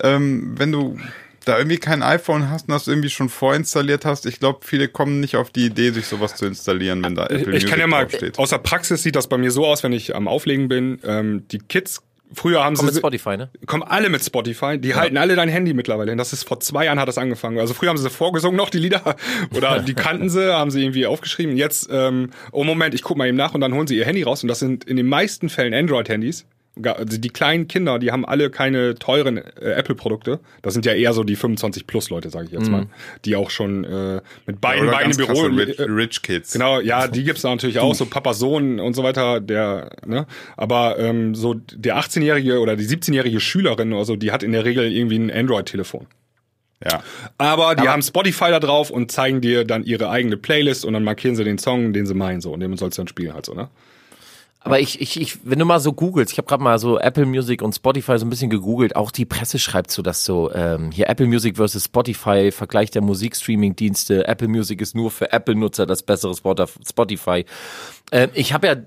ähm, 0.00 0.54
wenn 0.56 0.72
du 0.72 0.98
da 1.44 1.58
irgendwie 1.58 1.78
kein 1.78 2.02
iPhone 2.02 2.50
hast 2.50 2.68
und 2.68 2.74
das 2.74 2.86
irgendwie 2.86 3.10
schon 3.10 3.28
vorinstalliert 3.28 4.04
hast, 4.04 4.26
ich 4.26 4.38
glaube, 4.38 4.60
viele 4.62 4.88
kommen 4.88 5.20
nicht 5.20 5.36
auf 5.36 5.50
die 5.50 5.66
Idee, 5.66 5.90
sich 5.90 6.06
sowas 6.06 6.36
zu 6.36 6.46
installieren, 6.46 7.02
wenn 7.04 7.14
da 7.14 7.24
Apple 7.24 7.40
Ich 7.40 7.46
Music 7.46 7.68
kann 7.68 7.80
ja 7.80 7.86
mal, 7.86 8.02
draufsteht. 8.06 8.38
aus 8.38 8.50
der 8.50 8.58
Praxis 8.58 9.02
sieht 9.02 9.16
das 9.16 9.26
bei 9.28 9.38
mir 9.38 9.50
so 9.50 9.66
aus, 9.66 9.82
wenn 9.82 9.92
ich 9.92 10.14
am 10.14 10.28
Auflegen 10.28 10.68
bin. 10.68 11.00
Ähm, 11.04 11.44
die 11.50 11.58
Kids, 11.58 12.02
früher 12.32 12.62
haben 12.64 12.76
Komm 12.76 12.86
mit 12.86 12.94
sie, 12.94 13.00
Spotify, 13.00 13.36
ne? 13.36 13.50
kommen 13.66 13.82
alle 13.82 14.08
mit 14.08 14.24
Spotify, 14.24 14.78
die 14.78 14.94
halten 14.94 15.16
alle 15.16 15.34
dein 15.34 15.48
Handy 15.48 15.74
mittlerweile. 15.74 16.12
Und 16.12 16.18
das 16.18 16.32
ist 16.32 16.46
vor 16.46 16.60
zwei 16.60 16.84
Jahren 16.84 17.00
hat 17.00 17.08
das 17.08 17.18
angefangen. 17.18 17.58
Also 17.58 17.74
früher 17.74 17.88
haben 17.90 17.98
sie 17.98 18.08
vorgesungen 18.08 18.56
noch 18.56 18.70
die 18.70 18.78
Lieder 18.78 19.16
oder 19.54 19.80
die 19.80 19.94
kannten 19.94 20.30
sie, 20.30 20.54
haben 20.54 20.70
sie 20.70 20.82
irgendwie 20.82 21.06
aufgeschrieben. 21.06 21.56
Jetzt, 21.56 21.88
ähm, 21.90 22.30
oh 22.52 22.62
Moment, 22.62 22.94
ich 22.94 23.02
guck 23.02 23.16
mal 23.16 23.26
eben 23.26 23.36
nach 23.36 23.54
und 23.54 23.60
dann 23.60 23.74
holen 23.74 23.88
sie 23.88 23.96
ihr 23.96 24.06
Handy 24.06 24.22
raus 24.22 24.42
und 24.44 24.48
das 24.48 24.60
sind 24.60 24.84
in 24.84 24.96
den 24.96 25.06
meisten 25.06 25.48
Fällen 25.48 25.74
Android-Handys. 25.74 26.46
Also 26.82 27.18
die 27.18 27.28
kleinen 27.28 27.68
Kinder, 27.68 27.98
die 27.98 28.12
haben 28.12 28.24
alle 28.24 28.48
keine 28.48 28.94
teuren 28.94 29.36
äh, 29.36 29.72
Apple-Produkte. 29.72 30.40
Das 30.62 30.72
sind 30.72 30.86
ja 30.86 30.94
eher 30.94 31.12
so 31.12 31.22
die 31.22 31.36
25 31.36 31.86
plus 31.86 32.08
Leute, 32.08 32.30
sage 32.30 32.46
ich 32.46 32.52
jetzt 32.52 32.70
mal, 32.70 32.86
die 33.26 33.36
auch 33.36 33.50
schon 33.50 33.84
äh, 33.84 34.22
mit 34.46 34.60
beiden 34.62 34.88
Oder 34.88 34.96
Beinen 34.96 35.10
im 35.10 35.16
Büro 35.18 35.42
Rich, 35.42 35.78
äh, 35.78 35.82
Rich 35.82 36.22
Kids. 36.22 36.52
Genau, 36.54 36.80
ja, 36.80 37.08
die 37.08 37.24
gibt's 37.24 37.42
da 37.42 37.50
natürlich 37.50 37.78
auch, 37.78 37.94
so 37.94 38.06
Papa 38.06 38.32
Sohn 38.32 38.80
und 38.80 38.94
so 38.94 39.02
weiter, 39.02 39.40
der, 39.40 39.90
ne? 40.06 40.26
Aber 40.56 40.98
ähm, 40.98 41.34
so 41.34 41.54
der 41.54 41.98
18-jährige 41.98 42.58
oder 42.58 42.74
die 42.74 42.86
17-jährige 42.86 43.40
Schülerin 43.40 43.92
oder 43.92 44.06
so, 44.06 44.16
die 44.16 44.32
hat 44.32 44.42
in 44.42 44.52
der 44.52 44.64
Regel 44.64 44.90
irgendwie 44.90 45.18
ein 45.18 45.30
Android-Telefon. 45.30 46.06
Ja. 46.82 47.02
Aber 47.38 47.74
die 47.74 47.88
haben 47.88 48.02
Spotify 48.02 48.50
da 48.50 48.60
drauf 48.60 48.90
und 48.90 49.12
zeigen 49.12 49.40
dir 49.40 49.64
dann 49.64 49.84
ihre 49.84 50.08
eigene 50.08 50.36
Playlist 50.36 50.84
und 50.84 50.94
dann 50.94 51.04
markieren 51.04 51.36
sie 51.36 51.44
den 51.44 51.58
Song, 51.58 51.92
den 51.92 52.06
sie 52.06 52.14
meinen, 52.14 52.40
so, 52.40 52.52
und 52.52 52.60
den 52.60 52.76
sollst 52.76 52.98
du 52.98 53.02
dann 53.02 53.08
spielen 53.08 53.34
halt 53.34 53.46
so, 53.46 53.54
ne? 53.54 53.68
Aber 54.64 54.78
ich, 54.78 55.00
ich, 55.00 55.20
ich, 55.20 55.38
wenn 55.44 55.58
du 55.58 55.64
mal 55.64 55.80
so 55.80 55.92
googelst, 55.92 56.32
ich 56.32 56.38
habe 56.38 56.46
gerade 56.46 56.62
mal 56.62 56.78
so 56.78 56.98
Apple 56.98 57.26
Music 57.26 57.62
und 57.62 57.74
Spotify 57.74 58.18
so 58.18 58.24
ein 58.26 58.30
bisschen 58.30 58.50
gegoogelt, 58.50 58.94
auch 58.94 59.10
die 59.10 59.24
Presse 59.24 59.58
schreibt 59.58 59.90
so, 59.90 60.02
dass 60.02 60.24
so 60.24 60.52
ähm, 60.52 60.92
hier 60.92 61.08
Apple 61.08 61.26
Music 61.26 61.56
versus 61.56 61.84
Spotify, 61.84 62.52
Vergleich 62.52 62.90
der 62.90 63.02
Musikstreaming-Dienste, 63.02 64.26
Apple 64.28 64.48
Music 64.48 64.80
ist 64.80 64.94
nur 64.94 65.10
für 65.10 65.32
Apple-Nutzer 65.32 65.84
das 65.84 66.02
bessere 66.02 66.34
Spot- 66.34 66.54
Spotify. 66.88 67.44
Ähm, 68.12 68.30
ich 68.34 68.52
habe 68.52 68.66
ja 68.68 68.72
äh, 68.74 68.82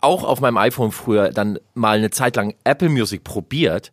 auch 0.00 0.22
auf 0.22 0.40
meinem 0.40 0.58
iPhone 0.58 0.92
früher 0.92 1.30
dann 1.30 1.58
mal 1.74 1.98
eine 1.98 2.10
Zeit 2.10 2.36
lang 2.36 2.54
Apple 2.64 2.88
Music 2.88 3.24
probiert 3.24 3.90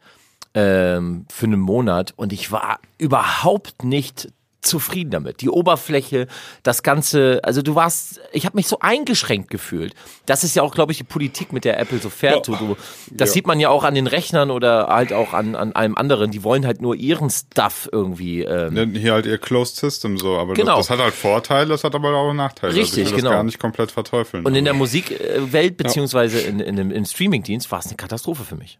ähm, 0.53 1.25
für 1.29 1.47
einen 1.47 1.59
Monat 1.59 2.13
und 2.15 2.31
ich 2.31 2.51
war 2.51 2.79
überhaupt 2.97 3.83
nicht 3.83 4.29
zufrieden 4.67 5.09
damit. 5.11 5.41
Die 5.41 5.49
Oberfläche, 5.49 6.27
das 6.63 6.83
Ganze, 6.83 7.39
also 7.43 7.61
du 7.61 7.73
warst, 7.75 8.19
ich 8.33 8.45
habe 8.45 8.55
mich 8.55 8.67
so 8.67 8.79
eingeschränkt 8.79 9.49
gefühlt. 9.49 9.93
Das 10.25 10.43
ist 10.43 10.55
ja 10.55 10.61
auch, 10.63 10.75
glaube 10.75 10.91
ich, 10.91 10.97
die 10.99 11.03
Politik, 11.03 11.53
mit 11.53 11.65
der 11.65 11.79
Apple 11.79 11.97
so 11.99 12.09
fährt. 12.09 12.47
Du, 12.47 12.55
du, 12.55 12.75
das 13.11 13.29
Ja. 13.29 13.33
sieht 13.33 13.47
man 13.47 13.59
ja 13.59 13.69
auch 13.69 13.83
an 13.83 13.95
den 13.95 14.07
Rechnern 14.07 14.51
oder 14.51 14.87
halt 14.87 15.13
auch 15.13 15.33
an, 15.33 15.55
an 15.55 15.71
allem 15.73 15.97
anderen. 15.97 16.31
Die 16.31 16.43
wollen 16.43 16.65
halt 16.65 16.81
nur 16.81 16.95
ihren 16.95 17.29
Stuff 17.29 17.89
irgendwie. 17.91 18.41
Ähm, 18.43 18.75
Ja, 18.75 18.83
Hier 18.99 19.13
halt 19.13 19.25
ihr 19.25 19.37
Closed 19.37 19.75
System 19.77 20.17
so, 20.17 20.37
aber 20.37 20.53
Genau. 20.53 20.77
das, 20.77 20.87
das 20.87 20.97
hat 20.97 21.03
halt 21.03 21.13
Vorteile, 21.13 21.69
das 21.69 21.83
hat 21.83 21.95
aber 21.95 22.13
auch 22.15 22.33
Nachteile. 22.33 22.71
also 22.71 22.81
Richtig, 22.81 23.03
ich 23.05 23.09
will 23.11 23.17
genau. 23.17 23.29
das 23.29 23.37
gar 23.37 23.43
nicht 23.43 23.59
komplett 23.59 23.91
verteufeln. 23.91 24.45
Und 24.45 24.55
in 24.55 24.65
der 24.65 24.73
Musikwelt 24.73 25.77
beziehungsweise 25.77 26.39
in, 26.41 26.59
in, 26.59 26.75
dem- 26.75 26.91
im 26.91 27.05
Streamingdienst 27.05 27.71
war 27.71 27.79
es 27.79 27.87
eine 27.87 27.95
Katastrophe 27.95 28.43
für 28.43 28.55
mich. 28.55 28.79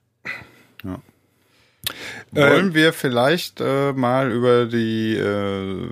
Wollen 2.32 2.74
wir 2.74 2.94
vielleicht 2.94 3.62
äh, 3.62 3.94
mal 3.94 4.32
über 4.32 4.66
die 4.66 5.16
äh, 5.16 5.88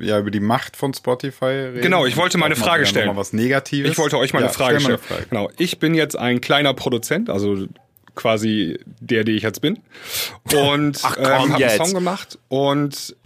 ja 0.00 0.18
über 0.18 0.30
die 0.30 0.40
Macht 0.40 0.76
von 0.76 0.94
Spotify 0.94 1.44
reden? 1.44 1.82
Genau, 1.82 2.06
ich 2.06 2.16
wollte 2.16 2.38
mal 2.38 2.46
eine 2.46 2.54
Auch 2.54 2.58
Frage 2.58 2.86
stellen. 2.86 3.08
Mal 3.08 3.16
was 3.16 3.32
Negatives. 3.32 3.92
Ich 3.92 3.98
wollte 3.98 4.18
euch 4.18 4.32
mal 4.32 4.40
ja, 4.40 4.46
eine 4.46 4.54
Frage 4.54 4.80
stell 4.80 4.98
stellen. 4.98 5.18
Frage. 5.18 5.26
Genau, 5.30 5.50
ich 5.58 5.78
bin 5.78 5.94
jetzt 5.94 6.16
ein 6.16 6.40
kleiner 6.40 6.74
Produzent, 6.74 7.30
also 7.30 7.66
quasi 8.14 8.78
der, 9.00 9.24
der 9.24 9.34
ich 9.34 9.42
jetzt 9.42 9.60
bin. 9.60 9.78
Und 10.52 11.00
Ach, 11.02 11.16
komm, 11.16 11.24
ähm, 11.24 11.52
habe 11.52 11.64
einen. 11.64 11.84
Song 11.84 11.94
gemacht 11.94 12.38
und 12.48 13.16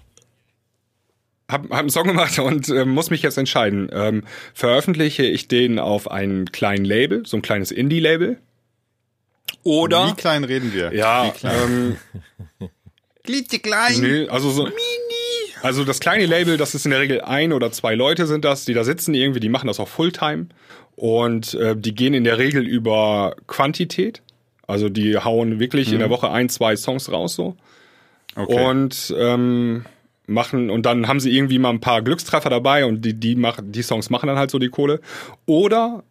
habe 1.51 1.69
hab 1.71 1.79
einen 1.79 1.91
Song 1.91 2.07
gemacht 2.07 2.39
und 2.39 2.69
ähm, 2.69 2.91
muss 2.91 3.11
mich 3.11 3.23
jetzt 3.23 3.39
entscheiden. 3.39 3.89
Ähm, 3.93 4.25
veröffentliche 4.53 5.23
ich 5.25 5.49
den 5.49 5.79
auf 5.79 6.11
einen 6.11 6.53
kleinen 6.53 6.85
Label, 6.85 7.25
so 7.27 7.37
ein 7.37 7.43
kleines 7.43 7.71
Indie-Label? 7.71 8.39
Oder 9.65 10.09
Wie 10.09 10.15
klein 10.15 10.45
reden 10.45 10.73
wir? 10.73 10.95
ja, 10.95 11.27
Wie 11.27 11.31
klein? 11.39 11.97
ähm, 12.61 12.69
Gliedje 13.25 13.59
klein. 13.59 14.01
Nee, 14.01 14.29
also 14.29 14.51
so. 14.51 14.69
Also 15.63 15.85
das 15.85 15.99
kleine 16.01 16.25
Label, 16.27 16.57
das 16.57 16.75
ist 16.75 16.85
in 16.85 16.93
der 16.93 17.01
Regel 17.01 17.21
ein 17.21 17.53
oder 17.53 17.73
zwei 17.73 17.95
Leute 17.97 18.27
sind 18.27 18.45
das, 18.45 18.65
die 18.65 18.75
da 18.75 18.85
sitzen 18.85 19.13
irgendwie, 19.15 19.41
die 19.41 19.49
machen 19.49 19.67
das 19.67 19.81
auch 19.81 19.89
Fulltime 19.89 20.47
und 20.95 21.55
äh, 21.55 21.77
die 21.77 21.95
gehen 21.95 22.15
in 22.15 22.23
der 22.25 22.39
Regel 22.39 22.65
über 22.67 23.35
Quantität. 23.49 24.23
Also 24.69 24.89
die 24.89 25.17
hauen 25.19 25.59
wirklich 25.59 25.93
in 25.93 25.99
der 25.99 26.11
Woche 26.11 26.31
ein, 26.31 26.49
zwei 26.49 26.77
Songs 26.77 27.11
raus 27.11 27.35
so 27.35 27.57
Okay. 28.37 28.65
und 28.69 29.15
ähm, 29.19 29.85
machen 30.27 30.71
und 30.71 30.85
dann 30.87 31.09
haben 31.09 31.19
sie 31.19 31.35
irgendwie 31.35 31.59
mal 31.59 31.71
ein 31.71 31.81
paar 31.81 32.03
Glückstreffer 32.03 32.51
dabei 32.51 32.85
und 32.85 33.03
die 33.03 33.15
die 33.15 33.35
machen 33.35 33.73
die 33.73 33.83
Songs 33.83 34.11
machen 34.11 34.27
dann 34.29 34.37
halt 34.39 34.51
so 34.51 34.59
die 34.61 34.69
Kohle 34.69 35.01
oder 35.47 36.05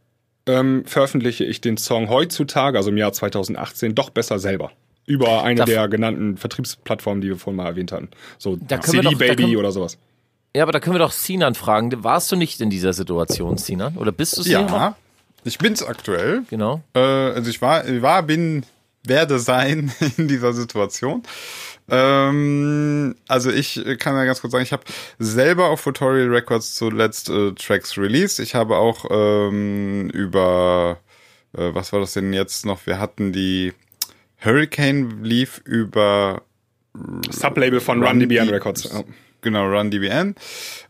ähm, 0.47 0.83
veröffentliche 0.85 1.43
ich 1.45 1.61
den 1.61 1.77
Song 1.77 2.09
heutzutage, 2.09 2.77
also 2.77 2.89
im 2.89 2.97
Jahr 2.97 3.13
2018, 3.13 3.95
doch 3.95 4.09
besser 4.09 4.39
selber. 4.39 4.71
Über 5.05 5.43
eine 5.43 5.59
Darf- 5.59 5.65
der 5.69 5.87
genannten 5.87 6.37
Vertriebsplattformen, 6.37 7.21
die 7.21 7.29
wir 7.29 7.37
vorhin 7.37 7.55
mal 7.57 7.65
erwähnt 7.67 7.91
hatten. 7.91 8.09
So 8.37 8.57
Da 8.57 8.77
können 8.77 8.93
wir 8.93 9.01
CD 9.01 9.03
doch- 9.03 9.11
da 9.13 9.17
Baby 9.27 9.43
können- 9.43 9.55
oder 9.57 9.71
sowas. 9.71 9.97
Ja, 10.55 10.63
aber 10.63 10.71
da 10.71 10.79
können 10.79 10.95
wir 10.95 10.99
doch 10.99 11.11
Sinan 11.11 11.55
fragen. 11.55 12.03
Warst 12.03 12.31
du 12.31 12.35
nicht 12.35 12.59
in 12.61 12.69
dieser 12.69 12.91
Situation, 12.93 13.57
Sinan? 13.57 13.95
Oder 13.97 14.11
bist 14.11 14.37
du 14.37 14.41
noch? 14.41 14.47
ja, 14.71 14.97
ich 15.43 15.57
bin's 15.59 15.83
aktuell. 15.83 16.43
Genau. 16.49 16.81
Äh, 16.95 16.99
also 16.99 17.49
ich 17.49 17.61
war, 17.61 17.83
war, 18.01 18.23
bin, 18.23 18.65
werde 19.03 19.39
sein 19.39 19.91
in 20.17 20.27
dieser 20.27 20.53
Situation. 20.53 21.23
Ähm, 21.89 23.15
also 23.27 23.51
ich 23.51 23.81
kann 23.99 24.15
ja 24.15 24.25
ganz 24.25 24.41
kurz 24.41 24.51
sagen, 24.51 24.63
ich 24.63 24.73
habe 24.73 24.83
selber 25.19 25.69
auf 25.69 25.83
Tutorial 25.83 26.27
Records 26.27 26.75
zuletzt 26.75 27.29
äh, 27.29 27.53
Tracks 27.53 27.97
released. 27.97 28.39
Ich 28.39 28.55
habe 28.55 28.77
auch 28.77 29.05
ähm, 29.09 30.09
über, 30.09 30.99
äh, 31.53 31.73
was 31.73 31.93
war 31.93 31.99
das 31.99 32.13
denn 32.13 32.33
jetzt 32.33 32.65
noch? 32.65 32.85
Wir 32.85 32.99
hatten 32.99 33.31
die 33.31 33.73
Hurricane 34.43 35.23
lief 35.23 35.61
über 35.65 36.43
Sublabel 37.29 37.79
von 37.79 37.99
Run 37.99 38.09
Run 38.09 38.19
DBN 38.19 38.49
Records. 38.49 38.83
Ja. 38.83 39.03
Genau, 39.41 39.67
Run 39.67 39.91
DBN. 39.91 40.35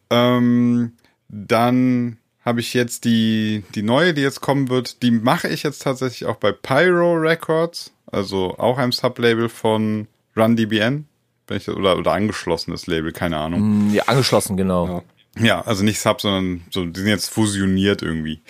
Ähm, 0.09 0.93
dann 1.29 2.17
habe 2.43 2.61
ich 2.61 2.73
jetzt 2.73 3.03
die, 3.05 3.63
die 3.75 3.83
neue, 3.83 4.13
die 4.13 4.21
jetzt 4.21 4.41
kommen 4.41 4.69
wird, 4.69 5.03
die 5.03 5.11
mache 5.11 5.49
ich 5.49 5.63
jetzt 5.63 5.79
tatsächlich 5.79 6.25
auch 6.25 6.37
bei 6.37 6.53
Pyro 6.53 7.15
Records, 7.15 7.91
also 8.09 8.57
auch 8.57 8.77
ein 8.77 8.93
Sublabel 8.93 9.49
von 9.49 10.07
Run 10.37 10.55
DBN, 10.55 11.05
oder, 11.75 11.97
oder 11.97 12.11
angeschlossenes 12.13 12.87
Label, 12.87 13.11
keine 13.11 13.37
Ahnung. 13.37 13.91
Ja, 13.93 14.03
angeschlossen, 14.03 14.57
genau. 14.57 15.03
Ja, 15.39 15.61
also 15.61 15.83
nicht 15.83 15.99
Sub, 15.99 16.19
sondern 16.21 16.61
so, 16.71 16.85
die 16.85 16.99
sind 16.99 17.09
jetzt 17.09 17.29
fusioniert 17.29 18.01
irgendwie. 18.01 18.41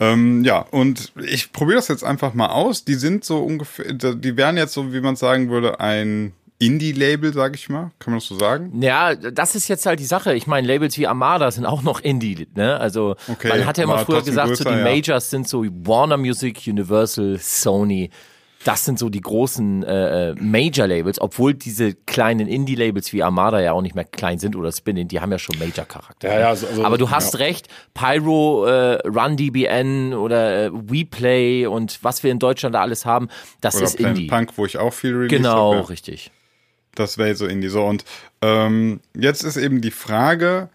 Ähm, 0.00 0.44
ja, 0.44 0.60
und 0.70 1.12
ich 1.16 1.52
probiere 1.52 1.76
das 1.76 1.88
jetzt 1.88 2.04
einfach 2.04 2.34
mal 2.34 2.48
aus. 2.48 2.84
Die 2.84 2.94
sind 2.94 3.24
so 3.24 3.38
ungefähr, 3.38 3.92
die 3.92 4.36
wären 4.36 4.56
jetzt 4.56 4.72
so, 4.74 4.92
wie 4.92 5.00
man 5.00 5.16
sagen 5.16 5.50
würde, 5.50 5.80
ein 5.80 6.32
Indie-Label, 6.58 7.32
sag 7.32 7.54
ich 7.56 7.68
mal. 7.68 7.90
Kann 7.98 8.12
man 8.12 8.20
das 8.20 8.28
so 8.28 8.38
sagen? 8.38 8.80
Ja, 8.80 9.14
das 9.14 9.54
ist 9.54 9.68
jetzt 9.68 9.84
halt 9.84 9.98
die 9.98 10.04
Sache. 10.04 10.34
Ich 10.34 10.46
meine, 10.46 10.66
Labels 10.66 10.96
wie 10.96 11.06
Armada 11.06 11.50
sind 11.50 11.66
auch 11.66 11.82
noch 11.82 12.00
Indie, 12.00 12.46
ne? 12.54 12.78
Also 12.78 13.16
Okay, 13.28 13.48
man 13.48 13.66
hat 13.66 13.78
ja 13.78 13.84
immer 13.84 13.98
früher 13.98 14.22
gesagt, 14.22 14.56
so 14.56 14.64
die 14.64 14.70
größer, 14.70 14.78
ja. 14.78 14.84
Majors 14.84 15.30
sind 15.30 15.48
so 15.48 15.64
Warner 15.64 16.16
Music, 16.16 16.62
Universal, 16.66 17.38
Sony. 17.40 18.10
Das 18.64 18.84
sind 18.84 18.98
so 18.98 19.08
die 19.08 19.20
großen 19.20 19.82
äh, 19.82 20.30
äh, 20.30 20.34
Major-Labels, 20.38 21.20
obwohl 21.20 21.54
diese 21.54 21.94
kleinen 21.94 22.46
Indie-Labels 22.46 23.12
wie 23.12 23.22
Armada 23.22 23.60
ja 23.60 23.72
auch 23.72 23.82
nicht 23.82 23.94
mehr 23.96 24.04
klein 24.04 24.38
sind 24.38 24.54
oder 24.54 24.70
Spinning, 24.70 25.08
die 25.08 25.20
haben 25.20 25.32
ja 25.32 25.38
schon 25.38 25.58
Major-Charakter. 25.58 26.28
Ja, 26.32 26.40
ja, 26.40 26.48
also- 26.50 26.66
also- 26.68 26.84
Aber 26.84 26.96
du 26.98 27.10
hast 27.10 27.34
ja. 27.34 27.40
recht, 27.40 27.68
Pyro, 27.94 28.66
äh, 28.66 29.06
Run 29.08 29.36
DBN 29.36 30.14
oder 30.14 30.66
äh, 30.66 30.70
WePlay 30.72 31.66
und 31.66 31.98
was 32.02 32.22
wir 32.22 32.30
in 32.30 32.38
Deutschland 32.38 32.74
da 32.74 32.82
alles 32.82 33.04
haben, 33.04 33.28
das 33.60 33.74
Oder 33.76 33.84
ist 33.84 33.96
Planet 33.96 34.16
Indie. 34.18 34.28
Punk, 34.28 34.52
wo 34.56 34.64
ich 34.66 34.78
auch 34.78 34.92
viel 34.92 35.12
released 35.14 35.30
Genau, 35.42 35.74
habe. 35.74 35.88
richtig. 35.88 36.30
Das 36.94 37.18
wäre 37.18 37.34
so 37.34 37.46
Indie. 37.46 37.68
So, 37.68 37.84
und 37.84 38.04
ähm, 38.42 39.00
jetzt 39.16 39.42
ist 39.44 39.56
eben 39.56 39.80
die 39.80 39.90
Frage, 39.90 40.68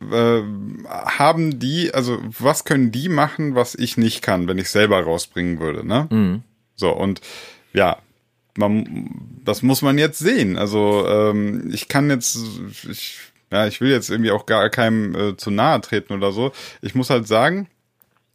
äh, 0.00 0.40
haben 0.88 1.58
die, 1.58 1.92
also 1.92 2.18
was 2.38 2.64
können 2.64 2.92
die 2.92 3.08
machen, 3.08 3.54
was 3.54 3.74
ich 3.74 3.96
nicht 3.96 4.22
kann, 4.22 4.48
wenn 4.48 4.58
ich 4.58 4.70
selber 4.70 5.02
rausbringen 5.02 5.58
würde, 5.60 5.86
ne? 5.86 6.42
So, 6.80 6.90
und 6.90 7.20
ja, 7.72 7.98
man, 8.56 9.10
das 9.44 9.62
muss 9.62 9.82
man 9.82 9.98
jetzt 9.98 10.18
sehen. 10.18 10.56
Also 10.56 11.06
ähm, 11.06 11.70
ich 11.72 11.88
kann 11.88 12.10
jetzt, 12.10 12.38
ich, 12.90 13.18
ja, 13.52 13.66
ich 13.66 13.80
will 13.80 13.90
jetzt 13.90 14.10
irgendwie 14.10 14.32
auch 14.32 14.46
gar 14.46 14.68
keinem 14.70 15.14
äh, 15.14 15.36
zu 15.36 15.50
nahe 15.50 15.80
treten 15.80 16.14
oder 16.14 16.32
so. 16.32 16.52
Ich 16.82 16.94
muss 16.94 17.10
halt 17.10 17.28
sagen, 17.28 17.68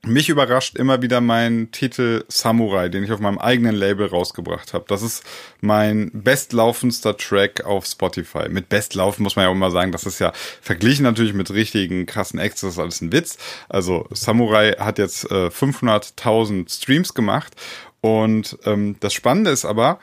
mich 0.07 0.29
überrascht 0.29 0.77
immer 0.77 1.01
wieder 1.01 1.19
mein 1.19 1.71
Titel 1.71 2.23
Samurai, 2.27 2.89
den 2.89 3.03
ich 3.03 3.11
auf 3.11 3.19
meinem 3.19 3.39
eigenen 3.39 3.75
Label 3.75 4.05
rausgebracht 4.05 4.73
habe. 4.73 4.85
Das 4.87 5.01
ist 5.01 5.23
mein 5.61 6.11
bestlaufendster 6.13 7.17
Track 7.17 7.65
auf 7.65 7.85
Spotify. 7.85 8.47
Mit 8.49 8.69
bestlaufen 8.69 9.23
muss 9.23 9.35
man 9.35 9.43
ja 9.43 9.49
auch 9.49 9.55
immer 9.55 9.71
sagen, 9.71 9.91
das 9.91 10.05
ist 10.05 10.19
ja 10.19 10.31
verglichen 10.61 11.03
natürlich 11.03 11.33
mit 11.33 11.49
richtigen 11.49 12.05
krassen 12.05 12.39
Acts, 12.39 12.61
das 12.61 12.73
ist 12.73 12.79
alles 12.79 13.01
ein 13.01 13.11
Witz. 13.11 13.37
Also 13.67 14.07
Samurai 14.11 14.73
hat 14.73 14.99
jetzt 14.99 15.31
äh, 15.31 15.47
500.000 15.47 16.71
Streams 16.71 17.15
gemacht 17.15 17.55
und 18.05 18.59
ähm, 18.65 18.97
das 18.99 19.15
Spannende 19.15 19.49
ist 19.49 19.65
aber, 19.65 19.97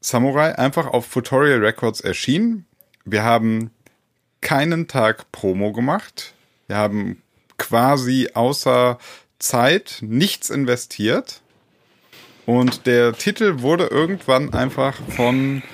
Samurai 0.00 0.56
einfach 0.56 0.86
auf 0.86 1.12
Tutorial 1.12 1.58
Records 1.58 2.00
erschienen. 2.00 2.64
Wir 3.04 3.24
haben 3.24 3.72
keinen 4.40 4.86
Tag 4.86 5.32
Promo 5.32 5.72
gemacht. 5.72 6.34
Wir 6.68 6.76
haben 6.76 7.20
quasi 7.58 8.28
außer 8.34 8.98
Zeit 9.40 9.98
nichts 10.00 10.48
investiert. 10.48 11.40
Und 12.46 12.86
der 12.86 13.14
Titel 13.14 13.62
wurde 13.62 13.86
irgendwann 13.86 14.54
einfach 14.54 14.94
von 15.16 15.64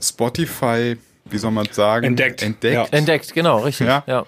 Spotify, 0.00 0.96
wie 1.26 1.38
soll 1.38 1.52
man 1.52 1.68
sagen, 1.70 2.06
Entdeckt. 2.06 2.42
entdeckt. 2.42 2.74
Ja. 2.74 2.86
Entdeckt, 2.90 3.34
genau, 3.34 3.60
richtig. 3.60 3.86
Ja. 3.86 4.02
Ja. 4.08 4.26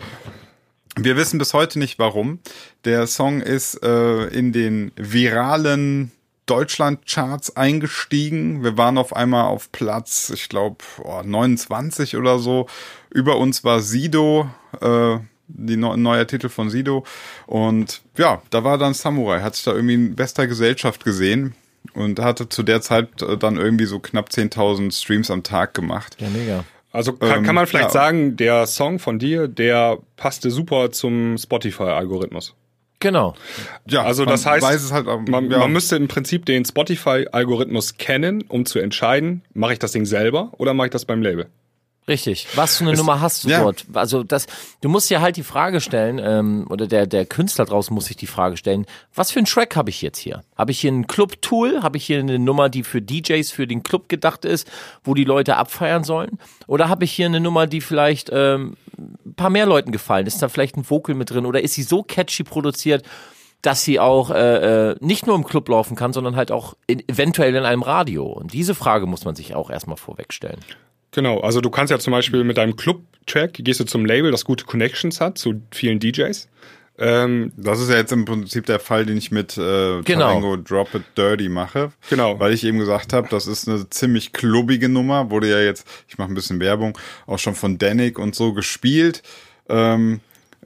Wir 0.95 1.17
wissen 1.17 1.41
bis 1.41 1.53
heute 1.53 1.81
nicht 1.81 1.99
warum. 1.99 2.39
Der 2.85 3.09
Song 3.09 3.41
ist 3.41 3.83
äh, 3.83 4.27
in 4.27 4.53
den 4.53 4.93
viralen 4.95 6.13
Deutschland-Charts 6.51 7.57
eingestiegen. 7.57 8.65
Wir 8.65 8.77
waren 8.77 8.99
auf 8.99 9.15
einmal 9.15 9.45
auf 9.45 9.71
Platz, 9.71 10.31
ich 10.35 10.49
glaube, 10.49 10.79
oh, 11.03 11.23
29 11.25 12.17
oder 12.17 12.39
so. 12.39 12.67
Über 13.11 13.39
uns 13.39 13.63
war 13.63 13.81
Sido, 13.81 14.51
äh, 14.81 15.19
die 15.47 15.77
neu 15.77 15.97
neuer 15.97 16.27
Titel 16.27 16.49
von 16.49 16.71
Sido. 16.71 17.05
Und 17.47 18.03
ja, 18.17 18.43
da 18.51 18.65
war 18.65 18.79
dann 18.79 18.95
Samurai, 18.95 19.41
hat 19.41 19.55
sich 19.55 19.65
da 19.65 19.73
irgendwie 19.73 19.95
in 19.95 20.17
bester 20.17 20.47
Gesellschaft 20.47 21.05
gesehen 21.05 21.55
und 21.95 22.19
hatte 22.19 22.49
zu 22.49 22.63
der 22.63 22.81
Zeit 22.81 23.23
äh, 23.23 23.37
dann 23.37 23.57
irgendwie 23.57 23.87
so 23.87 24.01
knapp 24.01 24.29
10.000 24.29 24.93
Streams 24.93 25.31
am 25.31 25.43
Tag 25.43 25.75
gemacht. 25.75 26.17
ja, 26.21 26.29
mega. 26.29 26.65
Also 26.93 27.13
kann, 27.13 27.39
Ähm, 27.39 27.45
kann 27.45 27.55
man 27.55 27.67
vielleicht 27.67 27.87
ja. 27.87 27.91
sagen, 27.91 28.37
der 28.37 28.67
Song 28.67 28.99
von 28.99 29.19
dir, 29.19 29.47
der 29.47 29.99
passte 30.17 30.51
super 30.51 30.91
zum 30.91 31.39
Spotify-Algorithmus. 31.39 32.55
Genau. 33.01 33.35
Ja, 33.89 34.05
Also 34.05 34.27
das 34.27 34.45
heißt, 34.45 34.65
weiß 34.65 34.83
es 34.83 34.93
halt, 34.93 35.07
man, 35.07 35.51
ja. 35.51 35.59
man 35.59 35.73
müsste 35.73 35.97
im 35.97 36.07
Prinzip 36.07 36.45
den 36.45 36.65
Spotify-Algorithmus 36.65 37.97
kennen, 37.97 38.45
um 38.49 38.67
zu 38.67 38.79
entscheiden, 38.79 39.43
mache 39.55 39.73
ich 39.73 39.79
das 39.79 39.93
Ding 39.93 40.05
selber 40.05 40.53
oder 40.59 40.75
mache 40.75 40.89
ich 40.89 40.93
das 40.93 41.07
beim 41.07 41.23
Label? 41.23 41.47
Richtig. 42.09 42.49
Was 42.57 42.79
für 42.79 42.85
eine 42.85 42.97
Nummer 42.97 43.21
hast 43.21 43.45
du 43.45 43.49
ja. 43.49 43.63
dort? 43.63 43.85
Also 43.93 44.25
das, 44.25 44.47
du 44.81 44.89
musst 44.89 45.11
dir 45.11 45.21
halt 45.21 45.37
die 45.37 45.43
Frage 45.43 45.81
stellen, 45.81 46.21
ähm, 46.23 46.67
oder 46.69 46.87
der, 46.87 47.07
der 47.07 47.25
Künstler 47.25 47.67
draußen 47.67 47.95
muss 47.95 48.07
sich 48.07 48.17
die 48.17 48.27
Frage 48.27 48.57
stellen, 48.57 48.87
was 49.15 49.31
für 49.31 49.39
einen 49.39 49.47
Track 49.47 49.77
habe 49.77 49.91
ich 49.91 50.03
jetzt 50.03 50.19
hier? 50.19 50.43
Habe 50.57 50.73
ich 50.73 50.81
hier 50.81 50.91
ein 50.91 51.07
Club-Tool? 51.07 51.83
Habe 51.83 51.99
ich 51.99 52.07
hier 52.07 52.19
eine 52.19 52.39
Nummer, 52.39 52.69
die 52.69 52.83
für 52.83 53.01
DJs 53.01 53.51
für 53.53 53.67
den 53.67 53.83
Club 53.83 54.09
gedacht 54.09 54.45
ist, 54.45 54.69
wo 55.05 55.15
die 55.15 55.25
Leute 55.25 55.57
abfeiern 55.57 56.03
sollen? 56.03 56.39
Oder 56.67 56.89
habe 56.89 57.05
ich 57.05 57.13
hier 57.13 57.27
eine 57.27 57.41
Nummer, 57.41 57.67
die 57.67 57.81
vielleicht 57.81 58.31
ähm, 58.33 58.77
ein 58.99 59.35
paar 59.35 59.51
mehr 59.51 59.67
Leuten 59.67 59.93
gefallen? 59.93 60.27
Ist 60.27 60.43
da 60.43 60.49
vielleicht 60.49 60.77
ein 60.77 60.89
Vocal 60.89 61.15
mit 61.15 61.31
drin? 61.31 61.47
Oder 61.47 61.63
ist 61.63 61.75
sie 61.75 61.83
so 61.83 62.03
catchy 62.03 62.43
produziert, 62.43 63.05
dass 63.63 63.85
sie 63.85 64.01
auch 64.01 64.31
äh, 64.31 64.91
äh, 64.91 64.97
nicht 65.01 65.27
nur 65.27 65.37
im 65.37 65.45
Club 65.45 65.69
laufen 65.69 65.97
kann, 65.97 66.13
sondern 66.13 66.35
halt 66.35 66.51
auch 66.51 66.75
in, 66.87 67.07
eventuell 67.09 67.55
in 67.55 67.65
einem 67.65 67.83
Radio? 67.83 68.27
Und 68.27 68.53
diese 68.53 68.75
Frage 68.75 69.07
muss 69.07 69.25
man 69.25 69.37
sich 69.37 69.55
auch 69.55 69.71
erstmal 69.71 69.97
vorwegstellen. 69.97 70.61
Genau, 71.13 71.41
also 71.41 71.61
du 71.61 71.71
kannst 71.71 71.91
ja 71.91 71.99
zum 71.99 72.13
Beispiel 72.13 72.45
mit 72.45 72.57
deinem 72.57 72.77
Club-Track, 72.77 73.55
gehst 73.55 73.81
du 73.81 73.85
zum 73.85 74.05
Label, 74.05 74.31
das 74.31 74.45
gute 74.45 74.65
Connections 74.65 75.21
hat 75.21 75.39
zu 75.39 75.61
vielen 75.73 75.99
DJs. 75.99 76.49
Ähm, 76.99 77.53
Das 77.57 77.81
ist 77.81 77.89
ja 77.89 77.97
jetzt 77.97 78.13
im 78.13 78.27
Prinzip 78.27 78.67
der 78.67 78.79
Fall, 78.79 79.07
den 79.07 79.17
ich 79.17 79.31
mit 79.31 79.57
äh, 79.57 80.03
Genau. 80.03 80.05
Tarango 80.29 80.57
Drop 80.57 80.95
It 80.95 81.03
Dirty 81.17 81.49
mache. 81.49 81.93
Genau. 82.11 82.39
Weil 82.39 82.53
ich 82.53 82.63
eben 82.63 82.79
gesagt 82.79 83.13
habe, 83.15 83.27
das 83.31 83.47
ist 83.47 83.67
eine 83.69 83.89
ziemlich 83.89 84.33
klubbige 84.33 84.89
Nummer. 84.89 85.31
Wurde 85.31 85.49
ja 85.51 85.61
jetzt, 85.61 85.87
ich 86.09 86.19
mache 86.19 86.31
ein 86.31 86.35
bisschen 86.35 86.61
Werbung, 86.61 86.97
auch 87.27 87.39
schon 87.39 87.55
von 87.55 87.79
Danik 87.79 88.19
und 88.19 88.35
so 88.35 88.53
gespielt. 88.53 89.23
Ähm, 89.71 90.21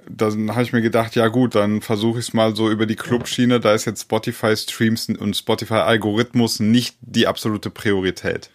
dann 0.08 0.50
habe 0.52 0.64
ich 0.64 0.72
mir 0.72 0.82
gedacht, 0.82 1.14
ja 1.14 1.28
gut, 1.28 1.54
dann 1.54 1.80
versuche 1.80 2.18
ich 2.18 2.26
es 2.28 2.34
mal 2.34 2.54
so 2.54 2.68
über 2.68 2.84
die 2.84 2.96
Clubschiene. 2.96 3.60
Da 3.60 3.72
ist 3.72 3.84
jetzt 3.84 4.02
Spotify 4.02 4.56
Streams 4.56 5.08
und 5.08 5.36
Spotify 5.36 5.74
Algorithmus 5.74 6.58
nicht 6.60 6.96
die 7.00 7.26
absolute 7.26 7.70
Priorität. 7.70 8.50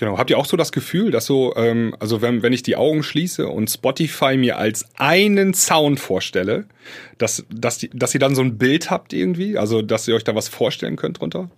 Genau. 0.00 0.16
Habt 0.16 0.30
ihr 0.30 0.38
auch 0.38 0.46
so 0.46 0.56
das 0.56 0.72
Gefühl, 0.72 1.10
dass 1.10 1.26
so, 1.26 1.54
ähm, 1.56 1.94
also 2.00 2.22
wenn, 2.22 2.42
wenn 2.42 2.54
ich 2.54 2.62
die 2.62 2.74
Augen 2.74 3.02
schließe 3.02 3.46
und 3.46 3.68
Spotify 3.68 4.38
mir 4.38 4.56
als 4.56 4.86
einen 4.96 5.52
Sound 5.52 6.00
vorstelle, 6.00 6.64
dass, 7.18 7.44
dass, 7.50 7.76
die, 7.76 7.90
dass 7.90 8.14
ihr 8.14 8.18
dann 8.18 8.34
so 8.34 8.40
ein 8.40 8.56
Bild 8.56 8.90
habt 8.90 9.12
irgendwie? 9.12 9.58
Also, 9.58 9.82
dass 9.82 10.08
ihr 10.08 10.14
euch 10.14 10.24
da 10.24 10.34
was 10.34 10.48
vorstellen 10.48 10.96
könnt 10.96 11.20
drunter? 11.20 11.50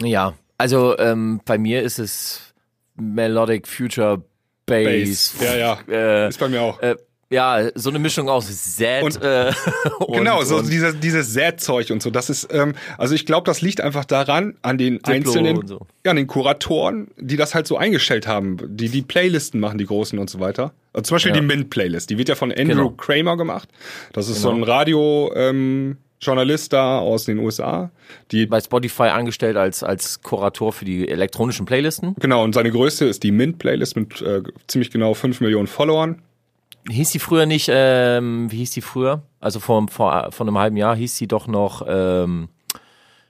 Ja, 0.00 0.32
also 0.56 0.96
ähm, 0.98 1.42
bei 1.44 1.58
mir 1.58 1.82
ist 1.82 1.98
es 1.98 2.54
Melodic 2.96 3.68
Future 3.68 4.24
Bass. 4.64 5.34
Ja, 5.42 5.54
ja. 5.54 5.78
Äh, 5.86 6.28
Ist 6.30 6.40
bei 6.40 6.48
mir 6.48 6.62
auch. 6.62 6.80
äh, 6.80 6.96
ja, 7.34 7.68
so 7.74 7.90
eine 7.90 7.98
Mischung 7.98 8.28
aus 8.28 8.46
Z 8.76 9.02
Und- 9.02 9.22
äh, 9.22 9.52
und, 9.98 10.16
genau, 10.18 10.42
so 10.44 10.56
und 10.58 10.70
dieses, 10.70 10.98
dieses 11.00 11.32
Sad-Zeug 11.34 11.90
und 11.90 12.02
so. 12.02 12.10
Das 12.10 12.30
ist, 12.30 12.48
ähm, 12.52 12.74
also 12.96 13.14
ich 13.14 13.26
glaube, 13.26 13.44
das 13.46 13.60
liegt 13.60 13.80
einfach 13.80 14.04
daran, 14.04 14.56
an 14.62 14.78
den 14.78 14.94
Diplo 14.98 15.12
einzelnen, 15.12 15.66
so. 15.66 15.86
ja, 16.04 16.10
an 16.12 16.16
den 16.16 16.26
Kuratoren, 16.26 17.08
die 17.18 17.36
das 17.36 17.54
halt 17.54 17.66
so 17.66 17.76
eingestellt 17.76 18.26
haben, 18.26 18.56
die 18.76 18.88
die 18.88 19.02
Playlisten 19.02 19.60
machen, 19.60 19.78
die 19.78 19.86
großen 19.86 20.18
und 20.18 20.30
so 20.30 20.40
weiter. 20.40 20.72
Also 20.92 21.08
zum 21.08 21.14
Beispiel 21.16 21.34
Ja. 21.34 21.40
die 21.40 21.46
Mint-Playlist, 21.46 22.08
die 22.10 22.18
wird 22.18 22.28
ja 22.28 22.34
von 22.36 22.50
Andrew 22.52 22.66
Genau. 22.76 22.90
Kramer 22.90 23.36
gemacht. 23.36 23.68
Das 24.12 24.28
ist 24.28 24.42
Genau. 24.42 24.50
so 24.54 24.56
ein 24.56 24.62
Radio, 24.62 25.32
ähm, 25.34 25.96
Journalist 26.20 26.72
da 26.72 27.00
aus 27.00 27.24
den 27.26 27.38
USA, 27.38 27.90
die 28.30 28.46
bei 28.46 28.58
Spotify 28.60 29.04
angestellt 29.08 29.58
als 29.58 29.82
als 29.82 30.22
Kurator 30.22 30.72
für 30.72 30.86
die 30.86 31.06
elektronischen 31.08 31.66
Playlisten. 31.66 32.14
Genau, 32.18 32.42
und 32.42 32.54
seine 32.54 32.70
größte 32.70 33.04
ist 33.04 33.24
die 33.24 33.30
Mint-Playlist 33.32 33.96
mit 33.96 34.22
äh, 34.22 34.42
ziemlich 34.66 34.90
genau 34.90 35.12
5 35.12 35.40
Millionen 35.42 35.66
Followern. 35.66 36.22
Hieß 36.88 37.10
die 37.12 37.18
früher 37.18 37.46
nicht, 37.46 37.68
ähm, 37.72 38.50
wie 38.52 38.58
hieß 38.58 38.72
die 38.72 38.80
früher? 38.82 39.22
Also 39.40 39.58
vor, 39.60 39.86
vor, 39.90 40.28
vor 40.32 40.46
einem 40.46 40.58
halben 40.58 40.76
Jahr 40.76 40.94
hieß 40.96 41.16
sie 41.16 41.26
doch 41.26 41.46
noch 41.46 41.82
ähm, 41.88 42.48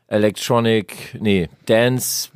Electronic, 0.08 1.16
nee, 1.20 1.48
Dance. 1.66 2.30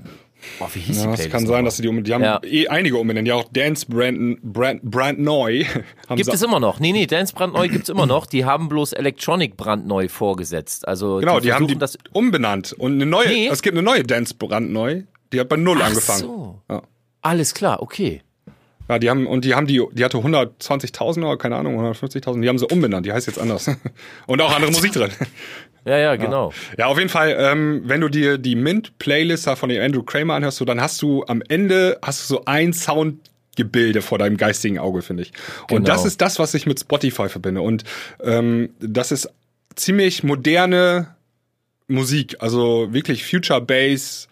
Oh, 0.61 0.67
wie 0.73 0.79
hieß 0.81 0.97
die 0.97 1.03
Ja, 1.03 1.03
Playlist? 1.09 1.27
es 1.27 1.31
kann 1.33 1.47
sein, 1.47 1.65
dass 1.65 1.77
sie 1.77 1.83
die 1.83 1.89
um, 1.89 2.03
die 2.03 2.15
haben 2.15 2.23
Ja. 2.23 2.41
eh 2.45 2.69
einige 2.69 2.97
umbenannt. 2.97 3.27
Ja, 3.29 3.35
auch 3.35 3.45
Dance 3.53 3.85
Brand, 3.87 4.41
Brand, 4.43 4.83
Brand 4.83 5.19
neu. 5.19 5.65
haben 6.09 6.17
Gibt 6.17 6.33
es 6.33 6.43
immer 6.43 6.61
noch. 6.61 6.81
Nee, 6.81 6.93
nee, 6.93 7.07
Dance 7.07 7.35
brandneu 7.35 7.69
gibt's 7.69 7.89
immer 7.89 8.07
noch. 8.07 8.25
Die 8.25 8.45
haben 8.45 8.69
bloß 8.69 8.93
Electronic 8.95 9.57
brandneu 9.57 10.09
vorgesetzt. 10.09 10.87
Also 10.89 11.19
Genau, 11.19 11.41
die, 11.41 11.53
haben 11.53 11.67
die 11.67 11.77
das 11.77 11.99
umbenannt. 12.13 12.73
Und 12.73 12.93
eine 12.95 13.07
neue, 13.07 13.29
Nee. 13.29 13.49
es 13.49 13.61
gibt 13.63 13.77
eine 13.77 13.83
neue 13.83 14.05
Dance 14.05 14.35
brandneu. 14.35 15.03
Die 15.33 15.41
hat 15.41 15.49
bei 15.49 15.57
Null 15.57 15.79
Ach 15.83 15.89
angefangen. 15.89 16.21
so. 16.21 16.63
Ja. 16.71 16.83
Alles 17.21 17.53
klar, 17.53 17.83
okay. 17.83 18.23
Ja, 18.89 18.99
die 18.99 19.11
haben, 19.11 19.27
und 19.27 19.45
die 19.45 19.55
haben 19.55 19.67
die, 19.67 19.83
die 19.93 20.05
hatte 20.05 20.17
120.000 20.19 21.19
oder 21.19 21.37
keine 21.37 21.57
Ahnung, 21.57 21.79
150.000, 21.79 22.41
die 22.41 22.49
haben 22.49 22.59
sie 22.59 22.67
umbenannt, 22.67 23.05
die 23.07 23.13
heißt 23.13 23.27
jetzt 23.27 23.39
anders. 23.39 23.71
und 24.27 24.41
auch 24.41 24.55
andere 24.55 24.73
Musik 24.73 24.93
drin. 24.93 25.11
Ja, 25.85 25.99
ja, 25.99 26.17
genau. 26.17 26.53
Ja, 26.77 26.87
auf 26.87 26.99
jeden 26.99 27.11
Fall, 27.11 27.37
ähm, 27.39 27.83
wenn 27.85 28.01
du 28.01 28.09
dir 28.09 28.39
die 28.39 28.57
Mint-Playlist 28.57 29.49
von 29.51 29.69
dem 29.69 29.83
Andrew 29.83 30.03
Kramer 30.03 30.35
anhörst, 30.35 30.59
so, 30.59 30.65
dann 30.65 30.81
hast 30.81 31.01
du 31.03 31.25
am 31.27 31.43
Ende, 31.49 31.99
hast 32.03 32.23
du 32.31 32.35
so 32.35 32.45
ein 32.47 32.73
Soundgebilde 32.73 34.03
vor 34.03 34.19
deinem 34.19 34.37
geistigen 34.37 34.79
Auge, 34.79 35.03
finde 35.03 35.23
ich. 35.23 35.33
Und 35.71 35.85
Genau. 35.85 35.87
das 35.87 36.05
ist 36.05 36.21
das, 36.21 36.39
was 36.39 36.55
ich 36.55 36.67
mit 36.67 36.81
Spotify 36.81 37.29
verbinde. 37.29 37.63
Und 37.63 37.85
ähm, 38.23 38.71
das 38.81 39.13
ist 39.13 39.31
ziemlich 39.77 40.25
moderne 40.25 41.15
Musik, 41.87 42.37
also 42.41 42.93
wirklich 42.93 43.25
Future 43.27 43.61
Bass 43.63 44.29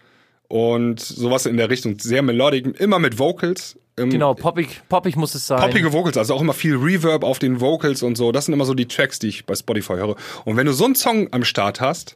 und 0.47 0.99
sowas 0.99 1.45
in 1.45 1.57
der 1.57 1.69
Richtung, 1.69 1.97
sehr 1.99 2.21
melodic, 2.21 2.79
immer 2.79 2.99
mit 2.99 3.17
Vocals. 3.19 3.77
Ähm, 3.97 4.09
Genau, 4.09 4.33
poppig, 4.33 4.81
poppig 4.89 5.15
muss 5.15 5.35
es 5.35 5.47
sein. 5.47 5.59
Poppige 5.59 5.91
Vocals, 5.91 6.17
also 6.17 6.33
auch 6.35 6.41
immer 6.41 6.53
viel 6.53 6.75
Reverb 6.75 7.23
auf 7.23 7.39
den 7.39 7.59
Vocals 7.59 8.03
und 8.03 8.15
so. 8.15 8.31
Das 8.31 8.45
sind 8.45 8.53
immer 8.53 8.65
so 8.65 8.73
die 8.73 8.87
Tracks, 8.87 9.19
die 9.19 9.27
ich 9.27 9.45
bei 9.45 9.55
Spotify 9.55 9.93
höre. 9.93 10.15
Und 10.45 10.57
wenn 10.57 10.65
du 10.65 10.73
so 10.73 10.85
einen 10.85 10.95
Song 10.95 11.27
am 11.31 11.43
Start 11.43 11.81
hast, 11.81 12.15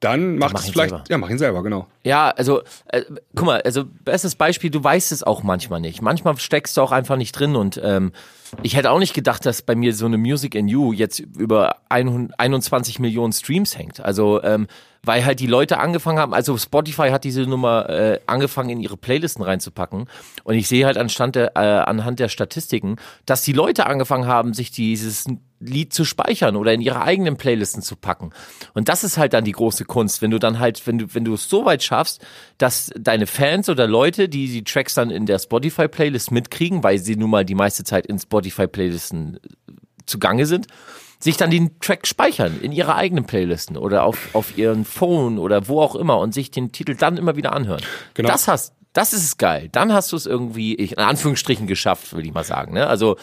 dann 0.00 0.38
macht 0.38 0.52
mach 0.52 0.60
es 0.60 0.70
vielleicht, 0.70 0.90
selber. 0.90 1.04
ja, 1.08 1.18
mach 1.18 1.28
ihn 1.28 1.38
selber, 1.38 1.62
genau. 1.62 1.86
Ja, 2.04 2.30
also, 2.30 2.62
äh, 2.86 3.02
guck 3.34 3.46
mal, 3.46 3.60
also 3.62 3.84
bestes 4.04 4.36
Beispiel, 4.36 4.70
du 4.70 4.82
weißt 4.82 5.10
es 5.10 5.24
auch 5.24 5.42
manchmal 5.42 5.80
nicht. 5.80 6.02
Manchmal 6.02 6.38
steckst 6.38 6.76
du 6.76 6.82
auch 6.82 6.92
einfach 6.92 7.16
nicht 7.16 7.32
drin 7.32 7.56
und 7.56 7.80
ähm, 7.82 8.12
ich 8.62 8.76
hätte 8.76 8.90
auch 8.90 8.98
nicht 8.98 9.14
gedacht, 9.14 9.44
dass 9.46 9.62
bei 9.62 9.74
mir 9.74 9.94
so 9.94 10.06
eine 10.06 10.18
Music 10.18 10.54
in 10.54 10.68
You 10.68 10.92
jetzt 10.92 11.18
über 11.18 11.76
100 11.88 12.38
21 12.38 12.98
Millionen 12.98 13.32
Streams 13.32 13.76
hängt. 13.76 14.00
Also, 14.00 14.42
ähm, 14.42 14.66
weil 15.02 15.24
halt 15.24 15.40
die 15.40 15.46
Leute 15.46 15.78
angefangen 15.78 16.18
haben, 16.18 16.34
also 16.34 16.56
Spotify 16.56 17.10
hat 17.10 17.24
diese 17.24 17.42
Nummer 17.42 17.88
äh, 17.88 18.20
angefangen 18.26 18.70
in 18.70 18.80
ihre 18.80 18.96
Playlisten 18.96 19.44
reinzupacken 19.44 20.06
und 20.44 20.54
ich 20.54 20.68
sehe 20.68 20.86
halt 20.86 20.98
anstand 20.98 21.36
der, 21.36 21.56
äh, 21.56 21.60
anhand 21.60 22.18
der 22.18 22.28
Statistiken, 22.28 22.96
dass 23.24 23.42
die 23.42 23.52
Leute 23.52 23.86
angefangen 23.86 24.26
haben, 24.26 24.54
sich 24.54 24.70
dieses 24.70 25.26
Lied 25.60 25.92
zu 25.92 26.04
speichern 26.04 26.56
oder 26.56 26.72
in 26.72 26.80
ihre 26.80 27.02
eigenen 27.02 27.36
Playlisten 27.36 27.82
zu 27.82 27.96
packen. 27.96 28.30
Und 28.74 28.88
das 28.88 29.04
ist 29.04 29.18
halt 29.18 29.32
dann 29.32 29.44
die 29.44 29.52
große 29.52 29.84
Kunst, 29.84 30.22
wenn 30.22 30.30
du 30.30 30.38
dann 30.38 30.58
halt, 30.58 30.86
wenn 30.86 30.98
du, 30.98 31.14
wenn 31.14 31.24
du 31.24 31.34
es 31.34 31.48
so 31.48 31.64
weit 31.64 31.82
schaffst, 31.82 32.24
dass 32.58 32.90
deine 32.98 33.26
Fans 33.26 33.68
oder 33.68 33.86
Leute, 33.86 34.28
die 34.28 34.48
die 34.48 34.64
Tracks 34.64 34.94
dann 34.94 35.10
in 35.10 35.26
der 35.26 35.38
Spotify-Playlist 35.38 36.30
mitkriegen, 36.30 36.82
weil 36.82 36.98
sie 36.98 37.16
nun 37.16 37.30
mal 37.30 37.44
die 37.44 37.54
meiste 37.54 37.84
Zeit 37.84 38.06
in 38.06 38.18
Spotify-Playlisten 38.18 39.40
zugange 40.06 40.46
sind, 40.46 40.66
sich 41.20 41.36
dann 41.36 41.50
den 41.50 41.78
Track 41.80 42.06
speichern 42.06 42.60
in 42.60 42.72
ihre 42.72 42.94
eigenen 42.94 43.24
Playlisten 43.24 43.76
oder 43.76 44.04
auf, 44.04 44.34
auf 44.34 44.56
ihren 44.56 44.84
Phone 44.84 45.38
oder 45.38 45.68
wo 45.68 45.80
auch 45.80 45.96
immer 45.96 46.18
und 46.18 46.32
sich 46.32 46.50
den 46.50 46.70
Titel 46.70 46.94
dann 46.94 47.16
immer 47.16 47.36
wieder 47.36 47.52
anhören. 47.52 47.82
Genau. 48.14 48.28
Das 48.28 48.46
hast, 48.46 48.74
das 48.92 49.12
ist 49.12 49.24
es 49.24 49.36
geil. 49.36 49.68
Dann 49.72 49.92
hast 49.92 50.12
du 50.12 50.16
es 50.16 50.26
irgendwie, 50.26 50.76
ich, 50.76 50.92
in 50.92 50.98
Anführungsstrichen 50.98 51.66
geschafft, 51.66 52.14
will 52.14 52.24
ich 52.24 52.32
mal 52.32 52.44
sagen. 52.44 52.72
Ne? 52.72 52.86
Also 52.86 53.16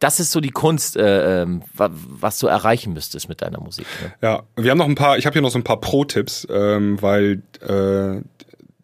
das 0.00 0.20
ist 0.20 0.32
so 0.32 0.40
die 0.40 0.50
Kunst, 0.50 0.96
äh, 0.96 1.42
ähm, 1.42 1.62
wa- 1.74 1.90
was 1.92 2.38
du 2.38 2.46
erreichen 2.46 2.92
müsstest 2.92 3.28
mit 3.28 3.40
deiner 3.42 3.60
Musik. 3.60 3.86
Ne? 4.02 4.12
Ja, 4.22 4.42
wir 4.56 4.70
haben 4.70 4.78
noch 4.78 4.88
ein 4.88 4.94
paar, 4.96 5.16
ich 5.18 5.26
habe 5.26 5.32
hier 5.34 5.42
noch 5.42 5.50
so 5.50 5.58
ein 5.58 5.64
paar 5.64 5.80
Pro-Tipps, 5.80 6.46
ähm, 6.50 7.00
weil 7.00 7.42
äh, 7.60 8.20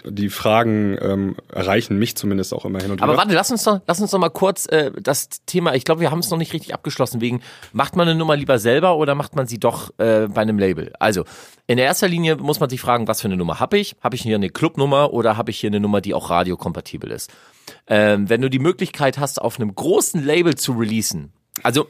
die 0.05 0.29
Fragen 0.29 0.97
ähm, 1.01 1.37
erreichen 1.53 1.99
mich 1.99 2.17
zumindest 2.17 2.55
auch 2.55 2.65
immer 2.65 2.81
hin 2.81 2.91
und 2.91 3.03
Aber 3.03 3.13
wieder. 3.13 3.19
warte, 3.19 3.35
lass 3.35 3.51
uns 3.51 3.65
doch, 3.65 3.81
lass 3.87 4.01
uns 4.01 4.11
doch 4.11 4.19
mal 4.19 4.31
kurz 4.31 4.67
äh, 4.67 4.91
das 5.01 5.29
Thema, 5.47 5.75
ich 5.75 5.85
glaube, 5.85 6.01
wir 6.01 6.11
haben 6.11 6.21
es 6.21 6.31
noch 6.31 6.39
nicht 6.39 6.53
richtig 6.53 6.75
abgeschlossen, 6.75 7.21
wegen, 7.21 7.43
macht 7.73 7.97
man 7.97 8.09
eine 8.09 8.19
Nummer 8.19 8.37
lieber 8.37 8.59
selber 8.59 8.97
oder 8.97 9.15
macht 9.15 9.37
man 9.37 9.47
sie 9.47 9.59
doch 9.59 9.91
äh, 9.99 10.29
bei 10.29 10.43
einem 10.43 10.59
Label? 10.59 10.93
Also, 10.99 11.25
in 11.67 11.79
erster 11.79 12.09
Linie 12.09 12.37
muss 12.37 12.61
man 12.61 12.69
sich 12.69 12.81
fragen, 12.81 13.07
was 13.07 13.21
für 13.21 13.29
eine 13.29 13.37
Nummer 13.37 13.61
habe 13.61 13.79
ich? 13.79 13.97
Habe 14.01 14.17
ich 14.17 14.23
hier 14.23 14.37
eine 14.37 14.51
Clubnummer 14.51 15.13
oder 15.13 15.37
habe 15.37 15.51
ich 15.51 15.61
hier 15.61 15.71
eine 15.71 15.81
Nummer, 15.81 16.01
die 16.01 16.15
auch 16.15 16.31
radiokompatibel 16.31 17.11
ist? 17.11 17.31
Ähm, 17.87 18.29
wenn 18.29 18.41
du 18.41 18.51
die 18.51 18.59
Möglichkeit 18.59 19.19
hast, 19.19 19.41
auf 19.41 19.61
einem 19.61 19.75
großen 19.75 20.25
Label 20.25 20.57
zu 20.57 20.73
releasen, 20.73 21.33
also 21.63 21.87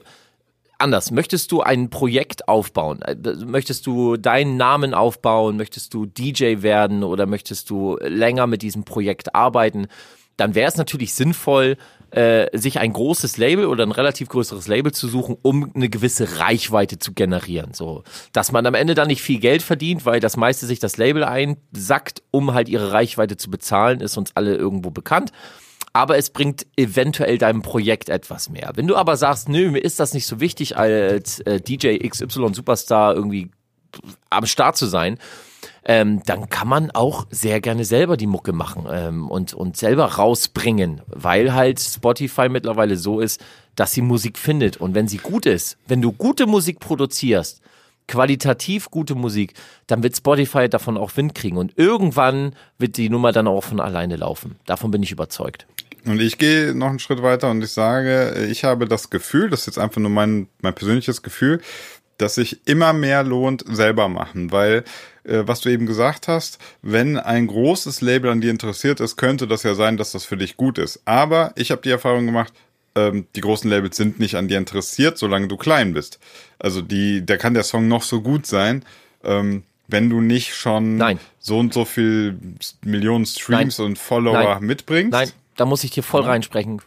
anders. 0.80 1.10
Möchtest 1.10 1.52
du 1.52 1.60
ein 1.60 1.90
Projekt 1.90 2.48
aufbauen? 2.48 3.02
Äh, 3.02 3.16
Möchtest 3.44 3.86
du 3.86 4.16
deinen 4.16 4.56
Namen 4.56 4.94
aufbauen? 4.94 5.56
Möchtest 5.56 5.94
du 5.94 6.06
DJ 6.06 6.62
werden 6.62 7.04
oder 7.04 7.26
möchtest 7.26 7.70
du 7.70 7.96
länger 8.00 8.46
mit 8.46 8.62
diesem 8.62 8.84
Projekt 8.84 9.34
arbeiten? 9.34 9.86
Dann 10.36 10.54
wäre 10.54 10.68
es 10.68 10.76
natürlich 10.76 11.12
sinnvoll, 11.14 11.76
äh, 12.12 12.56
sich 12.58 12.80
ein 12.80 12.92
großes 12.92 13.36
Label 13.36 13.66
oder 13.66 13.84
ein 13.84 13.92
relativ 13.92 14.28
größeres 14.28 14.68
Label 14.68 14.90
zu 14.90 15.06
suchen, 15.06 15.36
um 15.42 15.70
eine 15.74 15.88
gewisse 15.88 16.38
Reichweite 16.38 16.98
zu 16.98 17.12
generieren. 17.12 17.74
So, 17.74 18.02
dass 18.32 18.50
man 18.50 18.66
am 18.66 18.74
Ende 18.74 18.94
dann 18.94 19.08
nicht 19.08 19.22
viel 19.22 19.38
Geld 19.38 19.62
verdient, 19.62 20.06
weil 20.06 20.18
das 20.18 20.36
meiste 20.36 20.66
sich 20.66 20.78
das 20.78 20.96
Label 20.96 21.24
einsackt, 21.24 22.22
um 22.30 22.54
halt 22.54 22.68
ihre 22.68 22.92
Reichweite 22.92 23.36
zu 23.36 23.50
bezahlen, 23.50 24.00
ist 24.00 24.16
uns 24.16 24.34
alle 24.34 24.56
irgendwo 24.56 24.90
bekannt 24.90 25.32
aber 25.92 26.18
es 26.18 26.30
bringt 26.30 26.66
eventuell 26.76 27.38
deinem 27.38 27.62
Projekt 27.62 28.08
etwas 28.08 28.48
mehr. 28.48 28.72
Wenn 28.74 28.86
du 28.86 28.96
aber 28.96 29.16
sagst, 29.16 29.48
nö, 29.48 29.70
mir 29.70 29.80
ist 29.80 29.98
das 29.98 30.14
nicht 30.14 30.26
so 30.26 30.40
wichtig, 30.40 30.76
als 30.76 31.40
äh, 31.40 31.60
DJ 31.60 31.98
XY 32.06 32.54
Superstar 32.54 33.14
irgendwie 33.14 33.50
am 34.30 34.46
Start 34.46 34.76
zu 34.76 34.86
sein, 34.86 35.18
ähm, 35.84 36.22
dann 36.26 36.48
kann 36.48 36.68
man 36.68 36.90
auch 36.90 37.26
sehr 37.30 37.60
gerne 37.60 37.84
selber 37.84 38.16
die 38.16 38.26
Mucke 38.26 38.52
machen 38.52 38.86
ähm, 38.90 39.28
und, 39.28 39.54
und 39.54 39.76
selber 39.76 40.04
rausbringen, 40.04 41.00
weil 41.06 41.54
halt 41.54 41.80
Spotify 41.80 42.48
mittlerweile 42.48 42.96
so 42.96 43.20
ist, 43.20 43.42
dass 43.76 43.92
sie 43.92 44.02
Musik 44.02 44.38
findet. 44.38 44.76
Und 44.76 44.94
wenn 44.94 45.08
sie 45.08 45.16
gut 45.16 45.46
ist, 45.46 45.78
wenn 45.86 46.02
du 46.02 46.12
gute 46.12 46.46
Musik 46.46 46.80
produzierst, 46.80 47.62
qualitativ 48.10 48.90
gute 48.90 49.14
Musik, 49.14 49.54
dann 49.86 50.02
wird 50.02 50.16
Spotify 50.16 50.68
davon 50.68 50.98
auch 50.98 51.16
Wind 51.16 51.34
kriegen. 51.34 51.56
Und 51.56 51.72
irgendwann 51.76 52.54
wird 52.76 52.96
die 52.96 53.08
Nummer 53.08 53.32
dann 53.32 53.46
auch 53.46 53.62
von 53.62 53.80
alleine 53.80 54.16
laufen. 54.16 54.56
Davon 54.66 54.90
bin 54.90 55.02
ich 55.02 55.12
überzeugt. 55.12 55.66
Und 56.04 56.20
ich 56.20 56.38
gehe 56.38 56.74
noch 56.74 56.88
einen 56.88 56.98
Schritt 56.98 57.22
weiter 57.22 57.50
und 57.50 57.62
ich 57.62 57.70
sage, 57.70 58.48
ich 58.50 58.64
habe 58.64 58.86
das 58.86 59.10
Gefühl, 59.10 59.50
das 59.50 59.60
ist 59.60 59.66
jetzt 59.66 59.78
einfach 59.78 60.00
nur 60.00 60.10
mein, 60.10 60.48
mein 60.60 60.74
persönliches 60.74 61.22
Gefühl, 61.22 61.60
dass 62.16 62.34
sich 62.34 62.66
immer 62.66 62.92
mehr 62.92 63.22
lohnt, 63.22 63.64
selber 63.66 64.08
machen, 64.08 64.50
weil 64.50 64.84
äh, 65.24 65.42
was 65.46 65.60
du 65.60 65.68
eben 65.68 65.86
gesagt 65.86 66.26
hast, 66.26 66.58
wenn 66.82 67.16
ein 67.16 67.46
großes 67.46 68.00
Label 68.00 68.30
an 68.30 68.40
dir 68.40 68.50
interessiert 68.50 69.00
ist, 69.00 69.16
könnte 69.16 69.46
das 69.46 69.62
ja 69.62 69.74
sein, 69.74 69.96
dass 69.96 70.12
das 70.12 70.24
für 70.24 70.36
dich 70.36 70.56
gut 70.56 70.78
ist. 70.78 71.00
Aber 71.04 71.52
ich 71.56 71.70
habe 71.70 71.82
die 71.82 71.90
Erfahrung 71.90 72.26
gemacht, 72.26 72.52
ähm, 73.08 73.26
die 73.36 73.40
großen 73.40 73.70
Labels 73.70 73.96
sind 73.96 74.18
nicht 74.18 74.36
an 74.36 74.48
dir 74.48 74.58
interessiert, 74.58 75.18
solange 75.18 75.48
du 75.48 75.56
klein 75.56 75.92
bist. 75.92 76.18
Also 76.58 76.82
die, 76.82 77.24
da 77.24 77.36
kann 77.36 77.54
der 77.54 77.62
Song 77.62 77.88
noch 77.88 78.02
so 78.02 78.20
gut 78.20 78.46
sein, 78.46 78.84
ähm, 79.24 79.62
wenn 79.88 80.08
du 80.10 80.20
nicht 80.20 80.54
schon 80.54 80.96
Nein. 80.96 81.18
so 81.38 81.58
und 81.58 81.74
so 81.74 81.84
viel 81.84 82.38
Millionen 82.84 83.26
Streams 83.26 83.78
Nein. 83.78 83.86
und 83.88 83.98
Follower 83.98 84.54
Nein. 84.54 84.64
mitbringst. 84.64 85.12
Nein, 85.12 85.30
da 85.56 85.66
muss 85.66 85.84
ich 85.84 85.90
dir 85.90 86.02
voll 86.02 86.22
reinsprechen. 86.22 86.80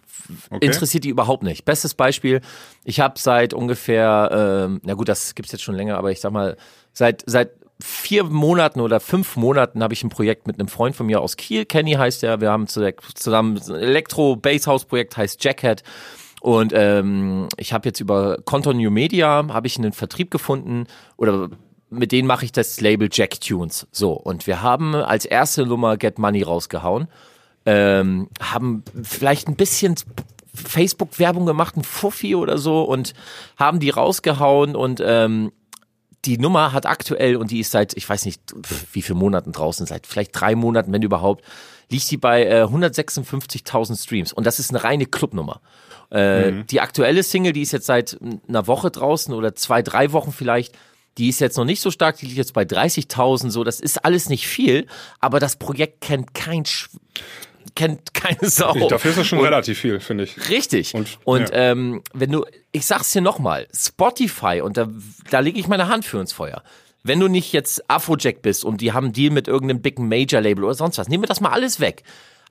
Okay. 0.50 0.66
Interessiert 0.66 1.04
die 1.04 1.10
überhaupt 1.10 1.44
nicht. 1.44 1.66
Bestes 1.66 1.94
Beispiel, 1.94 2.40
ich 2.86 3.02
habe 3.02 3.20
seit 3.20 3.54
ungefähr, 3.54 4.66
ähm, 4.68 4.80
na 4.84 4.94
gut, 4.94 5.10
das 5.10 5.36
gibt's 5.36 5.52
jetzt 5.52 5.64
schon 5.64 5.76
länger, 5.76 5.98
aber 5.98 6.12
ich 6.12 6.22
sag 6.22 6.32
mal, 6.32 6.56
seit, 6.94 7.24
seit 7.26 7.52
vier 7.82 8.24
Monaten 8.24 8.80
oder 8.80 9.00
fünf 9.00 9.36
Monaten 9.36 9.84
habe 9.84 9.94
ich 9.94 10.04
ein 10.04 10.10
Projekt 10.10 10.48
mit 10.48 10.60
einem 10.60 10.68
Freund 10.68 10.96
von 10.96 11.06
mir 11.06 11.22
aus 11.22 11.38
Kiel, 11.38 11.66
Kenny 11.66 11.94
heißt 11.94 12.24
er, 12.24 12.40
wir 12.42 12.52
haben 12.52 12.68
zu- 12.68 12.94
zusammen 13.16 13.60
ein 13.68 13.76
Elektro-Basshouse-Projekt, 13.76 15.18
heißt 15.18 15.44
Jackhead. 15.44 15.84
Und 16.42 16.74
ähm, 16.76 17.48
ich 17.58 17.72
habe 17.72 17.88
jetzt 17.88 18.02
über 18.02 18.38
Conton 18.44 18.78
New 18.78 18.92
Media 18.92 19.46
habe 19.50 19.68
ich 19.68 19.78
einen 19.78 19.94
Vertrieb 19.94 20.30
gefunden 20.30 20.88
oder 21.16 21.50
mit 21.90 22.12
denen 22.12 22.28
mache 22.28 22.44
ich 22.44 22.52
das 22.52 22.82
Label 22.82 23.08
Jack 23.12 23.40
Tunes. 23.40 23.88
So 23.92 24.12
und 24.12 24.46
wir 24.46 24.62
haben 24.62 24.94
als 24.94 25.24
erste 25.26 25.66
Nummer 25.66 25.96
Get 25.96 26.20
Money 26.20 26.44
rausgehauen 26.44 27.08
ähm, 27.66 28.28
haben 28.42 28.84
vielleicht 29.04 29.48
ein 29.48 29.56
bisschen 29.56 29.96
Facebook-Werbung 30.54 31.46
gemacht, 31.46 31.78
ein 31.78 31.84
Fuffi 31.84 32.36
oder 32.36 32.58
so 32.58 32.84
und 32.84 33.14
haben 33.58 33.80
die 33.80 33.90
rausgehauen 33.90 34.76
und 34.76 35.02
ähm, 35.06 35.52
die 36.26 36.38
Nummer 36.38 36.72
hat 36.72 36.86
aktuell 36.86 37.36
und 37.36 37.52
die 37.52 37.60
ist 37.60 37.72
seit, 37.72 37.96
ich 37.98 38.08
weiß 38.08 38.26
nicht, 38.26 38.42
wie 38.94 39.02
viele 39.02 39.18
Monaten 39.18 39.52
draußen, 39.52 39.86
seit 39.86 40.08
vielleicht 40.08 40.32
drei 40.40 40.56
Monaten, 40.56 40.92
wenn 40.94 41.02
überhaupt, 41.02 41.44
liegt 41.90 42.10
die 42.12 42.18
bei 42.18 42.46
äh, 42.46 42.64
156.000 42.64 44.02
Streams 44.02 44.34
und 44.34 44.46
das 44.46 44.60
ist 44.60 44.70
eine 44.72 44.84
reine 44.84 45.06
Clubnummer. 45.06 45.62
Äh, 46.10 46.64
Die 46.70 46.80
aktuelle 46.82 47.24
Single, 47.24 47.54
die 47.54 47.62
ist 47.62 47.72
jetzt 47.74 47.88
seit 47.88 48.18
einer 48.48 48.68
Woche 48.68 48.92
draußen 48.92 49.34
oder 49.34 49.56
zwei, 49.56 49.82
drei 49.82 50.12
Wochen 50.12 50.32
vielleicht. 50.32 50.76
Die 51.18 51.30
ist 51.30 51.40
jetzt 51.40 51.58
noch 51.58 51.66
nicht 51.66 51.82
so 51.82 51.92
stark, 51.92 52.18
die 52.18 52.26
liegt 52.26 52.38
jetzt 52.38 52.54
bei 52.54 52.64
30.000, 52.64 53.52
so, 53.52 53.64
das 53.64 53.80
ist 53.80 54.04
alles 54.04 54.30
nicht 54.30 54.48
viel, 54.48 54.88
aber 55.20 55.40
das 55.40 55.58
Projekt 55.58 56.02
kennt 56.02 56.34
kein, 56.34 56.66
Sch 56.66 56.90
kennt 57.76 58.14
keine 58.14 58.48
Sau. 58.50 58.76
Ich, 58.76 58.88
dafür 58.88 59.12
ist 59.12 59.18
das 59.20 59.28
schon 59.28 59.40
Und- 59.40 59.46
relativ 59.46 59.80
viel, 59.80 60.00
finde 60.00 60.24
ich. 60.26 60.50
Richtig. 60.50 60.94
Und, 60.94 61.20
Und- 61.24 61.50
ja. 61.50 61.72
ähm, 61.72 62.02
wenn 62.14 62.32
du, 62.32 62.46
ich 62.72 62.86
sag's 62.86 63.12
dir 63.12 63.22
nochmal, 63.22 63.68
Spotify, 63.76 64.62
und 64.62 64.78
da, 64.78 64.88
da 65.30 65.40
lege 65.40 65.60
ich 65.60 65.68
meine 65.68 65.88
Hand 65.88 66.06
für 66.06 66.20
ins 66.20 66.34
Feuer. 66.34 66.64
Wenn 67.04 67.20
du 67.20 67.28
nicht 67.28 67.52
jetzt 67.52 67.90
Afrojack 67.90 68.42
bist 68.42 68.64
und 68.64 68.80
die 68.80 68.94
haben 68.94 69.06
einen 69.06 69.14
Deal 69.14 69.32
mit 69.34 69.48
irgendeinem 69.50 69.82
Big 69.82 70.00
Major 70.00 70.40
Label 70.40 70.64
oder 70.64 70.74
sonst 70.74 70.98
was, 70.98 71.10
nehmen 71.10 71.24
wir 71.24 71.28
das 71.28 71.42
mal 71.42 71.52
alles 71.52 71.80
weg. 71.82 72.04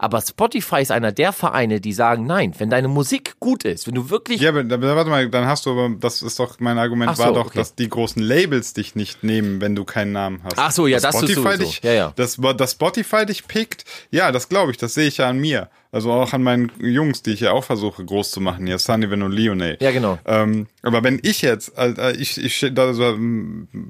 Aber 0.03 0.21
Spotify 0.21 0.83
ist 0.83 0.91
einer 0.91 1.13
der 1.13 1.33
Vereine, 1.33 1.81
die 1.81 1.93
sagen, 1.93 2.27
nein, 2.27 2.53
wenn 2.59 2.69
deine 2.69 2.89
Musik 2.89 3.37
gut 3.39 3.63
ist, 3.63 3.87
wenn 3.87 3.95
du 3.95 4.11
wirklich 4.11 4.41
Ja, 4.41 4.49
aber, 4.51 4.69
warte 4.69 5.11
mal, 5.11 5.31
dann 5.31 5.47
hast 5.47 5.65
du 5.65 5.71
aber, 5.71 5.95
das 5.97 6.23
ist 6.23 6.41
doch, 6.41 6.59
mein 6.59 6.77
Argument 6.77 7.17
so, 7.17 7.23
war 7.23 7.33
doch, 7.33 7.47
okay. 7.47 7.59
dass 7.59 7.77
die 7.77 7.89
großen 7.89 8.21
Labels 8.21 8.73
dich 8.73 8.97
nicht 8.97 9.23
nehmen, 9.23 9.61
wenn 9.61 9.77
du 9.77 9.85
keinen 9.85 10.11
Namen 10.11 10.41
hast. 10.43 10.59
Ach 10.59 10.73
so, 10.73 10.89
ja, 10.89 10.99
Dass 10.99 11.15
das 11.15 11.23
ist 11.23 11.31
Spotify 11.31 11.55
sowieso. 11.57 11.71
dich, 11.71 11.83
Ja, 11.85 11.93
ja. 11.93 12.13
Das, 12.17 12.37
dass 12.57 12.73
Spotify 12.73 13.27
dich 13.27 13.47
pickt, 13.47 13.85
ja, 14.11 14.33
das 14.33 14.49
glaube 14.49 14.73
ich, 14.73 14.77
das 14.77 14.95
sehe 14.95 15.07
ich 15.07 15.19
ja 15.19 15.29
an 15.29 15.39
mir. 15.39 15.71
Also 15.95 16.11
auch 16.11 16.33
an 16.33 16.43
meinen 16.43 16.73
Jungs, 16.81 17.23
die 17.23 17.33
ich 17.33 17.41
ja 17.41 17.53
auch 17.53 17.65
versuche 17.65 18.03
groß 18.03 18.31
zu 18.31 18.41
machen, 18.41 18.67
hier, 18.67 18.79
Sunnyvan 18.79 19.23
und 19.23 19.33
Leone. 19.33 19.77
Ja, 19.79 19.91
genau. 19.91 20.19
Ähm, 20.25 20.67
aber 20.83 21.05
wenn 21.05 21.21
ich 21.23 21.43
jetzt, 21.43 21.73
äh, 21.77 22.13
ich, 22.17 22.43
ich, 22.43 22.67
da, 22.75 22.87
also, 22.87 23.19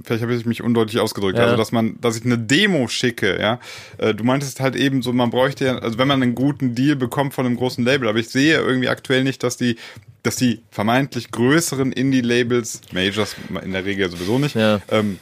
vielleicht 0.03 0.21
habe 0.23 0.35
ich 0.35 0.45
mich 0.45 0.63
undeutlich 0.65 0.99
ausgedrückt, 1.01 1.39
Ja. 1.39 1.45
also 1.45 1.57
dass 1.57 1.71
man, 1.71 2.01
dass 2.01 2.17
ich 2.19 2.25
eine 2.25 2.39
Demo 2.39 2.89
schicke, 2.89 3.41
ja. 3.41 3.61
Äh, 3.99 4.15
du 4.17 4.25
meintest 4.25 4.59
halt 4.59 4.75
eben 4.75 5.01
so, 5.03 5.13
man 5.13 5.31
bräuchte 5.31 5.65
ja, 5.65 5.79
also 5.79 5.97
wenn 5.97 6.09
man 6.09 6.21
einen 6.21 6.35
guten 6.35 6.75
Deal 6.75 6.97
bekommt 6.97 7.35
von 7.35 7.47
einem 7.47 7.57
großen 7.57 7.85
Label, 7.85 8.09
aber 8.09 8.19
ich 8.19 8.31
sehe 8.31 8.57
irgendwie 8.57 8.89
aktuell 8.89 9.23
nicht, 9.23 9.45
dass 9.45 9.57
die, 9.57 9.77
dass 10.25 10.35
die 10.35 10.61
vermeintlich 10.73 11.31
größeren 11.31 11.93
Indie-Labels, 11.93 12.81
Majors 12.93 13.37
in 13.65 13.71
der 13.73 13.85
Regel 13.85 14.11
sowieso 14.11 14.41
nicht, 14.41 14.57
Ja. 14.57 14.81
ähm, 14.91 15.19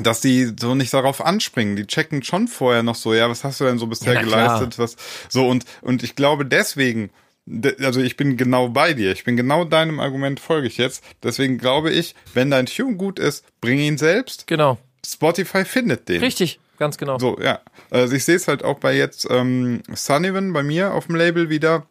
dass 0.00 0.20
die 0.20 0.52
so 0.58 0.74
nicht 0.74 0.92
darauf 0.94 1.24
anspringen. 1.24 1.76
Die 1.76 1.86
checken 1.86 2.22
schon 2.22 2.48
vorher 2.48 2.82
noch 2.82 2.94
so, 2.94 3.12
ja, 3.14 3.28
was 3.28 3.44
hast 3.44 3.60
du 3.60 3.64
denn 3.64 3.78
so 3.78 3.86
bisher 3.86 4.14
Ja, 4.14 4.22
klar. 4.22 4.46
geleistet? 4.60 4.78
Was, 4.78 4.96
so, 5.28 5.46
und, 5.48 5.64
und 5.82 6.02
ich 6.02 6.16
glaube 6.16 6.46
deswegen, 6.46 7.10
de- 7.46 7.76
also 7.84 8.00
ich 8.00 8.16
bin 8.16 8.36
genau 8.36 8.68
bei 8.68 8.94
dir. 8.94 9.12
Ich 9.12 9.24
bin 9.24 9.36
genau 9.36 9.64
deinem 9.64 10.00
Argument 10.00 10.40
folge 10.40 10.66
ich 10.66 10.78
jetzt. 10.78 11.04
Deswegen 11.22 11.58
glaube 11.58 11.90
ich, 11.90 12.14
wenn 12.34 12.50
dein 12.50 12.66
Tune 12.66 12.96
gut 12.96 13.18
ist, 13.18 13.44
bring 13.60 13.78
ihn 13.78 13.98
selbst. 13.98 14.46
genau. 14.46 14.78
Spotify 15.04 15.64
findet 15.64 16.08
den. 16.08 16.20
Richtig, 16.20 16.60
ganz 16.78 16.96
genau. 16.96 17.18
So, 17.18 17.36
ja. 17.40 17.60
Also 17.90 18.14
ich 18.14 18.24
sehe 18.24 18.36
es 18.36 18.46
halt 18.46 18.62
auch 18.64 18.78
bei 18.78 18.96
jetzt 18.96 19.26
ähm, 19.28 19.82
Sullivan 19.92 20.52
bei 20.52 20.62
mir 20.62 20.94
auf 20.94 21.06
dem 21.06 21.16
Label 21.16 21.50
wieder. 21.50 21.86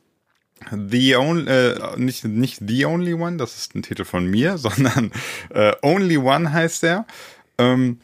The 0.72 1.16
only, 1.16 1.52
äh, 1.52 1.98
nicht, 1.98 2.24
nicht 2.24 2.60
The 2.66 2.86
Only 2.86 3.16
One, 3.16 3.38
das 3.38 3.58
ist 3.58 3.74
ein 3.76 3.82
Titel 3.82 4.06
von 4.06 4.28
mir, 4.28 4.58
sondern 4.60 5.12
äh, 5.50 5.74
Only 5.82 6.18
One 6.20 6.54
heißt 6.54 6.84
der. 6.84 7.06
Ähm, 7.62 8.00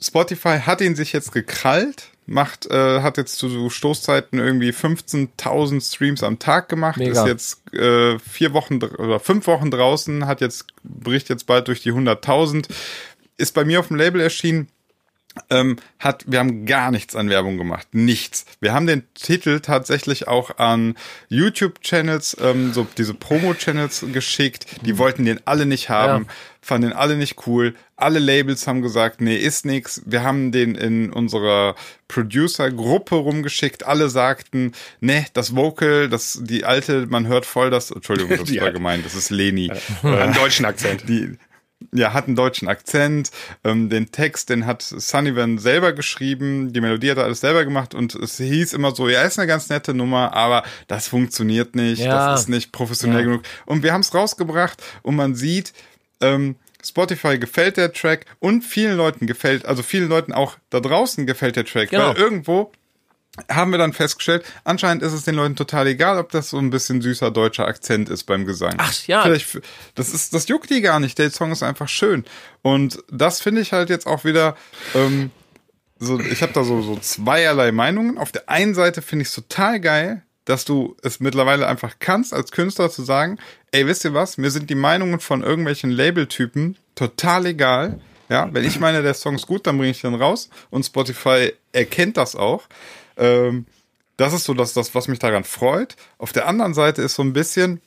Spotify 0.00 0.58
hat 0.58 0.80
ihn 0.80 0.96
sich 0.96 1.12
jetzt 1.12 1.32
gekrallt, 1.32 2.08
macht, 2.26 2.66
äh, 2.66 3.00
hat 3.00 3.18
jetzt 3.18 3.36
zu 3.36 3.70
Stoßzeiten 3.70 4.38
irgendwie 4.38 4.70
15.000 4.70 5.80
Streams 5.80 6.22
am 6.22 6.38
Tag 6.38 6.68
gemacht, 6.68 6.98
Mega. 6.98 7.22
ist 7.22 7.26
jetzt 7.26 7.74
äh, 7.74 8.18
vier 8.18 8.52
Wochen 8.52 8.82
oder 8.82 9.20
fünf 9.20 9.46
Wochen 9.46 9.70
draußen, 9.70 10.26
hat 10.26 10.40
jetzt, 10.40 10.66
bricht 10.82 11.28
jetzt 11.28 11.46
bald 11.46 11.68
durch 11.68 11.82
die 11.82 11.92
100.000, 11.92 12.66
ist 13.36 13.54
bei 13.54 13.64
mir 13.64 13.80
auf 13.80 13.88
dem 13.88 13.96
Label 13.96 14.20
erschienen, 14.20 14.68
ähm, 15.50 15.76
hat, 15.98 16.24
wir 16.26 16.38
haben 16.38 16.66
gar 16.66 16.90
nichts 16.90 17.16
an 17.16 17.28
Werbung 17.30 17.56
gemacht. 17.56 17.88
Nichts. 17.92 18.44
Wir 18.60 18.72
haben 18.74 18.86
den 18.86 19.02
Titel 19.14 19.60
tatsächlich 19.60 20.28
auch 20.28 20.58
an 20.58 20.94
YouTube-Channels, 21.28 22.36
ähm, 22.40 22.72
so 22.72 22.86
diese 22.98 23.14
Promo-Channels 23.14 24.06
geschickt. 24.12 24.66
Die 24.84 24.98
wollten 24.98 25.24
den 25.24 25.40
alle 25.46 25.66
nicht 25.66 25.88
haben, 25.88 26.24
Ja. 26.24 26.30
fanden 26.60 26.88
den 26.90 26.96
alle 26.96 27.16
nicht 27.16 27.46
cool. 27.46 27.74
Alle 27.96 28.18
Labels 28.18 28.66
haben 28.66 28.82
gesagt, 28.82 29.20
nee, 29.20 29.36
ist 29.36 29.64
nix. 29.64 30.02
Wir 30.06 30.22
haben 30.22 30.52
den 30.52 30.74
in 30.74 31.12
unserer 31.12 31.76
Producer-Gruppe 32.08 33.14
rumgeschickt. 33.14 33.84
Alle 33.86 34.08
sagten, 34.08 34.72
nee, 35.00 35.26
das 35.34 35.54
Vocal, 35.54 36.08
das, 36.08 36.38
die 36.42 36.64
alte, 36.64 37.06
man 37.06 37.26
hört 37.26 37.46
voll 37.46 37.70
das, 37.70 37.90
Entschuldigung, 37.90 38.36
das 38.38 38.54
war 38.54 38.62
alte. 38.62 38.72
gemeint, 38.74 39.04
das 39.04 39.14
ist 39.14 39.30
Leni. 39.30 39.70
Einen 40.02 40.34
deutschen 40.34 40.64
Akzent. 40.64 41.08
Die, 41.08 41.36
ja, 41.94 42.12
hat 42.14 42.26
einen 42.26 42.36
deutschen 42.36 42.68
Akzent. 42.68 43.30
Ähm, 43.64 43.90
den 43.90 44.10
Text, 44.12 44.48
den 44.50 44.66
hat 44.66 44.82
Sullivan 44.82 45.58
selber 45.58 45.92
geschrieben. 45.92 46.72
Die 46.72 46.80
Melodie 46.80 47.10
hat 47.10 47.18
er 47.18 47.24
alles 47.24 47.40
selber 47.40 47.64
gemacht 47.64 47.94
und 47.94 48.14
es 48.14 48.38
hieß 48.38 48.72
immer 48.72 48.94
so, 48.94 49.08
ja, 49.08 49.22
ist 49.22 49.38
eine 49.38 49.46
ganz 49.46 49.68
nette 49.68 49.92
Nummer, 49.94 50.32
aber 50.34 50.62
das 50.88 51.08
funktioniert 51.08 51.76
nicht, 51.76 52.00
Ja. 52.02 52.30
das 52.32 52.42
ist 52.42 52.48
nicht 52.48 52.72
professionell 52.72 53.18
Ja. 53.20 53.24
genug. 53.26 53.42
Und 53.66 53.82
wir 53.82 53.92
haben 53.92 54.00
es 54.00 54.14
rausgebracht 54.14 54.82
und 55.02 55.16
man 55.16 55.34
sieht, 55.34 55.72
ähm, 56.20 56.56
Spotify 56.84 57.38
gefällt 57.38 57.76
der 57.76 57.92
Track 57.92 58.26
und 58.40 58.62
vielen 58.62 58.96
Leuten 58.96 59.26
gefällt, 59.28 59.66
also 59.66 59.82
vielen 59.84 60.08
Leuten 60.08 60.32
auch 60.32 60.56
da 60.70 60.80
draußen 60.80 61.26
gefällt 61.26 61.54
der 61.56 61.64
Track, 61.64 61.90
Genau. 61.90 62.08
weil 62.08 62.16
irgendwo 62.16 62.72
haben 63.48 63.70
wir 63.70 63.78
dann 63.78 63.94
festgestellt, 63.94 64.44
anscheinend 64.64 65.02
ist 65.02 65.12
es 65.12 65.24
den 65.24 65.34
Leuten 65.34 65.56
total 65.56 65.86
egal, 65.86 66.18
ob 66.18 66.30
das 66.30 66.50
so 66.50 66.58
ein 66.58 66.70
bisschen 66.70 67.00
süßer 67.00 67.30
deutscher 67.30 67.66
Akzent 67.66 68.10
ist 68.10 68.24
beim 68.24 68.44
Gesang. 68.44 68.74
Ach, 68.76 68.92
ja. 69.06 69.22
Vielleicht, 69.22 69.60
das 69.94 70.12
ist, 70.12 70.34
das 70.34 70.48
juckt 70.48 70.68
die 70.68 70.82
gar 70.82 71.00
nicht. 71.00 71.18
Der 71.18 71.30
Song 71.30 71.50
ist 71.50 71.62
einfach 71.62 71.88
schön. 71.88 72.24
Und 72.60 73.02
das 73.10 73.40
finde 73.40 73.62
ich 73.62 73.72
halt 73.72 73.88
jetzt 73.88 74.06
auch 74.06 74.24
wieder, 74.24 74.56
ähm, 74.94 75.30
so, 75.98 76.20
ich 76.20 76.42
habe 76.42 76.52
da 76.52 76.62
so, 76.62 76.82
so 76.82 76.96
zweierlei 76.96 77.72
Meinungen. 77.72 78.18
Auf 78.18 78.32
der 78.32 78.50
einen 78.50 78.74
Seite 78.74 79.00
finde 79.00 79.22
ich 79.22 79.28
es 79.28 79.34
total 79.34 79.80
geil, 79.80 80.22
dass 80.44 80.64
du 80.64 80.96
es 81.02 81.20
mittlerweile 81.20 81.66
einfach 81.66 81.94
kannst, 82.00 82.34
als 82.34 82.50
Künstler 82.50 82.90
zu 82.90 83.02
sagen, 83.02 83.38
ey, 83.70 83.86
wisst 83.86 84.04
ihr 84.04 84.12
was, 84.12 84.36
mir 84.36 84.50
sind 84.50 84.68
die 84.68 84.74
Meinungen 84.74 85.20
von 85.20 85.42
irgendwelchen 85.42 85.90
Labeltypen 85.90 86.76
total 86.94 87.46
egal. 87.46 88.00
Ja, 88.28 88.48
wenn 88.52 88.64
ich 88.64 88.80
meine, 88.80 89.02
der 89.02 89.14
Song 89.14 89.36
ist 89.36 89.46
gut, 89.46 89.66
dann 89.66 89.78
bringe 89.78 89.90
ich 89.90 90.00
den 90.00 90.14
raus 90.14 90.48
und 90.70 90.84
Spotify 90.84 91.52
erkennt 91.72 92.16
das 92.16 92.34
auch. 92.34 92.64
Ähm, 93.16 93.66
das 94.16 94.32
ist 94.32 94.44
so 94.44 94.54
das, 94.54 94.72
das, 94.72 94.94
was 94.94 95.08
mich 95.08 95.18
daran 95.18 95.44
freut. 95.44 95.96
Auf 96.18 96.32
der 96.32 96.46
anderen 96.46 96.74
Seite 96.74 97.02
ist 97.02 97.14
so 97.14 97.22
ein 97.22 97.32
bisschen 97.32 97.80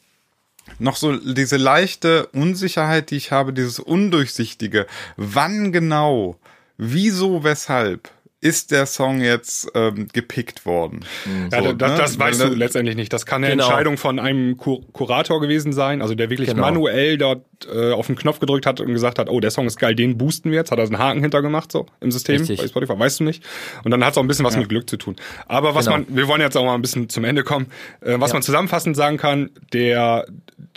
noch 0.80 0.96
so 0.96 1.16
diese 1.16 1.58
leichte 1.58 2.28
Unsicherheit, 2.28 3.12
die 3.12 3.18
ich 3.18 3.32
habe, 3.32 3.54
dieses 3.54 3.80
Undurchsichtige. 3.80 4.88
Wann 5.16 5.72
genau, 5.72 6.38
wieso, 6.78 7.44
weshalb 7.44 8.10
ist 8.46 8.72
der 8.72 8.86
Song 8.86 9.22
jetzt 9.22 9.68
ähm, 9.74 10.08
gepickt 10.14 10.66
worden? 10.66 11.04
Ja, 11.52 11.64
So, 11.64 11.74
das, 11.74 11.92
ne? 11.92 11.98
das 11.98 12.20
weißt 12.20 12.40
Weil, 12.42 12.50
du 12.52 12.56
letztendlich 12.56 12.96
nicht. 12.96 13.12
Das 13.12 13.26
kann 13.26 13.44
eine 13.44 13.54
Genau. 13.54 13.66
Entscheidung 13.66 13.98
von 13.98 14.20
einem 14.20 14.56
Kur 14.58 14.82
Kurator 14.94 15.42
gewesen 15.42 15.74
sein, 15.74 16.02
also 16.02 16.14
der 16.16 16.30
wirklich 16.30 16.50
Genau. 16.50 16.62
manuell 16.62 17.18
dort 17.18 17.44
äh, 17.74 17.92
auf 17.92 18.08
den 18.08 18.16
Knopf 18.16 18.40
gedrückt 18.40 18.66
hat 18.66 18.80
und 18.80 18.88
gesagt 18.94 19.18
hat, 19.18 19.30
oh, 19.30 19.40
der 19.40 19.50
Song 19.52 19.66
ist 19.66 19.78
geil, 19.80 19.96
den 19.96 20.18
boosten 20.18 20.52
wir 20.52 20.60
jetzt, 20.60 20.72
hat 20.72 20.78
er 20.80 20.86
einen 20.86 21.00
Haken 21.00 21.22
hintergemacht 21.22 21.72
so 21.72 21.88
im 22.02 22.12
System 22.12 22.38
Richtig. 22.38 22.60
bei 22.60 22.68
Spotify, 22.68 23.00
weißt 23.00 23.22
du 23.22 23.24
nicht. 23.24 23.44
Und 23.84 23.92
dann 23.92 24.04
hat 24.06 24.12
es 24.12 24.18
auch 24.18 24.24
ein 24.24 24.28
bisschen 24.28 24.46
was 24.46 24.56
mit 24.58 24.70
Glück 24.70 24.90
zu 24.90 24.98
tun. 24.98 25.16
Aber 25.48 25.74
was 25.76 25.86
Genau. 25.86 25.98
man, 25.98 26.06
wir 26.16 26.28
wollen 26.28 26.42
jetzt 26.42 26.56
auch 26.56 26.66
mal 26.66 26.76
ein 26.76 26.82
bisschen 26.82 27.10
zum 27.10 27.24
Ende 27.24 27.44
kommen, 27.44 27.68
äh, 28.02 28.16
was 28.20 28.34
man 28.34 28.42
zusammenfassend 28.44 28.96
sagen 28.96 29.18
kann, 29.18 29.50
der 29.74 30.26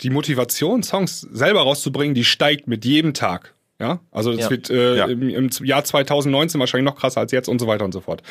die 0.01 0.09
Motivation, 0.09 0.81
Songs 0.83 1.21
selber 1.21 1.61
rauszubringen, 1.61 2.15
die 2.15 2.23
steigt 2.23 2.67
mit 2.67 2.83
jedem 2.85 3.13
Tag. 3.13 3.53
Ja, 3.81 4.01
also 4.11 4.31
das 4.33 4.41
Ja. 4.45 4.49
wird 4.49 4.69
äh, 4.69 4.97
Ja. 4.97 5.05
im, 5.05 5.29
im 5.29 5.49
Jahr 5.63 5.83
2019 5.85 6.59
wahrscheinlich 6.59 6.85
noch 6.91 6.99
krasser 6.99 7.21
als 7.21 7.31
jetzt 7.31 7.47
und 7.47 7.59
so 7.59 7.67
weiter 7.67 7.85
und 7.85 7.93
so 7.93 8.01
fort. 8.01 8.21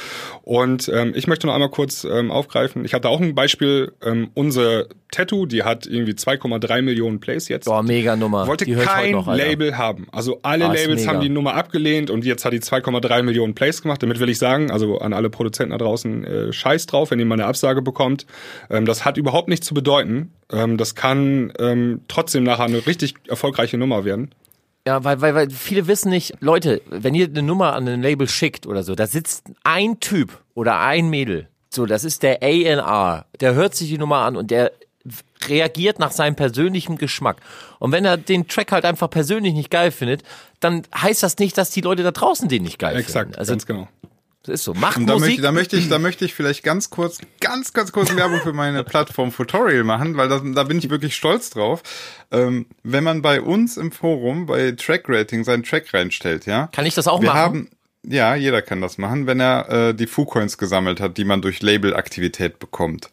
Und 0.43 0.91
ähm, 0.95 1.13
ich 1.17 1.27
möchte 1.27 1.47
noch 1.47 1.55
einmal 1.55 1.71
kurz 1.71 2.05
ähm, 2.05 2.31
aufgreifen. 2.31 2.85
Ich 2.85 2.93
hatte 2.93 3.09
auch 3.09 3.19
ein 3.21 3.35
Beispiel. 3.35 3.93
Ähm, 4.05 4.29
unsere 4.35 4.89
Tattoo, 5.11 5.47
die 5.47 5.63
hat 5.63 5.87
irgendwie 5.87 6.13
2,3 6.13 6.83
Millionen 6.83 7.19
Plays 7.19 7.49
jetzt. 7.49 7.65
Boah, 7.65 7.83
mega 7.83 8.15
Nummer. 8.15 8.47
Wollte 8.47 8.67
die 8.67 8.75
kein 8.75 9.13
noch. 9.13 9.27
Label 9.27 9.79
haben. 9.79 10.07
Also 10.13 10.41
alle 10.43 10.67
Ah, 10.67 10.73
Labels 10.75 11.07
haben 11.09 11.23
die 11.23 11.31
Nummer 11.31 11.55
abgelehnt 11.55 12.11
und 12.11 12.27
jetzt 12.27 12.45
hat 12.45 12.53
die 12.53 12.61
2,3 12.61 13.23
Millionen 13.23 13.55
Plays 13.55 13.81
gemacht. 13.81 14.03
Damit 14.03 14.21
will 14.21 14.29
ich 14.29 14.37
sagen, 14.39 14.71
also 14.71 14.99
an 14.99 15.15
alle 15.15 15.31
Produzenten 15.31 15.71
da 15.71 15.79
draußen, 15.79 16.25
äh, 16.25 16.53
scheiß 16.53 16.85
drauf, 16.85 17.11
wenn 17.11 17.19
ihr 17.21 17.25
mal 17.25 17.37
eine 17.37 17.47
Absage 17.47 17.81
bekommt. 17.81 18.27
Ähm, 18.69 18.85
das 18.85 19.07
hat 19.07 19.17
überhaupt 19.17 19.49
nichts 19.49 19.67
zu 19.67 19.73
bedeuten. 19.73 20.31
Ähm, 20.53 20.77
das 20.77 20.95
kann 20.95 21.55
ähm, 21.59 22.03
trotzdem 22.07 22.43
nachher 22.45 22.65
eine 22.67 22.87
richtig 22.87 23.15
erfolgreiche 23.29 23.79
Nummer 23.79 24.05
werden. 24.05 24.31
Ja, 24.89 25.05
weil, 25.05 25.21
weil, 25.21 25.35
weil 25.35 25.51
viele 25.51 25.87
wissen 25.87 26.09
nicht, 26.09 26.37
Leute, 26.41 26.81
wenn 26.87 27.15
ihr 27.15 27.27
eine 27.27 27.43
Nummer 27.43 27.75
an 27.75 27.87
ein 27.87 28.01
Label 28.01 28.27
schickt 28.27 28.67
oder 28.67 28.83
so, 28.83 28.95
da 28.95 29.07
sitzt 29.07 29.45
ein 29.63 30.01
Typ 30.01 30.41
oder 30.55 30.81
ein 30.81 31.11
Mädel. 31.11 31.47
So, 31.69 31.85
das 31.85 32.05
ist 32.05 32.23
der 32.23 32.43
A&R. 32.43 33.27
Der 33.39 33.53
hört 33.53 33.75
sich 33.75 33.91
die 33.91 33.99
Nummer 33.99 34.21
an 34.21 34.35
und 34.35 34.51
der 34.51 34.73
reagiert 35.47 35.99
nach 35.99 36.11
seinem 36.11 36.37
persönlichen 36.37 36.97
Geschmack. 36.97 37.37
Und 37.81 37.93
wenn 37.93 38.07
er 38.07 38.17
den 38.17 38.49
Track 38.49 38.73
halt 38.73 38.87
einfach 38.87 39.11
persönlich 39.11 39.53
nicht 39.53 39.71
geil 39.71 39.91
findet, 39.91 40.23
dann 40.59 40.85
heißt 40.97 41.23
das 41.23 41.37
nicht, 41.37 41.59
dass 41.59 41.69
die 41.69 41.83
Leute 41.83 42.03
da 42.03 42.11
draußen 42.11 42.49
den 42.49 42.63
nicht 42.63 42.79
geil 42.79 42.97
Exakt, 42.97 43.27
finden. 43.27 43.39
Also, 43.39 43.53
ganz 43.53 43.67
genau. 43.67 43.89
Das 44.49 44.61
ist 44.61 44.65
so. 44.65 44.75
Macht 44.75 44.97
da 44.97 45.15
Musik. 45.15 45.21
möchte, 45.21 45.43
da 45.43 45.53
möchte 45.53 45.77
ich, 45.77 45.89
da 45.89 45.99
möchte 45.99 46.25
ich 46.25 46.35
vielleicht 46.35 46.63
ganz 46.63 46.91
kurz, 46.91 47.19
ganz, 47.41 47.73
ganz 47.73 47.93
kurz 47.93 48.15
Werbung 48.17 48.41
für 48.41 48.53
meine 48.53 48.85
Plattform 48.85 49.33
Tutorial 49.33 49.85
machen, 49.85 50.17
weil 50.17 50.29
das, 50.29 50.43
da 50.45 50.65
bin 50.65 50.79
ich 50.79 50.91
wirklich 50.91 51.15
stolz 51.15 51.51
drauf. 51.51 51.83
Ähm, 52.31 52.67
wenn 52.83 53.05
man 53.05 53.23
bei 53.23 53.41
uns 53.41 53.77
im 53.77 53.93
Forum 53.93 54.47
bei 54.47 54.73
Track 54.73 55.05
Rating 55.09 55.45
seinen 55.45 55.63
Track 55.63 55.93
reinstellt, 55.93 56.47
ja. 56.47 56.69
Kann 56.69 56.87
ich 56.87 56.95
das 56.95 57.07
auch 57.07 57.21
wir 57.21 57.29
machen? 57.29 57.39
haben, 57.39 57.71
ja, 58.07 58.35
jeder 58.35 58.63
kann 58.63 58.81
das 58.81 58.97
machen, 58.97 59.27
wenn 59.27 59.41
er 59.41 59.69
äh, 59.69 59.95
die 59.95 60.07
Foo-Coins 60.07 60.57
gesammelt 60.57 61.01
hat, 61.01 61.19
die 61.19 61.25
man 61.25 61.43
durch 61.43 61.63
Label-Aktivität 61.63 62.59
bekommt. 62.59 63.11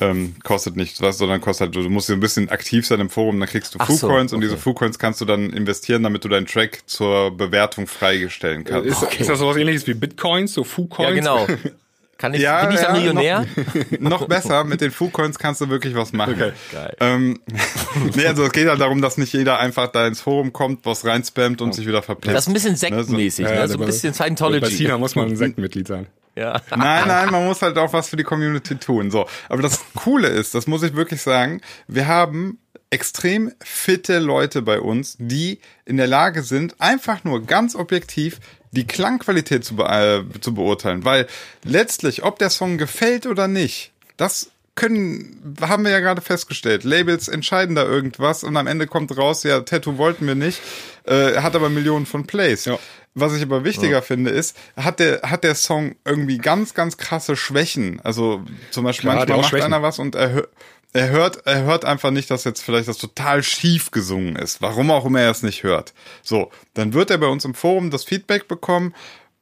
Ähm, 0.00 0.34
kostet 0.44 0.76
nicht 0.76 1.00
was, 1.00 1.18
sondern 1.18 1.40
kostet, 1.40 1.74
du 1.74 1.80
musst 1.88 2.10
ein 2.10 2.20
bisschen 2.20 2.48
aktiv 2.48 2.86
sein 2.86 3.00
im 3.00 3.10
Forum, 3.10 3.40
dann 3.40 3.48
kriegst 3.48 3.74
du 3.74 3.78
so, 3.78 3.84
Foo-Coins 3.84 4.32
und 4.32 4.38
okay. 4.38 4.46
diese 4.46 4.56
Foo-Coins 4.56 4.98
kannst 4.98 5.20
du 5.20 5.24
dann 5.24 5.50
investieren, 5.50 6.02
damit 6.02 6.24
du 6.24 6.28
deinen 6.28 6.46
Track 6.46 6.82
zur 6.86 7.36
Bewertung 7.36 7.86
freigestellen 7.86 8.64
kannst. 8.64 9.02
Ist, 9.02 9.20
ist 9.20 9.28
das 9.28 9.38
sowas 9.38 9.56
ähnliches 9.56 9.86
wie 9.86 9.94
Bitcoins, 9.94 10.54
so 10.54 10.64
Fu-Coins? 10.64 11.08
ja, 11.08 11.14
genau. 11.14 11.46
Kann 12.18 12.34
ich, 12.34 12.40
Ja, 12.42 12.66
bin 12.66 12.74
ich 12.74 12.80
dann 12.80 12.94
ja, 12.96 13.00
Millionär? 13.00 13.46
noch 14.00 14.26
besser, 14.26 14.64
mit 14.64 14.80
den 14.80 14.90
Foo-Coins 14.90 15.38
kannst 15.38 15.60
du 15.60 15.68
wirklich 15.68 15.94
was 15.94 16.12
machen. 16.12 16.34
Okay. 16.34 16.52
Geil. 16.72 16.96
Ähm, 16.98 17.40
nee, 18.16 18.26
also 18.26 18.42
es 18.44 18.52
geht 18.52 18.68
halt 18.68 18.80
darum, 18.80 19.00
dass 19.00 19.18
nicht 19.18 19.32
jeder 19.32 19.60
einfach 19.60 19.86
da 19.92 20.06
ins 20.06 20.20
Forum 20.20 20.52
kommt, 20.52 20.84
was 20.84 21.04
reinspammt 21.06 21.62
und 21.62 21.74
sich 21.74 21.86
wieder 21.86 22.02
verpisst. 22.02 22.34
Das 22.34 22.42
ist 22.44 22.48
ein 22.48 22.54
bisschen 22.54 22.74
sektenmäßig, 22.76 23.46
Ja, 23.46 23.54
ne? 23.54 23.68
so 23.68 23.74
ein 23.74 23.80
bei- 23.80 23.86
bisschen 23.86 24.10
Bei 24.10 24.24
Scientology. 24.24 24.66
China 24.76 24.98
muss 24.98 25.14
man 25.14 25.28
ein 25.28 25.36
Sektenmitglied 25.36 25.86
sein. 25.86 26.06
Ja. 26.34 26.60
Nein, 26.70 27.08
nein, 27.08 27.30
man 27.30 27.44
muss 27.46 27.62
halt 27.62 27.76
auch 27.78 27.92
was 27.92 28.08
für 28.08 28.16
die 28.16 28.22
Community 28.24 28.76
tun. 28.76 29.10
So, 29.10 29.26
aber 29.48 29.62
das 29.62 29.80
Coole 29.94 30.28
ist, 30.28 30.54
das 30.54 30.66
muss 30.66 30.82
ich 30.82 30.94
wirklich 30.94 31.22
sagen, 31.22 31.60
wir 31.88 32.06
haben 32.08 32.58
extrem 32.90 33.52
fitte 33.62 34.18
Leute 34.18 34.62
bei 34.62 34.80
uns, 34.80 35.16
die 35.18 35.58
in 35.84 35.96
der 35.98 36.06
Lage 36.06 36.42
sind, 36.42 36.80
einfach 36.80 37.22
nur 37.24 37.44
ganz 37.44 37.74
objektiv 37.74 38.38
die 38.72 38.86
Klangqualität 38.86 39.64
zu, 39.64 39.76
be 39.76 39.84
äh, 39.84 40.40
zu 40.40 40.54
beurteilen. 40.54 41.04
Weil 41.04 41.26
letztlich, 41.64 42.22
ob 42.22 42.38
der 42.38 42.50
Song 42.50 42.78
gefällt 42.78 43.26
oder 43.26 43.48
nicht, 43.48 43.92
das 44.16 44.50
können, 44.74 45.56
haben 45.60 45.82
wir 45.84 45.90
ja 45.90 45.98
gerade 46.00 46.20
festgestellt. 46.20 46.84
Labels 46.84 47.26
entscheiden 47.26 47.74
da 47.74 47.82
irgendwas 47.84 48.44
und 48.44 48.56
am 48.56 48.68
Ende 48.68 48.86
kommt 48.86 49.16
raus, 49.16 49.42
ja, 49.42 49.60
Tattoo 49.60 49.98
wollten 49.98 50.26
wir 50.26 50.36
nicht, 50.36 50.60
äh, 51.04 51.38
hat 51.40 51.56
aber 51.56 51.68
Millionen 51.68 52.06
von 52.06 52.26
Plays. 52.26 52.64
Ja. 52.64 52.78
Was 53.14 53.34
ich 53.34 53.42
aber 53.42 53.64
wichtiger 53.64 54.02
finde, 54.02 54.30
ist, 54.30 54.56
hat 54.76 55.00
der, 55.00 55.22
hat 55.22 55.42
der 55.42 55.56
Song 55.56 55.96
irgendwie 56.04 56.38
ganz, 56.38 56.74
ganz 56.74 56.96
krasse 56.96 57.34
Schwächen. 57.34 57.98
Also 58.04 58.44
zum 58.70 58.84
Beispiel 58.84 59.08
Klar, 59.10 59.16
manchmal 59.16 59.38
macht 59.38 59.48
Schwächen. 59.50 59.64
einer 59.66 59.82
was 59.82 59.98
und 59.98 60.14
er, 60.14 60.32
hö- 60.36 60.46
er 60.92 61.10
hört, 61.10 61.46
er 61.46 61.62
hört 61.64 61.84
einfach 61.84 62.10
nicht, 62.10 62.30
dass 62.30 62.44
jetzt 62.44 62.62
vielleicht 62.62 62.88
das 62.88 62.98
total 62.98 63.42
schief 63.42 63.90
gesungen 63.90 64.36
ist. 64.36 64.62
Warum 64.62 64.90
auch 64.90 65.04
immer 65.04 65.20
er 65.20 65.30
es 65.30 65.42
nicht 65.42 65.62
hört. 65.62 65.92
So, 66.22 66.50
dann 66.74 66.94
wird 66.94 67.10
er 67.10 67.18
bei 67.18 67.26
uns 67.26 67.44
im 67.44 67.54
Forum 67.54 67.90
das 67.90 68.04
Feedback 68.04 68.48
bekommen. 68.48 68.94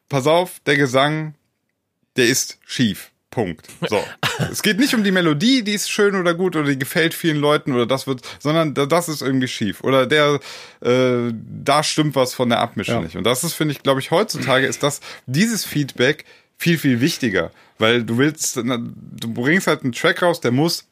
Pass 0.09 0.27
auf, 0.27 0.61
der 0.67 0.77
Gesang, 0.77 1.35
der 2.17 2.27
ist 2.27 2.59
schief. 2.67 3.11
Punkt. 3.31 3.67
So. 3.89 4.03
es 4.51 4.63
geht 4.63 4.79
nicht 4.79 4.95
um 4.95 5.05
die 5.05 5.11
Melodie, 5.11 5.63
die 5.63 5.75
ist 5.75 5.91
schön 5.91 6.15
oder 6.15 6.33
gut 6.33 6.57
oder 6.57 6.69
die 6.71 6.79
gefällt 6.79 7.13
vielen 7.13 7.37
Leuten 7.37 7.75
oder 7.75 7.85
das 7.85 8.07
wird, 8.07 8.23
sondern 8.39 8.73
da- 8.73 8.87
das 8.87 9.09
ist 9.11 9.21
irgendwie 9.21 9.49
schief. 9.49 9.83
Oder 9.85 10.07
der, 10.07 10.41
äh, 10.81 11.33
da 11.35 11.83
stimmt 11.83 12.15
was 12.17 12.33
von 12.33 12.49
der 12.49 12.61
Abmischung 12.61 12.95
Ja. 12.97 13.01
nicht. 13.03 13.17
Und 13.17 13.25
das 13.25 13.45
ist, 13.45 13.53
finde 13.53 13.73
ich, 13.73 13.83
glaube 13.83 14.01
ich, 14.01 14.11
heutzutage 14.11 14.67
ist 14.67 14.83
das, 14.83 15.01
dieses 15.27 15.65
Feedback 15.67 16.25
viel, 16.57 16.79
viel 16.79 17.01
wichtiger. 17.03 17.51
Weil 17.79 18.05
du 18.05 18.17
willst, 18.17 18.57
du 18.57 19.35
bringst 19.35 19.67
halt 19.67 19.83
einen 19.83 19.93
Track 19.93 20.23
raus, 20.23 20.41
der 20.41 20.53
muss 20.53 20.87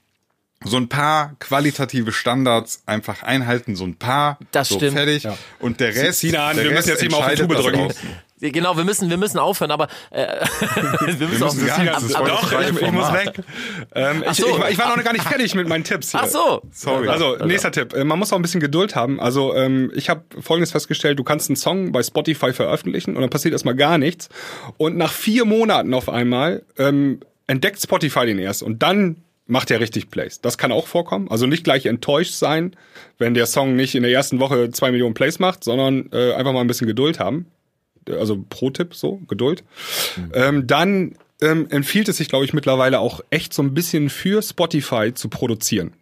so 0.63 0.77
ein 0.79 0.89
paar 0.89 1.35
qualitative 1.41 2.13
Standards 2.13 2.83
einfach 2.87 3.23
einhalten, 3.23 3.76
so 3.76 3.85
ein 3.85 3.97
paar, 3.97 4.39
Das 4.53 4.68
so 4.68 4.76
stimmt. 4.76 4.95
fertig. 4.97 5.25
Ja. 5.25 5.37
Und 5.61 5.81
der 5.81 5.95
Rest, 5.95 6.21
Sina 6.21 6.49
an, 6.49 6.57
der 6.57 6.64
wir 6.64 6.71
müssen 6.72 6.76
Rest 6.76 6.89
jetzt 6.89 7.01
hier 7.01 7.11
mal 7.11 7.18
auf 7.18 7.31
die 7.35 7.43
Tube 7.43 7.55
drücken. 7.57 7.79
draußen. 7.89 8.09
Genau, 8.41 8.76
wir 8.76 8.85
müssen, 8.85 9.09
wir 9.09 9.17
müssen 9.17 9.39
aufhören, 9.39 9.71
aber 9.71 9.89
äh, 10.11 10.26
wir 11.18 11.29
müssen, 11.29 11.43
auch 11.43 11.55
müssen 11.55 11.67
gar 11.67 11.79
nicht, 11.83 12.14
Doch, 12.14 12.61
ich, 12.61 12.83
ich 12.83 12.93
muss 12.93 13.13
weg. 13.13 13.41
Ähm, 13.95 14.22
ich, 14.31 14.37
so. 14.37 14.47
ich, 14.49 14.59
war- 14.59 14.71
ich 14.71 14.79
war 14.79 14.95
noch 14.97 15.05
gar 15.05 15.13
nicht 15.14 15.25
fertig 15.25 15.55
mit 15.55 15.67
meinen 15.68 15.85
Tipps. 15.85 16.11
Hier. 16.11 16.21
Ach 16.22 16.29
so. 16.29 16.63
Sorry. 16.71 17.09
Also, 17.09 17.37
nächster 17.45 17.71
Tipp. 17.71 17.95
Äh, 17.95 18.05
Man 18.05 18.18
muss 18.18 18.33
auch 18.33 18.37
ein 18.37 18.43
bisschen 18.43 18.61
Geduld 18.61 18.97
haben. 18.97 19.18
Also, 19.18 19.55
ähm, 19.55 19.91
ich 19.95 20.11
habe 20.11 20.25
Folgendes 20.41 20.72
festgestellt. 20.72 21.18
Du 21.18 21.25
kannst 21.25 21.49
einen 21.49 21.57
Song 21.57 21.93
bei 21.93 22.03
Spotify 22.03 22.53
veröffentlichen 22.53 23.14
und 23.17 23.22
dann 23.22 23.31
passiert 23.31 23.53
erstmal 23.53 23.76
gar 23.76 23.97
nichts. 23.97 24.29
Und 24.76 24.97
nach 24.99 25.13
vier 25.13 25.47
Monaten 25.47 25.95
auf 25.95 26.11
einmal 26.11 26.64
ähm, 26.76 27.21
entdeckt 27.47 27.81
Spotify 27.81 28.26
den 28.26 28.39
erst. 28.39 28.63
Und 28.63 28.83
dann 28.83 29.24
macht 29.46 29.71
er 29.71 29.80
richtig 29.80 30.11
Plays. 30.11 30.41
Das 30.41 30.58
kann 30.58 30.72
auch 30.72 30.87
vorkommen. 30.87 31.30
Also 31.30 31.46
nicht 31.46 31.64
gleich 31.64 31.87
enttäuscht 31.87 32.34
sein, 32.34 32.75
wenn 33.18 33.34
der 33.34 33.46
Song 33.46 33.76
nicht 33.76 33.95
in 33.95 34.03
der 34.03 34.12
ersten 34.12 34.41
Woche 34.41 34.71
zwei 34.71 34.91
Millionen 34.91 35.14
Plays 35.14 35.38
macht, 35.38 35.64
sondern 35.64 36.08
äh, 36.12 36.33
einfach 36.33 36.53
mal 36.53 36.61
ein 36.61 36.66
bisschen 36.66 36.87
Geduld 36.87 37.18
haben. 37.18 37.46
Also 38.08 38.45
Pro-Tipp, 38.49 38.95
so, 38.95 39.21
Geduld. 39.29 39.64
Ähm, 40.34 40.66
dann 40.66 41.16
ähm, 41.41 41.66
empfiehlt 41.71 42.08
es 42.08 42.18
sich, 42.18 42.29
glaube 42.29 42.45
ich, 42.45 42.53
mittlerweile 42.53 43.00
auch 43.00 43.21
echt 43.30 43.54
so 43.54 43.62
ein 43.62 43.75
bisschen 43.75 44.11
für 44.11 44.42
Spotify 44.42 45.12
zu 45.14 45.29
produzieren. 45.29 45.92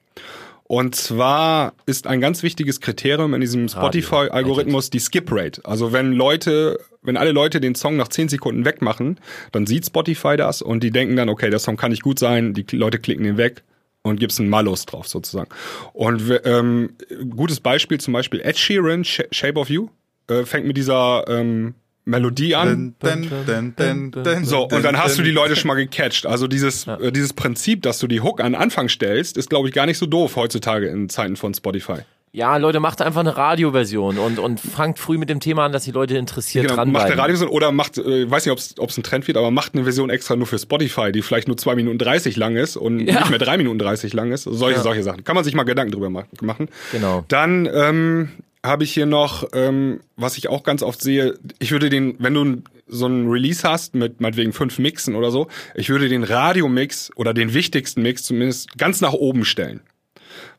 Und 0.72 0.94
zwar 0.94 1.74
ist 1.84 2.06
ein 2.06 2.22
ganz 2.22 2.42
wichtiges 2.42 2.80
Kriterium 2.80 3.34
in 3.34 3.42
diesem 3.42 3.68
Spotify-Algorithmus 3.68 4.88
die 4.88 5.00
Skip-Rate. 5.00 5.60
Also 5.66 5.92
wenn 5.92 6.12
Leute, 6.12 6.80
wenn 7.02 7.18
alle 7.18 7.32
Leute 7.32 7.60
den 7.60 7.74
Song 7.74 7.98
nach 7.98 8.08
10 8.08 8.30
Sekunden 8.30 8.64
wegmachen, 8.64 9.20
dann 9.52 9.66
sieht 9.66 9.84
Spotify 9.84 10.38
das 10.38 10.62
und 10.62 10.82
die 10.82 10.90
denken 10.90 11.14
dann, 11.14 11.28
okay, 11.28 11.50
der 11.50 11.58
Song 11.58 11.76
kann 11.76 11.90
nicht 11.90 12.02
gut 12.02 12.18
sein, 12.18 12.54
die 12.54 12.64
Leute 12.74 12.98
klicken 12.98 13.22
den 13.24 13.36
weg 13.36 13.64
und 14.00 14.18
gibt's 14.18 14.40
einen 14.40 14.48
Malus 14.48 14.86
drauf 14.86 15.08
sozusagen. 15.08 15.50
Und 15.92 16.22
ähm, 16.44 16.94
gutes 17.28 17.60
Beispiel 17.60 18.00
zum 18.00 18.14
Beispiel 18.14 18.40
Ed 18.40 18.56
Sheeran, 18.56 19.04
Sh 19.04 19.24
Shape 19.30 19.60
of 19.60 19.68
You, 19.68 19.90
äh, 20.28 20.46
fängt 20.46 20.66
mit 20.66 20.78
dieser 20.78 21.24
ähm, 21.28 21.74
Melodie 22.04 22.54
an. 22.56 22.94
Dun, 22.98 23.28
dun, 23.28 23.30
dun, 23.46 23.74
dun, 23.76 24.24
dun, 24.24 24.44
So, 24.44 24.66
dun, 24.66 24.78
und 24.78 24.84
dann 24.84 24.98
hast 24.98 25.18
du 25.18 25.22
die 25.22 25.30
Leute 25.30 25.54
schon 25.56 25.68
mal 25.68 25.74
gecatcht. 25.74 26.26
Also 26.26 26.48
dieses, 26.48 26.86
äh, 26.86 27.12
dieses 27.12 27.32
Prinzip, 27.32 27.82
dass 27.82 27.98
du 28.00 28.06
die 28.08 28.20
Hook 28.20 28.40
an 28.40 28.54
Anfang 28.54 28.88
stellst, 28.88 29.36
ist, 29.36 29.50
glaube 29.50 29.68
ich, 29.68 29.74
gar 29.74 29.86
nicht 29.86 29.98
so 29.98 30.06
doof 30.06 30.36
heutzutage 30.36 30.88
in 30.88 31.08
Zeiten 31.08 31.36
von 31.36 31.54
Spotify. 31.54 31.98
Ja, 32.34 32.56
Leute, 32.56 32.80
macht 32.80 33.02
einfach 33.02 33.20
eine 33.20 33.36
Radioversion 33.36 34.16
und, 34.16 34.38
und 34.38 34.58
fangt 34.58 34.98
früh 34.98 35.18
mit 35.18 35.28
dem 35.28 35.38
Thema 35.38 35.66
an, 35.66 35.72
dass 35.72 35.84
die 35.84 35.90
Leute 35.90 36.16
interessiert 36.16 36.62
Genau, 36.66 36.76
macht 36.76 36.86
eine 36.86 36.92
dranbleiben. 36.94 37.20
Radioversion 37.20 37.50
oder 37.50 37.72
macht, 37.72 37.98
äh, 37.98 38.30
weiß 38.30 38.46
nicht, 38.46 38.78
ob 38.80 38.88
es 38.88 38.96
ein 38.96 39.02
Trend 39.02 39.26
wird, 39.28 39.36
aber 39.36 39.50
macht 39.50 39.74
eine 39.74 39.84
Version 39.84 40.08
extra 40.08 40.34
nur 40.34 40.46
für 40.46 40.58
Spotify, 40.58 41.12
die 41.12 41.20
vielleicht 41.20 41.46
nur 41.46 41.58
2 41.58 41.74
Minuten 41.74 41.98
30 41.98 42.36
lang 42.36 42.56
ist 42.56 42.78
und 42.78 43.00
Ja. 43.00 43.20
nicht 43.20 43.28
mehr 43.30 43.38
3 43.38 43.58
Minuten 43.58 43.78
30 43.78 44.14
lang 44.14 44.32
ist. 44.32 44.44
Solche, 44.44 44.80
solche 44.80 45.02
Sachen. 45.02 45.24
Kann 45.24 45.34
man 45.34 45.44
sich 45.44 45.54
mal 45.54 45.64
Gedanken 45.64 45.92
drüber 45.92 46.08
ma- 46.08 46.24
machen. 46.40 46.68
Genau. 46.90 47.22
Dann 47.28 47.68
ähm, 47.70 48.30
habe 48.64 48.84
ich 48.84 48.92
hier 48.92 49.06
noch, 49.06 49.48
ähm, 49.54 50.00
was 50.16 50.38
ich 50.38 50.48
auch 50.48 50.62
ganz 50.62 50.82
oft 50.82 51.00
sehe, 51.00 51.38
ich 51.58 51.72
würde 51.72 51.90
den, 51.90 52.16
wenn 52.18 52.34
du 52.34 52.62
so 52.86 53.06
einen 53.06 53.28
Release 53.28 53.68
hast 53.68 53.94
mit 53.94 54.20
meinetwegen 54.20 54.52
fünf 54.52 54.78
Mixen 54.78 55.14
oder 55.14 55.30
so, 55.30 55.48
ich 55.74 55.88
würde 55.88 56.08
den 56.08 56.24
Radiomix 56.24 57.10
oder 57.16 57.34
den 57.34 57.54
wichtigsten 57.54 58.02
Mix 58.02 58.24
zumindest 58.24 58.76
ganz 58.78 59.00
nach 59.00 59.12
oben 59.12 59.44
stellen. 59.44 59.80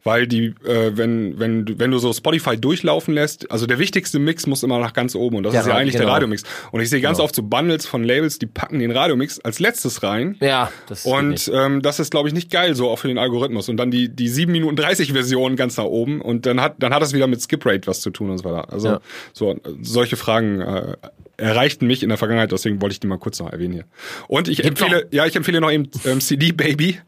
Weil 0.06 0.28
die, 0.28 0.54
äh, 0.66 0.92
wenn, 0.98 1.40
wenn, 1.40 1.66
du- 1.66 1.80
wenn 1.80 1.90
du 1.92 1.98
so 1.98 2.12
Spotify 2.12 2.58
durchlaufen 2.58 3.14
lässt, 3.14 3.50
also 3.50 3.66
der 3.66 3.80
wichtigste 3.80 4.20
Mix 4.20 4.46
muss 4.48 4.62
immer 4.64 4.78
nach 4.80 4.92
ganz 4.94 5.16
oben 5.16 5.38
und 5.38 5.44
das 5.44 5.54
Der 5.54 5.62
ist 5.62 5.68
ja 5.68 5.76
eigentlich 5.76 5.94
genau. 5.94 6.06
der 6.08 6.14
Radiomix. 6.16 6.44
Und 6.72 6.82
ich 6.82 6.90
sehe 6.90 7.00
ganz 7.00 7.18
Genau. 7.20 7.26
oft 7.26 7.36
so 7.36 7.44
Bundles 7.44 7.86
von 7.86 8.04
Labels, 8.04 8.38
die 8.38 8.46
packen 8.48 8.80
den 8.80 8.92
Radiomix 8.92 9.40
als 9.40 9.60
letztes 9.60 10.04
rein. 10.04 10.36
Ja, 10.42 10.72
das 10.90 11.04
geht 11.04 11.14
Und 11.14 11.52
ähm, 11.54 11.82
das 11.82 12.00
ist, 12.02 12.12
glaube 12.12 12.28
ich, 12.28 12.34
nicht 12.34 12.52
geil 12.52 12.76
so 12.76 12.90
auch 12.90 13.00
für 13.00 13.08
den 13.08 13.18
Algorithmus. 13.18 13.70
Und 13.70 13.78
dann 13.78 13.92
die, 13.92 14.10
die 14.10 14.28
7 14.28 14.52
Minuten 14.52 14.76
30 14.76 15.14
Version 15.14 15.56
ganz 15.56 15.78
nach 15.78 15.86
oben 15.86 16.20
und 16.22 16.46
dann 16.46 16.60
hat, 16.60 16.76
dann 16.80 16.94
hat 16.94 17.02
das 17.02 17.14
wieder 17.14 17.28
mit 17.28 17.42
Skip 17.42 17.66
Rate 17.66 17.88
was 17.88 18.02
zu 18.02 18.10
tun 18.10 18.30
und 18.30 18.40
so 18.40 18.44
weiter. 18.44 18.74
Also 18.74 18.88
Ja. 18.90 19.00
so 19.32 19.56
solche 19.82 20.18
Fragen 20.18 20.60
äh, 20.60 20.98
erreichten 21.38 21.88
mich 21.88 22.04
in 22.04 22.10
der 22.10 22.18
Vergangenheit, 22.18 22.52
deswegen 22.52 22.82
wollte 22.82 22.94
ich 22.94 23.00
die 23.00 23.08
mal 23.08 23.18
kurz 23.20 23.40
noch 23.40 23.52
erwähnen 23.52 23.74
hier. 23.74 23.86
Und 24.28 24.48
ich 24.50 24.58
Gibt's 24.62 24.82
empfehle, 24.82 25.08
ja, 25.12 25.26
ich 25.26 25.36
empfehle 25.36 25.62
noch 25.62 25.72
eben 25.72 25.90
ähm, 26.06 26.20
CD 26.22 26.52
Baby. 26.52 27.00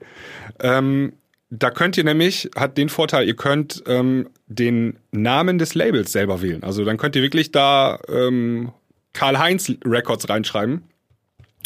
Ähm, 0.62 1.14
da 1.50 1.70
könnt 1.70 1.98
ihr 1.98 2.04
nämlich, 2.04 2.50
hat 2.56 2.78
den 2.78 2.90
Vorteil, 2.90 3.28
ihr 3.28 3.36
könnt 3.36 3.84
ähm, 3.88 4.30
den 4.48 4.98
Namen 5.12 5.58
des 5.58 5.76
Labels 5.76 6.12
selber 6.12 6.42
wählen. 6.42 6.64
Also 6.64 6.84
dann 6.86 6.98
könnt 6.98 7.16
ihr 7.16 7.22
wirklich 7.22 7.52
da 7.52 8.00
ähm, 8.10 8.72
Karl-Heinz 9.14 9.72
Records 9.86 10.28
reinschreiben. 10.30 10.84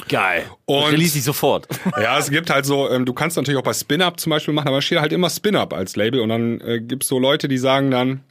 Geil. 0.07 0.43
Und- 0.65 0.91
Release 0.91 1.17
ich 1.17 1.23
sofort. 1.23 1.67
Ja, 2.01 2.17
es 2.19 2.29
gibt 2.29 2.49
halt 2.49 2.65
so, 2.65 2.89
ähm, 2.89 3.05
du 3.05 3.13
kannst 3.13 3.35
natürlich 3.37 3.57
auch 3.59 3.63
bei 3.63 3.73
Spin-Up 3.73 4.19
zum 4.19 4.29
Beispiel 4.29 4.53
machen, 4.53 4.67
aber 4.67 4.77
es 4.77 4.85
steht 4.85 4.99
halt 4.99 5.11
immer 5.13 5.29
Spin-Up 5.29 5.73
als 5.73 5.95
Label 5.95 6.21
und 6.21 6.29
dann 6.29 6.61
äh, 6.61 6.79
gibt's 6.79 7.07
so 7.07 7.19
Leute, 7.19 7.47
die 7.47 7.57
sagen 7.57 7.91
dann, 7.91 8.21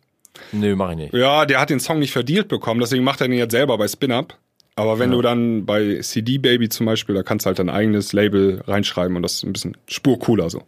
Nö, 0.52 0.76
mach 0.76 0.90
ich 0.92 0.96
nicht. 0.96 1.14
ja, 1.14 1.44
der 1.46 1.60
hat 1.60 1.68
den 1.70 1.80
Song 1.80 1.98
nicht 1.98 2.12
verdealt 2.12 2.48
bekommen, 2.48 2.80
deswegen 2.80 3.04
macht 3.04 3.20
er 3.20 3.28
den 3.28 3.36
jetzt 3.38 3.50
selber 3.52 3.76
bei 3.76 3.88
Spin-Up. 3.88 4.36
Aber 4.76 5.00
wenn 5.00 5.10
du 5.10 5.20
dann 5.22 5.66
bei 5.66 5.98
CD 6.02 6.38
Baby 6.38 6.68
zum 6.68 6.86
Beispiel, 6.86 7.12
da 7.16 7.24
kannst 7.24 7.44
du 7.44 7.48
halt 7.48 7.58
dein 7.58 7.68
eigenes 7.68 8.12
Label 8.12 8.62
reinschreiben 8.64 9.16
und 9.16 9.22
das 9.24 9.34
ist 9.34 9.42
ein 9.42 9.52
bisschen 9.52 9.76
spurcooler 9.88 10.50
so. 10.50 10.62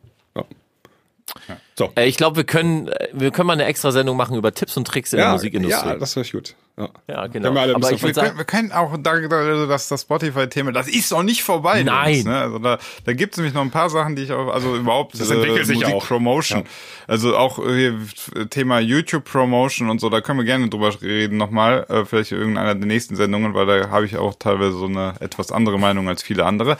Ja. 1.48 1.56
So. 1.76 1.92
Äh, 1.96 2.06
ich 2.08 2.16
glaube, 2.16 2.36
wir 2.36 2.44
können, 2.44 2.88
äh, 2.88 3.08
wir 3.12 3.30
können 3.30 3.46
mal 3.46 3.52
eine 3.54 3.64
extra 3.64 3.90
Sendung 3.92 4.16
machen 4.16 4.36
über 4.36 4.52
Tipps 4.52 4.76
und 4.76 4.86
Tricks 4.86 5.12
in 5.12 5.18
der 5.18 5.26
Ja, 5.26 5.32
Musikindustrie. 5.32 5.88
ja, 5.88 5.94
das 5.96 6.16
wäre 6.16 6.26
gut. 6.28 6.54
Ja. 6.76 6.88
Ja, 7.08 7.26
genau. 7.26 7.52
Wir 7.54 7.74
Aber 7.76 7.92
ich 7.92 8.02
würde 8.02 8.14
Wir 8.16 8.22
können, 8.22 8.26
sagen, 8.26 8.38
wir 8.38 8.44
können 8.44 8.72
auch, 8.72 8.96
da, 8.98 9.18
da, 9.20 9.66
das, 9.66 9.88
das 9.88 10.02
Spotify-Thema, 10.02 10.72
das 10.72 10.88
ist 10.88 11.10
noch 11.12 11.22
nicht 11.22 11.42
vorbei. 11.42 11.82
Nein. 11.82 12.14
Jungs, 12.14 12.24
ne? 12.26 12.38
Also 12.40 12.58
da, 12.58 12.78
da 13.04 13.12
gibt 13.12 13.34
es 13.34 13.38
nämlich 13.38 13.54
noch 13.54 13.62
ein 13.62 13.70
paar 13.70 13.90
Sachen, 13.90 14.16
die 14.16 14.22
ich 14.22 14.32
auch, 14.32 14.48
also 14.52 14.76
überhaupt 14.76 15.18
Das 15.20 15.30
entwickelt 15.30 15.66
sich 15.66 15.84
auch. 15.84 15.90
Musik-Promotion. 15.92 16.64
Also 17.06 17.36
auch 17.36 17.58
äh, 17.58 17.92
hier, 18.34 18.48
Thema 18.48 18.78
YouTube-Promotion 18.80 19.90
und 19.90 20.00
so, 20.00 20.08
da 20.08 20.20
können 20.20 20.38
wir 20.38 20.44
gerne 20.46 20.68
drüber 20.68 20.90
reden 21.02 21.36
nochmal, 21.36 21.84
äh, 21.88 22.04
vielleicht 22.04 22.32
in 22.32 22.38
irgendeiner 22.38 22.74
der 22.74 22.86
nächsten 22.86 23.16
Sendungen, 23.16 23.52
weil 23.54 23.66
da 23.66 23.90
habe 23.90 24.06
ich 24.06 24.16
auch 24.16 24.34
teilweise 24.38 24.72
so 24.72 24.86
eine 24.86 25.14
etwas 25.20 25.52
andere 25.52 25.78
Meinung 25.78 26.08
als 26.08 26.22
viele 26.22 26.46
andere. 26.46 26.78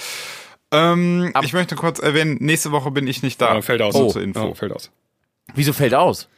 Ähm, 0.72 1.32
ich 1.42 1.52
möchte 1.52 1.74
kurz 1.76 1.98
erwähnen, 1.98 2.36
nächste 2.40 2.70
Woche 2.72 2.90
bin 2.90 3.06
ich 3.06 3.22
nicht 3.22 3.40
da. 3.40 3.54
Ja, 3.54 3.62
fällt 3.62 3.82
aus. 3.82 3.94
So 3.94 4.06
Oh. 4.06 4.10
zur 4.10 4.22
Info. 4.22 4.48
Ja, 4.48 4.54
fällt 4.54 4.72
aus. 4.72 4.90
wieso 5.54 5.72
fällt 5.72 5.94
aus? 5.94 6.28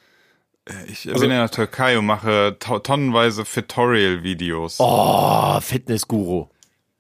Ich 0.87 1.05
bin 1.05 1.23
in 1.25 1.31
der 1.31 1.51
Türkei 1.51 1.99
und 1.99 2.07
mache 2.07 2.57
to 2.61 2.79
tonnenweise 2.79 3.43
Tutorial-Videos. 3.45 4.77
Oh, 4.79 5.61
Fitnessguru. 5.61 6.47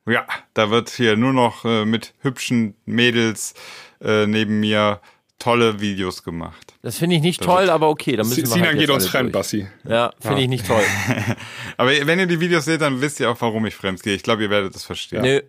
Ja, 0.07 0.27
da 0.55 0.71
wird 0.71 0.91
hier 0.91 1.17
nur 1.17 1.33
noch 1.33 1.65
äh, 1.65 1.85
mit 1.85 2.13
hübschen 2.23 2.75
Mädels 2.87 3.55
äh, 4.01 4.27
neben 4.27 4.59
mir 4.59 5.01
tolle 5.39 5.81
Videos 5.81 6.25
gemacht. 6.25 6.75
Das 6.83 6.99
finde 6.99 7.17
ich 7.17 7.23
nicht 7.23 7.41
toll, 7.41 7.71
aber 7.71 7.89
okay, 7.89 8.17
dann 8.17 8.27
müssen 8.29 8.43
wir 8.43 8.47
Sinan 8.49 8.69
halt 8.71 8.79
geht 8.81 8.91
uns 8.91 9.07
fremd, 9.07 9.27
durch. 9.27 9.41
Bassi. 9.41 9.67
Ja, 9.89 10.13
finde 10.21 10.43
ich 10.43 10.49
nicht 10.49 10.67
toll. 10.67 10.83
Aber 11.77 11.91
wenn 11.91 12.19
ihr 12.19 12.27
die 12.27 12.41
Videos 12.41 12.65
seht, 12.65 12.81
dann 12.81 13.01
wisst 13.01 13.21
ihr 13.21 13.31
auch, 13.31 13.41
warum 13.41 13.65
ich 13.67 13.75
fremd 13.77 14.03
gehe. 14.03 14.15
Ich 14.15 14.23
glaube, 14.25 14.43
ihr 14.43 14.51
werdet 14.51 14.75
es 14.75 14.85
verstehen. 14.85 15.23
Nö, 15.23 15.41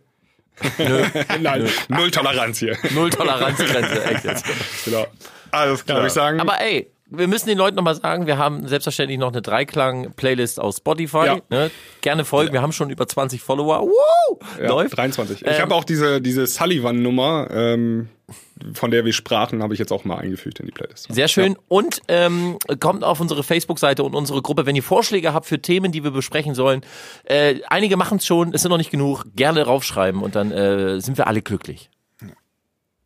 Nein, 1.41 1.69
null 1.89 2.11
Toleranz 2.11 2.59
hier. 2.59 2.77
null 2.91 3.09
Toleranzgrenze, 3.09 4.03
echt 4.05 4.23
jetzt. 4.25 4.45
genau. 4.85 5.07
Alles 5.51 5.79
Ja, 5.79 5.85
klar. 5.85 5.97
würde 5.97 6.07
ich 6.07 6.13
sagen. 6.13 6.39
Aber 6.39 6.59
ey, 6.61 6.87
wir 7.15 7.27
müssen 7.27 7.47
den 7.47 7.57
Leuten 7.57 7.75
nochmal 7.75 7.95
sagen, 7.95 8.27
wir 8.27 8.37
haben 8.37 8.67
selbstverständlich 8.67 9.19
noch 9.19 9.31
eine 9.31 9.41
Dreiklang-Playlist 9.41 10.59
aus 10.59 10.77
Spotify. 10.77 11.25
Ja. 11.25 11.37
Ne? 11.49 11.71
Gerne 12.01 12.25
folgen, 12.25 12.53
wir 12.53 12.61
haben 12.61 12.71
schon 12.71 12.89
über 12.89 13.07
20 13.07 13.41
Follower. 13.41 13.81
Woo! 13.81 14.39
Ja, 14.59 14.67
Läuft. 14.67 14.97
23. 14.97 15.41
Ich 15.41 15.47
Ähm, 15.47 15.61
habe 15.61 15.75
auch 15.75 15.83
diese, 15.83 16.21
diese 16.21 16.47
Sullivan-Nummer, 16.47 17.47
ähm, 17.51 18.09
von 18.73 18.91
der 18.91 19.05
wir 19.05 19.13
sprachen, 19.13 19.61
habe 19.61 19.73
ich 19.73 19.79
jetzt 19.79 19.91
auch 19.91 20.05
mal 20.05 20.17
eingefügt 20.17 20.59
in 20.59 20.65
die 20.65 20.71
Playlist. 20.71 21.13
Sehr 21.13 21.27
schön. 21.27 21.55
Und 21.67 22.01
ähm, 22.07 22.57
kommt 22.79 23.03
auf 23.03 23.19
unsere 23.19 23.43
Facebook-Seite 23.43 24.03
und 24.03 24.15
unsere 24.15 24.41
Gruppe, 24.41 24.65
wenn 24.65 24.75
ihr 24.75 24.83
Vorschläge 24.83 25.33
habt 25.33 25.45
für 25.45 25.61
Themen, 25.61 25.91
die 25.91 26.03
wir 26.03 26.11
besprechen 26.11 26.55
sollen. 26.55 26.81
Äh, 27.25 27.55
einige 27.67 27.97
machen 27.97 28.17
es 28.17 28.25
schon, 28.25 28.53
es 28.53 28.61
sind 28.61 28.71
noch 28.71 28.77
nicht 28.77 28.91
genug. 28.91 29.25
Gerne 29.35 29.63
raufschreiben 29.63 30.21
und 30.21 30.35
dann 30.35 30.51
äh, 30.51 30.99
sind 30.99 31.17
wir 31.17 31.27
alle 31.27 31.41
glücklich. 31.41 31.89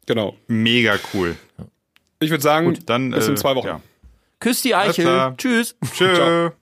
Genau. 0.05 0.35
Mega 0.47 0.95
cool. 1.13 1.35
Ich 2.19 2.29
würde 2.31 2.41
sagen, 2.41 2.77
Dann 2.85 3.11
bis 3.11 3.27
in 3.27 3.33
äh, 3.33 3.37
zwei 3.37 3.55
Wochen. 3.55 3.67
Ja. 3.67 3.81
Küsst 4.39 4.65
die 4.65 4.75
Eichel. 4.75 5.33
Tschüss. 5.37 5.75
Tschö. 5.93 6.51